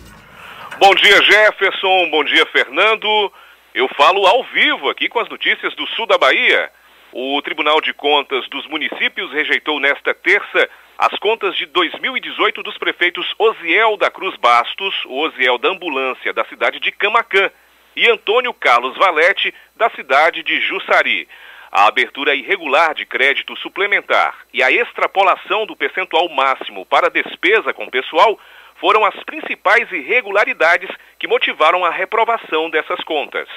Bom 0.81 0.95
dia, 0.97 1.23
Jefferson. 1.23 2.11
Bom 2.11 2.25
dia, 2.25 2.45
Fernando. 2.47 3.33
Eu 3.73 3.89
falo 3.97 4.27
ao 4.27 4.43
vivo 4.53 4.91
aqui 4.91 5.09
com 5.09 5.21
as 5.21 5.29
notícias 5.29 5.75
do 5.77 5.87
sul 5.89 6.07
da 6.07 6.19
Bahia. 6.19 6.69
O 7.13 7.41
Tribunal 7.43 7.81
de 7.81 7.93
Contas 7.93 8.49
dos 8.49 8.67
Municípios 8.67 9.31
rejeitou 9.33 9.79
nesta 9.79 10.13
terça 10.13 10.69
as 10.99 11.19
contas 11.19 11.57
de 11.57 11.67
2018 11.67 12.63
dos 12.63 12.77
prefeitos 12.79 13.27
Osiel 13.39 13.97
da 13.97 14.11
Cruz 14.11 14.37
Bastos, 14.37 14.95
Osiel 15.07 15.59
da 15.59 15.71
Ambulância 15.71 16.33
da 16.33 16.45
cidade 16.45 16.79
de 16.81 16.93
Camacã 16.93 17.51
e 17.97 18.09
Antônio 18.09 18.53
Carlos 18.55 18.97
Valete 18.97 19.53
da 19.77 19.91
cidade 19.91 20.43
de 20.43 20.61
Jussari. 20.61 21.29
A 21.71 21.87
abertura 21.87 22.35
irregular 22.35 22.95
de 22.95 23.07
crédito 23.07 23.57
suplementar 23.57 24.37
e 24.53 24.63
a 24.63 24.71
extrapolação 24.71 25.65
do 25.65 25.75
percentual 25.75 26.29
máximo 26.29 26.85
para 26.85 27.09
despesa 27.09 27.73
com 27.73 27.89
pessoal 27.89 28.39
foram 28.77 29.05
as 29.05 29.15
principais 29.25 29.91
irregularidades 29.91 30.91
que 31.19 31.27
motivaram 31.27 31.85
a 31.85 31.91
reprovação 31.91 32.69
dessas 32.69 33.03
contas. 33.05 33.49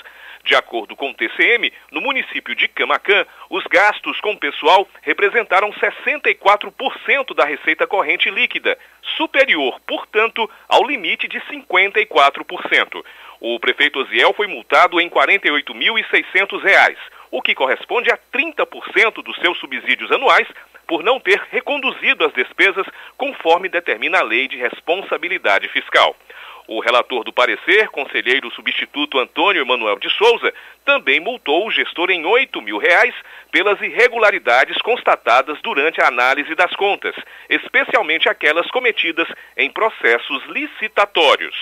De 0.45 0.53
acordo 0.53 0.95
com 0.95 1.09
o 1.09 1.13
TCM, 1.13 1.73
no 1.91 1.99
município 1.99 2.53
de 2.53 2.67
Camacã, 2.67 3.25
os 3.49 3.63
gastos 3.63 4.21
com 4.21 4.37
pessoal 4.37 4.87
representaram 5.01 5.73
64% 5.73 7.33
da 7.33 7.43
receita 7.43 7.87
corrente 7.87 8.29
líquida, 8.29 8.77
superior, 9.17 9.79
portanto, 9.87 10.47
ao 10.69 10.85
limite 10.85 11.27
de 11.27 11.39
54%. 11.41 13.03
O 13.41 13.59
prefeito 13.59 13.99
Oziel 13.99 14.33
foi 14.33 14.45
multado 14.45 15.01
em 15.01 15.07
R$ 15.07 15.15
48.600, 15.15 16.95
o 17.31 17.41
que 17.41 17.55
corresponde 17.55 18.11
a 18.11 18.19
30% 18.31 19.23
dos 19.23 19.35
seus 19.37 19.57
subsídios 19.57 20.11
anuais 20.11 20.47
por 20.85 21.01
não 21.01 21.19
ter 21.19 21.41
reconduzido 21.49 22.23
as 22.23 22.33
despesas 22.33 22.85
conforme 23.17 23.67
determina 23.67 24.19
a 24.19 24.23
lei 24.23 24.47
de 24.47 24.57
responsabilidade 24.57 25.67
fiscal. 25.69 26.15
O 26.67 26.79
relator 26.79 27.23
do 27.23 27.31
parecer, 27.31 27.89
conselheiro 27.89 28.49
substituto 28.51 29.19
Antônio 29.19 29.61
Emanuel 29.61 29.99
de 29.99 30.09
Souza, 30.09 30.51
também 30.83 31.19
multou 31.19 31.67
o 31.67 31.71
gestor 31.71 32.09
em 32.09 32.25
8 32.25 32.59
mil 32.61 32.77
reais 32.77 33.13
pelas 33.51 33.79
irregularidades 33.81 34.77
constatadas 34.81 35.61
durante 35.61 36.01
a 36.01 36.07
análise 36.07 36.55
das 36.55 36.75
contas, 36.75 37.15
especialmente 37.49 38.27
aquelas 38.27 38.69
cometidas 38.71 39.27
em 39.55 39.69
processos 39.69 40.43
licitatórios. 40.45 41.55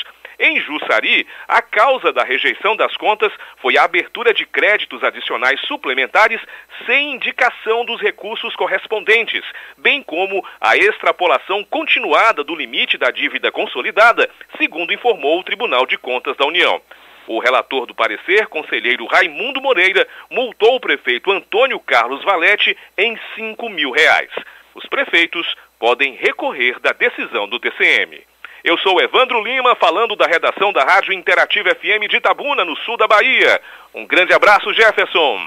Em 0.45 0.60
Jussari, 0.60 1.26
a 1.48 1.61
causa 1.61 2.11
da 2.11 2.22
rejeição 2.22 2.76
das 2.76 2.98
contas 2.98 3.32
foi 3.61 3.78
a 3.78 3.86
abertura 3.86 4.34
de 4.34 4.45
créditos 4.45 5.02
adicionais 5.02 5.57
suplementares 5.61 6.41
sem 6.86 7.14
indicação 7.14 7.86
dos 7.86 8.02
recursos 8.02 8.53
correspondentes, 8.53 9.41
bem 9.78 10.03
como 10.03 10.45
a 10.60 10.76
extrapolação 10.76 11.64
continuada 11.64 12.44
do 12.44 12.53
limite 12.53 12.98
da 12.98 13.10
dívida 13.10 13.53
consolidada, 13.53 14.30
segundo 14.57 14.91
informou 14.91 15.40
o 15.40 15.44
Tribunal 15.45 15.86
de 15.86 15.98
Contas 15.98 16.36
da 16.36 16.45
União. 16.45 16.82
O 17.26 17.40
relator 17.40 17.86
do 17.86 17.95
parecer, 17.95 18.48
conselheiro 18.48 19.06
Raimundo 19.06 19.61
Moreira, 19.61 20.06
multou 20.30 20.76
o 20.76 20.82
prefeito 20.82 21.32
Antônio 21.32 21.80
Carlos 21.80 22.22
Valete 22.22 22.76
em 22.98 23.18
5 23.36 23.70
mil 23.70 23.91
reais. 23.91 24.32
Os 24.76 24.86
prefeitos 24.88 25.48
podem 25.80 26.15
recorrer 26.15 26.82
da 26.82 26.91
decisão 26.91 27.48
do 27.48 27.61
TCM. 27.61 28.32
Eu 28.64 28.77
sou 28.77 29.02
Evandro 29.02 29.44
Lima, 29.44 29.76
falando 29.76 30.15
da 30.15 30.26
redação 30.26 30.72
da 30.72 30.85
Rádio 30.85 31.11
Interativa 31.11 31.76
FM 31.76 32.10
de 32.10 32.15
Itabuna, 32.15 32.64
no 32.64 32.77
sul 32.77 32.95
da 32.95 33.06
Bahia. 33.06 33.60
Um 33.94 34.07
grande 34.07 34.31
abraço, 34.31 34.73
Jefferson. 34.73 35.38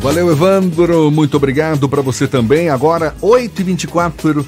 Valeu, 0.00 0.32
Evandro. 0.32 1.10
Muito 1.10 1.36
obrigado 1.36 1.86
para 1.86 2.00
você 2.00 2.26
também. 2.26 2.70
Agora, 2.70 3.14
8h24. 3.20 4.42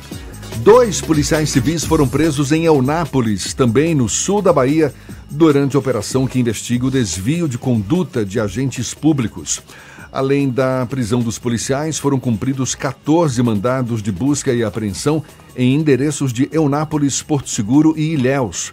Dois 0.60 1.02
policiais 1.02 1.50
civis 1.50 1.84
foram 1.84 2.08
presos 2.08 2.50
em 2.50 2.64
Eunápolis, 2.64 3.52
também 3.52 3.94
no 3.94 4.08
sul 4.08 4.40
da 4.40 4.54
Bahia, 4.54 4.90
durante 5.30 5.76
a 5.76 5.78
operação 5.78 6.26
que 6.26 6.40
investiga 6.40 6.86
o 6.86 6.90
desvio 6.90 7.46
de 7.46 7.58
conduta 7.58 8.24
de 8.24 8.40
agentes 8.40 8.94
públicos. 8.94 9.62
Além 10.10 10.48
da 10.48 10.86
prisão 10.86 11.20
dos 11.20 11.38
policiais, 11.38 11.98
foram 11.98 12.18
cumpridos 12.18 12.74
14 12.74 13.40
mandados 13.42 14.02
de 14.02 14.10
busca 14.10 14.50
e 14.50 14.64
apreensão 14.64 15.22
em 15.56 15.74
endereços 15.74 16.32
de 16.32 16.48
Eunápolis, 16.52 17.22
Porto 17.22 17.50
Seguro 17.50 17.94
e 17.96 18.12
Ilhéus. 18.12 18.72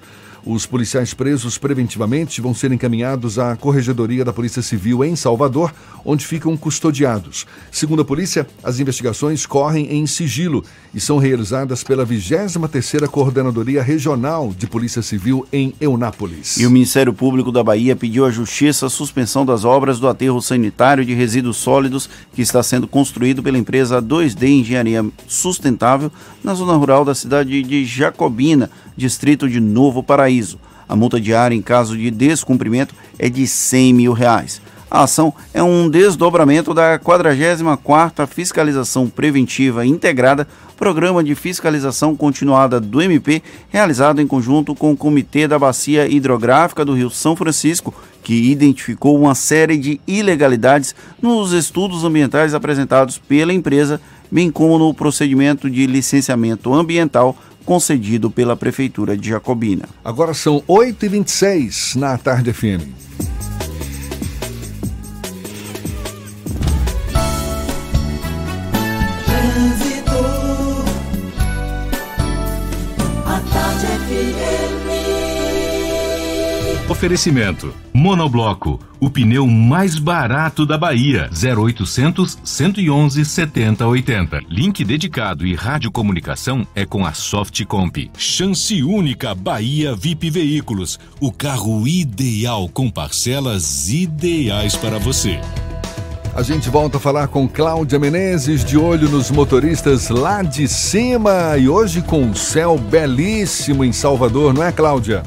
Os 0.49 0.65
policiais 0.65 1.13
presos 1.13 1.57
preventivamente 1.57 2.39
vão 2.39 2.53
ser 2.53 2.71
encaminhados 2.71 3.37
à 3.37 3.57
Corregedoria 3.57 4.23
da 4.23 4.31
Polícia 4.31 4.61
Civil 4.61 5.03
em 5.03 5.13
Salvador, 5.13 5.73
onde 6.05 6.25
ficam 6.25 6.55
custodiados. 6.55 7.45
Segundo 7.69 8.01
a 8.01 8.05
polícia, 8.05 8.47
as 8.63 8.79
investigações 8.79 9.45
correm 9.45 9.91
em 9.91 10.07
sigilo 10.07 10.63
e 10.97 10.99
são 10.99 11.19
realizadas 11.19 11.83
pela 11.83 12.03
23ª 12.03 13.07
Coordenadoria 13.07 13.83
Regional 13.83 14.51
de 14.57 14.65
Polícia 14.65 15.03
Civil 15.03 15.47
em 15.53 15.71
Eunápolis. 15.79 16.57
E 16.57 16.65
o 16.65 16.71
Ministério 16.71 17.13
Público 17.13 17.51
da 17.51 17.63
Bahia 17.63 17.95
pediu 17.95 18.25
à 18.25 18.31
Justiça 18.31 18.87
a 18.87 18.89
suspensão 18.89 19.45
das 19.45 19.63
obras 19.63 19.99
do 19.99 20.07
aterro 20.07 20.41
sanitário 20.41 21.05
de 21.05 21.13
resíduos 21.13 21.57
sólidos 21.57 22.09
que 22.33 22.41
está 22.41 22.63
sendo 22.63 22.87
construído 22.87 23.43
pela 23.43 23.59
empresa 23.59 24.01
2D 24.01 24.47
Engenharia 24.47 25.05
Sustentável 25.27 26.11
na 26.43 26.55
zona 26.55 26.73
rural 26.73 27.05
da 27.05 27.13
cidade 27.13 27.61
de 27.61 27.85
Jacobina, 27.85 28.67
distrito 28.97 29.47
de 29.47 29.59
Novo 29.59 30.01
Paraíso. 30.01 30.57
A 30.89 30.95
multa 30.95 31.21
diária 31.21 31.53
em 31.53 31.61
caso 31.61 31.95
de 31.95 32.09
descumprimento 32.09 32.95
é 33.19 33.29
de 33.29 33.45
100 33.45 33.93
mil 33.93 34.13
reais. 34.13 34.59
A 34.89 35.03
ação 35.03 35.33
é 35.53 35.61
um 35.61 35.89
desdobramento 35.89 36.73
da 36.73 36.97
44ª 36.97 38.25
Fiscalização 38.25 39.09
Preventiva 39.09 39.85
Integrada, 39.85 40.47
programa 40.77 41.21
de 41.21 41.35
fiscalização 41.35 42.15
continuada 42.15 42.79
do 42.79 43.01
MP, 43.01 43.43
realizado 43.67 44.21
em 44.21 44.27
conjunto 44.27 44.73
com 44.73 44.93
o 44.93 44.97
Comitê 44.97 45.45
da 45.45 45.59
Bacia 45.59 46.07
Hidrográfica 46.07 46.85
do 46.85 46.93
Rio 46.93 47.09
São 47.09 47.35
Francisco, 47.35 47.93
que 48.23 48.49
identificou 48.49 49.19
uma 49.19 49.35
série 49.35 49.77
de 49.77 49.99
ilegalidades 50.07 50.95
nos 51.21 51.51
estudos 51.51 52.05
ambientais 52.05 52.53
apresentados 52.53 53.17
pela 53.17 53.53
empresa, 53.53 53.99
bem 54.31 54.49
como 54.49 54.79
no 54.79 54.93
procedimento 54.93 55.69
de 55.69 55.85
licenciamento 55.85 56.73
ambiental 56.73 57.35
concedido 57.65 58.31
pela 58.31 58.55
Prefeitura 58.55 59.17
de 59.17 59.29
Jacobina. 59.31 59.83
Agora 60.05 60.33
são 60.33 60.61
8h26 60.61 61.95
na 61.95 62.17
Tarde 62.17 62.53
FM. 62.53 63.36
Oferecimento: 76.97 77.75
Monobloco, 77.93 78.79
o 78.99 79.07
pneu 79.07 79.45
mais 79.45 79.99
barato 79.99 80.65
da 80.65 80.79
Bahia. 80.79 81.29
0800 81.31 82.39
111 82.43 83.23
7080. 83.23 84.39
Link 84.49 84.83
dedicado 84.83 85.45
e 85.45 85.53
radiocomunicação 85.53 86.65
é 86.73 86.87
com 86.87 87.05
a 87.05 87.13
Softcomp. 87.13 88.09
Chance 88.17 88.81
única 88.81 89.35
Bahia 89.35 89.93
VIP 89.95 90.31
Veículos, 90.31 90.99
o 91.19 91.31
carro 91.31 91.87
ideal 91.87 92.67
com 92.67 92.89
parcelas 92.89 93.89
ideais 93.89 94.75
para 94.75 94.97
você. 94.97 95.39
A 96.33 96.41
gente 96.41 96.67
volta 96.67 96.97
a 96.97 96.99
falar 96.99 97.27
com 97.27 97.47
Cláudia 97.47 97.99
Menezes, 97.99 98.65
de 98.65 98.75
olho 98.75 99.07
nos 99.07 99.29
motoristas 99.29 100.09
lá 100.09 100.41
de 100.41 100.67
cima 100.67 101.55
e 101.59 101.69
hoje 101.69 102.01
com 102.01 102.23
um 102.23 102.33
céu 102.33 102.75
belíssimo 102.75 103.85
em 103.85 103.93
Salvador, 103.93 104.51
não 104.51 104.63
é, 104.63 104.71
Cláudia? 104.71 105.21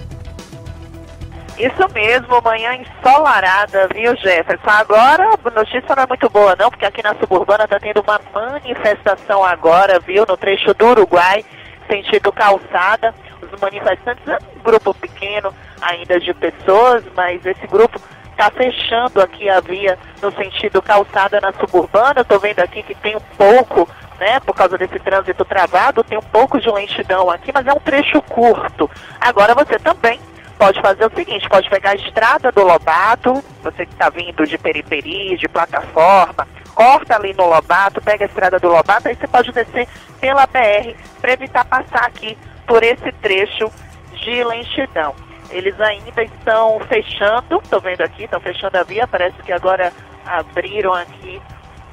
Isso 1.60 1.92
mesmo, 1.92 2.40
manhã 2.42 2.74
ensolarada, 2.74 3.86
viu, 3.92 4.16
Jefferson? 4.16 4.70
Agora 4.70 5.28
a 5.44 5.50
notícia 5.50 5.94
não 5.94 6.04
é 6.04 6.06
muito 6.06 6.30
boa, 6.30 6.56
não, 6.58 6.70
porque 6.70 6.86
aqui 6.86 7.02
na 7.02 7.14
suburbana 7.16 7.64
está 7.64 7.78
tendo 7.78 8.00
uma 8.00 8.18
manifestação 8.32 9.44
agora, 9.44 10.00
viu, 10.00 10.24
no 10.26 10.38
trecho 10.38 10.72
do 10.72 10.86
Uruguai, 10.86 11.44
sentido 11.86 12.32
calçada. 12.32 13.14
Os 13.42 13.60
manifestantes, 13.60 14.26
é 14.26 14.38
um 14.56 14.62
grupo 14.62 14.94
pequeno 14.94 15.54
ainda 15.82 16.18
de 16.18 16.32
pessoas, 16.32 17.04
mas 17.14 17.44
esse 17.44 17.66
grupo 17.66 18.00
está 18.30 18.50
fechando 18.50 19.20
aqui 19.20 19.46
a 19.50 19.60
via 19.60 19.98
no 20.22 20.32
sentido 20.32 20.80
calçada 20.80 21.42
na 21.42 21.52
suburbana. 21.52 22.22
Estou 22.22 22.40
vendo 22.40 22.60
aqui 22.60 22.82
que 22.82 22.94
tem 22.94 23.14
um 23.14 23.36
pouco, 23.36 23.86
né, 24.18 24.40
por 24.40 24.54
causa 24.54 24.78
desse 24.78 24.98
trânsito 24.98 25.44
travado, 25.44 26.02
tem 26.04 26.16
um 26.16 26.22
pouco 26.22 26.58
de 26.58 26.70
lentidão 26.70 27.30
aqui, 27.30 27.50
mas 27.52 27.66
é 27.66 27.72
um 27.74 27.80
trecho 27.80 28.22
curto. 28.22 28.90
Agora 29.20 29.54
você 29.54 29.78
também 29.78 30.18
pode 30.60 30.78
fazer 30.82 31.06
o 31.06 31.14
seguinte, 31.14 31.48
pode 31.48 31.70
pegar 31.70 31.92
a 31.92 31.94
estrada 31.94 32.52
do 32.52 32.62
Lobato, 32.62 33.42
você 33.62 33.86
que 33.86 33.92
está 33.92 34.10
vindo 34.10 34.46
de 34.46 34.58
periperi, 34.58 35.34
de 35.38 35.48
plataforma, 35.48 36.46
corta 36.74 37.16
ali 37.16 37.32
no 37.32 37.46
Lobato, 37.46 38.02
pega 38.02 38.26
a 38.26 38.28
estrada 38.28 38.58
do 38.58 38.68
Lobato, 38.68 39.08
aí 39.08 39.14
você 39.14 39.26
pode 39.26 39.50
descer 39.52 39.88
pela 40.20 40.46
BR 40.46 40.94
para 41.18 41.32
evitar 41.32 41.64
passar 41.64 42.04
aqui 42.04 42.36
por 42.66 42.82
esse 42.82 43.10
trecho 43.22 43.72
de 44.12 44.44
lentidão. 44.44 45.14
Eles 45.48 45.80
ainda 45.80 46.22
estão 46.22 46.78
fechando, 46.80 47.58
estou 47.64 47.80
vendo 47.80 48.02
aqui, 48.02 48.24
estão 48.24 48.38
fechando 48.38 48.76
a 48.76 48.82
via, 48.82 49.08
parece 49.08 49.42
que 49.42 49.52
agora 49.52 49.90
abriram 50.26 50.92
aqui 50.92 51.40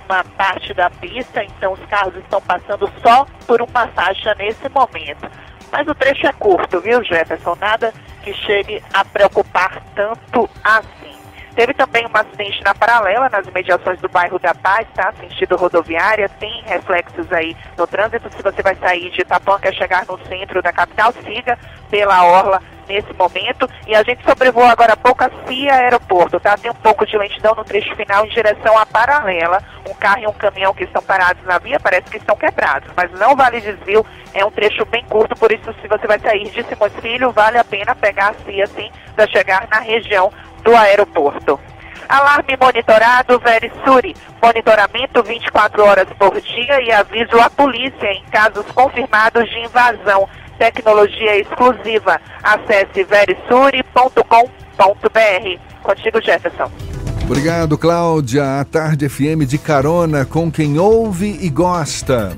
uma 0.09 0.25
parte 0.25 0.73
da 0.73 0.89
pista, 0.89 1.41
então 1.41 1.71
os 1.71 1.85
carros 1.85 2.15
estão 2.17 2.41
passando 2.41 2.91
só 3.01 3.25
por 3.47 3.61
uma 3.61 3.87
faixa 3.87 4.35
nesse 4.35 4.67
momento. 4.67 5.31
Mas 5.71 5.87
o 5.87 5.95
trecho 5.95 6.27
é 6.27 6.33
curto, 6.33 6.81
viu, 6.81 7.01
Jefferson? 7.03 7.55
Nada 7.59 7.93
que 8.27 8.33
chegue 8.45 8.83
a 8.93 9.05
preocupar 9.05 9.81
tanto 9.95 10.49
assim. 10.63 11.15
Teve 11.55 11.73
também 11.73 12.05
um 12.05 12.11
acidente 12.13 12.61
na 12.63 12.75
paralela, 12.75 13.29
nas 13.29 13.47
imediações 13.47 13.99
do 13.99 14.09
bairro 14.09 14.37
da 14.37 14.53
Paz, 14.53 14.85
tá? 14.93 15.11
Sentido 15.19 15.55
rodoviária, 15.55 16.29
tem 16.29 16.61
reflexos 16.63 17.31
aí 17.31 17.55
no 17.77 17.87
trânsito. 17.87 18.29
Se 18.35 18.43
você 18.43 18.61
vai 18.61 18.75
sair 18.75 19.09
de 19.11 19.21
Itapuã, 19.21 19.57
quer 19.59 19.73
chegar 19.73 20.05
no 20.05 20.19
centro 20.27 20.61
da 20.61 20.71
capital, 20.71 21.11
siga 21.23 21.57
pela 21.89 22.23
orla 22.25 22.61
nesse 22.87 23.13
momento. 23.13 23.69
E 23.85 23.95
a 23.95 24.03
gente 24.03 24.23
sobrevoou 24.23 24.65
agora 24.65 24.93
há 24.93 24.97
pouco 24.97 25.23
a 25.23 25.29
CIA 25.47 25.73
Aeroporto, 25.73 26.39
tá? 26.39 26.57
Tem 26.57 26.71
um 26.71 26.75
pouco 26.75 27.05
de 27.05 27.17
lentidão 27.17 27.53
no 27.55 27.63
trecho 27.63 27.95
final 27.95 28.25
em 28.25 28.29
direção 28.29 28.77
à 28.77 28.85
paralela. 28.85 29.61
Um 29.89 29.93
carro 29.93 30.21
e 30.21 30.27
um 30.27 30.33
caminhão 30.33 30.73
que 30.73 30.83
estão 30.83 31.01
parados 31.01 31.43
na 31.45 31.57
via 31.57 31.79
parece 31.79 32.09
que 32.09 32.17
estão 32.17 32.35
quebrados, 32.35 32.89
mas 32.95 33.11
não 33.11 33.35
vale 33.35 33.61
desvio, 33.61 34.05
é 34.33 34.45
um 34.45 34.51
trecho 34.51 34.85
bem 34.85 35.03
curto, 35.05 35.35
por 35.35 35.51
isso 35.51 35.73
se 35.81 35.87
você 35.87 36.05
vai 36.05 36.19
sair 36.19 36.49
de 36.49 36.63
Simões 36.63 36.93
Filho, 37.01 37.31
vale 37.31 37.57
a 37.57 37.63
pena 37.63 37.95
pegar 37.95 38.29
a 38.29 38.33
CIA 38.45 38.67
sim 38.67 38.91
para 39.15 39.27
chegar 39.27 39.67
na 39.71 39.79
região 39.79 40.31
do 40.63 40.75
aeroporto. 40.75 41.59
Alarme 42.09 42.55
monitorado 42.59 43.39
Verisuri. 43.39 44.15
Monitoramento 44.41 45.23
24 45.23 45.83
horas 45.83 46.07
por 46.17 46.39
dia 46.39 46.81
e 46.81 46.91
aviso 46.91 47.37
à 47.39 47.49
polícia 47.49 48.11
em 48.13 48.23
casos 48.25 48.65
confirmados 48.71 49.49
de 49.49 49.59
invasão 49.59 50.29
tecnologia 50.57 51.39
exclusiva. 51.39 52.19
Acesse 52.43 53.03
verisuri.com.br. 53.03 55.83
Contigo, 55.83 56.21
Jefferson. 56.21 56.71
Obrigado, 57.23 57.77
Cláudia. 57.77 58.59
A 58.59 58.65
Tarde 58.65 59.09
FM 59.09 59.45
de 59.47 59.57
carona 59.57 60.25
com 60.25 60.51
quem 60.51 60.79
ouve 60.79 61.37
e 61.41 61.49
gosta. 61.49 62.37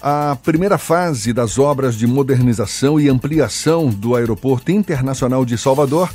A 0.00 0.36
primeira 0.44 0.76
fase 0.76 1.32
das 1.32 1.58
obras 1.58 1.96
de 1.96 2.06
modernização 2.06 3.00
e 3.00 3.08
ampliação 3.08 3.88
do 3.88 4.14
Aeroporto 4.14 4.70
Internacional 4.70 5.44
de 5.44 5.56
Salvador 5.56 6.10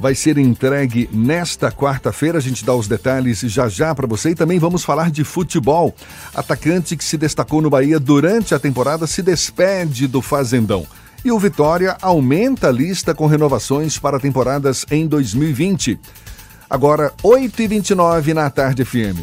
vai 0.00 0.14
ser 0.14 0.38
entregue 0.38 1.08
nesta 1.12 1.70
quarta-feira. 1.70 2.38
A 2.38 2.40
gente 2.40 2.64
dá 2.64 2.74
os 2.74 2.88
detalhes 2.88 3.40
já 3.40 3.68
já 3.68 3.94
para 3.94 4.06
você 4.06 4.30
e 4.30 4.34
também 4.34 4.58
vamos 4.58 4.82
falar 4.82 5.10
de 5.10 5.22
futebol. 5.22 5.94
Atacante 6.34 6.96
que 6.96 7.04
se 7.04 7.18
destacou 7.18 7.60
no 7.60 7.68
Bahia 7.68 8.00
durante 8.00 8.54
a 8.54 8.58
temporada 8.58 9.06
se 9.06 9.22
despede 9.22 10.06
do 10.06 10.22
Fazendão. 10.22 10.86
E 11.22 11.30
o 11.30 11.38
Vitória 11.38 11.98
aumenta 12.00 12.68
a 12.68 12.72
lista 12.72 13.14
com 13.14 13.26
renovações 13.26 13.98
para 13.98 14.18
temporadas 14.18 14.86
em 14.90 15.06
2020. 15.06 16.00
Agora, 16.68 17.12
8h29 17.22 18.32
na 18.32 18.48
tarde 18.48 18.84
FM. 18.84 19.20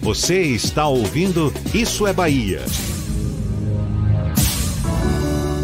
Você 0.00 0.40
está 0.40 0.86
ouvindo 0.86 1.52
Isso 1.74 2.06
é 2.06 2.12
Bahia. 2.12 2.62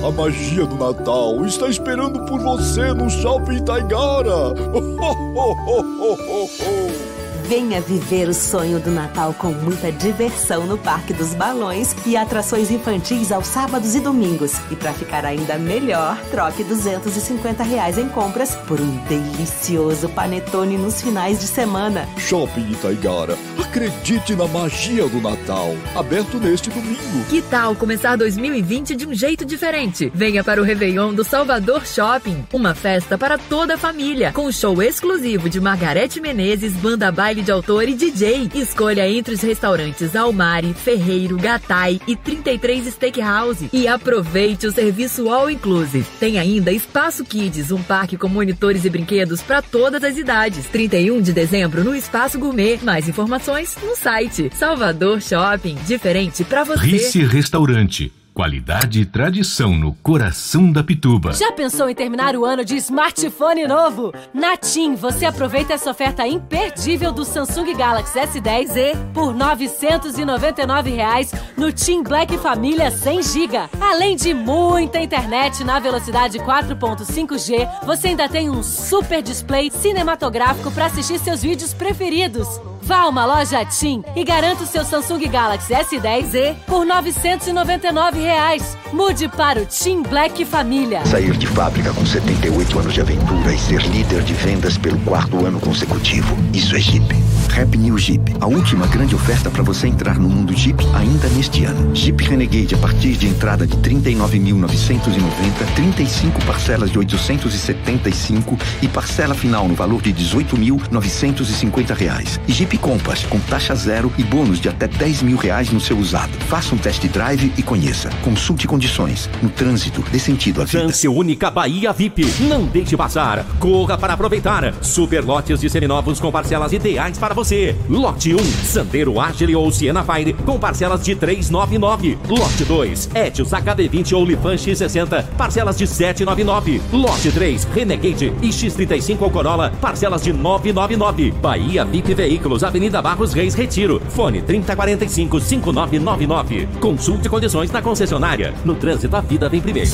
A 0.04 0.10
magia 0.10 0.66
do 0.66 0.74
Natal 0.74 1.46
está 1.46 1.68
esperando 1.68 2.26
por 2.26 2.40
você 2.40 2.92
no 2.92 3.08
Shopping 3.08 3.64
Taigara. 3.64 4.52
Venha 7.54 7.82
viver 7.82 8.30
o 8.30 8.32
sonho 8.32 8.80
do 8.80 8.90
Natal 8.90 9.34
com 9.34 9.48
muita 9.48 9.92
diversão 9.92 10.66
no 10.66 10.78
Parque 10.78 11.12
dos 11.12 11.34
Balões 11.34 11.94
e 12.06 12.16
atrações 12.16 12.70
infantis 12.70 13.30
aos 13.30 13.46
sábados 13.46 13.94
e 13.94 14.00
domingos. 14.00 14.54
E 14.70 14.74
para 14.74 14.94
ficar 14.94 15.26
ainda 15.26 15.58
melhor, 15.58 16.18
troque 16.30 16.64
250 16.64 17.62
reais 17.62 17.98
em 17.98 18.08
compras 18.08 18.54
por 18.66 18.80
um 18.80 18.96
delicioso 19.04 20.08
panetone 20.08 20.78
nos 20.78 21.02
finais 21.02 21.40
de 21.40 21.46
semana. 21.46 22.08
Shopping 22.16 22.70
Itaigara. 22.70 23.36
Acredite 23.60 24.34
na 24.34 24.48
magia 24.48 25.06
do 25.06 25.20
Natal. 25.20 25.74
Aberto 25.94 26.38
neste 26.38 26.70
domingo. 26.70 27.26
Que 27.28 27.42
tal 27.42 27.76
começar 27.76 28.16
2020 28.16 28.94
de 28.94 29.06
um 29.06 29.12
jeito 29.12 29.44
diferente? 29.44 30.10
Venha 30.14 30.42
para 30.42 30.58
o 30.58 30.64
Réveillon 30.64 31.12
do 31.12 31.22
Salvador 31.22 31.86
Shopping. 31.86 32.46
Uma 32.50 32.74
festa 32.74 33.18
para 33.18 33.36
toda 33.36 33.74
a 33.74 33.78
família, 33.78 34.32
com 34.32 34.50
show 34.50 34.82
exclusivo 34.82 35.50
de 35.50 35.60
Margarete 35.60 36.18
Menezes, 36.18 36.72
banda 36.72 37.12
baile 37.12 37.41
de 37.42 37.50
autor 37.50 37.88
e 37.88 37.94
DJ. 37.94 38.50
Escolha 38.54 39.08
entre 39.08 39.34
os 39.34 39.40
restaurantes 39.40 40.14
Almari, 40.14 40.72
Ferreiro, 40.72 41.36
Gatai 41.36 42.00
e 42.06 42.16
33 42.16 42.86
Steakhouse. 42.86 43.68
E 43.72 43.86
aproveite 43.88 44.66
o 44.66 44.72
serviço 44.72 45.28
All 45.28 45.50
Inclusive. 45.50 46.06
Tem 46.18 46.38
ainda 46.38 46.72
Espaço 46.72 47.24
Kids, 47.24 47.70
um 47.70 47.82
parque 47.82 48.16
com 48.16 48.28
monitores 48.28 48.84
e 48.84 48.90
brinquedos 48.90 49.42
para 49.42 49.60
todas 49.60 50.02
as 50.04 50.16
idades. 50.16 50.66
31 50.66 51.20
de 51.20 51.32
dezembro 51.32 51.84
no 51.84 51.94
Espaço 51.94 52.38
Gourmet. 52.38 52.78
Mais 52.82 53.08
informações 53.08 53.76
no 53.82 53.96
site 53.96 54.50
Salvador 54.54 55.20
Shopping. 55.20 55.76
Diferente 55.86 56.44
para 56.44 56.64
você. 56.64 56.86
Rice 56.86 57.24
Restaurante. 57.24 58.21
Qualidade 58.34 59.02
e 59.02 59.04
tradição 59.04 59.74
no 59.74 59.92
coração 59.96 60.72
da 60.72 60.82
Pituba. 60.82 61.34
Já 61.34 61.52
pensou 61.52 61.86
em 61.90 61.94
terminar 61.94 62.34
o 62.34 62.46
ano 62.46 62.64
de 62.64 62.76
smartphone 62.76 63.66
novo? 63.66 64.10
Na 64.32 64.56
TIM, 64.56 64.94
você 64.94 65.26
aproveita 65.26 65.74
essa 65.74 65.90
oferta 65.90 66.26
imperdível 66.26 67.12
do 67.12 67.26
Samsung 67.26 67.76
Galaxy 67.76 68.18
S10e 68.18 69.12
por 69.12 69.34
999 69.34 70.90
reais 70.90 71.30
no 71.58 71.70
TIM 71.70 72.02
Black 72.02 72.38
Família 72.38 72.90
100 72.90 73.22
GB. 73.22 73.58
Além 73.78 74.16
de 74.16 74.32
muita 74.32 74.98
internet 74.98 75.62
na 75.62 75.78
velocidade 75.78 76.38
4.5G, 76.38 77.84
você 77.84 78.08
ainda 78.08 78.30
tem 78.30 78.48
um 78.48 78.62
super 78.62 79.20
display 79.20 79.70
cinematográfico 79.70 80.70
para 80.70 80.86
assistir 80.86 81.18
seus 81.18 81.42
vídeos 81.42 81.74
preferidos. 81.74 82.48
Vá 82.84 83.02
a 83.02 83.08
uma 83.08 83.24
loja 83.24 83.64
TIM 83.64 84.02
e 84.16 84.24
garanta 84.24 84.64
o 84.64 84.66
seu 84.66 84.84
Samsung 84.84 85.28
Galaxy 85.28 85.72
S10e 85.72 86.56
por 86.66 86.84
999 86.84 88.18
reais. 88.18 88.76
Mude 88.92 89.28
para 89.28 89.60
o 89.60 89.64
TIM 89.64 90.02
Black 90.02 90.44
Família. 90.44 91.06
Sair 91.06 91.36
de 91.36 91.46
fábrica 91.46 91.92
com 91.94 92.04
78 92.04 92.78
anos 92.80 92.92
de 92.92 93.00
aventura 93.00 93.54
e 93.54 93.58
ser 93.58 93.80
líder 93.82 94.22
de 94.24 94.34
vendas 94.34 94.76
pelo 94.76 94.98
quarto 95.00 95.46
ano 95.46 95.60
consecutivo. 95.60 96.36
Isso 96.52 96.74
é 96.74 96.80
Jeep. 96.80 97.14
Rap 97.50 97.76
New 97.76 97.96
Jeep. 97.98 98.34
A 98.40 98.46
última 98.46 98.86
grande 98.86 99.14
oferta 99.14 99.50
para 99.50 99.62
você 99.62 99.86
entrar 99.86 100.18
no 100.18 100.28
mundo 100.28 100.52
Jeep 100.52 100.84
ainda 100.94 101.28
neste 101.28 101.64
ano. 101.64 101.94
Jeep 101.94 102.24
Renegade 102.24 102.74
a 102.74 102.78
partir 102.78 103.12
de 103.12 103.28
entrada 103.28 103.66
de 103.66 103.76
39.990, 103.76 105.74
35 105.76 106.44
parcelas 106.44 106.90
de 106.90 106.98
875 106.98 108.58
e 108.80 108.88
parcela 108.88 109.34
final 109.34 109.68
no 109.68 109.74
valor 109.74 110.02
de 110.02 110.12
18.950 110.12 111.94
reais. 111.94 112.40
E 112.48 112.52
Jeep 112.52 112.71
Compass 112.78 113.24
com 113.24 113.38
taxa 113.40 113.74
zero 113.74 114.12
e 114.18 114.22
bônus 114.22 114.60
de 114.60 114.68
até 114.68 114.86
10 114.86 115.22
mil 115.22 115.36
reais 115.36 115.70
no 115.70 115.80
seu 115.80 115.96
usado. 115.98 116.32
Faça 116.48 116.74
um 116.74 116.78
test 116.78 117.04
drive 117.08 117.52
e 117.56 117.62
conheça. 117.62 118.10
Consulte 118.22 118.66
condições. 118.66 119.28
No 119.42 119.48
trânsito, 119.48 120.02
dê 120.10 120.18
sentido 120.18 120.62
à 120.62 120.64
vida. 120.64 120.84
Chance 120.84 121.08
única 121.08 121.50
Bahia 121.50 121.92
VIP. 121.92 122.26
Não 122.40 122.64
deixe 122.64 122.96
passar. 122.96 123.44
Corra 123.58 123.96
para 123.96 124.14
aproveitar. 124.14 124.74
Super 124.82 125.24
lotes 125.24 125.60
de 125.60 125.70
seminovos 125.70 126.20
com 126.20 126.30
parcelas 126.30 126.72
ideais 126.72 127.18
para 127.18 127.34
você. 127.34 127.76
Lote 127.88 128.34
1, 128.34 128.38
Sandero 128.64 129.20
Agile 129.20 129.56
ou 129.56 129.70
Siena 129.70 130.04
Fire 130.04 130.32
com 130.32 130.58
parcelas 130.58 131.02
de 131.04 131.14
399. 131.14 132.18
Lote 132.28 132.64
2, 132.64 133.10
Etios 133.14 133.50
HB20 133.50 134.12
ou 134.12 134.24
Lifan 134.24 134.54
X60, 134.54 135.24
parcelas 135.36 135.76
de 135.76 135.86
799. 135.86 136.80
Lote 136.92 137.30
3, 137.30 137.64
Renegade 137.74 138.32
e 138.42 138.48
X35 138.48 139.18
ou 139.20 139.30
Corolla, 139.30 139.72
parcelas 139.80 140.22
de 140.22 140.32
999. 140.32 141.30
Bahia 141.32 141.84
VIP 141.84 142.14
Veículos, 142.14 142.61
Avenida 142.62 143.00
Barros 143.02 143.32
Reis 143.32 143.54
Retiro. 143.54 144.00
Fone 144.10 144.42
3045 144.42 145.40
5999. 145.40 146.68
Consulte 146.80 147.28
condições 147.28 147.70
na 147.70 147.82
concessionária. 147.82 148.54
No 148.64 148.74
trânsito, 148.74 149.16
a 149.16 149.20
vida 149.20 149.48
vem 149.48 149.60
primeiro. 149.60 149.90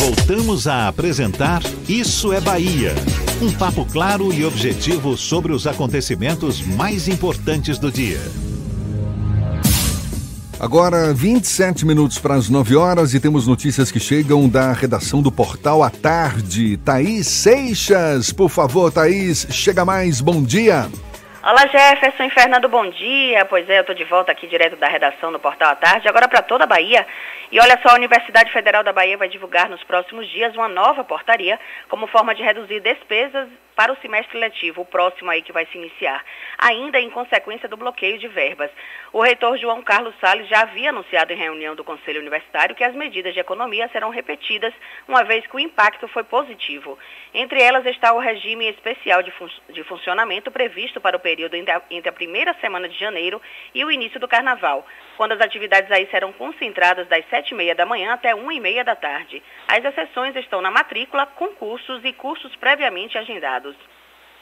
Voltamos 0.00 0.66
a 0.66 0.88
apresentar 0.88 1.62
Isso 1.88 2.32
é 2.32 2.40
Bahia. 2.40 2.94
Um 3.42 3.52
papo 3.52 3.84
claro 3.84 4.32
e 4.32 4.44
objetivo 4.44 5.16
sobre 5.16 5.52
os 5.52 5.66
acontecimentos 5.66 6.60
mais 6.62 7.08
importantes 7.08 7.78
do 7.78 7.90
dia. 7.90 8.20
Agora, 10.60 11.14
27 11.14 11.86
minutos 11.86 12.18
para 12.18 12.34
as 12.34 12.48
9 12.48 12.74
horas 12.74 13.14
e 13.14 13.20
temos 13.20 13.46
notícias 13.46 13.92
que 13.92 14.00
chegam 14.00 14.48
da 14.48 14.72
redação 14.72 15.22
do 15.22 15.30
Portal 15.30 15.84
à 15.84 15.90
Tarde. 15.90 16.76
Thaís 16.78 17.28
Seixas, 17.28 18.32
por 18.32 18.48
favor, 18.48 18.90
Thaís, 18.90 19.46
chega 19.50 19.84
mais, 19.84 20.20
bom 20.20 20.42
dia. 20.42 20.88
Olá 21.40 21.68
Jefferson 21.68 22.24
e 22.24 22.30
Fernando, 22.30 22.68
bom 22.68 22.90
dia. 22.90 23.44
Pois 23.44 23.68
é, 23.70 23.78
eu 23.78 23.82
estou 23.82 23.94
de 23.94 24.02
volta 24.02 24.32
aqui 24.32 24.48
direto 24.48 24.74
da 24.74 24.88
redação 24.88 25.30
do 25.30 25.38
Portal 25.38 25.70
à 25.70 25.76
Tarde, 25.76 26.08
agora 26.08 26.26
para 26.26 26.42
toda 26.42 26.64
a 26.64 26.66
Bahia. 26.66 27.06
E 27.52 27.60
olha 27.60 27.78
só, 27.80 27.90
a 27.90 27.94
Universidade 27.94 28.52
Federal 28.52 28.82
da 28.82 28.92
Bahia 28.92 29.16
vai 29.16 29.28
divulgar 29.28 29.70
nos 29.70 29.82
próximos 29.84 30.28
dias 30.30 30.52
uma 30.56 30.66
nova 30.66 31.04
portaria 31.04 31.58
como 31.88 32.08
forma 32.08 32.34
de 32.34 32.42
reduzir 32.42 32.80
despesas 32.80 33.48
para 33.78 33.92
o 33.92 33.96
semestre 33.98 34.36
letivo, 34.36 34.80
o 34.80 34.84
próximo 34.84 35.30
aí 35.30 35.40
que 35.40 35.52
vai 35.52 35.64
se 35.66 35.78
iniciar, 35.78 36.24
ainda 36.58 36.98
em 36.98 37.08
consequência 37.08 37.68
do 37.68 37.76
bloqueio 37.76 38.18
de 38.18 38.26
verbas. 38.26 38.72
O 39.12 39.22
reitor 39.22 39.56
João 39.56 39.82
Carlos 39.82 40.16
Salles 40.20 40.48
já 40.48 40.62
havia 40.62 40.90
anunciado 40.90 41.32
em 41.32 41.36
reunião 41.36 41.76
do 41.76 41.84
Conselho 41.84 42.18
Universitário 42.18 42.74
que 42.74 42.82
as 42.82 42.92
medidas 42.92 43.32
de 43.32 43.38
economia 43.38 43.88
serão 43.92 44.10
repetidas, 44.10 44.74
uma 45.06 45.22
vez 45.22 45.46
que 45.46 45.54
o 45.54 45.60
impacto 45.60 46.08
foi 46.08 46.24
positivo. 46.24 46.98
Entre 47.32 47.62
elas 47.62 47.86
está 47.86 48.12
o 48.12 48.18
regime 48.18 48.68
especial 48.68 49.22
de, 49.22 49.30
fun 49.30 49.48
de 49.68 49.84
funcionamento 49.84 50.50
previsto 50.50 51.00
para 51.00 51.16
o 51.16 51.20
período 51.20 51.54
entre 51.54 52.08
a 52.08 52.12
primeira 52.12 52.54
semana 52.54 52.88
de 52.88 52.98
janeiro 52.98 53.40
e 53.72 53.84
o 53.84 53.92
início 53.92 54.18
do 54.18 54.26
carnaval, 54.26 54.84
quando 55.18 55.32
as 55.32 55.40
atividades 55.40 55.90
aí 55.90 56.06
serão 56.12 56.32
concentradas 56.32 57.08
das 57.08 57.28
sete 57.28 57.50
e 57.50 57.54
meia 57.54 57.74
da 57.74 57.84
manhã 57.84 58.12
até 58.12 58.36
uma 58.36 58.54
e 58.54 58.60
meia 58.60 58.84
da 58.84 58.94
tarde. 58.94 59.42
As 59.66 59.84
exceções 59.84 60.36
estão 60.36 60.62
na 60.62 60.70
matrícula, 60.70 61.26
concursos 61.26 62.04
e 62.04 62.12
cursos 62.12 62.54
previamente 62.54 63.18
agendados. 63.18 63.74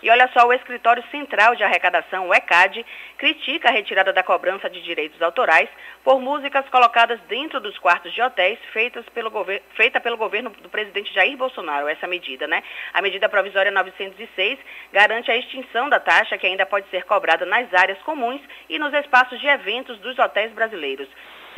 E 0.07 0.11
olha 0.11 0.31
só, 0.33 0.47
o 0.47 0.53
Escritório 0.53 1.03
Central 1.11 1.57
de 1.57 1.65
Arrecadação, 1.65 2.29
o 2.29 2.33
ECAD, 2.33 2.87
critica 3.19 3.69
a 3.69 3.73
retirada 3.73 4.13
da 4.13 4.23
cobrança 4.23 4.71
de 4.71 4.81
direitos 4.81 5.21
autorais 5.21 5.69
por 6.05 6.21
músicas 6.21 6.65
colocadas 6.69 7.19
dentro 7.23 7.59
dos 7.59 7.77
quartos 7.81 8.13
de 8.15 8.23
hotéis 8.23 8.57
feitas 8.73 9.05
pelo 9.09 9.33
feita 9.75 10.01
pelo 10.01 10.17
governo 10.17 10.51
do 10.51 10.69
presidente 10.69 11.13
Jair 11.13 11.37
Bolsonaro, 11.37 11.89
essa 11.89 12.07
medida, 12.07 12.47
né? 12.47 12.63
A 12.95 13.03
medida 13.03 13.29
provisória 13.29 13.73
906 13.73 14.61
garante 14.93 15.29
a 15.29 15.37
extinção 15.37 15.89
da 15.89 15.99
taxa 15.99 16.39
que 16.39 16.47
ainda 16.47 16.65
pode 16.65 16.89
ser 16.89 17.03
cobrada 17.03 17.45
nas 17.45 17.75
áreas 17.75 17.99
comuns 18.03 18.41
e 18.69 18.79
nos 18.79 18.95
espaços 18.95 19.41
de 19.41 19.49
eventos 19.49 19.99
dos 19.99 20.17
hotéis 20.21 20.53
brasileiros. 20.53 21.09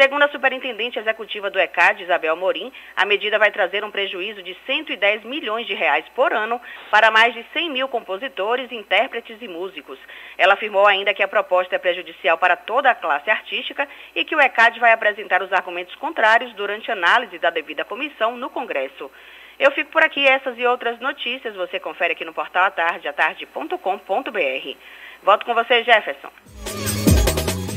Segundo 0.01 0.23
a 0.23 0.29
superintendente 0.29 0.97
executiva 0.97 1.51
do 1.51 1.59
ECAD, 1.59 2.05
Isabel 2.05 2.37
Morim, 2.37 2.73
a 2.95 3.05
medida 3.05 3.37
vai 3.37 3.51
trazer 3.51 3.83
um 3.83 3.91
prejuízo 3.91 4.45
de 4.45 4.57
110 4.65 5.25
milhões 5.25 5.67
de 5.67 5.75
reais 5.75 6.05
por 6.15 6.33
ano 6.33 6.61
para 6.89 7.11
mais 7.11 7.35
de 7.35 7.45
100 7.53 7.71
mil 7.71 7.89
compositores, 7.89 8.71
intérpretes 8.71 9.37
e 9.43 9.49
músicos. 9.49 9.99
Ela 10.39 10.55
afirmou 10.55 10.87
ainda 10.87 11.13
que 11.13 11.21
a 11.21 11.27
proposta 11.27 11.75
é 11.75 11.79
prejudicial 11.81 12.39
para 12.39 12.55
toda 12.55 12.89
a 12.89 12.95
classe 12.95 13.29
artística 13.29 13.89
e 14.15 14.25
que 14.25 14.37
o 14.37 14.41
ECAD 14.41 14.79
vai 14.79 14.93
apresentar 14.93 15.43
os 15.43 15.53
argumentos 15.53 15.97
contrários 15.97 16.55
durante 16.55 16.93
análise 16.93 17.37
da 17.41 17.51
devida 17.51 17.85
comissão 17.85 18.37
no 18.37 18.49
Congresso. 18.49 19.11
Eu 19.59 19.73
fico 19.73 19.91
por 19.91 20.05
aqui. 20.05 20.25
Essas 20.25 20.57
e 20.57 20.65
outras 20.65 21.01
notícias 21.01 21.57
você 21.57 21.81
confere 21.81 22.13
aqui 22.13 22.25
no 22.25 22.33
portal 22.33 22.67
atarde, 22.67 23.09
atarde.com.br. 23.09 24.77
Volto 25.25 25.45
com 25.45 25.55
você, 25.55 25.83
Jefferson. 25.83 26.31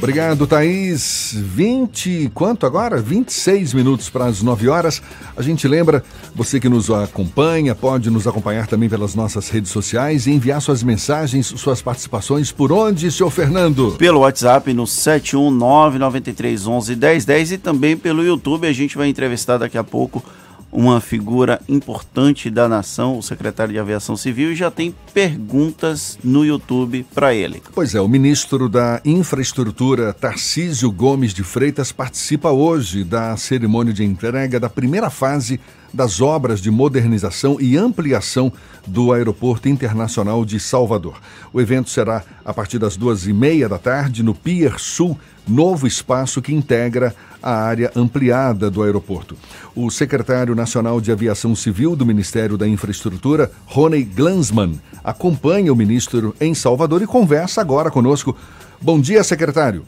Obrigado, 0.02 0.48
Thaís. 0.48 1.36
20, 1.38 2.32
quanto 2.34 2.66
agora? 2.66 3.00
26 3.00 3.76
minutos 3.76 4.10
para 4.10 4.26
as 4.26 4.42
9 4.42 4.68
horas. 4.68 5.00
A 5.38 5.44
gente 5.44 5.68
lembra, 5.68 6.04
você 6.34 6.60
que 6.60 6.68
nos 6.68 6.90
acompanha, 6.90 7.76
pode 7.76 8.10
nos 8.10 8.26
acompanhar 8.26 8.66
também 8.66 8.90
pelas 8.90 9.14
nossas 9.14 9.48
redes 9.50 9.70
sociais 9.70 10.26
e 10.26 10.32
enviar 10.32 10.60
suas 10.60 10.82
mensagens, 10.82 11.54
suas 11.56 11.84
participações. 11.84 12.52
Por 12.52 12.72
onde, 12.72 13.12
senhor 13.12 13.30
Fernando? 13.30 13.96
Pelo 14.00 14.22
WhatsApp 14.22 14.74
no 14.74 14.86
71993111010 14.86 17.52
e 17.52 17.60
também 17.60 17.96
pelo 17.96 18.26
YouTube. 18.26 18.66
A 18.66 18.74
gente 18.74 18.98
vai 18.98 19.08
entrevistar 19.08 19.60
daqui 19.60 19.78
a 19.78 19.84
pouco 19.84 20.26
uma 20.72 21.02
figura 21.02 21.62
importante 21.68 22.50
da 22.50 22.68
nação, 22.68 23.18
o 23.18 23.24
secretário 23.24 23.74
de 23.74 23.80
Aviação 23.80 24.16
Civil, 24.16 24.52
e 24.52 24.56
já 24.56 24.72
tem 24.72 24.96
perguntas 25.14 26.18
no 26.24 26.46
YouTube 26.46 27.06
para 27.14 27.34
ele. 27.34 27.62
Pois 27.74 27.94
é, 27.94 28.02
o 28.02 28.08
ministro 28.08 28.70
da 28.70 29.02
Infraestrutura, 29.04 30.14
Tarcísio 30.14 30.92
Gomes 30.92 31.34
de 31.34 31.44
Freitas, 31.44 31.92
participa 31.92 32.52
hoje 32.52 33.04
da 33.04 33.36
cerimônia 33.36 33.94
de 33.94 34.04
entrega 34.04 34.60
da 34.60 34.70
primeira 34.70 35.10
fase 35.10 35.60
das 35.94 36.22
obras 36.22 36.62
de 36.62 36.72
modernização 36.72 37.58
e 37.60 37.78
ampliação 37.78 38.52
do 38.88 39.12
Aeroporto 39.12 39.68
Internacional 39.68 40.44
de 40.46 40.60
Salvador. 40.60 41.20
O 41.54 41.62
evento 41.62 41.90
será 41.90 42.24
a 42.44 42.54
partir 42.54 42.80
das 42.80 42.96
duas 42.96 43.28
e 43.28 43.34
meia 43.34 43.68
da 43.68 43.78
tarde 43.78 44.24
no 44.24 44.34
Pier 44.34 44.80
Sul, 44.80 45.18
novo 45.48 45.86
espaço 45.88 46.42
que 46.42 46.54
integra 46.54 47.14
a 47.42 47.54
área 47.54 47.92
ampliada 47.96 48.70
do 48.70 48.84
aeroporto. 48.84 49.36
O 49.76 49.90
secretário 49.90 50.56
nacional 50.56 51.02
de 51.02 51.12
Aviação 51.12 51.56
Civil 51.56 51.96
do 51.96 52.06
Ministério 52.06 52.58
da 52.58 52.68
Infraestrutura, 52.68 53.52
Rony 53.66 54.04
Glansman, 54.04 54.80
acompanha 55.04 55.74
o 55.74 55.76
ministro 55.76 56.36
em 56.40 56.54
Salvador 56.54 57.02
e 57.02 57.08
conversa 57.08 57.62
agora 57.62 57.90
conosco. 57.90 58.36
Bom 58.80 59.00
dia, 59.00 59.24
secretário. 59.24 59.84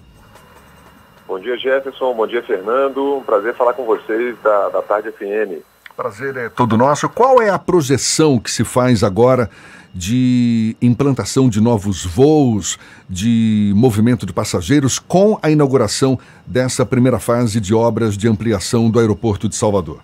Bom 1.28 1.40
dia, 1.40 1.58
Jefferson. 1.58 2.14
Bom 2.14 2.28
dia, 2.28 2.44
Fernando. 2.44 3.18
Um 3.18 3.24
prazer 3.24 3.56
falar 3.56 3.74
com 3.74 3.86
vocês 3.86 4.36
da, 4.44 4.70
da 4.70 4.82
Tarde 4.82 5.12
FM. 5.12 5.64
Prazer 5.96 6.36
é 6.38 6.50
todo 6.50 6.76
nosso. 6.76 7.08
Qual 7.08 7.40
é 7.40 7.50
a 7.50 7.60
projeção 7.60 8.40
que 8.40 8.50
se 8.50 8.64
faz 8.64 9.04
agora 9.04 9.48
de 9.94 10.76
implantação 10.82 11.48
de 11.48 11.62
novos 11.62 12.04
voos, 12.04 12.80
de 13.08 13.72
movimento 13.76 14.26
de 14.26 14.34
passageiros, 14.34 14.98
com 14.98 15.38
a 15.40 15.52
inauguração 15.52 16.18
dessa 16.48 16.84
primeira 16.84 17.20
fase 17.20 17.62
de 17.62 17.76
obras 17.76 18.18
de 18.18 18.28
ampliação 18.28 18.90
do 18.90 19.00
aeroporto 19.00 19.48
de 19.48 19.56
Salvador? 19.56 20.00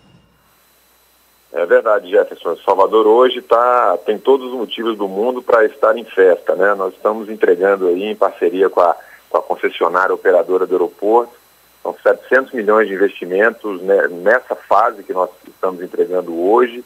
É 1.52 1.66
verdade, 1.66 2.12
Jefferson. 2.12 2.56
Salvador 2.58 3.08
hoje 3.08 3.42
tá, 3.42 3.98
tem 4.06 4.20
todos 4.20 4.52
os 4.52 4.54
motivos 4.54 4.96
do 4.96 5.08
mundo 5.08 5.42
para 5.42 5.66
estar 5.66 5.98
em 5.98 6.06
festa. 6.06 6.56
Né? 6.56 6.76
Nós 6.76 6.94
estamos 6.94 7.30
entregando 7.30 7.88
aí, 7.88 8.04
em 8.04 8.16
parceria 8.16 8.70
com 8.70 8.82
a, 8.82 8.96
com 9.28 9.38
a 9.40 9.42
concessionária 9.42 10.14
operadora 10.14 10.68
do 10.68 10.76
aeroporto, 10.76 11.39
são 11.82 11.96
700 12.02 12.54
milhões 12.54 12.88
de 12.88 12.94
investimentos 12.94 13.82
né, 13.82 14.08
nessa 14.08 14.56
fase 14.56 15.04
que 15.04 15.14
nós 15.14 15.30
estamos 15.48 15.82
entregando 15.82 16.38
hoje. 16.38 16.84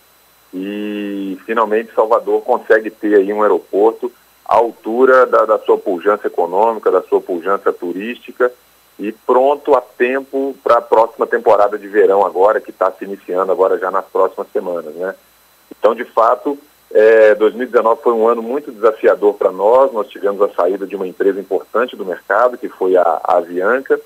E 0.53 1.37
finalmente 1.45 1.93
Salvador 1.93 2.41
consegue 2.41 2.91
ter 2.91 3.15
aí 3.15 3.33
um 3.33 3.41
aeroporto 3.41 4.11
à 4.45 4.55
altura 4.55 5.25
da, 5.25 5.45
da 5.45 5.59
sua 5.59 5.77
pujança 5.77 6.27
econômica, 6.27 6.91
da 6.91 7.01
sua 7.01 7.19
pujança 7.19 7.73
turística 7.73 8.51
e 8.99 9.11
pronto 9.11 9.73
a 9.73 9.81
tempo 9.81 10.55
para 10.63 10.77
a 10.77 10.81
próxima 10.81 11.25
temporada 11.25 11.77
de 11.79 11.87
verão 11.87 12.23
agora, 12.23 12.61
que 12.61 12.69
está 12.69 12.91
se 12.91 13.03
iniciando 13.03 13.51
agora 13.51 13.79
já 13.79 13.89
nas 13.89 14.05
próximas 14.05 14.47
semanas, 14.53 14.93
né? 14.93 15.15
Então, 15.71 15.95
de 15.95 16.05
fato, 16.05 16.57
é, 16.91 17.33
2019 17.33 18.01
foi 18.03 18.13
um 18.13 18.27
ano 18.27 18.43
muito 18.43 18.71
desafiador 18.71 19.33
para 19.33 19.51
nós, 19.51 19.91
nós 19.91 20.07
tivemos 20.07 20.39
a 20.43 20.53
saída 20.53 20.85
de 20.85 20.95
uma 20.95 21.07
empresa 21.07 21.39
importante 21.39 21.95
do 21.95 22.05
mercado, 22.05 22.57
que 22.57 22.69
foi 22.69 22.95
a, 22.95 23.01
a 23.01 23.37
Avianca, 23.37 23.99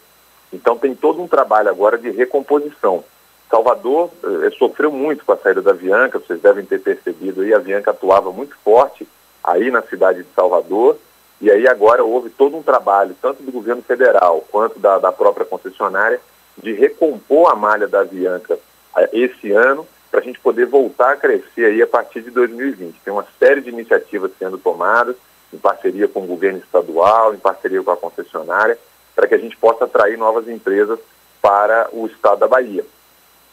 então 0.52 0.78
tem 0.78 0.96
todo 0.96 1.22
um 1.22 1.28
trabalho 1.28 1.70
agora 1.70 1.98
de 1.98 2.10
recomposição. 2.10 3.04
Salvador 3.50 4.10
eh, 4.24 4.50
sofreu 4.58 4.92
muito 4.92 5.26
com 5.26 5.32
a 5.32 5.38
saída 5.38 5.62
da 5.62 5.72
Avianca, 5.72 6.20
vocês 6.20 6.42
devem 6.42 6.66
ter 6.66 6.82
percebido 6.82 7.42
aí, 7.42 7.54
a 7.54 7.58
Avianca 7.58 7.92
atuava 7.92 8.32
muito 8.32 8.56
forte 8.64 9.08
aí 9.44 9.72
na 9.72 9.82
cidade 9.82 10.24
de 10.24 10.30
Salvador, 10.36 10.98
e 11.40 11.50
aí 11.50 11.68
agora 11.68 12.04
houve 12.04 12.30
todo 12.30 12.58
um 12.58 12.64
trabalho, 12.64 13.16
tanto 13.22 13.44
do 13.44 13.52
governo 13.52 13.82
federal 13.82 14.44
quanto 14.52 14.80
da, 14.80 14.98
da 14.98 15.12
própria 15.12 15.46
concessionária, 15.46 16.20
de 16.58 16.74
recompor 16.74 17.52
a 17.52 17.56
malha 17.56 17.88
da 17.88 18.02
Avianca 18.02 18.60
eh, 18.98 19.10
esse 19.14 19.52
ano, 19.52 19.88
para 20.10 20.20
a 20.20 20.24
gente 20.24 20.40
poder 20.40 20.66
voltar 20.66 21.12
a 21.14 21.18
crescer 21.18 21.66
aí 21.66 21.82
a 21.82 21.88
partir 21.88 22.22
de 22.22 22.32
2020. 22.32 22.96
Tem 23.04 23.14
uma 23.14 23.28
série 23.40 23.62
de 23.62 23.70
iniciativas 23.70 24.32
sendo 24.40 24.58
tomadas, 24.58 25.16
em 25.54 25.58
parceria 25.58 26.08
com 26.08 26.24
o 26.24 26.28
governo 26.28 26.60
estadual, 26.60 27.34
em 27.34 27.38
parceria 27.38 27.82
com 27.84 27.92
a 27.92 27.98
concessionária, 27.98 28.78
para 29.18 29.28
que 29.28 29.34
a 29.34 29.40
gente 29.40 29.58
possa 29.58 29.86
atrair 29.86 30.16
novas 30.16 30.48
empresas 30.48 31.00
para 31.42 31.90
o 31.92 32.06
estado 32.06 32.38
da 32.38 32.48
Bahia. 32.48 32.86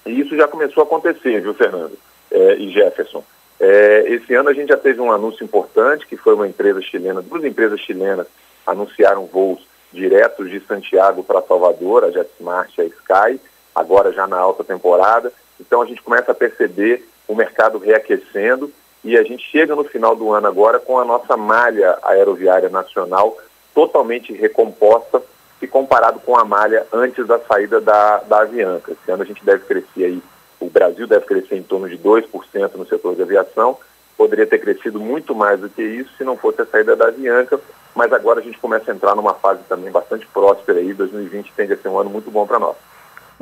E 0.04 0.20
isso 0.20 0.36
já 0.36 0.46
começou 0.46 0.82
a 0.82 0.86
acontecer, 0.86 1.40
viu, 1.40 1.54
Fernando 1.54 1.96
é, 2.30 2.56
e 2.56 2.70
Jefferson? 2.70 3.24
É, 3.58 4.04
esse 4.08 4.34
ano 4.34 4.50
a 4.50 4.52
gente 4.52 4.68
já 4.68 4.76
teve 4.76 5.00
um 5.00 5.10
anúncio 5.10 5.42
importante, 5.42 6.06
que 6.06 6.18
foi 6.18 6.34
uma 6.34 6.46
empresa 6.46 6.82
chilena, 6.82 7.22
duas 7.22 7.42
empresas 7.44 7.80
chilenas 7.80 8.26
anunciaram 8.66 9.24
voos 9.24 9.66
diretos 9.90 10.50
de 10.50 10.60
Santiago 10.60 11.24
para 11.24 11.40
Salvador, 11.40 12.04
a 12.04 12.10
JetSmart 12.10 12.76
e 12.76 12.82
a 12.82 12.84
Sky, 12.84 13.40
agora 13.74 14.12
já 14.12 14.26
na 14.26 14.36
alta 14.36 14.62
temporada. 14.62 15.32
Então 15.58 15.80
a 15.80 15.86
gente 15.86 16.02
começa 16.02 16.32
a 16.32 16.34
perceber 16.34 17.08
o 17.26 17.34
mercado 17.34 17.78
reaquecendo 17.78 18.70
e 19.02 19.16
a 19.16 19.22
gente 19.22 19.48
chega 19.50 19.74
no 19.74 19.84
final 19.84 20.14
do 20.14 20.30
ano 20.30 20.46
agora 20.46 20.78
com 20.78 20.98
a 20.98 21.04
nossa 21.06 21.38
malha 21.38 21.96
aeroviária 22.02 22.68
nacional 22.68 23.38
totalmente 23.74 24.32
recomposta 24.32 25.22
se 25.64 25.68
comparado 25.68 26.20
com 26.20 26.36
a 26.36 26.44
malha 26.44 26.86
antes 26.92 27.26
da 27.26 27.38
saída 27.38 27.80
da, 27.80 28.18
da 28.18 28.40
Avianca. 28.40 28.92
Esse 28.92 29.10
ano 29.10 29.22
a 29.22 29.26
gente 29.26 29.44
deve 29.44 29.64
crescer 29.64 30.04
aí, 30.04 30.22
o 30.60 30.68
Brasil 30.68 31.06
deve 31.06 31.24
crescer 31.24 31.56
em 31.56 31.62
torno 31.62 31.88
de 31.88 31.96
2% 31.98 32.74
no 32.74 32.86
setor 32.86 33.14
de 33.16 33.22
aviação, 33.22 33.78
poderia 34.16 34.46
ter 34.46 34.58
crescido 34.58 35.00
muito 35.00 35.34
mais 35.34 35.60
do 35.60 35.70
que 35.70 35.82
isso 35.82 36.14
se 36.16 36.24
não 36.24 36.36
fosse 36.36 36.60
a 36.60 36.66
saída 36.66 36.94
da 36.94 37.08
Avianca, 37.08 37.58
mas 37.94 38.12
agora 38.12 38.40
a 38.40 38.42
gente 38.42 38.58
começa 38.58 38.90
a 38.90 38.94
entrar 38.94 39.14
numa 39.14 39.34
fase 39.34 39.60
também 39.68 39.90
bastante 39.90 40.26
próspera 40.26 40.78
aí, 40.78 40.92
2020 40.92 41.52
tende 41.56 41.72
a 41.72 41.76
ser 41.76 41.88
um 41.88 41.98
ano 41.98 42.10
muito 42.10 42.30
bom 42.30 42.46
para 42.46 42.58
nós. 42.58 42.76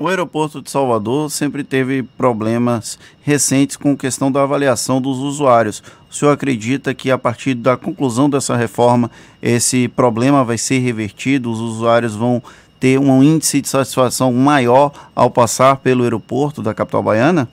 O 0.03 0.09
aeroporto 0.09 0.61
de 0.61 0.69
Salvador 0.69 1.31
sempre 1.31 1.63
teve 1.63 2.03
problemas 2.03 2.99
recentes 3.23 3.77
com 3.77 3.97
questão 3.97 4.33
da 4.33 4.43
avaliação 4.43 5.01
dos 5.01 5.19
usuários. 5.19 5.81
O 6.11 6.13
senhor 6.13 6.33
acredita 6.33 6.93
que 6.93 7.09
a 7.09 7.17
partir 7.17 7.55
da 7.55 7.77
conclusão 7.77 8.29
dessa 8.29 8.57
reforma 8.57 9.09
esse 9.41 9.87
problema 9.87 10.43
vai 10.43 10.59
ser 10.59 10.81
revertido, 10.81 11.53
os 11.53 11.61
usuários 11.61 12.17
vão 12.17 12.43
ter 12.81 12.99
um 12.99 13.23
índice 13.23 13.61
de 13.61 13.69
satisfação 13.69 14.33
maior 14.33 14.91
ao 15.15 15.31
passar 15.31 15.77
pelo 15.77 16.03
aeroporto 16.03 16.61
da 16.61 16.75
capital 16.75 17.05
baiana? 17.05 17.49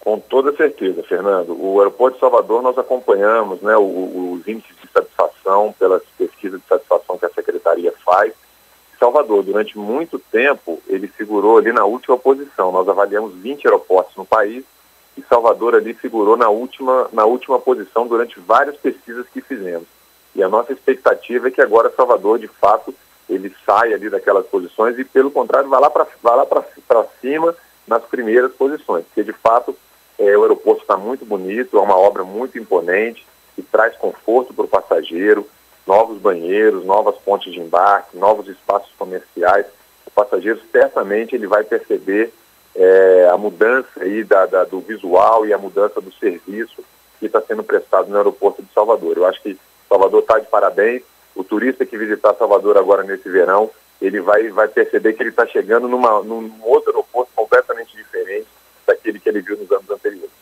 Com 0.00 0.18
toda 0.18 0.56
certeza, 0.56 1.02
Fernando. 1.02 1.54
O 1.54 1.80
aeroporto 1.80 2.14
de 2.14 2.20
Salvador 2.20 2.62
nós 2.62 2.78
acompanhamos 2.78 3.60
né, 3.60 3.76
os 3.76 4.40
índices 4.48 4.74
de 4.82 4.88
satisfação 4.90 5.74
pelas 5.78 6.00
pesquisas 6.16 6.58
de 6.58 6.66
satisfação 6.66 7.18
que 7.18 7.26
a 7.26 7.30
secretaria 7.30 7.92
faz 8.06 8.32
Salvador, 9.00 9.42
durante 9.42 9.78
muito 9.78 10.18
tempo, 10.18 10.78
ele 10.86 11.08
figurou 11.08 11.56
ali 11.56 11.72
na 11.72 11.86
última 11.86 12.18
posição. 12.18 12.70
Nós 12.70 12.86
avaliamos 12.86 13.32
20 13.32 13.66
aeroportos 13.66 14.14
no 14.14 14.26
país 14.26 14.62
e 15.16 15.22
Salvador 15.22 15.74
ali 15.74 15.94
figurou 15.94 16.36
na 16.36 16.50
última, 16.50 17.08
na 17.10 17.24
última 17.24 17.58
posição 17.58 18.06
durante 18.06 18.38
várias 18.38 18.76
pesquisas 18.76 19.26
que 19.32 19.40
fizemos. 19.40 19.88
E 20.34 20.42
a 20.42 20.50
nossa 20.50 20.74
expectativa 20.74 21.48
é 21.48 21.50
que 21.50 21.62
agora 21.62 21.90
Salvador, 21.96 22.38
de 22.38 22.46
fato, 22.46 22.94
ele 23.26 23.50
saia 23.64 23.94
ali 23.94 24.10
daquelas 24.10 24.46
posições 24.46 24.98
e, 24.98 25.04
pelo 25.04 25.30
contrário, 25.30 25.70
vá 25.70 25.78
lá 25.78 25.90
para 25.90 27.06
cima 27.22 27.56
nas 27.86 28.04
primeiras 28.04 28.52
posições. 28.52 29.06
Porque, 29.06 29.24
de 29.24 29.32
fato, 29.32 29.74
é, 30.18 30.36
o 30.36 30.42
aeroporto 30.42 30.82
está 30.82 30.98
muito 30.98 31.24
bonito, 31.24 31.78
é 31.78 31.80
uma 31.80 31.96
obra 31.96 32.22
muito 32.22 32.58
imponente, 32.58 33.26
que 33.56 33.62
traz 33.62 33.96
conforto 33.96 34.52
para 34.52 34.66
o 34.66 34.68
passageiro, 34.68 35.46
novos 35.86 36.18
banheiros, 36.18 36.84
novas 36.84 37.16
pontes 37.16 37.52
de 37.52 37.60
embarque, 37.60 38.16
novos 38.16 38.48
espaços 38.48 38.90
comerciais. 38.98 39.66
O 40.06 40.10
passageiro 40.10 40.60
certamente 40.70 41.34
ele 41.34 41.46
vai 41.46 41.64
perceber 41.64 42.32
é, 42.74 43.28
a 43.32 43.36
mudança 43.36 43.88
aí 44.00 44.22
da, 44.24 44.46
da, 44.46 44.64
do 44.64 44.80
visual 44.80 45.46
e 45.46 45.52
a 45.52 45.58
mudança 45.58 46.00
do 46.00 46.12
serviço 46.12 46.84
que 47.18 47.26
está 47.26 47.40
sendo 47.40 47.62
prestado 47.62 48.08
no 48.08 48.16
aeroporto 48.16 48.62
de 48.62 48.72
Salvador. 48.72 49.16
Eu 49.16 49.26
acho 49.26 49.42
que 49.42 49.58
Salvador 49.88 50.20
está 50.20 50.38
de 50.38 50.46
parabéns. 50.46 51.02
O 51.34 51.44
turista 51.44 51.84
que 51.84 51.98
visitar 51.98 52.34
Salvador 52.34 52.76
agora 52.76 53.02
nesse 53.02 53.28
verão, 53.28 53.70
ele 54.00 54.20
vai, 54.20 54.48
vai 54.48 54.68
perceber 54.68 55.12
que 55.12 55.22
ele 55.22 55.30
está 55.30 55.46
chegando 55.46 55.88
numa, 55.88 56.22
num 56.22 56.50
outro 56.62 56.90
aeroporto 56.90 57.30
completamente 57.34 57.96
diferente 57.96 58.46
daquele 58.86 59.20
que 59.20 59.28
ele 59.28 59.40
viu 59.40 59.56
nos 59.56 59.70
anos 59.70 59.90
anteriores. 59.90 60.39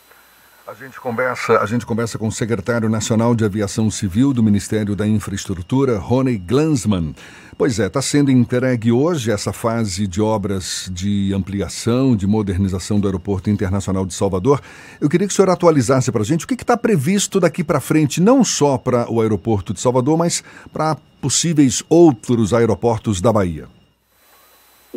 A 0.69 0.75
gente 0.75 1.01
conversa, 1.01 1.61
a 1.61 1.65
gente 1.65 1.87
conversa 1.87 2.19
com 2.19 2.29
o 2.29 2.31
secretário 2.31 2.91
nacional 2.91 3.35
de 3.35 3.43
Aviação 3.43 3.91
Civil 3.91 4.35
do 4.35 4.43
Ministério 4.43 4.95
da 4.95 5.07
Infraestrutura, 5.07 5.99
Rony 5.99 6.37
Glansman. 6.37 7.15
Pois 7.57 7.79
é, 7.79 7.87
está 7.87 8.03
sendo 8.03 8.31
entregue 8.31 8.93
hoje 8.93 9.31
essa 9.31 9.51
fase 9.51 10.07
de 10.07 10.21
obras 10.21 10.91
de 10.93 11.33
ampliação, 11.33 12.15
de 12.15 12.27
modernização 12.27 13.01
do 13.01 13.09
Aeroporto 13.09 13.49
Internacional 13.49 14.05
de 14.05 14.13
Salvador. 14.13 14.61
Eu 15.01 15.09
queria 15.09 15.27
que 15.27 15.33
o 15.33 15.35
senhor 15.35 15.49
atualizasse 15.49 16.13
para 16.13 16.21
a 16.21 16.25
gente 16.27 16.45
o 16.45 16.47
que 16.47 16.53
está 16.53 16.77
previsto 16.77 17.41
daqui 17.41 17.65
para 17.65 17.81
frente, 17.81 18.21
não 18.21 18.45
só 18.45 18.77
para 18.77 19.11
o 19.11 19.23
Aeroporto 19.23 19.73
de 19.73 19.81
Salvador, 19.81 20.19
mas 20.19 20.45
para 20.71 20.99
possíveis 21.19 21.83
outros 21.89 22.53
aeroportos 22.53 23.23
da 23.23 23.33
Bahia. 23.33 23.78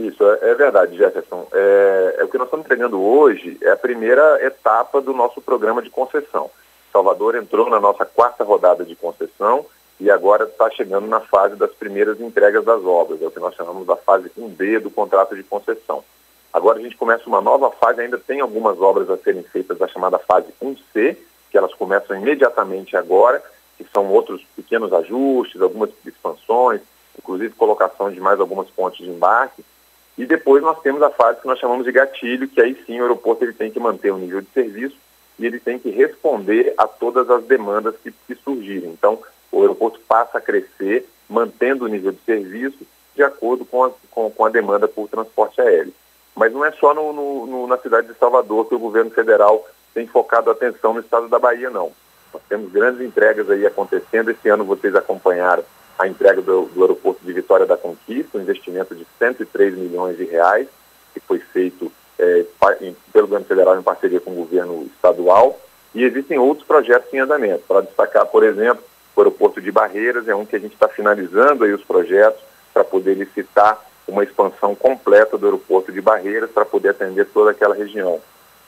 Isso, 0.08 0.24
é, 0.24 0.52
é 0.52 0.56
verdade, 0.56 0.98
Jefferson. 0.98 1.48
É, 1.54 2.16
é, 2.20 2.24
o 2.24 2.28
que 2.28 2.38
nós 2.38 2.48
estamos 2.48 2.66
entregando 2.66 3.00
hoje 3.00 3.58
é 3.62 3.70
a 3.72 3.78
primeira 3.78 4.44
etapa 4.44 5.00
do 5.00 5.14
nosso 5.14 5.42
programa 5.42 5.82
de 5.82 5.90
concessão. 5.90 6.50
Salvador 6.92 7.36
entrou 7.36 7.70
na 7.70 7.80
nossa 7.80 8.06
quarta 8.06 8.44
rodada 8.44 8.84
de 8.84 8.96
concessão 8.96 9.66
e 10.00 10.10
agora 10.10 10.46
está 10.46 10.70
chegando 10.72 11.08
na 11.08 11.20
fase 11.20 11.56
das 11.56 11.72
primeiras 11.72 12.20
entregas 12.20 12.66
das 12.66 12.84
obras, 12.84 13.22
é 13.22 13.28
o 13.28 13.32
que 13.32 13.40
nós 13.40 13.54
chamamos 13.54 13.86
da 13.86 13.96
fase 13.96 14.32
1B 14.38 14.80
do 14.80 14.90
contrato 14.90 15.36
de 15.36 15.44
concessão. 15.44 16.04
Agora 16.52 16.80
a 16.80 16.82
gente 16.82 16.98
começa 16.98 17.28
uma 17.28 17.40
nova 17.40 17.70
fase, 17.72 18.02
ainda 18.02 18.18
tem 18.18 18.42
algumas 18.42 18.82
obras 18.82 19.10
a 19.10 19.18
serem 19.18 19.44
feitas 19.44 19.78
da 19.78 19.88
chamada 19.88 20.18
fase 20.18 20.48
1C, 20.62 21.16
que 21.52 21.58
elas 21.58 21.74
começam 21.76 22.18
imediatamente 22.18 22.98
agora, 22.98 23.42
que 23.78 23.86
são 23.94 24.08
outros 24.08 24.44
pequenos 24.56 24.92
ajustes, 24.92 25.62
algumas 25.62 25.92
expansões, 26.06 26.82
inclusive 27.18 27.54
colocação 27.54 28.12
de 28.12 28.20
mais 28.20 28.40
algumas 28.40 28.70
pontes 28.72 29.06
de 29.06 29.10
embarque, 29.10 29.64
e 30.22 30.26
depois 30.28 30.62
nós 30.62 30.80
temos 30.82 31.02
a 31.02 31.10
fase 31.10 31.42
que 31.42 31.48
nós 31.48 31.58
chamamos 31.58 31.84
de 31.84 31.92
gatilho, 31.92 32.48
que 32.48 32.62
aí 32.62 32.80
sim 32.86 33.00
o 33.00 33.02
aeroporto 33.02 33.44
ele 33.44 33.54
tem 33.54 33.72
que 33.72 33.80
manter 33.80 34.12
o 34.12 34.20
nível 34.20 34.40
de 34.40 34.50
serviço 34.54 34.96
e 35.40 35.48
ele 35.48 35.60
tem 35.60 35.80
que 35.80 35.90
responder 35.90 36.76
a 36.78 36.86
todas 36.86 37.28
as 37.28 37.44
demandas 37.46 37.96
que, 38.04 38.14
que 38.28 38.36
surgirem. 38.36 38.92
Então, 38.92 39.18
o 39.52 39.62
aeroporto 39.62 40.00
passa 40.08 40.38
a 40.38 40.42
crescer, 40.42 41.10
mantendo 41.28 41.86
o 41.86 41.88
nível 41.88 42.12
de 42.12 42.20
serviço 42.24 42.86
de 43.16 43.24
acordo 43.24 43.66
com 43.66 43.84
a, 43.84 43.92
com, 44.12 44.30
com 44.30 44.46
a 44.46 44.50
demanda 44.50 44.88
por 44.88 45.10
transporte 45.10 45.60
aéreo. 45.60 45.92
Mas 46.36 46.54
não 46.54 46.64
é 46.64 46.72
só 46.74 46.94
no, 46.94 47.12
no, 47.12 47.48
no, 47.48 47.66
na 47.66 47.80
cidade 47.80 48.06
de 48.06 48.14
Salvador 48.20 48.68
que 48.68 48.76
o 48.76 48.80
governo 48.80 49.10
federal 49.10 49.68
tem 49.92 50.06
focado 50.06 50.52
a 50.52 50.54
atenção 50.54 50.94
no 50.94 51.00
estado 51.00 51.30
da 51.30 51.40
Bahia, 51.40 51.72
não. 51.72 51.92
Nós 52.32 52.44
temos 52.48 52.72
grandes 52.72 53.02
entregas 53.02 53.50
aí 53.50 53.66
acontecendo. 53.66 54.30
Esse 54.30 54.50
ano 54.50 54.66
vocês 54.66 54.96
acompanharam 54.96 55.64
a 56.02 56.08
entrega 56.08 56.42
do, 56.42 56.66
do, 56.66 56.82
aeroporto 56.82 57.24
de 57.24 57.32
Vitória 57.32 57.66
da 57.66 57.78
Conquista, 57.78 58.38
um 58.38 58.42
investimento 58.42 58.96
de 58.96 59.06
103 59.20 59.78
milhões 59.78 60.18
de 60.18 60.26
reais, 60.26 60.68
que 61.14 61.20
foi 61.20 61.38
feito 61.38 61.92
é, 62.18 62.44
em, 62.82 62.96
pelo 63.14 63.28
governo 63.28 63.46
federal 63.46 63.78
em 63.78 63.84
parceria 63.84 64.20
com 64.20 64.32
o 64.32 64.36
governo 64.36 64.90
estadual. 64.96 65.60
E 65.94 66.04
existem 66.04 66.40
outros 66.40 66.66
projetos 66.66 67.14
em 67.14 67.20
andamento. 67.20 67.64
Para 67.68 67.82
destacar, 67.82 68.26
por 68.26 68.44
exemplo, 68.44 68.84
o 69.16 69.20
aeroporto 69.20 69.62
de 69.62 69.72
Barreiras 69.72 70.28
é 70.28 70.34
um 70.34 70.46
que 70.46 70.56
a 70.56 70.60
gente 70.60 70.74
está 70.74 70.88
finalizando 70.88 71.66
aí 71.66 71.74
os 71.74 71.84
projetos 71.84 72.42
para 72.74 72.84
poder 72.84 73.14
licitar 73.14 73.80
uma 74.08 74.24
expansão 74.24 74.74
completa 74.74 75.38
do 75.38 75.46
aeroporto 75.46 75.92
de 75.92 76.02
Barreiras 76.02 76.50
para 76.50 76.66
poder 76.66 76.90
atender 76.90 77.28
toda 77.28 77.52
aquela 77.52 77.76
região. 77.76 78.20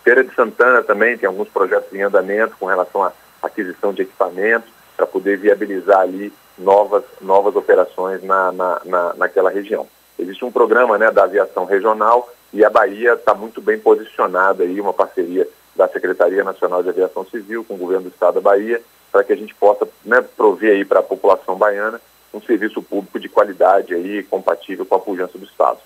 Feira 0.03 0.23
de 0.23 0.35
Santana 0.35 0.83
também 0.83 1.17
tem 1.17 1.25
alguns 1.25 1.49
projetos 1.49 1.91
em 1.93 2.03
andamento 2.03 2.55
com 2.59 2.67
relação 2.67 3.03
à 3.03 3.11
aquisição 3.41 3.91
de 3.91 4.03
equipamentos 4.03 4.69
para 4.95 5.07
poder 5.07 5.37
viabilizar 5.37 6.01
ali 6.01 6.31
novas, 6.57 7.03
novas 7.21 7.55
operações 7.55 8.23
na, 8.23 8.51
na, 8.51 8.81
na, 8.85 9.13
naquela 9.15 9.49
região. 9.49 9.87
Existe 10.17 10.45
um 10.45 10.51
programa 10.51 10.97
né, 10.97 11.11
da 11.11 11.23
aviação 11.23 11.65
regional 11.65 12.29
e 12.53 12.63
a 12.63 12.69
Bahia 12.69 13.13
está 13.13 13.33
muito 13.33 13.61
bem 13.61 13.79
posicionada 13.79 14.63
aí, 14.63 14.79
uma 14.79 14.93
parceria 14.93 15.47
da 15.75 15.87
Secretaria 15.87 16.43
Nacional 16.43 16.83
de 16.83 16.89
Aviação 16.89 17.25
Civil 17.25 17.63
com 17.63 17.73
o 17.73 17.77
governo 17.77 18.03
do 18.03 18.13
Estado 18.13 18.35
da 18.35 18.41
Bahia, 18.41 18.81
para 19.11 19.23
que 19.23 19.33
a 19.33 19.35
gente 19.35 19.55
possa 19.55 19.87
né, 20.05 20.21
prover 20.21 20.71
aí 20.71 20.85
para 20.85 20.99
a 20.99 21.03
população 21.03 21.55
baiana 21.55 21.99
um 22.33 22.41
serviço 22.41 22.81
público 22.81 23.19
de 23.19 23.29
qualidade 23.29 23.93
aí, 23.93 24.23
compatível 24.23 24.85
com 24.85 24.95
a 24.95 24.99
pujança 24.99 25.37
do 25.37 25.45
Estado. 25.45 25.77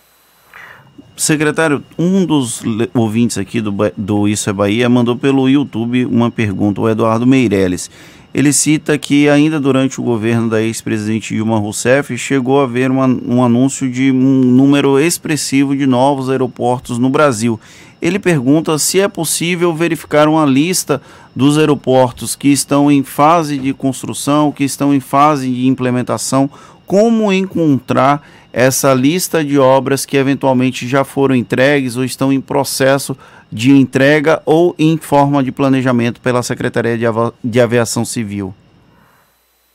Secretário, 1.16 1.84
um 1.98 2.26
dos 2.26 2.62
ouvintes 2.94 3.38
aqui 3.38 3.60
do, 3.60 3.74
do 3.98 4.28
Isso 4.28 4.50
é 4.50 4.54
Bahia 4.54 4.88
mandou 4.88 5.18
pelo 5.18 5.50
YouTube 5.50 6.06
uma 6.06 6.30
pergunta, 6.30 6.80
o 6.80 6.90
Eduardo 6.90 7.26
Meirelles. 7.26 7.90
Ele 8.34 8.52
cita 8.54 8.98
que 8.98 9.30
ainda 9.30 9.60
durante 9.60 10.00
o 10.00 10.04
governo 10.04 10.50
da 10.50 10.62
ex-presidente 10.62 11.34
Dilma 11.34 11.58
Rousseff 11.58 12.18
chegou 12.18 12.60
a 12.60 12.66
haver 12.66 12.92
uma, 12.92 13.06
um 13.08 13.44
anúncio 13.44 13.90
de 13.90 14.12
um 14.12 14.16
número 14.16 15.00
expressivo 15.00 15.76
de 15.76 15.88
novos 15.88 16.30
aeroportos 16.30 16.98
no 16.98 17.10
Brasil. 17.10 17.60
Ele 18.02 18.20
pergunta 18.20 18.78
se 18.78 19.00
é 19.00 19.08
possível 19.08 19.74
verificar 19.74 20.28
uma 20.28 20.46
lista 20.46 21.02
dos 21.36 21.58
aeroportos 21.58 22.36
que 22.36 22.50
estão 22.50 22.92
em 22.92 23.02
fase 23.02 23.58
de 23.58 23.74
construção, 23.74 24.52
que 24.52 24.64
estão 24.64 24.94
em 24.94 25.00
fase 25.00 25.52
de 25.52 25.68
implementação, 25.68 26.50
como 26.88 27.32
encontrar 27.32 28.26
essa 28.52 28.94
lista 28.94 29.44
de 29.44 29.60
obras 29.60 30.06
que 30.06 30.18
eventualmente 30.18 30.88
já 30.88 31.04
foram 31.04 31.36
entregues 31.36 31.98
ou 31.98 32.04
estão 32.04 32.34
em 32.34 32.42
processo 32.42 33.16
de 33.52 33.72
entrega 33.72 34.42
ou 34.46 34.74
em 34.80 34.98
forma 34.98 35.44
de 35.44 35.52
planejamento 35.52 36.20
pela 36.22 36.42
Secretaria 36.42 36.98
de, 36.98 37.06
Avi 37.06 37.32
de 37.44 37.62
Aviação 37.62 38.04
Civil. 38.04 38.54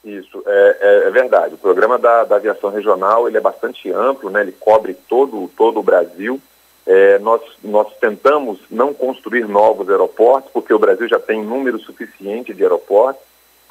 Isso, 0.05 0.43
é, 0.45 0.77
é, 0.81 1.09
é 1.09 1.11
verdade. 1.11 1.55
O 1.55 1.59
programa 1.59 1.99
da, 1.99 2.25
da, 2.25 2.37
aviação 2.37 2.71
regional 2.71 3.29
ele 3.29 3.37
é 3.37 3.41
bastante 3.41 3.91
amplo, 3.93 4.31
né? 4.31 4.41
ele 4.41 4.53
cobre 4.53 4.95
todo, 5.09 5.49
todo 5.57 5.79
o 5.79 5.83
Brasil. 5.83 6.41
É, 6.85 7.21
nós, 7.21 7.41
nós 7.63 7.87
tentamos 8.01 8.59
não 8.69 8.93
construir 8.93 9.47
novos 9.47 9.89
aeroportos, 9.89 10.51
porque 10.53 10.75
o 10.75 10.79
Brasil 10.79 11.09
já 11.09 11.21
tem 11.21 11.45
número 11.45 11.79
suficiente 11.79 12.53
de 12.53 12.65
aeroportos. 12.65 13.23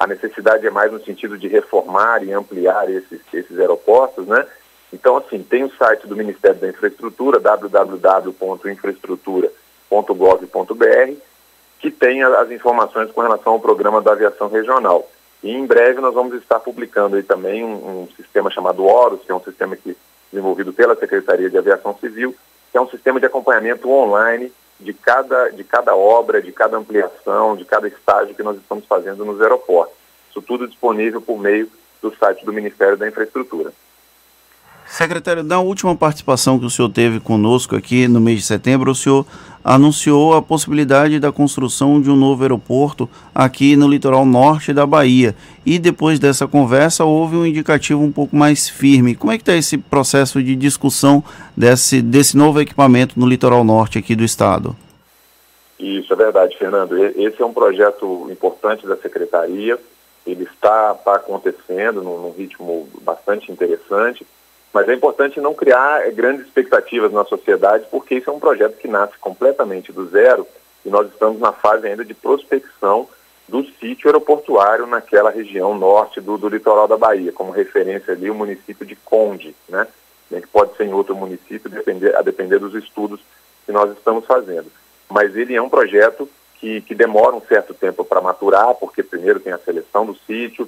A 0.02 0.06
necessidade 0.08 0.66
é 0.66 0.70
mais 0.70 0.90
no 0.90 1.00
sentido 1.04 1.38
de 1.38 1.46
reformar 1.46 2.24
e 2.24 2.32
ampliar 2.32 2.90
esses, 2.90 3.20
esses 3.32 3.56
aeroportos, 3.56 4.26
né? 4.26 4.44
Então, 4.92 5.16
assim, 5.16 5.44
tem 5.44 5.62
o 5.62 5.70
site 5.76 6.08
do 6.08 6.16
Ministério 6.16 6.58
da 6.58 6.68
Infraestrutura, 6.68 7.38
www.infraestrutura.com 7.38 9.62
gov.br, 10.00 11.12
que 11.78 11.90
tem 11.90 12.24
as 12.24 12.50
informações 12.50 13.12
com 13.12 13.20
relação 13.20 13.52
ao 13.52 13.60
programa 13.60 14.00
da 14.00 14.12
aviação 14.12 14.48
regional. 14.48 15.06
E 15.42 15.52
em 15.52 15.66
breve 15.66 16.00
nós 16.00 16.14
vamos 16.14 16.34
estar 16.34 16.58
publicando 16.58 17.16
aí 17.16 17.22
também 17.22 17.62
um, 17.62 18.02
um 18.02 18.08
sistema 18.16 18.50
chamado 18.50 18.84
OROS, 18.84 19.20
que 19.24 19.30
é 19.30 19.34
um 19.34 19.42
sistema 19.42 19.76
que, 19.76 19.96
desenvolvido 20.32 20.72
pela 20.72 20.96
Secretaria 20.96 21.48
de 21.48 21.58
Aviação 21.58 21.96
Civil, 22.00 22.34
que 22.72 22.78
é 22.78 22.80
um 22.80 22.88
sistema 22.88 23.20
de 23.20 23.26
acompanhamento 23.26 23.88
online 23.88 24.52
de 24.82 24.92
cada, 24.92 25.50
de 25.50 25.64
cada 25.64 25.94
obra, 25.94 26.42
de 26.42 26.52
cada 26.52 26.76
ampliação, 26.76 27.56
de 27.56 27.64
cada 27.64 27.88
estágio 27.88 28.34
que 28.34 28.42
nós 28.42 28.56
estamos 28.56 28.84
fazendo 28.86 29.24
nos 29.24 29.40
aeroportos. 29.40 29.94
Isso 30.28 30.42
tudo 30.42 30.68
disponível 30.68 31.20
por 31.20 31.38
meio 31.38 31.70
do 32.00 32.14
site 32.16 32.44
do 32.44 32.52
Ministério 32.52 32.96
da 32.96 33.08
Infraestrutura. 33.08 33.72
Secretário, 34.92 35.42
na 35.42 35.58
última 35.58 35.96
participação 35.96 36.58
que 36.58 36.66
o 36.66 36.70
senhor 36.70 36.90
teve 36.90 37.18
conosco 37.18 37.74
aqui 37.74 38.06
no 38.06 38.20
mês 38.20 38.40
de 38.40 38.44
setembro, 38.44 38.90
o 38.90 38.94
senhor 38.94 39.24
anunciou 39.64 40.34
a 40.34 40.42
possibilidade 40.42 41.18
da 41.18 41.32
construção 41.32 41.98
de 41.98 42.10
um 42.10 42.14
novo 42.14 42.42
aeroporto 42.42 43.08
aqui 43.34 43.74
no 43.74 43.88
litoral 43.88 44.26
norte 44.26 44.70
da 44.70 44.84
Bahia. 44.84 45.34
E 45.64 45.78
depois 45.78 46.18
dessa 46.18 46.46
conversa 46.46 47.06
houve 47.06 47.36
um 47.36 47.46
indicativo 47.46 48.02
um 48.02 48.12
pouco 48.12 48.36
mais 48.36 48.68
firme. 48.68 49.14
Como 49.14 49.32
é 49.32 49.38
que 49.38 49.42
está 49.42 49.54
esse 49.54 49.78
processo 49.78 50.42
de 50.42 50.54
discussão 50.54 51.24
desse, 51.56 52.02
desse 52.02 52.36
novo 52.36 52.60
equipamento 52.60 53.18
no 53.18 53.26
litoral 53.26 53.64
norte 53.64 53.98
aqui 53.98 54.14
do 54.14 54.22
estado? 54.22 54.76
Isso 55.80 56.12
é 56.12 56.16
verdade, 56.16 56.54
Fernando. 56.58 56.98
Esse 56.98 57.40
é 57.40 57.46
um 57.46 57.54
projeto 57.54 58.28
importante 58.30 58.86
da 58.86 58.98
Secretaria. 58.98 59.78
Ele 60.26 60.44
está, 60.44 60.94
está 60.98 61.14
acontecendo 61.14 62.02
num, 62.02 62.20
num 62.20 62.32
ritmo 62.32 62.86
bastante 63.00 63.50
interessante. 63.50 64.26
Mas 64.72 64.88
é 64.88 64.94
importante 64.94 65.40
não 65.40 65.54
criar 65.54 66.10
grandes 66.12 66.46
expectativas 66.46 67.12
na 67.12 67.24
sociedade, 67.24 67.86
porque 67.90 68.14
isso 68.14 68.30
é 68.30 68.32
um 68.32 68.40
projeto 68.40 68.78
que 68.78 68.88
nasce 68.88 69.18
completamente 69.18 69.92
do 69.92 70.08
zero 70.08 70.46
e 70.84 70.88
nós 70.88 71.08
estamos 71.08 71.38
na 71.38 71.52
fase 71.52 71.86
ainda 71.86 72.04
de 72.04 72.14
prospecção 72.14 73.08
do 73.46 73.64
sítio 73.78 74.08
aeroportuário 74.08 74.86
naquela 74.86 75.30
região 75.30 75.76
norte 75.76 76.20
do, 76.20 76.38
do 76.38 76.48
litoral 76.48 76.88
da 76.88 76.96
Bahia, 76.96 77.32
como 77.32 77.50
referência 77.50 78.14
ali 78.14 78.30
o 78.30 78.34
município 78.34 78.86
de 78.86 78.96
Conde, 78.96 79.54
né? 79.68 79.86
Que 80.30 80.46
pode 80.46 80.74
ser 80.76 80.84
em 80.84 80.94
outro 80.94 81.14
município, 81.14 81.68
depender, 81.68 82.16
a 82.16 82.22
depender 82.22 82.58
dos 82.58 82.74
estudos 82.74 83.20
que 83.66 83.72
nós 83.72 83.90
estamos 83.92 84.24
fazendo. 84.24 84.72
Mas 85.10 85.36
ele 85.36 85.54
é 85.54 85.60
um 85.60 85.68
projeto 85.68 86.26
que, 86.58 86.80
que 86.80 86.94
demora 86.94 87.36
um 87.36 87.42
certo 87.42 87.74
tempo 87.74 88.02
para 88.02 88.22
maturar, 88.22 88.74
porque 88.76 89.02
primeiro 89.02 89.38
tem 89.38 89.52
a 89.52 89.58
seleção 89.58 90.06
do 90.06 90.16
sítio, 90.26 90.66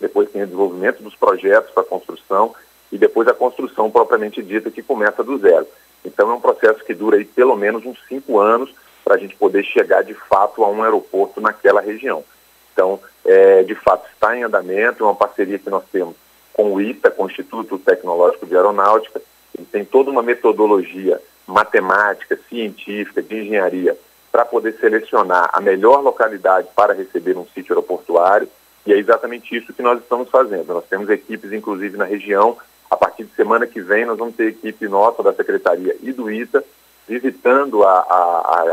depois 0.00 0.30
tem 0.30 0.42
o 0.42 0.46
desenvolvimento 0.46 1.02
dos 1.02 1.16
projetos 1.16 1.72
para 1.72 1.82
construção 1.82 2.54
e 2.90 2.98
depois 2.98 3.28
a 3.28 3.34
construção 3.34 3.90
propriamente 3.90 4.42
dita 4.42 4.70
que 4.70 4.82
começa 4.82 5.22
do 5.22 5.38
zero. 5.38 5.66
Então 6.04 6.30
é 6.30 6.34
um 6.34 6.40
processo 6.40 6.84
que 6.84 6.94
dura 6.94 7.16
aí 7.16 7.24
pelo 7.24 7.56
menos 7.56 7.84
uns 7.84 7.98
cinco 8.08 8.38
anos 8.38 8.72
para 9.04 9.14
a 9.14 9.18
gente 9.18 9.36
poder 9.36 9.64
chegar 9.64 10.02
de 10.02 10.14
fato 10.14 10.64
a 10.64 10.68
um 10.68 10.82
aeroporto 10.82 11.40
naquela 11.40 11.80
região. 11.80 12.24
Então, 12.72 13.00
é, 13.24 13.62
de 13.62 13.74
fato, 13.74 14.06
está 14.12 14.36
em 14.36 14.42
andamento, 14.42 15.02
é 15.02 15.06
uma 15.06 15.14
parceria 15.14 15.58
que 15.58 15.70
nós 15.70 15.84
temos 15.90 16.14
com 16.52 16.72
o 16.72 16.80
ITA, 16.80 17.10
com 17.10 17.24
o 17.24 17.26
Instituto 17.26 17.78
Tecnológico 17.78 18.46
de 18.46 18.56
Aeronáutica, 18.56 19.20
ele 19.56 19.66
tem 19.70 19.84
toda 19.84 20.10
uma 20.10 20.22
metodologia 20.22 21.20
matemática, 21.46 22.38
científica, 22.48 23.22
de 23.22 23.42
engenharia 23.42 23.96
para 24.32 24.44
poder 24.44 24.76
selecionar 24.80 25.48
a 25.52 25.60
melhor 25.60 26.00
localidade 26.02 26.68
para 26.74 26.92
receber 26.92 27.36
um 27.36 27.46
sítio 27.54 27.72
aeroportuário, 27.72 28.48
e 28.86 28.92
é 28.92 28.98
exatamente 28.98 29.56
isso 29.56 29.72
que 29.72 29.82
nós 29.82 30.00
estamos 30.00 30.28
fazendo. 30.30 30.74
Nós 30.74 30.84
temos 30.86 31.08
equipes, 31.08 31.52
inclusive, 31.52 31.96
na 31.96 32.04
região. 32.04 32.56
A 32.90 32.96
partir 32.96 33.24
de 33.24 33.34
semana 33.34 33.66
que 33.66 33.80
vem, 33.80 34.04
nós 34.04 34.18
vamos 34.18 34.36
ter 34.36 34.48
equipe 34.48 34.88
nossa 34.88 35.22
da 35.22 35.32
Secretaria 35.32 35.96
e 36.02 36.12
do 36.12 36.30
ITA 36.30 36.64
visitando 37.06 37.84
a, 37.84 38.00
a, 38.00 38.14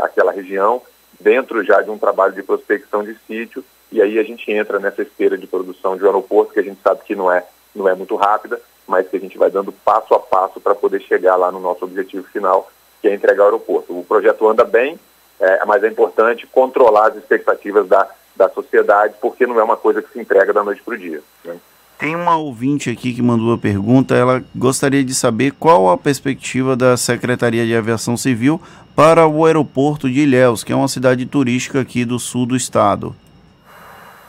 a, 0.00 0.04
aquela 0.04 0.32
região, 0.32 0.82
dentro 1.20 1.62
já 1.62 1.80
de 1.80 1.90
um 1.90 1.98
trabalho 1.98 2.32
de 2.32 2.42
prospecção 2.42 3.04
de 3.04 3.16
sítio, 3.26 3.64
e 3.92 4.02
aí 4.02 4.18
a 4.18 4.24
gente 4.24 4.50
entra 4.50 4.80
nessa 4.80 5.02
esteira 5.02 5.38
de 5.38 5.46
produção 5.46 5.96
de 5.96 6.02
um 6.02 6.06
aeroporto, 6.06 6.52
que 6.52 6.60
a 6.60 6.64
gente 6.64 6.80
sabe 6.82 7.02
que 7.04 7.14
não 7.14 7.30
é, 7.30 7.44
não 7.74 7.88
é 7.88 7.94
muito 7.94 8.16
rápida, 8.16 8.60
mas 8.86 9.08
que 9.08 9.16
a 9.16 9.20
gente 9.20 9.38
vai 9.38 9.50
dando 9.50 9.72
passo 9.72 10.14
a 10.14 10.20
passo 10.20 10.60
para 10.60 10.74
poder 10.74 11.00
chegar 11.00 11.36
lá 11.36 11.50
no 11.52 11.60
nosso 11.60 11.84
objetivo 11.84 12.26
final, 12.28 12.70
que 13.00 13.08
é 13.08 13.14
entregar 13.14 13.44
o 13.44 13.46
aeroporto. 13.46 13.98
O 13.98 14.04
projeto 14.04 14.48
anda 14.48 14.64
bem, 14.64 14.98
é, 15.38 15.64
mas 15.64 15.84
é 15.84 15.88
importante 15.88 16.46
controlar 16.46 17.08
as 17.08 17.16
expectativas 17.16 17.88
da, 17.88 18.08
da 18.34 18.48
sociedade, 18.48 19.14
porque 19.20 19.46
não 19.46 19.60
é 19.60 19.62
uma 19.62 19.76
coisa 19.76 20.02
que 20.02 20.12
se 20.12 20.20
entrega 20.20 20.52
da 20.52 20.64
noite 20.64 20.82
para 20.82 20.94
o 20.94 20.98
dia. 20.98 21.22
Né? 21.44 21.56
Tem 22.04 22.14
uma 22.14 22.36
ouvinte 22.36 22.90
aqui 22.90 23.14
que 23.14 23.22
mandou 23.22 23.46
uma 23.46 23.56
pergunta, 23.56 24.14
ela 24.14 24.44
gostaria 24.54 25.02
de 25.02 25.14
saber 25.14 25.52
qual 25.52 25.88
a 25.88 25.96
perspectiva 25.96 26.76
da 26.76 26.98
Secretaria 26.98 27.64
de 27.64 27.74
Aviação 27.74 28.14
Civil 28.14 28.60
para 28.94 29.26
o 29.26 29.46
aeroporto 29.46 30.10
de 30.10 30.20
Ilhéus, 30.20 30.62
que 30.62 30.70
é 30.70 30.76
uma 30.76 30.86
cidade 30.86 31.24
turística 31.24 31.80
aqui 31.80 32.04
do 32.04 32.18
sul 32.18 32.44
do 32.44 32.54
estado. 32.54 33.16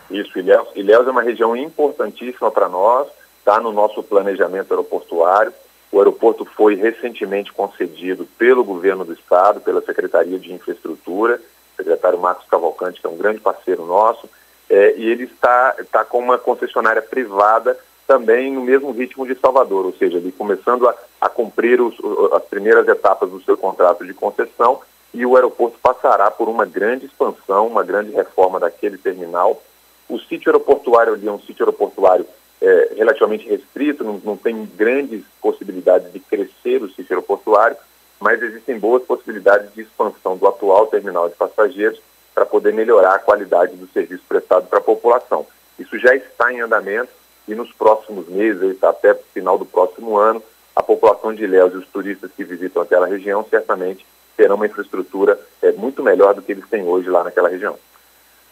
Isso, 0.10 0.40
Ilhéus, 0.40 0.70
Ilhéus 0.74 1.06
é 1.06 1.12
uma 1.12 1.22
região 1.22 1.54
importantíssima 1.54 2.50
para 2.50 2.70
nós, 2.70 3.10
está 3.40 3.60
no 3.60 3.74
nosso 3.74 4.02
planejamento 4.02 4.72
aeroportuário. 4.72 5.52
O 5.92 5.98
aeroporto 5.98 6.46
foi 6.46 6.76
recentemente 6.76 7.52
concedido 7.52 8.26
pelo 8.38 8.64
governo 8.64 9.04
do 9.04 9.12
estado, 9.12 9.60
pela 9.60 9.82
Secretaria 9.82 10.40
de 10.40 10.54
Infraestrutura, 10.54 11.42
o 11.74 11.76
secretário 11.76 12.22
Marcos 12.22 12.48
Cavalcante, 12.48 13.02
que 13.02 13.06
é 13.06 13.10
um 13.10 13.18
grande 13.18 13.42
parceiro 13.42 13.86
nosso, 13.86 14.30
é, 14.70 14.96
e 14.98 15.10
ele 15.10 15.26
está, 15.26 15.76
está 15.80 16.04
com 16.04 16.20
uma 16.20 16.38
concessionária 16.38 17.02
privada 17.02 17.78
também 18.08 18.52
no 18.52 18.62
mesmo 18.62 18.92
ritmo 18.92 19.26
de 19.26 19.36
Salvador, 19.36 19.86
ou 19.86 19.94
seja, 19.94 20.18
ele 20.18 20.32
começando 20.32 20.88
a, 20.88 20.96
a 21.22 21.30
cumprir 21.30 21.82
os, 21.82 21.96
as 22.34 22.44
primeiras 22.46 22.88
etapas 22.88 23.30
do 23.30 23.42
seu 23.42 23.58
contrato 23.58 24.06
de 24.06 24.14
concessão 24.14 24.82
e 25.14 25.26
o 25.26 25.36
aeroporto 25.36 25.80
passará 25.82 26.30
por 26.30 26.48
uma 26.50 26.66
grande 26.66 27.06
expansão, 27.06 27.68
uma 27.68 27.84
grande 27.84 28.12
reforma 28.12 28.60
daquele 28.60 28.98
terminal. 28.98 29.62
O 30.08 30.20
sítio 30.20 30.50
aeroportuário 30.50 31.14
ali 31.14 31.28
é 31.28 31.32
um 31.32 31.40
sítio 31.40 31.66
aeroportuário 31.66 32.28
é, 32.62 32.94
relativamente 32.96 33.48
restrito, 33.48 34.04
não, 34.04 34.22
não 34.24 34.38
tem 34.38 34.66
grandes 34.76 35.24
possibilidades 35.42 36.12
de 36.12 36.20
crescer 36.20 36.84
o 36.84 36.90
sítio 36.90 37.16
aeroportuário, 37.16 37.78
mas 38.20 38.42
existem 38.42 38.78
boas 38.78 39.04
possibilidades 39.04 39.74
de 39.74 39.82
expansão 39.82 40.38
do 40.38 40.48
atual 40.48 40.88
terminal 40.88 41.28
de 41.28 41.36
passageiros 41.36 42.00
para 42.36 42.46
poder 42.46 42.74
melhorar 42.74 43.16
a 43.16 43.20
qualidade 43.20 43.78
do 43.78 43.88
serviço 43.88 44.24
prestado 44.28 44.68
para 44.68 44.80
a 44.80 44.84
população. 44.84 45.48
Isso 45.80 45.98
já 45.98 46.14
está 46.14 46.52
em 46.52 46.60
andamento 46.60 47.10
e 47.48 47.56
nos 47.56 47.72
próximos 47.72 48.28
meses, 48.28 48.84
até 48.84 49.14
o 49.14 49.20
final 49.34 49.58
do 49.58 49.66
próximo 49.66 50.18
ano, 50.18 50.44
a 50.76 50.84
população 50.84 51.34
de 51.34 51.46
Ilhéus 51.46 51.74
e 51.74 51.78
os 51.78 51.88
turistas 51.88 52.32
que 52.36 52.44
visitam 52.44 52.82
aquela 52.82 53.08
região 53.08 53.46
certamente 53.50 54.06
terão 54.36 54.56
uma 54.56 54.66
infraestrutura 54.66 55.40
é, 55.62 55.72
muito 55.72 56.04
melhor 56.04 56.34
do 56.34 56.42
que 56.42 56.52
eles 56.52 56.68
têm 56.70 56.84
hoje 56.84 57.10
lá 57.10 57.24
naquela 57.24 57.48
região. 57.48 57.78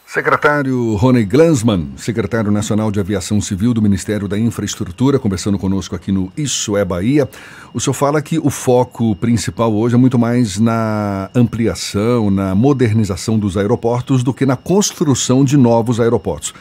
Secretário 0.06 0.94
Rony 0.94 1.24
Glansman, 1.24 1.88
secretário 1.96 2.52
nacional 2.52 2.90
de 2.90 3.00
Aviação 3.00 3.40
Civil 3.40 3.74
do 3.74 3.82
Ministério 3.82 4.28
da 4.28 4.38
Infraestrutura, 4.38 5.18
conversando 5.18 5.58
conosco 5.58 5.96
aqui 5.96 6.12
no 6.12 6.30
Isso 6.36 6.76
é 6.76 6.84
Bahia. 6.84 7.28
O 7.72 7.80
senhor 7.80 7.94
fala 7.94 8.22
que 8.22 8.38
o 8.38 8.50
foco 8.50 9.16
principal 9.16 9.74
hoje 9.74 9.96
é 9.96 9.98
muito 9.98 10.18
mais 10.18 10.58
na 10.60 11.30
ampliação, 11.34 12.30
na 12.30 12.54
modernização 12.54 13.38
dos 13.38 13.56
aeroportos 13.56 14.22
do 14.22 14.32
que 14.32 14.46
na 14.46 14.56
construção 14.56 15.44
de 15.44 15.56
novos 15.56 15.98
aeroportos. 15.98 16.54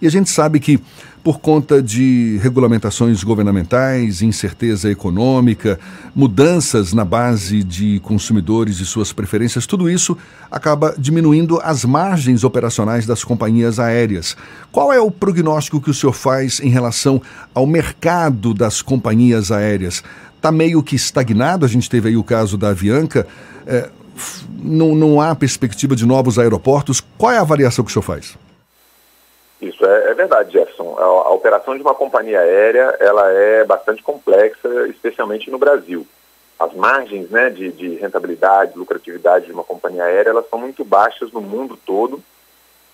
E 0.00 0.06
a 0.06 0.10
gente 0.10 0.30
sabe 0.30 0.60
que, 0.60 0.78
por 1.24 1.40
conta 1.40 1.82
de 1.82 2.38
regulamentações 2.40 3.24
governamentais, 3.24 4.22
incerteza 4.22 4.88
econômica, 4.88 5.78
mudanças 6.14 6.92
na 6.92 7.04
base 7.04 7.64
de 7.64 7.98
consumidores 8.00 8.78
e 8.78 8.86
suas 8.86 9.12
preferências, 9.12 9.66
tudo 9.66 9.90
isso 9.90 10.16
acaba 10.50 10.94
diminuindo 10.96 11.60
as 11.64 11.84
margens 11.84 12.44
operacionais 12.44 13.06
das 13.06 13.24
companhias 13.24 13.80
aéreas. 13.80 14.36
Qual 14.70 14.92
é 14.92 15.00
o 15.00 15.10
prognóstico 15.10 15.80
que 15.80 15.90
o 15.90 15.94
senhor 15.94 16.12
faz 16.12 16.60
em 16.60 16.68
relação 16.68 17.20
ao 17.52 17.66
mercado 17.66 18.54
das 18.54 18.80
companhias 18.80 19.50
aéreas? 19.50 20.04
Está 20.36 20.52
meio 20.52 20.80
que 20.80 20.94
estagnado, 20.94 21.66
a 21.66 21.68
gente 21.68 21.90
teve 21.90 22.10
aí 22.10 22.16
o 22.16 22.22
caso 22.22 22.56
da 22.56 22.68
Avianca. 22.68 23.26
É, 23.66 23.90
não, 24.62 24.94
não 24.94 25.20
há 25.20 25.34
perspectiva 25.34 25.96
de 25.96 26.06
novos 26.06 26.38
aeroportos. 26.38 27.02
Qual 27.16 27.32
é 27.32 27.38
a 27.38 27.40
avaliação 27.40 27.84
que 27.84 27.90
o 27.90 27.92
senhor 27.92 28.02
faz? 28.02 28.38
Isso 29.60 29.84
é, 29.84 30.10
é 30.10 30.14
verdade, 30.14 30.52
Jefferson. 30.52 30.96
A, 30.98 31.02
a, 31.02 31.30
operação 31.30 31.74
de 31.74 31.82
uma 31.82 31.94
companhia 31.94 32.40
aérea 32.40 32.96
ela 33.00 33.30
é 33.30 33.64
bastante 33.64 34.02
complexa, 34.02 34.68
especialmente 34.88 35.50
no 35.50 35.58
Brasil. 35.58 36.06
As 36.58 36.72
margens 36.74 37.30
né, 37.30 37.50
de, 37.50 37.70
de 37.72 37.94
rentabilidade, 37.96 38.78
lucratividade 38.78 39.46
de 39.46 39.52
uma 39.52 39.64
companhia 39.64 40.04
aérea, 40.04 40.30
elas 40.30 40.48
são 40.48 40.58
muito 40.58 40.84
baixas 40.84 41.32
no 41.32 41.40
mundo 41.40 41.78
todo 41.84 42.22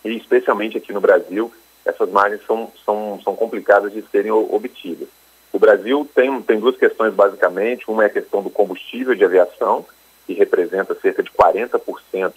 e 0.04 0.16
especialmente 0.16 0.76
aqui 0.76 0.92
no 0.92 1.00
Brasil, 1.00 1.52
essas 1.84 2.10
margens 2.10 2.42
são, 2.46 2.70
são, 2.84 3.20
são 3.22 3.34
complicadas 3.34 3.92
de 3.92 4.02
serem 4.10 4.30
obtidas. 4.30 5.08
O 5.52 5.58
Brasil 5.58 6.08
tem, 6.14 6.42
tem 6.42 6.58
duas 6.58 6.76
questões 6.76 7.14
basicamente, 7.14 7.88
uma 7.88 8.02
é 8.02 8.06
a 8.06 8.10
questão 8.10 8.42
do 8.42 8.50
combustível 8.50 9.14
de 9.14 9.24
aviação, 9.24 9.86
que 10.26 10.32
representa 10.32 10.94
cerca 10.96 11.22
de 11.22 11.30
40%, 11.30 12.32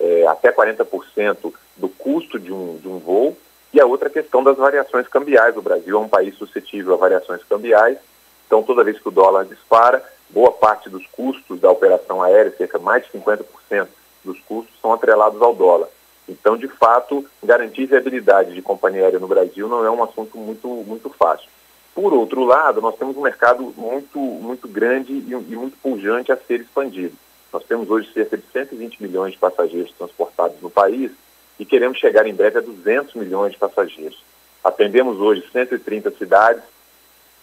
é, 0.00 0.26
até 0.26 0.52
40% 0.52 1.52
do 1.76 1.88
custo 1.88 2.38
de 2.38 2.52
um, 2.52 2.76
de 2.76 2.88
um 2.88 2.98
voo, 2.98 3.36
e 3.72 3.80
a 3.80 3.86
outra 3.86 4.08
questão 4.08 4.42
das 4.42 4.56
variações 4.56 5.06
cambiais. 5.08 5.56
O 5.56 5.62
Brasil 5.62 5.96
é 5.96 6.00
um 6.00 6.08
país 6.08 6.34
suscetível 6.36 6.94
a 6.94 6.96
variações 6.96 7.42
cambiais, 7.44 7.98
então 8.46 8.62
toda 8.62 8.84
vez 8.84 8.98
que 8.98 9.08
o 9.08 9.12
dólar 9.12 9.44
dispara, 9.44 10.02
boa 10.30 10.52
parte 10.52 10.88
dos 10.88 11.06
custos 11.08 11.60
da 11.60 11.70
operação 11.70 12.22
aérea, 12.22 12.54
cerca 12.56 12.78
de 12.78 12.84
mais 12.84 13.04
de 13.04 13.12
50% 13.18 13.88
dos 14.24 14.40
custos, 14.40 14.74
são 14.80 14.92
atrelados 14.92 15.40
ao 15.40 15.54
dólar. 15.54 15.88
Então, 16.28 16.56
de 16.56 16.68
fato, 16.68 17.24
garantir 17.42 17.86
viabilidade 17.86 18.54
de 18.54 18.60
companhia 18.60 19.02
aérea 19.02 19.18
no 19.18 19.26
Brasil 19.26 19.66
não 19.66 19.84
é 19.84 19.90
um 19.90 20.02
assunto 20.02 20.36
muito, 20.36 20.68
muito 20.68 21.08
fácil. 21.10 21.48
Por 21.94 22.12
outro 22.12 22.44
lado, 22.44 22.80
nós 22.80 22.96
temos 22.96 23.16
um 23.16 23.22
mercado 23.22 23.72
muito, 23.76 24.18
muito 24.18 24.68
grande 24.68 25.12
e, 25.12 25.30
e 25.30 25.56
muito 25.56 25.76
pujante 25.78 26.30
a 26.30 26.36
ser 26.36 26.60
expandido. 26.60 27.16
Nós 27.52 27.64
temos 27.64 27.90
hoje 27.90 28.12
cerca 28.12 28.36
de 28.36 28.44
120 28.52 29.02
milhões 29.02 29.32
de 29.32 29.38
passageiros 29.38 29.92
transportados 29.92 30.60
no 30.60 30.70
país, 30.70 31.10
e 31.58 31.64
queremos 31.64 31.98
chegar 31.98 32.26
em 32.26 32.34
breve 32.34 32.58
a 32.58 32.62
200 32.62 33.14
milhões 33.14 33.52
de 33.52 33.58
passageiros. 33.58 34.22
Atendemos 34.62 35.18
hoje 35.18 35.44
130 35.52 36.10
cidades, 36.12 36.62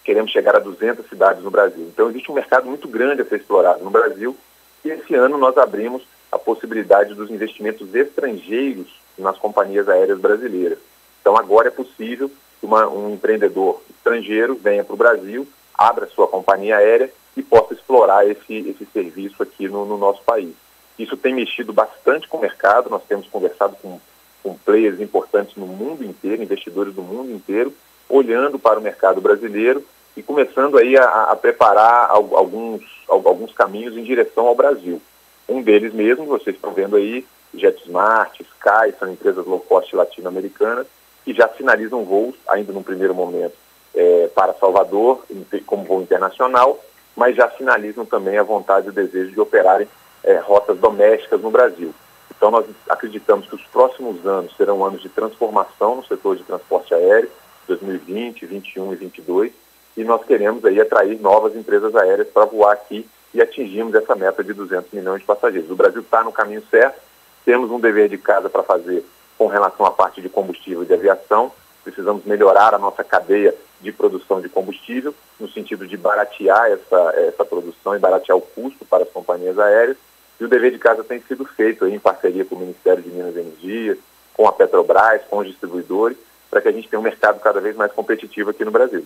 queremos 0.04 0.32
chegar 0.32 0.56
a 0.56 0.60
200 0.60 1.08
cidades 1.08 1.44
no 1.44 1.52
Brasil. 1.52 1.90
Então 1.92 2.10
existe 2.10 2.32
um 2.32 2.36
mercado 2.36 2.68
muito 2.68 2.88
grande 2.88 3.22
a 3.22 3.26
ser 3.26 3.38
explorado 3.38 3.84
no 3.84 3.90
Brasil 3.90 4.36
e 4.84 4.90
esse 4.90 5.16
ano 5.16 5.38
nós 5.38 5.58
abrimos 5.58 6.04
a 6.32 6.38
possibilidade 6.38 7.14
dos 7.14 7.30
investimentos 7.30 7.94
estrangeiros 7.96 8.88
nas 9.18 9.38
companhias 9.38 9.90
aéreas 9.90 10.20
brasileiras. 10.20 10.80
Então 11.22 11.36
agora 11.38 11.70
é 11.70 11.72
possível 11.72 12.30
que 12.60 12.66
uma, 12.66 12.88
um 12.88 13.14
empreendedor 13.14 13.82
estrangeiro 13.90 14.56
venha 14.56 14.84
para 14.84 14.94
o 14.94 14.98
Brasil, 14.98 15.48
abra 15.74 16.08
sua 16.08 16.28
companhia 16.28 16.78
aérea 16.78 17.12
e 17.36 17.42
possa 17.42 17.74
explorar 17.74 18.30
esse, 18.30 18.54
esse 18.54 18.86
serviço 18.94 19.42
aqui 19.42 19.68
no, 19.68 19.86
no 19.86 19.98
nosso 19.98 20.22
país. 20.24 20.54
Isso 20.98 21.18
tem 21.18 21.34
mexido 21.34 21.74
bastante 21.74 22.28
com 22.28 22.38
o 22.38 22.42
mercado, 22.42 22.90
nós 22.90 23.04
temos 23.08 23.28
conversado 23.28 23.76
com, 23.82 24.00
com 24.42 24.58
players 24.58 25.00
importantes 25.00 25.56
no 25.56 25.68
mundo 25.68 26.04
inteiro, 26.04 26.42
investidores 26.42 26.94
do 26.94 27.02
mundo 27.02 27.32
inteiro, 27.32 27.74
olhando 28.08 28.58
para 28.58 28.80
o 28.80 28.82
mercado 28.82 29.20
brasileiro 29.20 29.84
e 30.16 30.24
começando 30.24 30.78
aí 30.78 30.98
a, 30.98 31.32
a 31.32 31.36
preparar 31.36 32.10
alguns, 32.10 32.82
alguns 33.08 33.52
caminhos 33.54 33.98
em 33.98 34.04
direção 34.04 34.48
ao 34.48 34.56
Brasil. 34.56 35.02
Um 35.48 35.62
deles 35.62 35.94
mesmo, 35.94 36.26
vocês 36.26 36.56
estão 36.56 36.72
vendo 36.72 36.96
aí, 36.96 37.26
JetSmart, 37.54 38.40
Sky, 38.40 38.98
são 38.98 39.12
empresas 39.12 39.46
low 39.46 39.60
cost 39.60 39.96
latino-americanas 39.96 40.88
que 41.24 41.34
já 41.34 41.48
finalizam 41.48 42.04
voos, 42.04 42.36
ainda 42.48 42.72
num 42.72 42.84
primeiro 42.84 43.14
momento, 43.14 43.54
é, 43.94 44.30
para 44.34 44.54
Salvador, 44.54 45.26
como 45.66 45.84
voo 45.84 46.02
internacional, 46.02 46.80
mas 47.16 47.36
já 47.36 47.48
finalizam 47.48 48.06
também 48.06 48.38
a 48.38 48.44
vontade 48.44 48.88
e 48.88 48.90
o 48.90 48.94
desejo 48.94 49.32
de 49.32 49.40
operarem 49.40 49.88
é, 50.26 50.38
rotas 50.38 50.78
domésticas 50.80 51.40
no 51.40 51.52
Brasil. 51.52 51.94
Então, 52.36 52.52
nós 52.52 52.66
acreditamos 52.90 53.48
que 53.48 53.56
os 53.56 53.64
próximos 53.68 54.26
anos 54.26 54.56
serão 54.58 54.84
anos 54.84 55.02
de 55.02 55.08
transformação 55.08 55.96
no 55.96 56.06
setor 56.06 56.36
de 56.36 56.44
transporte 56.44 56.94
aéreo, 56.94 57.30
2020, 57.68 58.42
2021 58.42 58.84
e 58.84 58.98
2022, 58.98 59.52
e 59.98 60.04
nós 60.04 60.26
queremos 60.26 60.66
aí 60.66 60.82
atrair 60.82 61.20
novas 61.22 61.56
empresas 61.56 61.96
aéreas 61.96 62.28
para 62.28 62.46
voar 62.46 62.74
aqui 62.74 63.08
e 63.34 63.42
atingirmos 63.42 63.94
essa 63.96 64.16
meta 64.16 64.44
de 64.44 64.54
200 64.54 64.92
milhões 64.92 65.22
de 65.22 65.26
passageiros. 65.26 65.72
O 65.72 65.76
Brasil 65.76 66.02
está 66.02 66.24
no 66.24 66.32
caminho 66.32 66.64
certo, 66.70 67.00
temos 67.46 67.72
um 67.72 67.80
dever 67.80 68.10
de 68.10 68.18
casa 68.18 68.50
para 68.50 68.64
fazer 68.64 69.06
com 69.38 69.48
relação 69.48 69.86
à 69.86 69.92
parte 69.92 70.22
de 70.22 70.30
combustível 70.30 70.84
e 70.84 70.86
de 70.86 70.94
aviação, 70.94 71.52
precisamos 71.84 72.26
melhorar 72.26 72.74
a 72.74 72.80
nossa 72.80 73.04
cadeia 73.04 73.54
de 73.82 73.92
produção 73.92 74.42
de 74.42 74.50
combustível, 74.50 75.14
no 75.40 75.48
sentido 75.50 75.86
de 75.88 75.96
baratear 75.96 76.72
essa, 76.72 77.14
essa 77.18 77.46
produção 77.46 77.96
e 77.96 78.00
baratear 78.00 78.38
o 78.38 78.42
custo 78.42 78.86
para 78.86 79.04
as 79.04 79.10
companhias 79.10 79.60
aéreas, 79.60 79.98
E 80.40 80.44
o 80.44 80.48
dever 80.48 80.72
de 80.72 80.80
casa 80.80 81.04
tem 81.04 81.22
sido 81.22 81.46
feito 81.46 81.86
aí 81.86 81.94
em 81.94 82.00
parceria 82.00 82.46
com 82.46 82.56
o 82.56 82.60
Ministério 82.60 83.02
de 83.02 83.10
Minas 83.10 83.36
e 83.36 83.40
Energia, 83.40 83.98
com 84.34 84.48
a 84.48 84.52
Petrobras, 84.52 85.22
com 85.30 85.40
os 85.40 85.48
distribuidores, 85.48 86.18
para 86.50 86.62
que 86.62 86.68
a 86.68 86.72
gente 86.72 86.88
tenha 86.88 87.00
um 87.00 87.04
mercado 87.04 87.40
cada 87.40 87.62
vez 87.62 87.76
mais 87.76 87.92
competitivo 87.92 88.50
aqui 88.50 88.66
no 88.66 88.72
Brasil. 88.72 89.06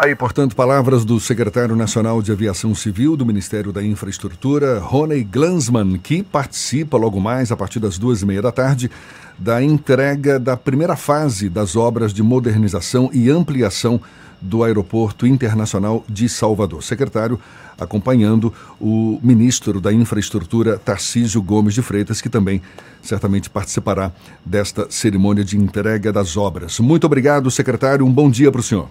Aí, 0.00 0.14
portanto, 0.14 0.54
palavras 0.54 1.04
do 1.04 1.18
secretário 1.18 1.74
nacional 1.74 2.22
de 2.22 2.30
Aviação 2.30 2.72
Civil 2.72 3.16
do 3.16 3.26
Ministério 3.26 3.72
da 3.72 3.82
Infraestrutura, 3.82 4.78
Rony 4.78 5.24
Glansman, 5.24 5.98
que 5.98 6.22
participa 6.22 6.96
logo 6.96 7.18
mais, 7.18 7.50
a 7.50 7.56
partir 7.56 7.80
das 7.80 7.98
duas 7.98 8.22
e 8.22 8.26
meia 8.26 8.40
da 8.40 8.52
tarde, 8.52 8.88
da 9.36 9.60
entrega 9.60 10.38
da 10.38 10.56
primeira 10.56 10.94
fase 10.94 11.48
das 11.48 11.74
obras 11.74 12.12
de 12.12 12.22
modernização 12.22 13.10
e 13.12 13.28
ampliação 13.28 14.00
do 14.40 14.62
Aeroporto 14.62 15.26
Internacional 15.26 16.04
de 16.08 16.28
Salvador. 16.28 16.82
Secretário 16.82 17.40
acompanhando 17.78 18.52
o 18.80 19.20
ministro 19.22 19.80
da 19.80 19.92
Infraestrutura, 19.92 20.78
Tarcísio 20.78 21.40
Gomes 21.40 21.74
de 21.74 21.82
Freitas, 21.82 22.20
que 22.20 22.28
também 22.28 22.60
certamente 23.02 23.48
participará 23.48 24.10
desta 24.44 24.90
cerimônia 24.90 25.44
de 25.44 25.56
entrega 25.56 26.12
das 26.12 26.36
obras. 26.36 26.80
Muito 26.80 27.04
obrigado, 27.04 27.50
secretário. 27.50 28.04
Um 28.04 28.12
bom 28.12 28.28
dia 28.28 28.50
para 28.50 28.60
o 28.60 28.64
senhor. 28.64 28.88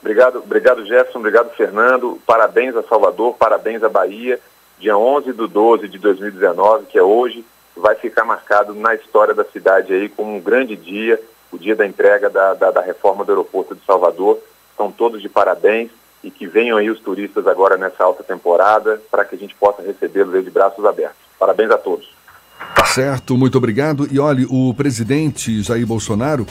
Obrigado, 0.00 0.38
obrigado 0.38 0.84
Jefferson, 0.84 1.18
obrigado 1.18 1.50
Fernando. 1.56 2.18
Parabéns 2.26 2.76
a 2.76 2.82
Salvador, 2.82 3.34
parabéns 3.34 3.82
à 3.82 3.88
Bahia. 3.88 4.38
Dia 4.78 4.96
11 4.96 5.32
de 5.32 5.46
12 5.48 5.88
de 5.88 5.98
2019, 5.98 6.86
que 6.86 6.98
é 6.98 7.02
hoje, 7.02 7.44
vai 7.76 7.94
ficar 7.94 8.24
marcado 8.24 8.74
na 8.74 8.94
história 8.94 9.34
da 9.34 9.44
cidade 9.44 9.92
aí 9.92 10.08
como 10.08 10.36
um 10.36 10.40
grande 10.40 10.76
dia, 10.76 11.20
o 11.52 11.58
dia 11.58 11.76
da 11.76 11.86
entrega 11.86 12.28
da, 12.28 12.54
da, 12.54 12.70
da 12.70 12.80
reforma 12.80 13.24
do 13.24 13.32
aeroporto 13.32 13.74
de 13.74 13.84
Salvador. 13.84 14.38
São 14.76 14.90
todos 14.90 15.22
de 15.22 15.28
parabéns 15.28 15.90
e 16.22 16.30
que 16.30 16.46
venham 16.46 16.76
aí 16.76 16.90
os 16.90 17.00
turistas 17.00 17.46
agora 17.46 17.76
nessa 17.76 18.02
alta 18.02 18.22
temporada 18.22 19.00
para 19.10 19.24
que 19.24 19.36
a 19.36 19.38
gente 19.38 19.54
possa 19.54 19.82
recebê-los 19.82 20.44
de 20.44 20.50
braços 20.50 20.84
abertos. 20.84 21.18
Parabéns 21.38 21.70
a 21.70 21.78
todos. 21.78 22.14
Tá 22.74 22.84
certo, 22.84 23.36
muito 23.36 23.58
obrigado. 23.58 24.08
E 24.10 24.18
olhe, 24.18 24.46
o 24.50 24.74
presidente 24.74 25.62
Jair 25.62 25.86
Bolsonaro, 25.86 26.46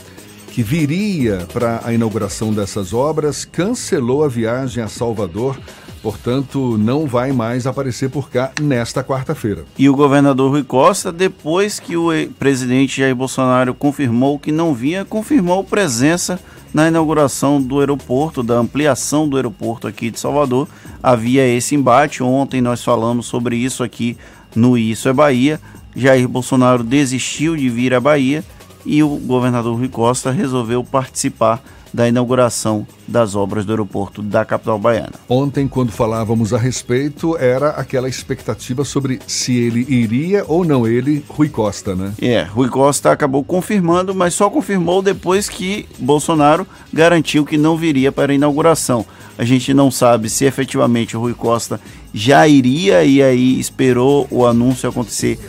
que 0.51 0.63
viria 0.63 1.45
para 1.51 1.81
a 1.83 1.93
inauguração 1.93 2.53
dessas 2.53 2.93
obras, 2.93 3.43
cancelou 3.43 4.23
a 4.23 4.27
viagem 4.27 4.83
a 4.83 4.87
Salvador. 4.87 5.57
Portanto, 6.05 6.77
não 6.77 7.07
vai 7.07 7.31
mais 7.31 7.65
aparecer 7.65 8.11
por 8.11 8.29
cá 8.29 8.51
nesta 8.61 9.03
quarta-feira. 9.03 9.65
E 9.75 9.89
o 9.89 9.95
governador 9.95 10.51
Rui 10.51 10.63
Costa, 10.63 11.11
depois 11.11 11.79
que 11.79 11.97
o 11.97 12.09
presidente 12.37 13.01
Jair 13.01 13.15
Bolsonaro 13.15 13.73
confirmou 13.73 14.37
que 14.37 14.51
não 14.51 14.71
vinha, 14.71 15.03
confirmou 15.03 15.63
presença 15.63 16.39
na 16.71 16.89
inauguração 16.89 17.59
do 17.59 17.79
aeroporto, 17.79 18.43
da 18.43 18.53
ampliação 18.53 19.27
do 19.27 19.35
aeroporto 19.35 19.87
aqui 19.87 20.11
de 20.11 20.19
Salvador. 20.19 20.67
Havia 21.01 21.47
esse 21.47 21.73
embate, 21.73 22.21
ontem 22.21 22.61
nós 22.61 22.83
falamos 22.83 23.25
sobre 23.25 23.57
isso 23.57 23.83
aqui 23.83 24.15
no 24.55 24.77
Isso 24.77 25.09
é 25.09 25.13
Bahia. 25.13 25.59
Jair 25.95 26.27
Bolsonaro 26.27 26.83
desistiu 26.83 27.55
de 27.55 27.67
vir 27.67 27.95
à 27.95 27.99
Bahia 27.99 28.43
e 28.85 29.01
o 29.01 29.09
governador 29.09 29.75
Rui 29.75 29.89
Costa 29.89 30.29
resolveu 30.29 30.83
participar 30.83 31.63
da 31.95 32.09
inauguração 32.09 32.85
das 33.07 33.35
obras 33.35 33.63
do 33.63 33.71
aeroporto 33.71 34.21
da 34.21 34.43
capital 34.43 34.77
baiana. 34.77 35.13
Ontem, 35.29 35.65
quando 35.65 35.93
falávamos 35.93 36.53
a 36.53 36.57
respeito, 36.57 37.37
era 37.37 37.69
aquela 37.69 38.09
expectativa 38.09 38.83
sobre 38.83 39.19
se 39.25 39.55
ele 39.55 39.85
iria 39.87 40.43
ou 40.45 40.65
não 40.65 40.85
ele, 40.85 41.23
Rui 41.29 41.47
Costa, 41.47 41.95
né? 41.95 42.11
É, 42.21 42.41
Rui 42.43 42.67
Costa 42.67 43.11
acabou 43.11 43.45
confirmando, 43.45 44.13
mas 44.13 44.33
só 44.33 44.49
confirmou 44.49 45.01
depois 45.01 45.47
que 45.47 45.87
Bolsonaro 45.97 46.67
garantiu 46.91 47.45
que 47.45 47.57
não 47.57 47.77
viria 47.77 48.11
para 48.11 48.33
a 48.33 48.35
inauguração. 48.35 49.05
A 49.37 49.45
gente 49.45 49.73
não 49.73 49.89
sabe 49.89 50.29
se 50.29 50.43
efetivamente 50.43 51.15
o 51.15 51.21
Rui 51.21 51.33
Costa 51.33 51.79
já 52.13 52.45
iria 52.45 53.05
e 53.05 53.23
aí 53.23 53.57
esperou 53.57 54.27
o 54.29 54.45
anúncio 54.45 54.89
acontecer 54.89 55.39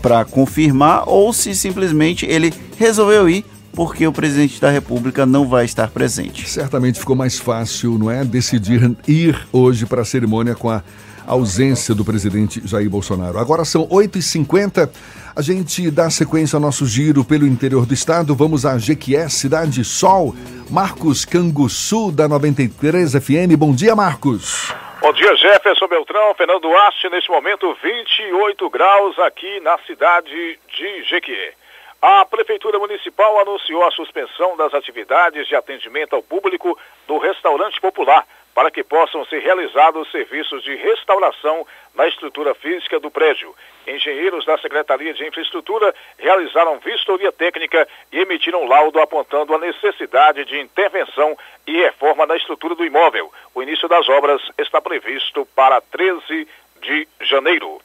para 0.00 0.24
confirmar 0.24 1.04
ou 1.06 1.32
se 1.34 1.54
simplesmente 1.54 2.24
ele 2.24 2.52
resolveu 2.78 3.28
ir 3.28 3.44
porque 3.74 4.06
o 4.06 4.12
presidente 4.12 4.60
da 4.60 4.70
República 4.70 5.24
não 5.24 5.48
vai 5.48 5.64
estar 5.64 5.88
presente. 5.88 6.48
Certamente 6.48 6.98
ficou 6.98 7.16
mais 7.16 7.38
fácil, 7.38 7.98
não 7.98 8.10
é, 8.10 8.24
decidir 8.24 8.96
ir 9.06 9.46
hoje 9.52 9.86
para 9.86 10.02
a 10.02 10.04
cerimônia 10.04 10.54
com 10.54 10.68
a 10.68 10.82
ausência 11.26 11.94
do 11.94 12.04
presidente 12.04 12.60
Jair 12.66 12.90
Bolsonaro. 12.90 13.38
Agora 13.38 13.64
são 13.64 13.86
8h50. 13.88 14.90
A 15.34 15.42
gente 15.42 15.90
dá 15.90 16.10
sequência 16.10 16.56
ao 16.56 16.60
nosso 16.60 16.84
giro 16.86 17.24
pelo 17.24 17.46
interior 17.46 17.86
do 17.86 17.94
estado. 17.94 18.34
Vamos 18.34 18.66
a 18.66 18.78
Jequié, 18.78 19.28
Cidade 19.28 19.84
Sol. 19.84 20.34
Marcos 20.68 21.24
Canguçu, 21.24 22.10
da 22.10 22.28
93 22.28 23.12
FM. 23.12 23.56
Bom 23.56 23.72
dia, 23.72 23.94
Marcos. 23.94 24.74
Bom 25.00 25.12
dia, 25.12 25.34
Jefferson 25.36 25.88
Beltrão, 25.88 26.34
Fernando 26.34 26.68
Haste. 26.76 27.08
Neste 27.08 27.30
momento, 27.30 27.74
28 27.82 28.68
graus 28.68 29.18
aqui 29.20 29.60
na 29.60 29.78
cidade 29.86 30.58
de 30.76 31.04
Jequié. 31.08 31.59
A 32.02 32.24
Prefeitura 32.24 32.78
Municipal 32.78 33.38
anunciou 33.40 33.84
a 33.84 33.90
suspensão 33.90 34.56
das 34.56 34.72
atividades 34.72 35.46
de 35.46 35.54
atendimento 35.54 36.16
ao 36.16 36.22
público 36.22 36.78
do 37.06 37.18
restaurante 37.18 37.78
popular 37.78 38.26
para 38.54 38.70
que 38.70 38.82
possam 38.82 39.22
ser 39.26 39.40
realizados 39.40 40.10
serviços 40.10 40.62
de 40.62 40.74
restauração 40.76 41.66
na 41.94 42.08
estrutura 42.08 42.54
física 42.54 42.98
do 42.98 43.10
prédio. 43.10 43.54
Engenheiros 43.86 44.46
da 44.46 44.56
Secretaria 44.56 45.12
de 45.12 45.26
Infraestrutura 45.26 45.94
realizaram 46.18 46.78
vistoria 46.78 47.30
técnica 47.30 47.86
e 48.10 48.20
emitiram 48.20 48.66
laudo 48.66 48.98
apontando 48.98 49.54
a 49.54 49.58
necessidade 49.58 50.46
de 50.46 50.58
intervenção 50.58 51.36
e 51.66 51.82
reforma 51.82 52.24
na 52.24 52.36
estrutura 52.36 52.74
do 52.74 52.84
imóvel. 52.84 53.30
O 53.54 53.62
início 53.62 53.88
das 53.88 54.08
obras 54.08 54.40
está 54.56 54.80
previsto 54.80 55.46
para 55.54 55.82
13 55.82 56.48
de 56.80 57.08
janeiro. 57.20 57.80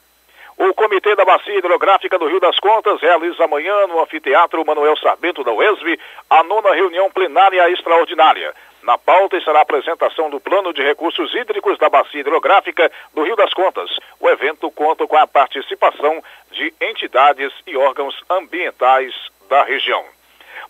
O 0.57 0.73
Comitê 0.73 1.15
da 1.15 1.25
Bacia 1.25 1.57
Hidrográfica 1.57 2.17
do 2.17 2.27
Rio 2.27 2.39
das 2.39 2.57
Contas 2.59 3.01
realiza 3.01 3.43
amanhã 3.43 3.87
no 3.87 4.01
Anfiteatro 4.01 4.65
Manuel 4.65 4.95
Sarbento 4.97 5.43
da 5.43 5.51
UESB 5.51 5.99
a 6.29 6.43
nona 6.43 6.73
reunião 6.73 7.11
plenária 7.11 7.69
extraordinária. 7.71 8.53
Na 8.81 8.97
pauta 8.97 9.35
estará 9.35 9.59
a 9.59 9.63
apresentação 9.63 10.29
do 10.29 10.39
Plano 10.39 10.71
de 10.71 10.81
Recursos 10.81 11.33
Hídricos 11.35 11.77
da 11.77 11.89
Bacia 11.89 12.21
Hidrográfica 12.21 12.89
do 13.13 13.23
Rio 13.23 13.35
das 13.35 13.53
Contas. 13.53 13.89
O 14.17 14.29
evento 14.29 14.71
conta 14.71 15.05
com 15.05 15.17
a 15.17 15.27
participação 15.27 16.23
de 16.51 16.73
entidades 16.79 17.51
e 17.67 17.75
órgãos 17.75 18.15
ambientais 18.29 19.13
da 19.49 19.63
região. 19.63 20.14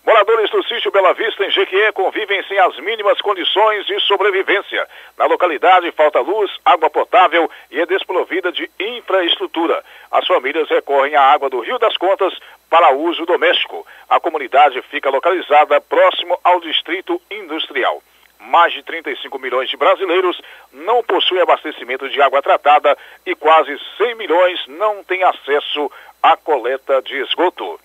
Moradores 0.06 0.48
do 0.50 0.62
sítio 0.68 0.92
Bela 0.92 1.12
Vista, 1.14 1.44
em 1.44 1.50
Jequié, 1.50 1.90
convivem 1.90 2.40
sem 2.44 2.56
as 2.60 2.78
mínimas 2.78 3.20
condições 3.20 3.84
de 3.86 3.98
sobrevivência. 4.06 4.86
Na 5.18 5.24
localidade 5.26 5.90
falta 5.90 6.20
luz, 6.20 6.48
água 6.64 6.88
potável 6.88 7.50
e 7.72 7.80
é 7.80 7.86
desprovida 7.86 8.52
de 8.52 8.70
infraestrutura. 8.78 9.82
As 10.12 10.24
famílias 10.24 10.68
recorrem 10.68 11.16
à 11.16 11.22
água 11.22 11.50
do 11.50 11.58
Rio 11.58 11.76
das 11.80 11.96
Contas 11.96 12.32
para 12.70 12.94
uso 12.94 13.26
doméstico. 13.26 13.84
A 14.08 14.20
comunidade 14.20 14.80
fica 14.82 15.10
localizada 15.10 15.80
próximo 15.80 16.38
ao 16.44 16.60
distrito 16.60 17.20
industrial. 17.28 18.00
Mais 18.38 18.72
de 18.72 18.84
35 18.84 19.36
milhões 19.40 19.68
de 19.68 19.76
brasileiros 19.76 20.40
não 20.72 21.02
possuem 21.02 21.42
abastecimento 21.42 22.08
de 22.08 22.22
água 22.22 22.40
tratada 22.40 22.96
e 23.26 23.34
quase 23.34 23.76
100 23.98 24.14
milhões 24.14 24.64
não 24.68 25.02
têm 25.02 25.24
acesso 25.24 25.90
à 26.22 26.36
coleta 26.36 27.02
de 27.02 27.16
esgoto 27.22 27.80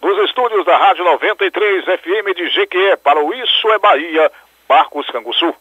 dos 0.00 0.18
estúdios 0.28 0.64
da 0.64 0.76
Rádio 0.76 1.04
93 1.04 1.84
FM 1.84 2.36
de 2.36 2.48
GQE 2.50 2.96
para 3.02 3.22
o 3.24 3.32
Isso 3.34 3.68
é 3.68 3.78
Bahia, 3.78 4.30
Marcos 4.68 5.06
Canguçu. 5.10 5.54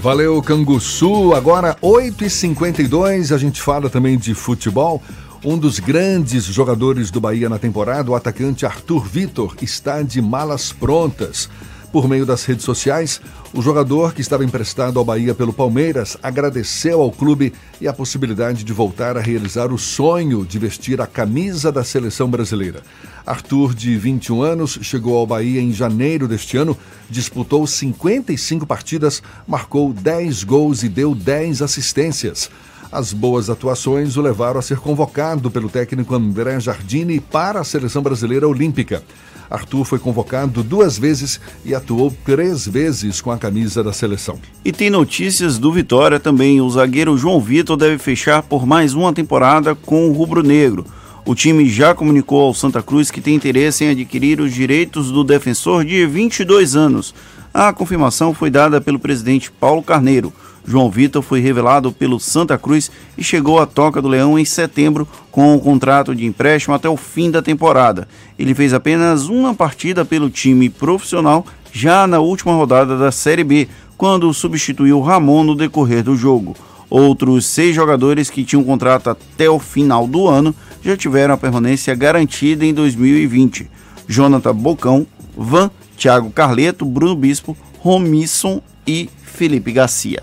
Valeu, 0.00 0.40
Canguçu. 0.42 1.34
Agora, 1.34 1.76
8h52, 1.82 3.34
a 3.34 3.38
gente 3.38 3.60
fala 3.60 3.90
também 3.90 4.16
de 4.16 4.34
futebol. 4.34 5.02
Um 5.44 5.58
dos 5.58 5.78
grandes 5.78 6.44
jogadores 6.44 7.10
do 7.10 7.20
Bahia 7.20 7.48
na 7.48 7.58
temporada, 7.58 8.10
o 8.10 8.14
atacante 8.14 8.66
Arthur 8.66 9.04
Vitor, 9.04 9.56
está 9.60 10.02
de 10.02 10.20
malas 10.20 10.72
prontas. 10.72 11.48
Por 11.90 12.06
meio 12.06 12.26
das 12.26 12.44
redes 12.44 12.66
sociais, 12.66 13.18
o 13.54 13.62
jogador 13.62 14.12
que 14.12 14.20
estava 14.20 14.44
emprestado 14.44 14.98
ao 14.98 15.04
Bahia 15.04 15.34
pelo 15.34 15.54
Palmeiras 15.54 16.18
agradeceu 16.22 17.00
ao 17.00 17.10
clube 17.10 17.54
e 17.80 17.88
a 17.88 17.94
possibilidade 17.94 18.62
de 18.62 18.72
voltar 18.74 19.16
a 19.16 19.22
realizar 19.22 19.72
o 19.72 19.78
sonho 19.78 20.44
de 20.44 20.58
vestir 20.58 21.00
a 21.00 21.06
camisa 21.06 21.72
da 21.72 21.82
seleção 21.82 22.28
brasileira. 22.28 22.82
Arthur, 23.26 23.74
de 23.74 23.96
21 23.96 24.42
anos, 24.42 24.78
chegou 24.82 25.16
ao 25.16 25.26
Bahia 25.26 25.62
em 25.62 25.72
janeiro 25.72 26.28
deste 26.28 26.58
ano, 26.58 26.76
disputou 27.08 27.66
55 27.66 28.66
partidas, 28.66 29.22
marcou 29.46 29.90
10 29.90 30.44
gols 30.44 30.82
e 30.82 30.90
deu 30.90 31.14
10 31.14 31.62
assistências. 31.62 32.50
As 32.92 33.12
boas 33.14 33.48
atuações 33.48 34.16
o 34.16 34.22
levaram 34.22 34.58
a 34.58 34.62
ser 34.62 34.78
convocado 34.78 35.50
pelo 35.50 35.68
técnico 35.68 36.14
André 36.14 36.58
Jardini 36.60 37.20
para 37.20 37.60
a 37.60 37.64
seleção 37.64 38.02
brasileira 38.02 38.48
olímpica. 38.48 39.02
Arthur 39.50 39.84
foi 39.84 39.98
convocado 39.98 40.62
duas 40.62 40.98
vezes 40.98 41.40
e 41.64 41.74
atuou 41.74 42.14
três 42.24 42.66
vezes 42.66 43.20
com 43.20 43.30
a 43.30 43.38
camisa 43.38 43.82
da 43.82 43.92
seleção. 43.92 44.38
E 44.64 44.72
tem 44.72 44.90
notícias 44.90 45.58
do 45.58 45.72
Vitória 45.72 46.20
também. 46.20 46.60
O 46.60 46.70
zagueiro 46.70 47.16
João 47.16 47.40
Vitor 47.40 47.76
deve 47.76 47.98
fechar 47.98 48.42
por 48.42 48.66
mais 48.66 48.94
uma 48.94 49.12
temporada 49.12 49.74
com 49.74 50.08
o 50.08 50.12
Rubro 50.12 50.42
Negro. 50.42 50.84
O 51.24 51.34
time 51.34 51.68
já 51.68 51.94
comunicou 51.94 52.40
ao 52.40 52.54
Santa 52.54 52.82
Cruz 52.82 53.10
que 53.10 53.20
tem 53.20 53.34
interesse 53.34 53.84
em 53.84 53.90
adquirir 53.90 54.40
os 54.40 54.52
direitos 54.52 55.10
do 55.10 55.22
defensor 55.22 55.84
de 55.84 56.06
22 56.06 56.74
anos. 56.74 57.14
A 57.52 57.72
confirmação 57.72 58.34
foi 58.34 58.50
dada 58.50 58.80
pelo 58.80 58.98
presidente 58.98 59.50
Paulo 59.50 59.82
Carneiro. 59.82 60.32
João 60.66 60.90
Vitor 60.90 61.22
foi 61.22 61.40
revelado 61.40 61.90
pelo 61.90 62.20
Santa 62.20 62.58
Cruz 62.58 62.90
e 63.16 63.24
chegou 63.24 63.58
à 63.58 63.64
Toca 63.64 64.02
do 64.02 64.08
Leão 64.08 64.38
em 64.38 64.44
setembro 64.44 65.08
com 65.30 65.54
um 65.54 65.58
contrato 65.58 66.14
de 66.14 66.26
empréstimo 66.26 66.74
até 66.74 66.88
o 66.88 66.96
fim 66.96 67.30
da 67.30 67.40
temporada. 67.40 68.06
Ele 68.38 68.54
fez 68.54 68.74
apenas 68.74 69.28
uma 69.28 69.54
partida 69.54 70.04
pelo 70.04 70.28
time 70.28 70.68
profissional 70.68 71.46
já 71.72 72.06
na 72.06 72.20
última 72.20 72.52
rodada 72.52 72.98
da 72.98 73.10
Série 73.10 73.44
B, 73.44 73.66
quando 73.96 74.32
substituiu 74.34 75.00
Ramon 75.00 75.42
no 75.42 75.54
decorrer 75.54 76.02
do 76.02 76.14
jogo. 76.14 76.54
Outros 76.90 77.46
seis 77.46 77.74
jogadores 77.74 78.30
que 78.30 78.44
tinham 78.44 78.64
contrato 78.64 79.10
até 79.10 79.48
o 79.48 79.58
final 79.58 80.06
do 80.06 80.28
ano 80.28 80.54
já 80.82 80.96
tiveram 80.96 81.34
a 81.34 81.38
permanência 81.38 81.94
garantida 81.94 82.64
em 82.64 82.72
2020. 82.74 83.68
Jonathan 84.06 84.54
Bocão, 84.54 85.06
Van, 85.36 85.70
Thiago 85.98 86.30
Carleto, 86.30 86.84
Bruno 86.84 87.16
Bispo, 87.16 87.56
Romisson 87.80 88.62
e 88.86 89.08
Felipe 89.24 89.72
Garcia. 89.72 90.22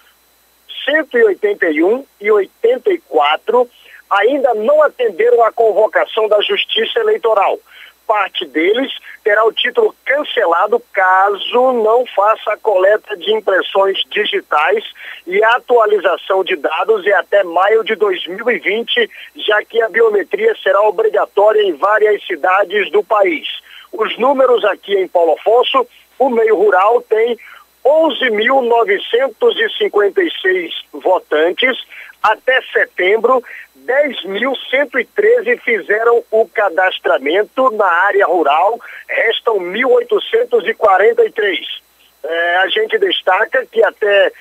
181 0.86 2.06
e 2.20 2.32
84 2.32 3.70
ainda 4.10 4.54
não 4.54 4.82
atenderam 4.84 5.44
à 5.44 5.52
convocação 5.52 6.28
da 6.28 6.42
Justiça 6.42 7.00
Eleitoral 7.00 7.60
parte 8.06 8.46
deles 8.46 8.92
terá 9.24 9.44
o 9.46 9.54
título 9.54 9.96
cancelado 10.06 10.82
caso 10.92 11.74
não 11.74 12.06
faça 12.06 12.54
a 12.54 12.58
coleta 12.58 13.16
de 13.16 13.34
impressões 13.34 14.00
digitais 14.10 14.84
e 15.26 15.44
atualização 15.44 16.44
de 16.44 16.56
dados 16.56 17.06
é 17.08 17.14
até 17.14 17.44
maio 17.44 17.84
de 17.84 17.96
2020, 17.96 19.10
já 19.36 19.64
que 19.64 19.82
a 19.82 19.90
biometria 19.90 20.56
será 20.62 20.82
obrigatória 20.82 21.62
em 21.62 21.74
várias 21.74 22.26
cidades 22.26 22.92
do 22.92 23.04
país. 23.04 23.48
Os 23.92 24.18
números 24.18 24.64
aqui 24.66 24.96
em 24.96 25.08
Paulo 25.08 25.34
Afonso, 25.34 25.88
o 26.20 26.30
meio 26.30 26.56
rural 26.56 27.02
tem 27.02 27.38
11.956 27.86 30.72
votantes 30.94 31.78
até 32.22 32.62
setembro 32.72 33.44
10.113 33.86 35.60
fizeram 35.60 36.24
o 36.32 36.48
cadastramento 36.48 37.70
na 37.72 37.86
área 37.86 38.26
rural, 38.26 38.80
restam 39.08 39.60
1.843. 39.60 41.84
É, 42.24 42.56
a 42.58 42.68
gente 42.70 42.98
destaca 42.98 43.64
que 43.66 43.84
até 43.84 44.32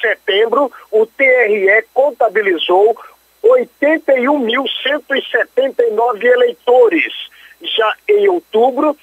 setembro 0.00 0.72
o 0.90 1.04
TRE 1.04 1.84
contabilizou 1.92 2.96
81.179 3.42 6.24
eleitores. 6.24 7.12
Já 7.60 7.94
em 8.08 8.28
outubro, 8.28 8.96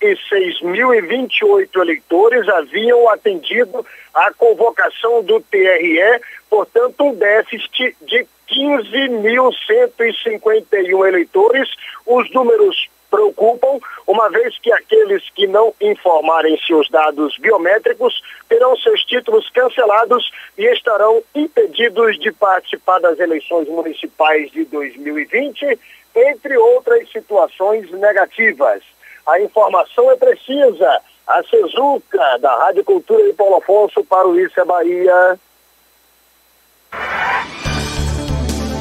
66.028 0.00 1.82
eleitores 1.82 2.48
haviam 2.48 3.06
atendido 3.08 3.84
a 4.14 4.32
convocação 4.32 5.22
do 5.22 5.40
TRE, 5.40 6.20
portanto, 6.48 7.04
um 7.04 7.14
déficit 7.14 7.96
de 8.02 8.26
15.151 8.48 11.08
eleitores. 11.08 11.68
Os 12.06 12.30
números 12.32 12.88
preocupam, 13.10 13.78
uma 14.06 14.30
vez 14.30 14.56
que 14.58 14.72
aqueles 14.72 15.28
que 15.30 15.46
não 15.46 15.74
informarem 15.80 16.58
seus 16.66 16.88
dados 16.88 17.36
biométricos 17.38 18.22
terão 18.48 18.76
seus 18.76 19.04
títulos 19.04 19.50
cancelados 19.50 20.30
e 20.56 20.64
estarão 20.66 21.22
impedidos 21.34 22.18
de 22.18 22.32
participar 22.32 23.00
das 23.00 23.18
eleições 23.18 23.68
municipais 23.68 24.50
de 24.52 24.64
2020, 24.64 25.78
entre 26.14 26.56
outras 26.56 27.10
situações 27.10 27.90
negativas. 27.90 28.82
A 29.26 29.40
informação 29.40 30.10
é 30.10 30.16
precisa. 30.16 31.00
A 31.26 31.42
Cezuca, 31.44 32.38
da 32.40 32.54
Rádio 32.64 32.84
Cultura 32.84 33.22
de 33.24 33.32
Paulo 33.34 33.56
Afonso, 33.56 34.04
para 34.04 34.26
o 34.26 34.38
Isso 34.38 34.58
é 34.58 34.64
Bahia. 34.64 35.38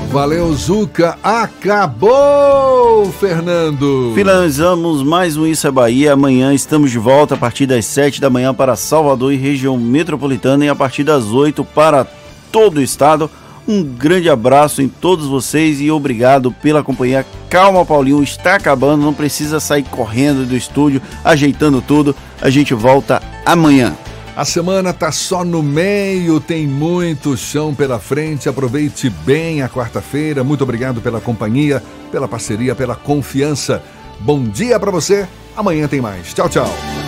Valeu, 0.09 0.51
Zuca. 0.53 1.19
Acabou, 1.23 3.05
Fernando. 3.11 4.11
Finalizamos 4.15 5.03
mais 5.03 5.37
um 5.37 5.45
Isso 5.45 5.67
é 5.67 5.71
Bahia. 5.71 6.13
Amanhã 6.13 6.51
estamos 6.51 6.89
de 6.89 6.97
volta 6.97 7.35
a 7.35 7.37
partir 7.37 7.67
das 7.67 7.85
7 7.85 8.19
da 8.19 8.27
manhã 8.27 8.51
para 8.51 8.75
Salvador 8.75 9.31
e 9.31 9.35
região 9.35 9.77
metropolitana 9.77 10.65
e 10.65 10.69
a 10.69 10.75
partir 10.75 11.03
das 11.03 11.25
8 11.25 11.63
para 11.63 12.07
todo 12.51 12.77
o 12.77 12.81
estado. 12.81 13.29
Um 13.69 13.83
grande 13.83 14.27
abraço 14.27 14.81
em 14.81 14.87
todos 14.87 15.27
vocês 15.27 15.79
e 15.79 15.91
obrigado 15.91 16.51
pela 16.51 16.83
companhia. 16.83 17.23
Calma, 17.51 17.85
Paulinho, 17.85 18.23
está 18.23 18.55
acabando, 18.55 19.03
não 19.03 19.13
precisa 19.13 19.59
sair 19.59 19.83
correndo 19.83 20.43
do 20.43 20.57
estúdio, 20.57 20.99
ajeitando 21.23 21.79
tudo. 21.79 22.15
A 22.41 22.49
gente 22.49 22.73
volta 22.73 23.21
amanhã. 23.45 23.95
A 24.35 24.43
semana 24.43 24.91
tá 24.91 25.11
só 25.11 25.45
no 25.45 25.61
meio, 25.61 26.39
tem 26.39 26.65
muito 26.65 27.37
chão 27.37 27.75
pela 27.75 27.99
frente. 27.99 28.49
Aproveite 28.49 29.07
bem 29.07 29.61
a 29.61 29.69
quarta-feira. 29.69 30.43
Muito 30.43 30.63
obrigado 30.63 30.99
pela 30.99 31.21
companhia, 31.21 31.83
pela 32.11 32.27
parceria, 32.27 32.73
pela 32.73 32.95
confiança. 32.95 33.83
Bom 34.19 34.41
dia 34.41 34.79
para 34.79 34.89
você. 34.89 35.27
Amanhã 35.55 35.87
tem 35.87 36.01
mais. 36.01 36.33
Tchau, 36.33 36.49
tchau. 36.49 36.99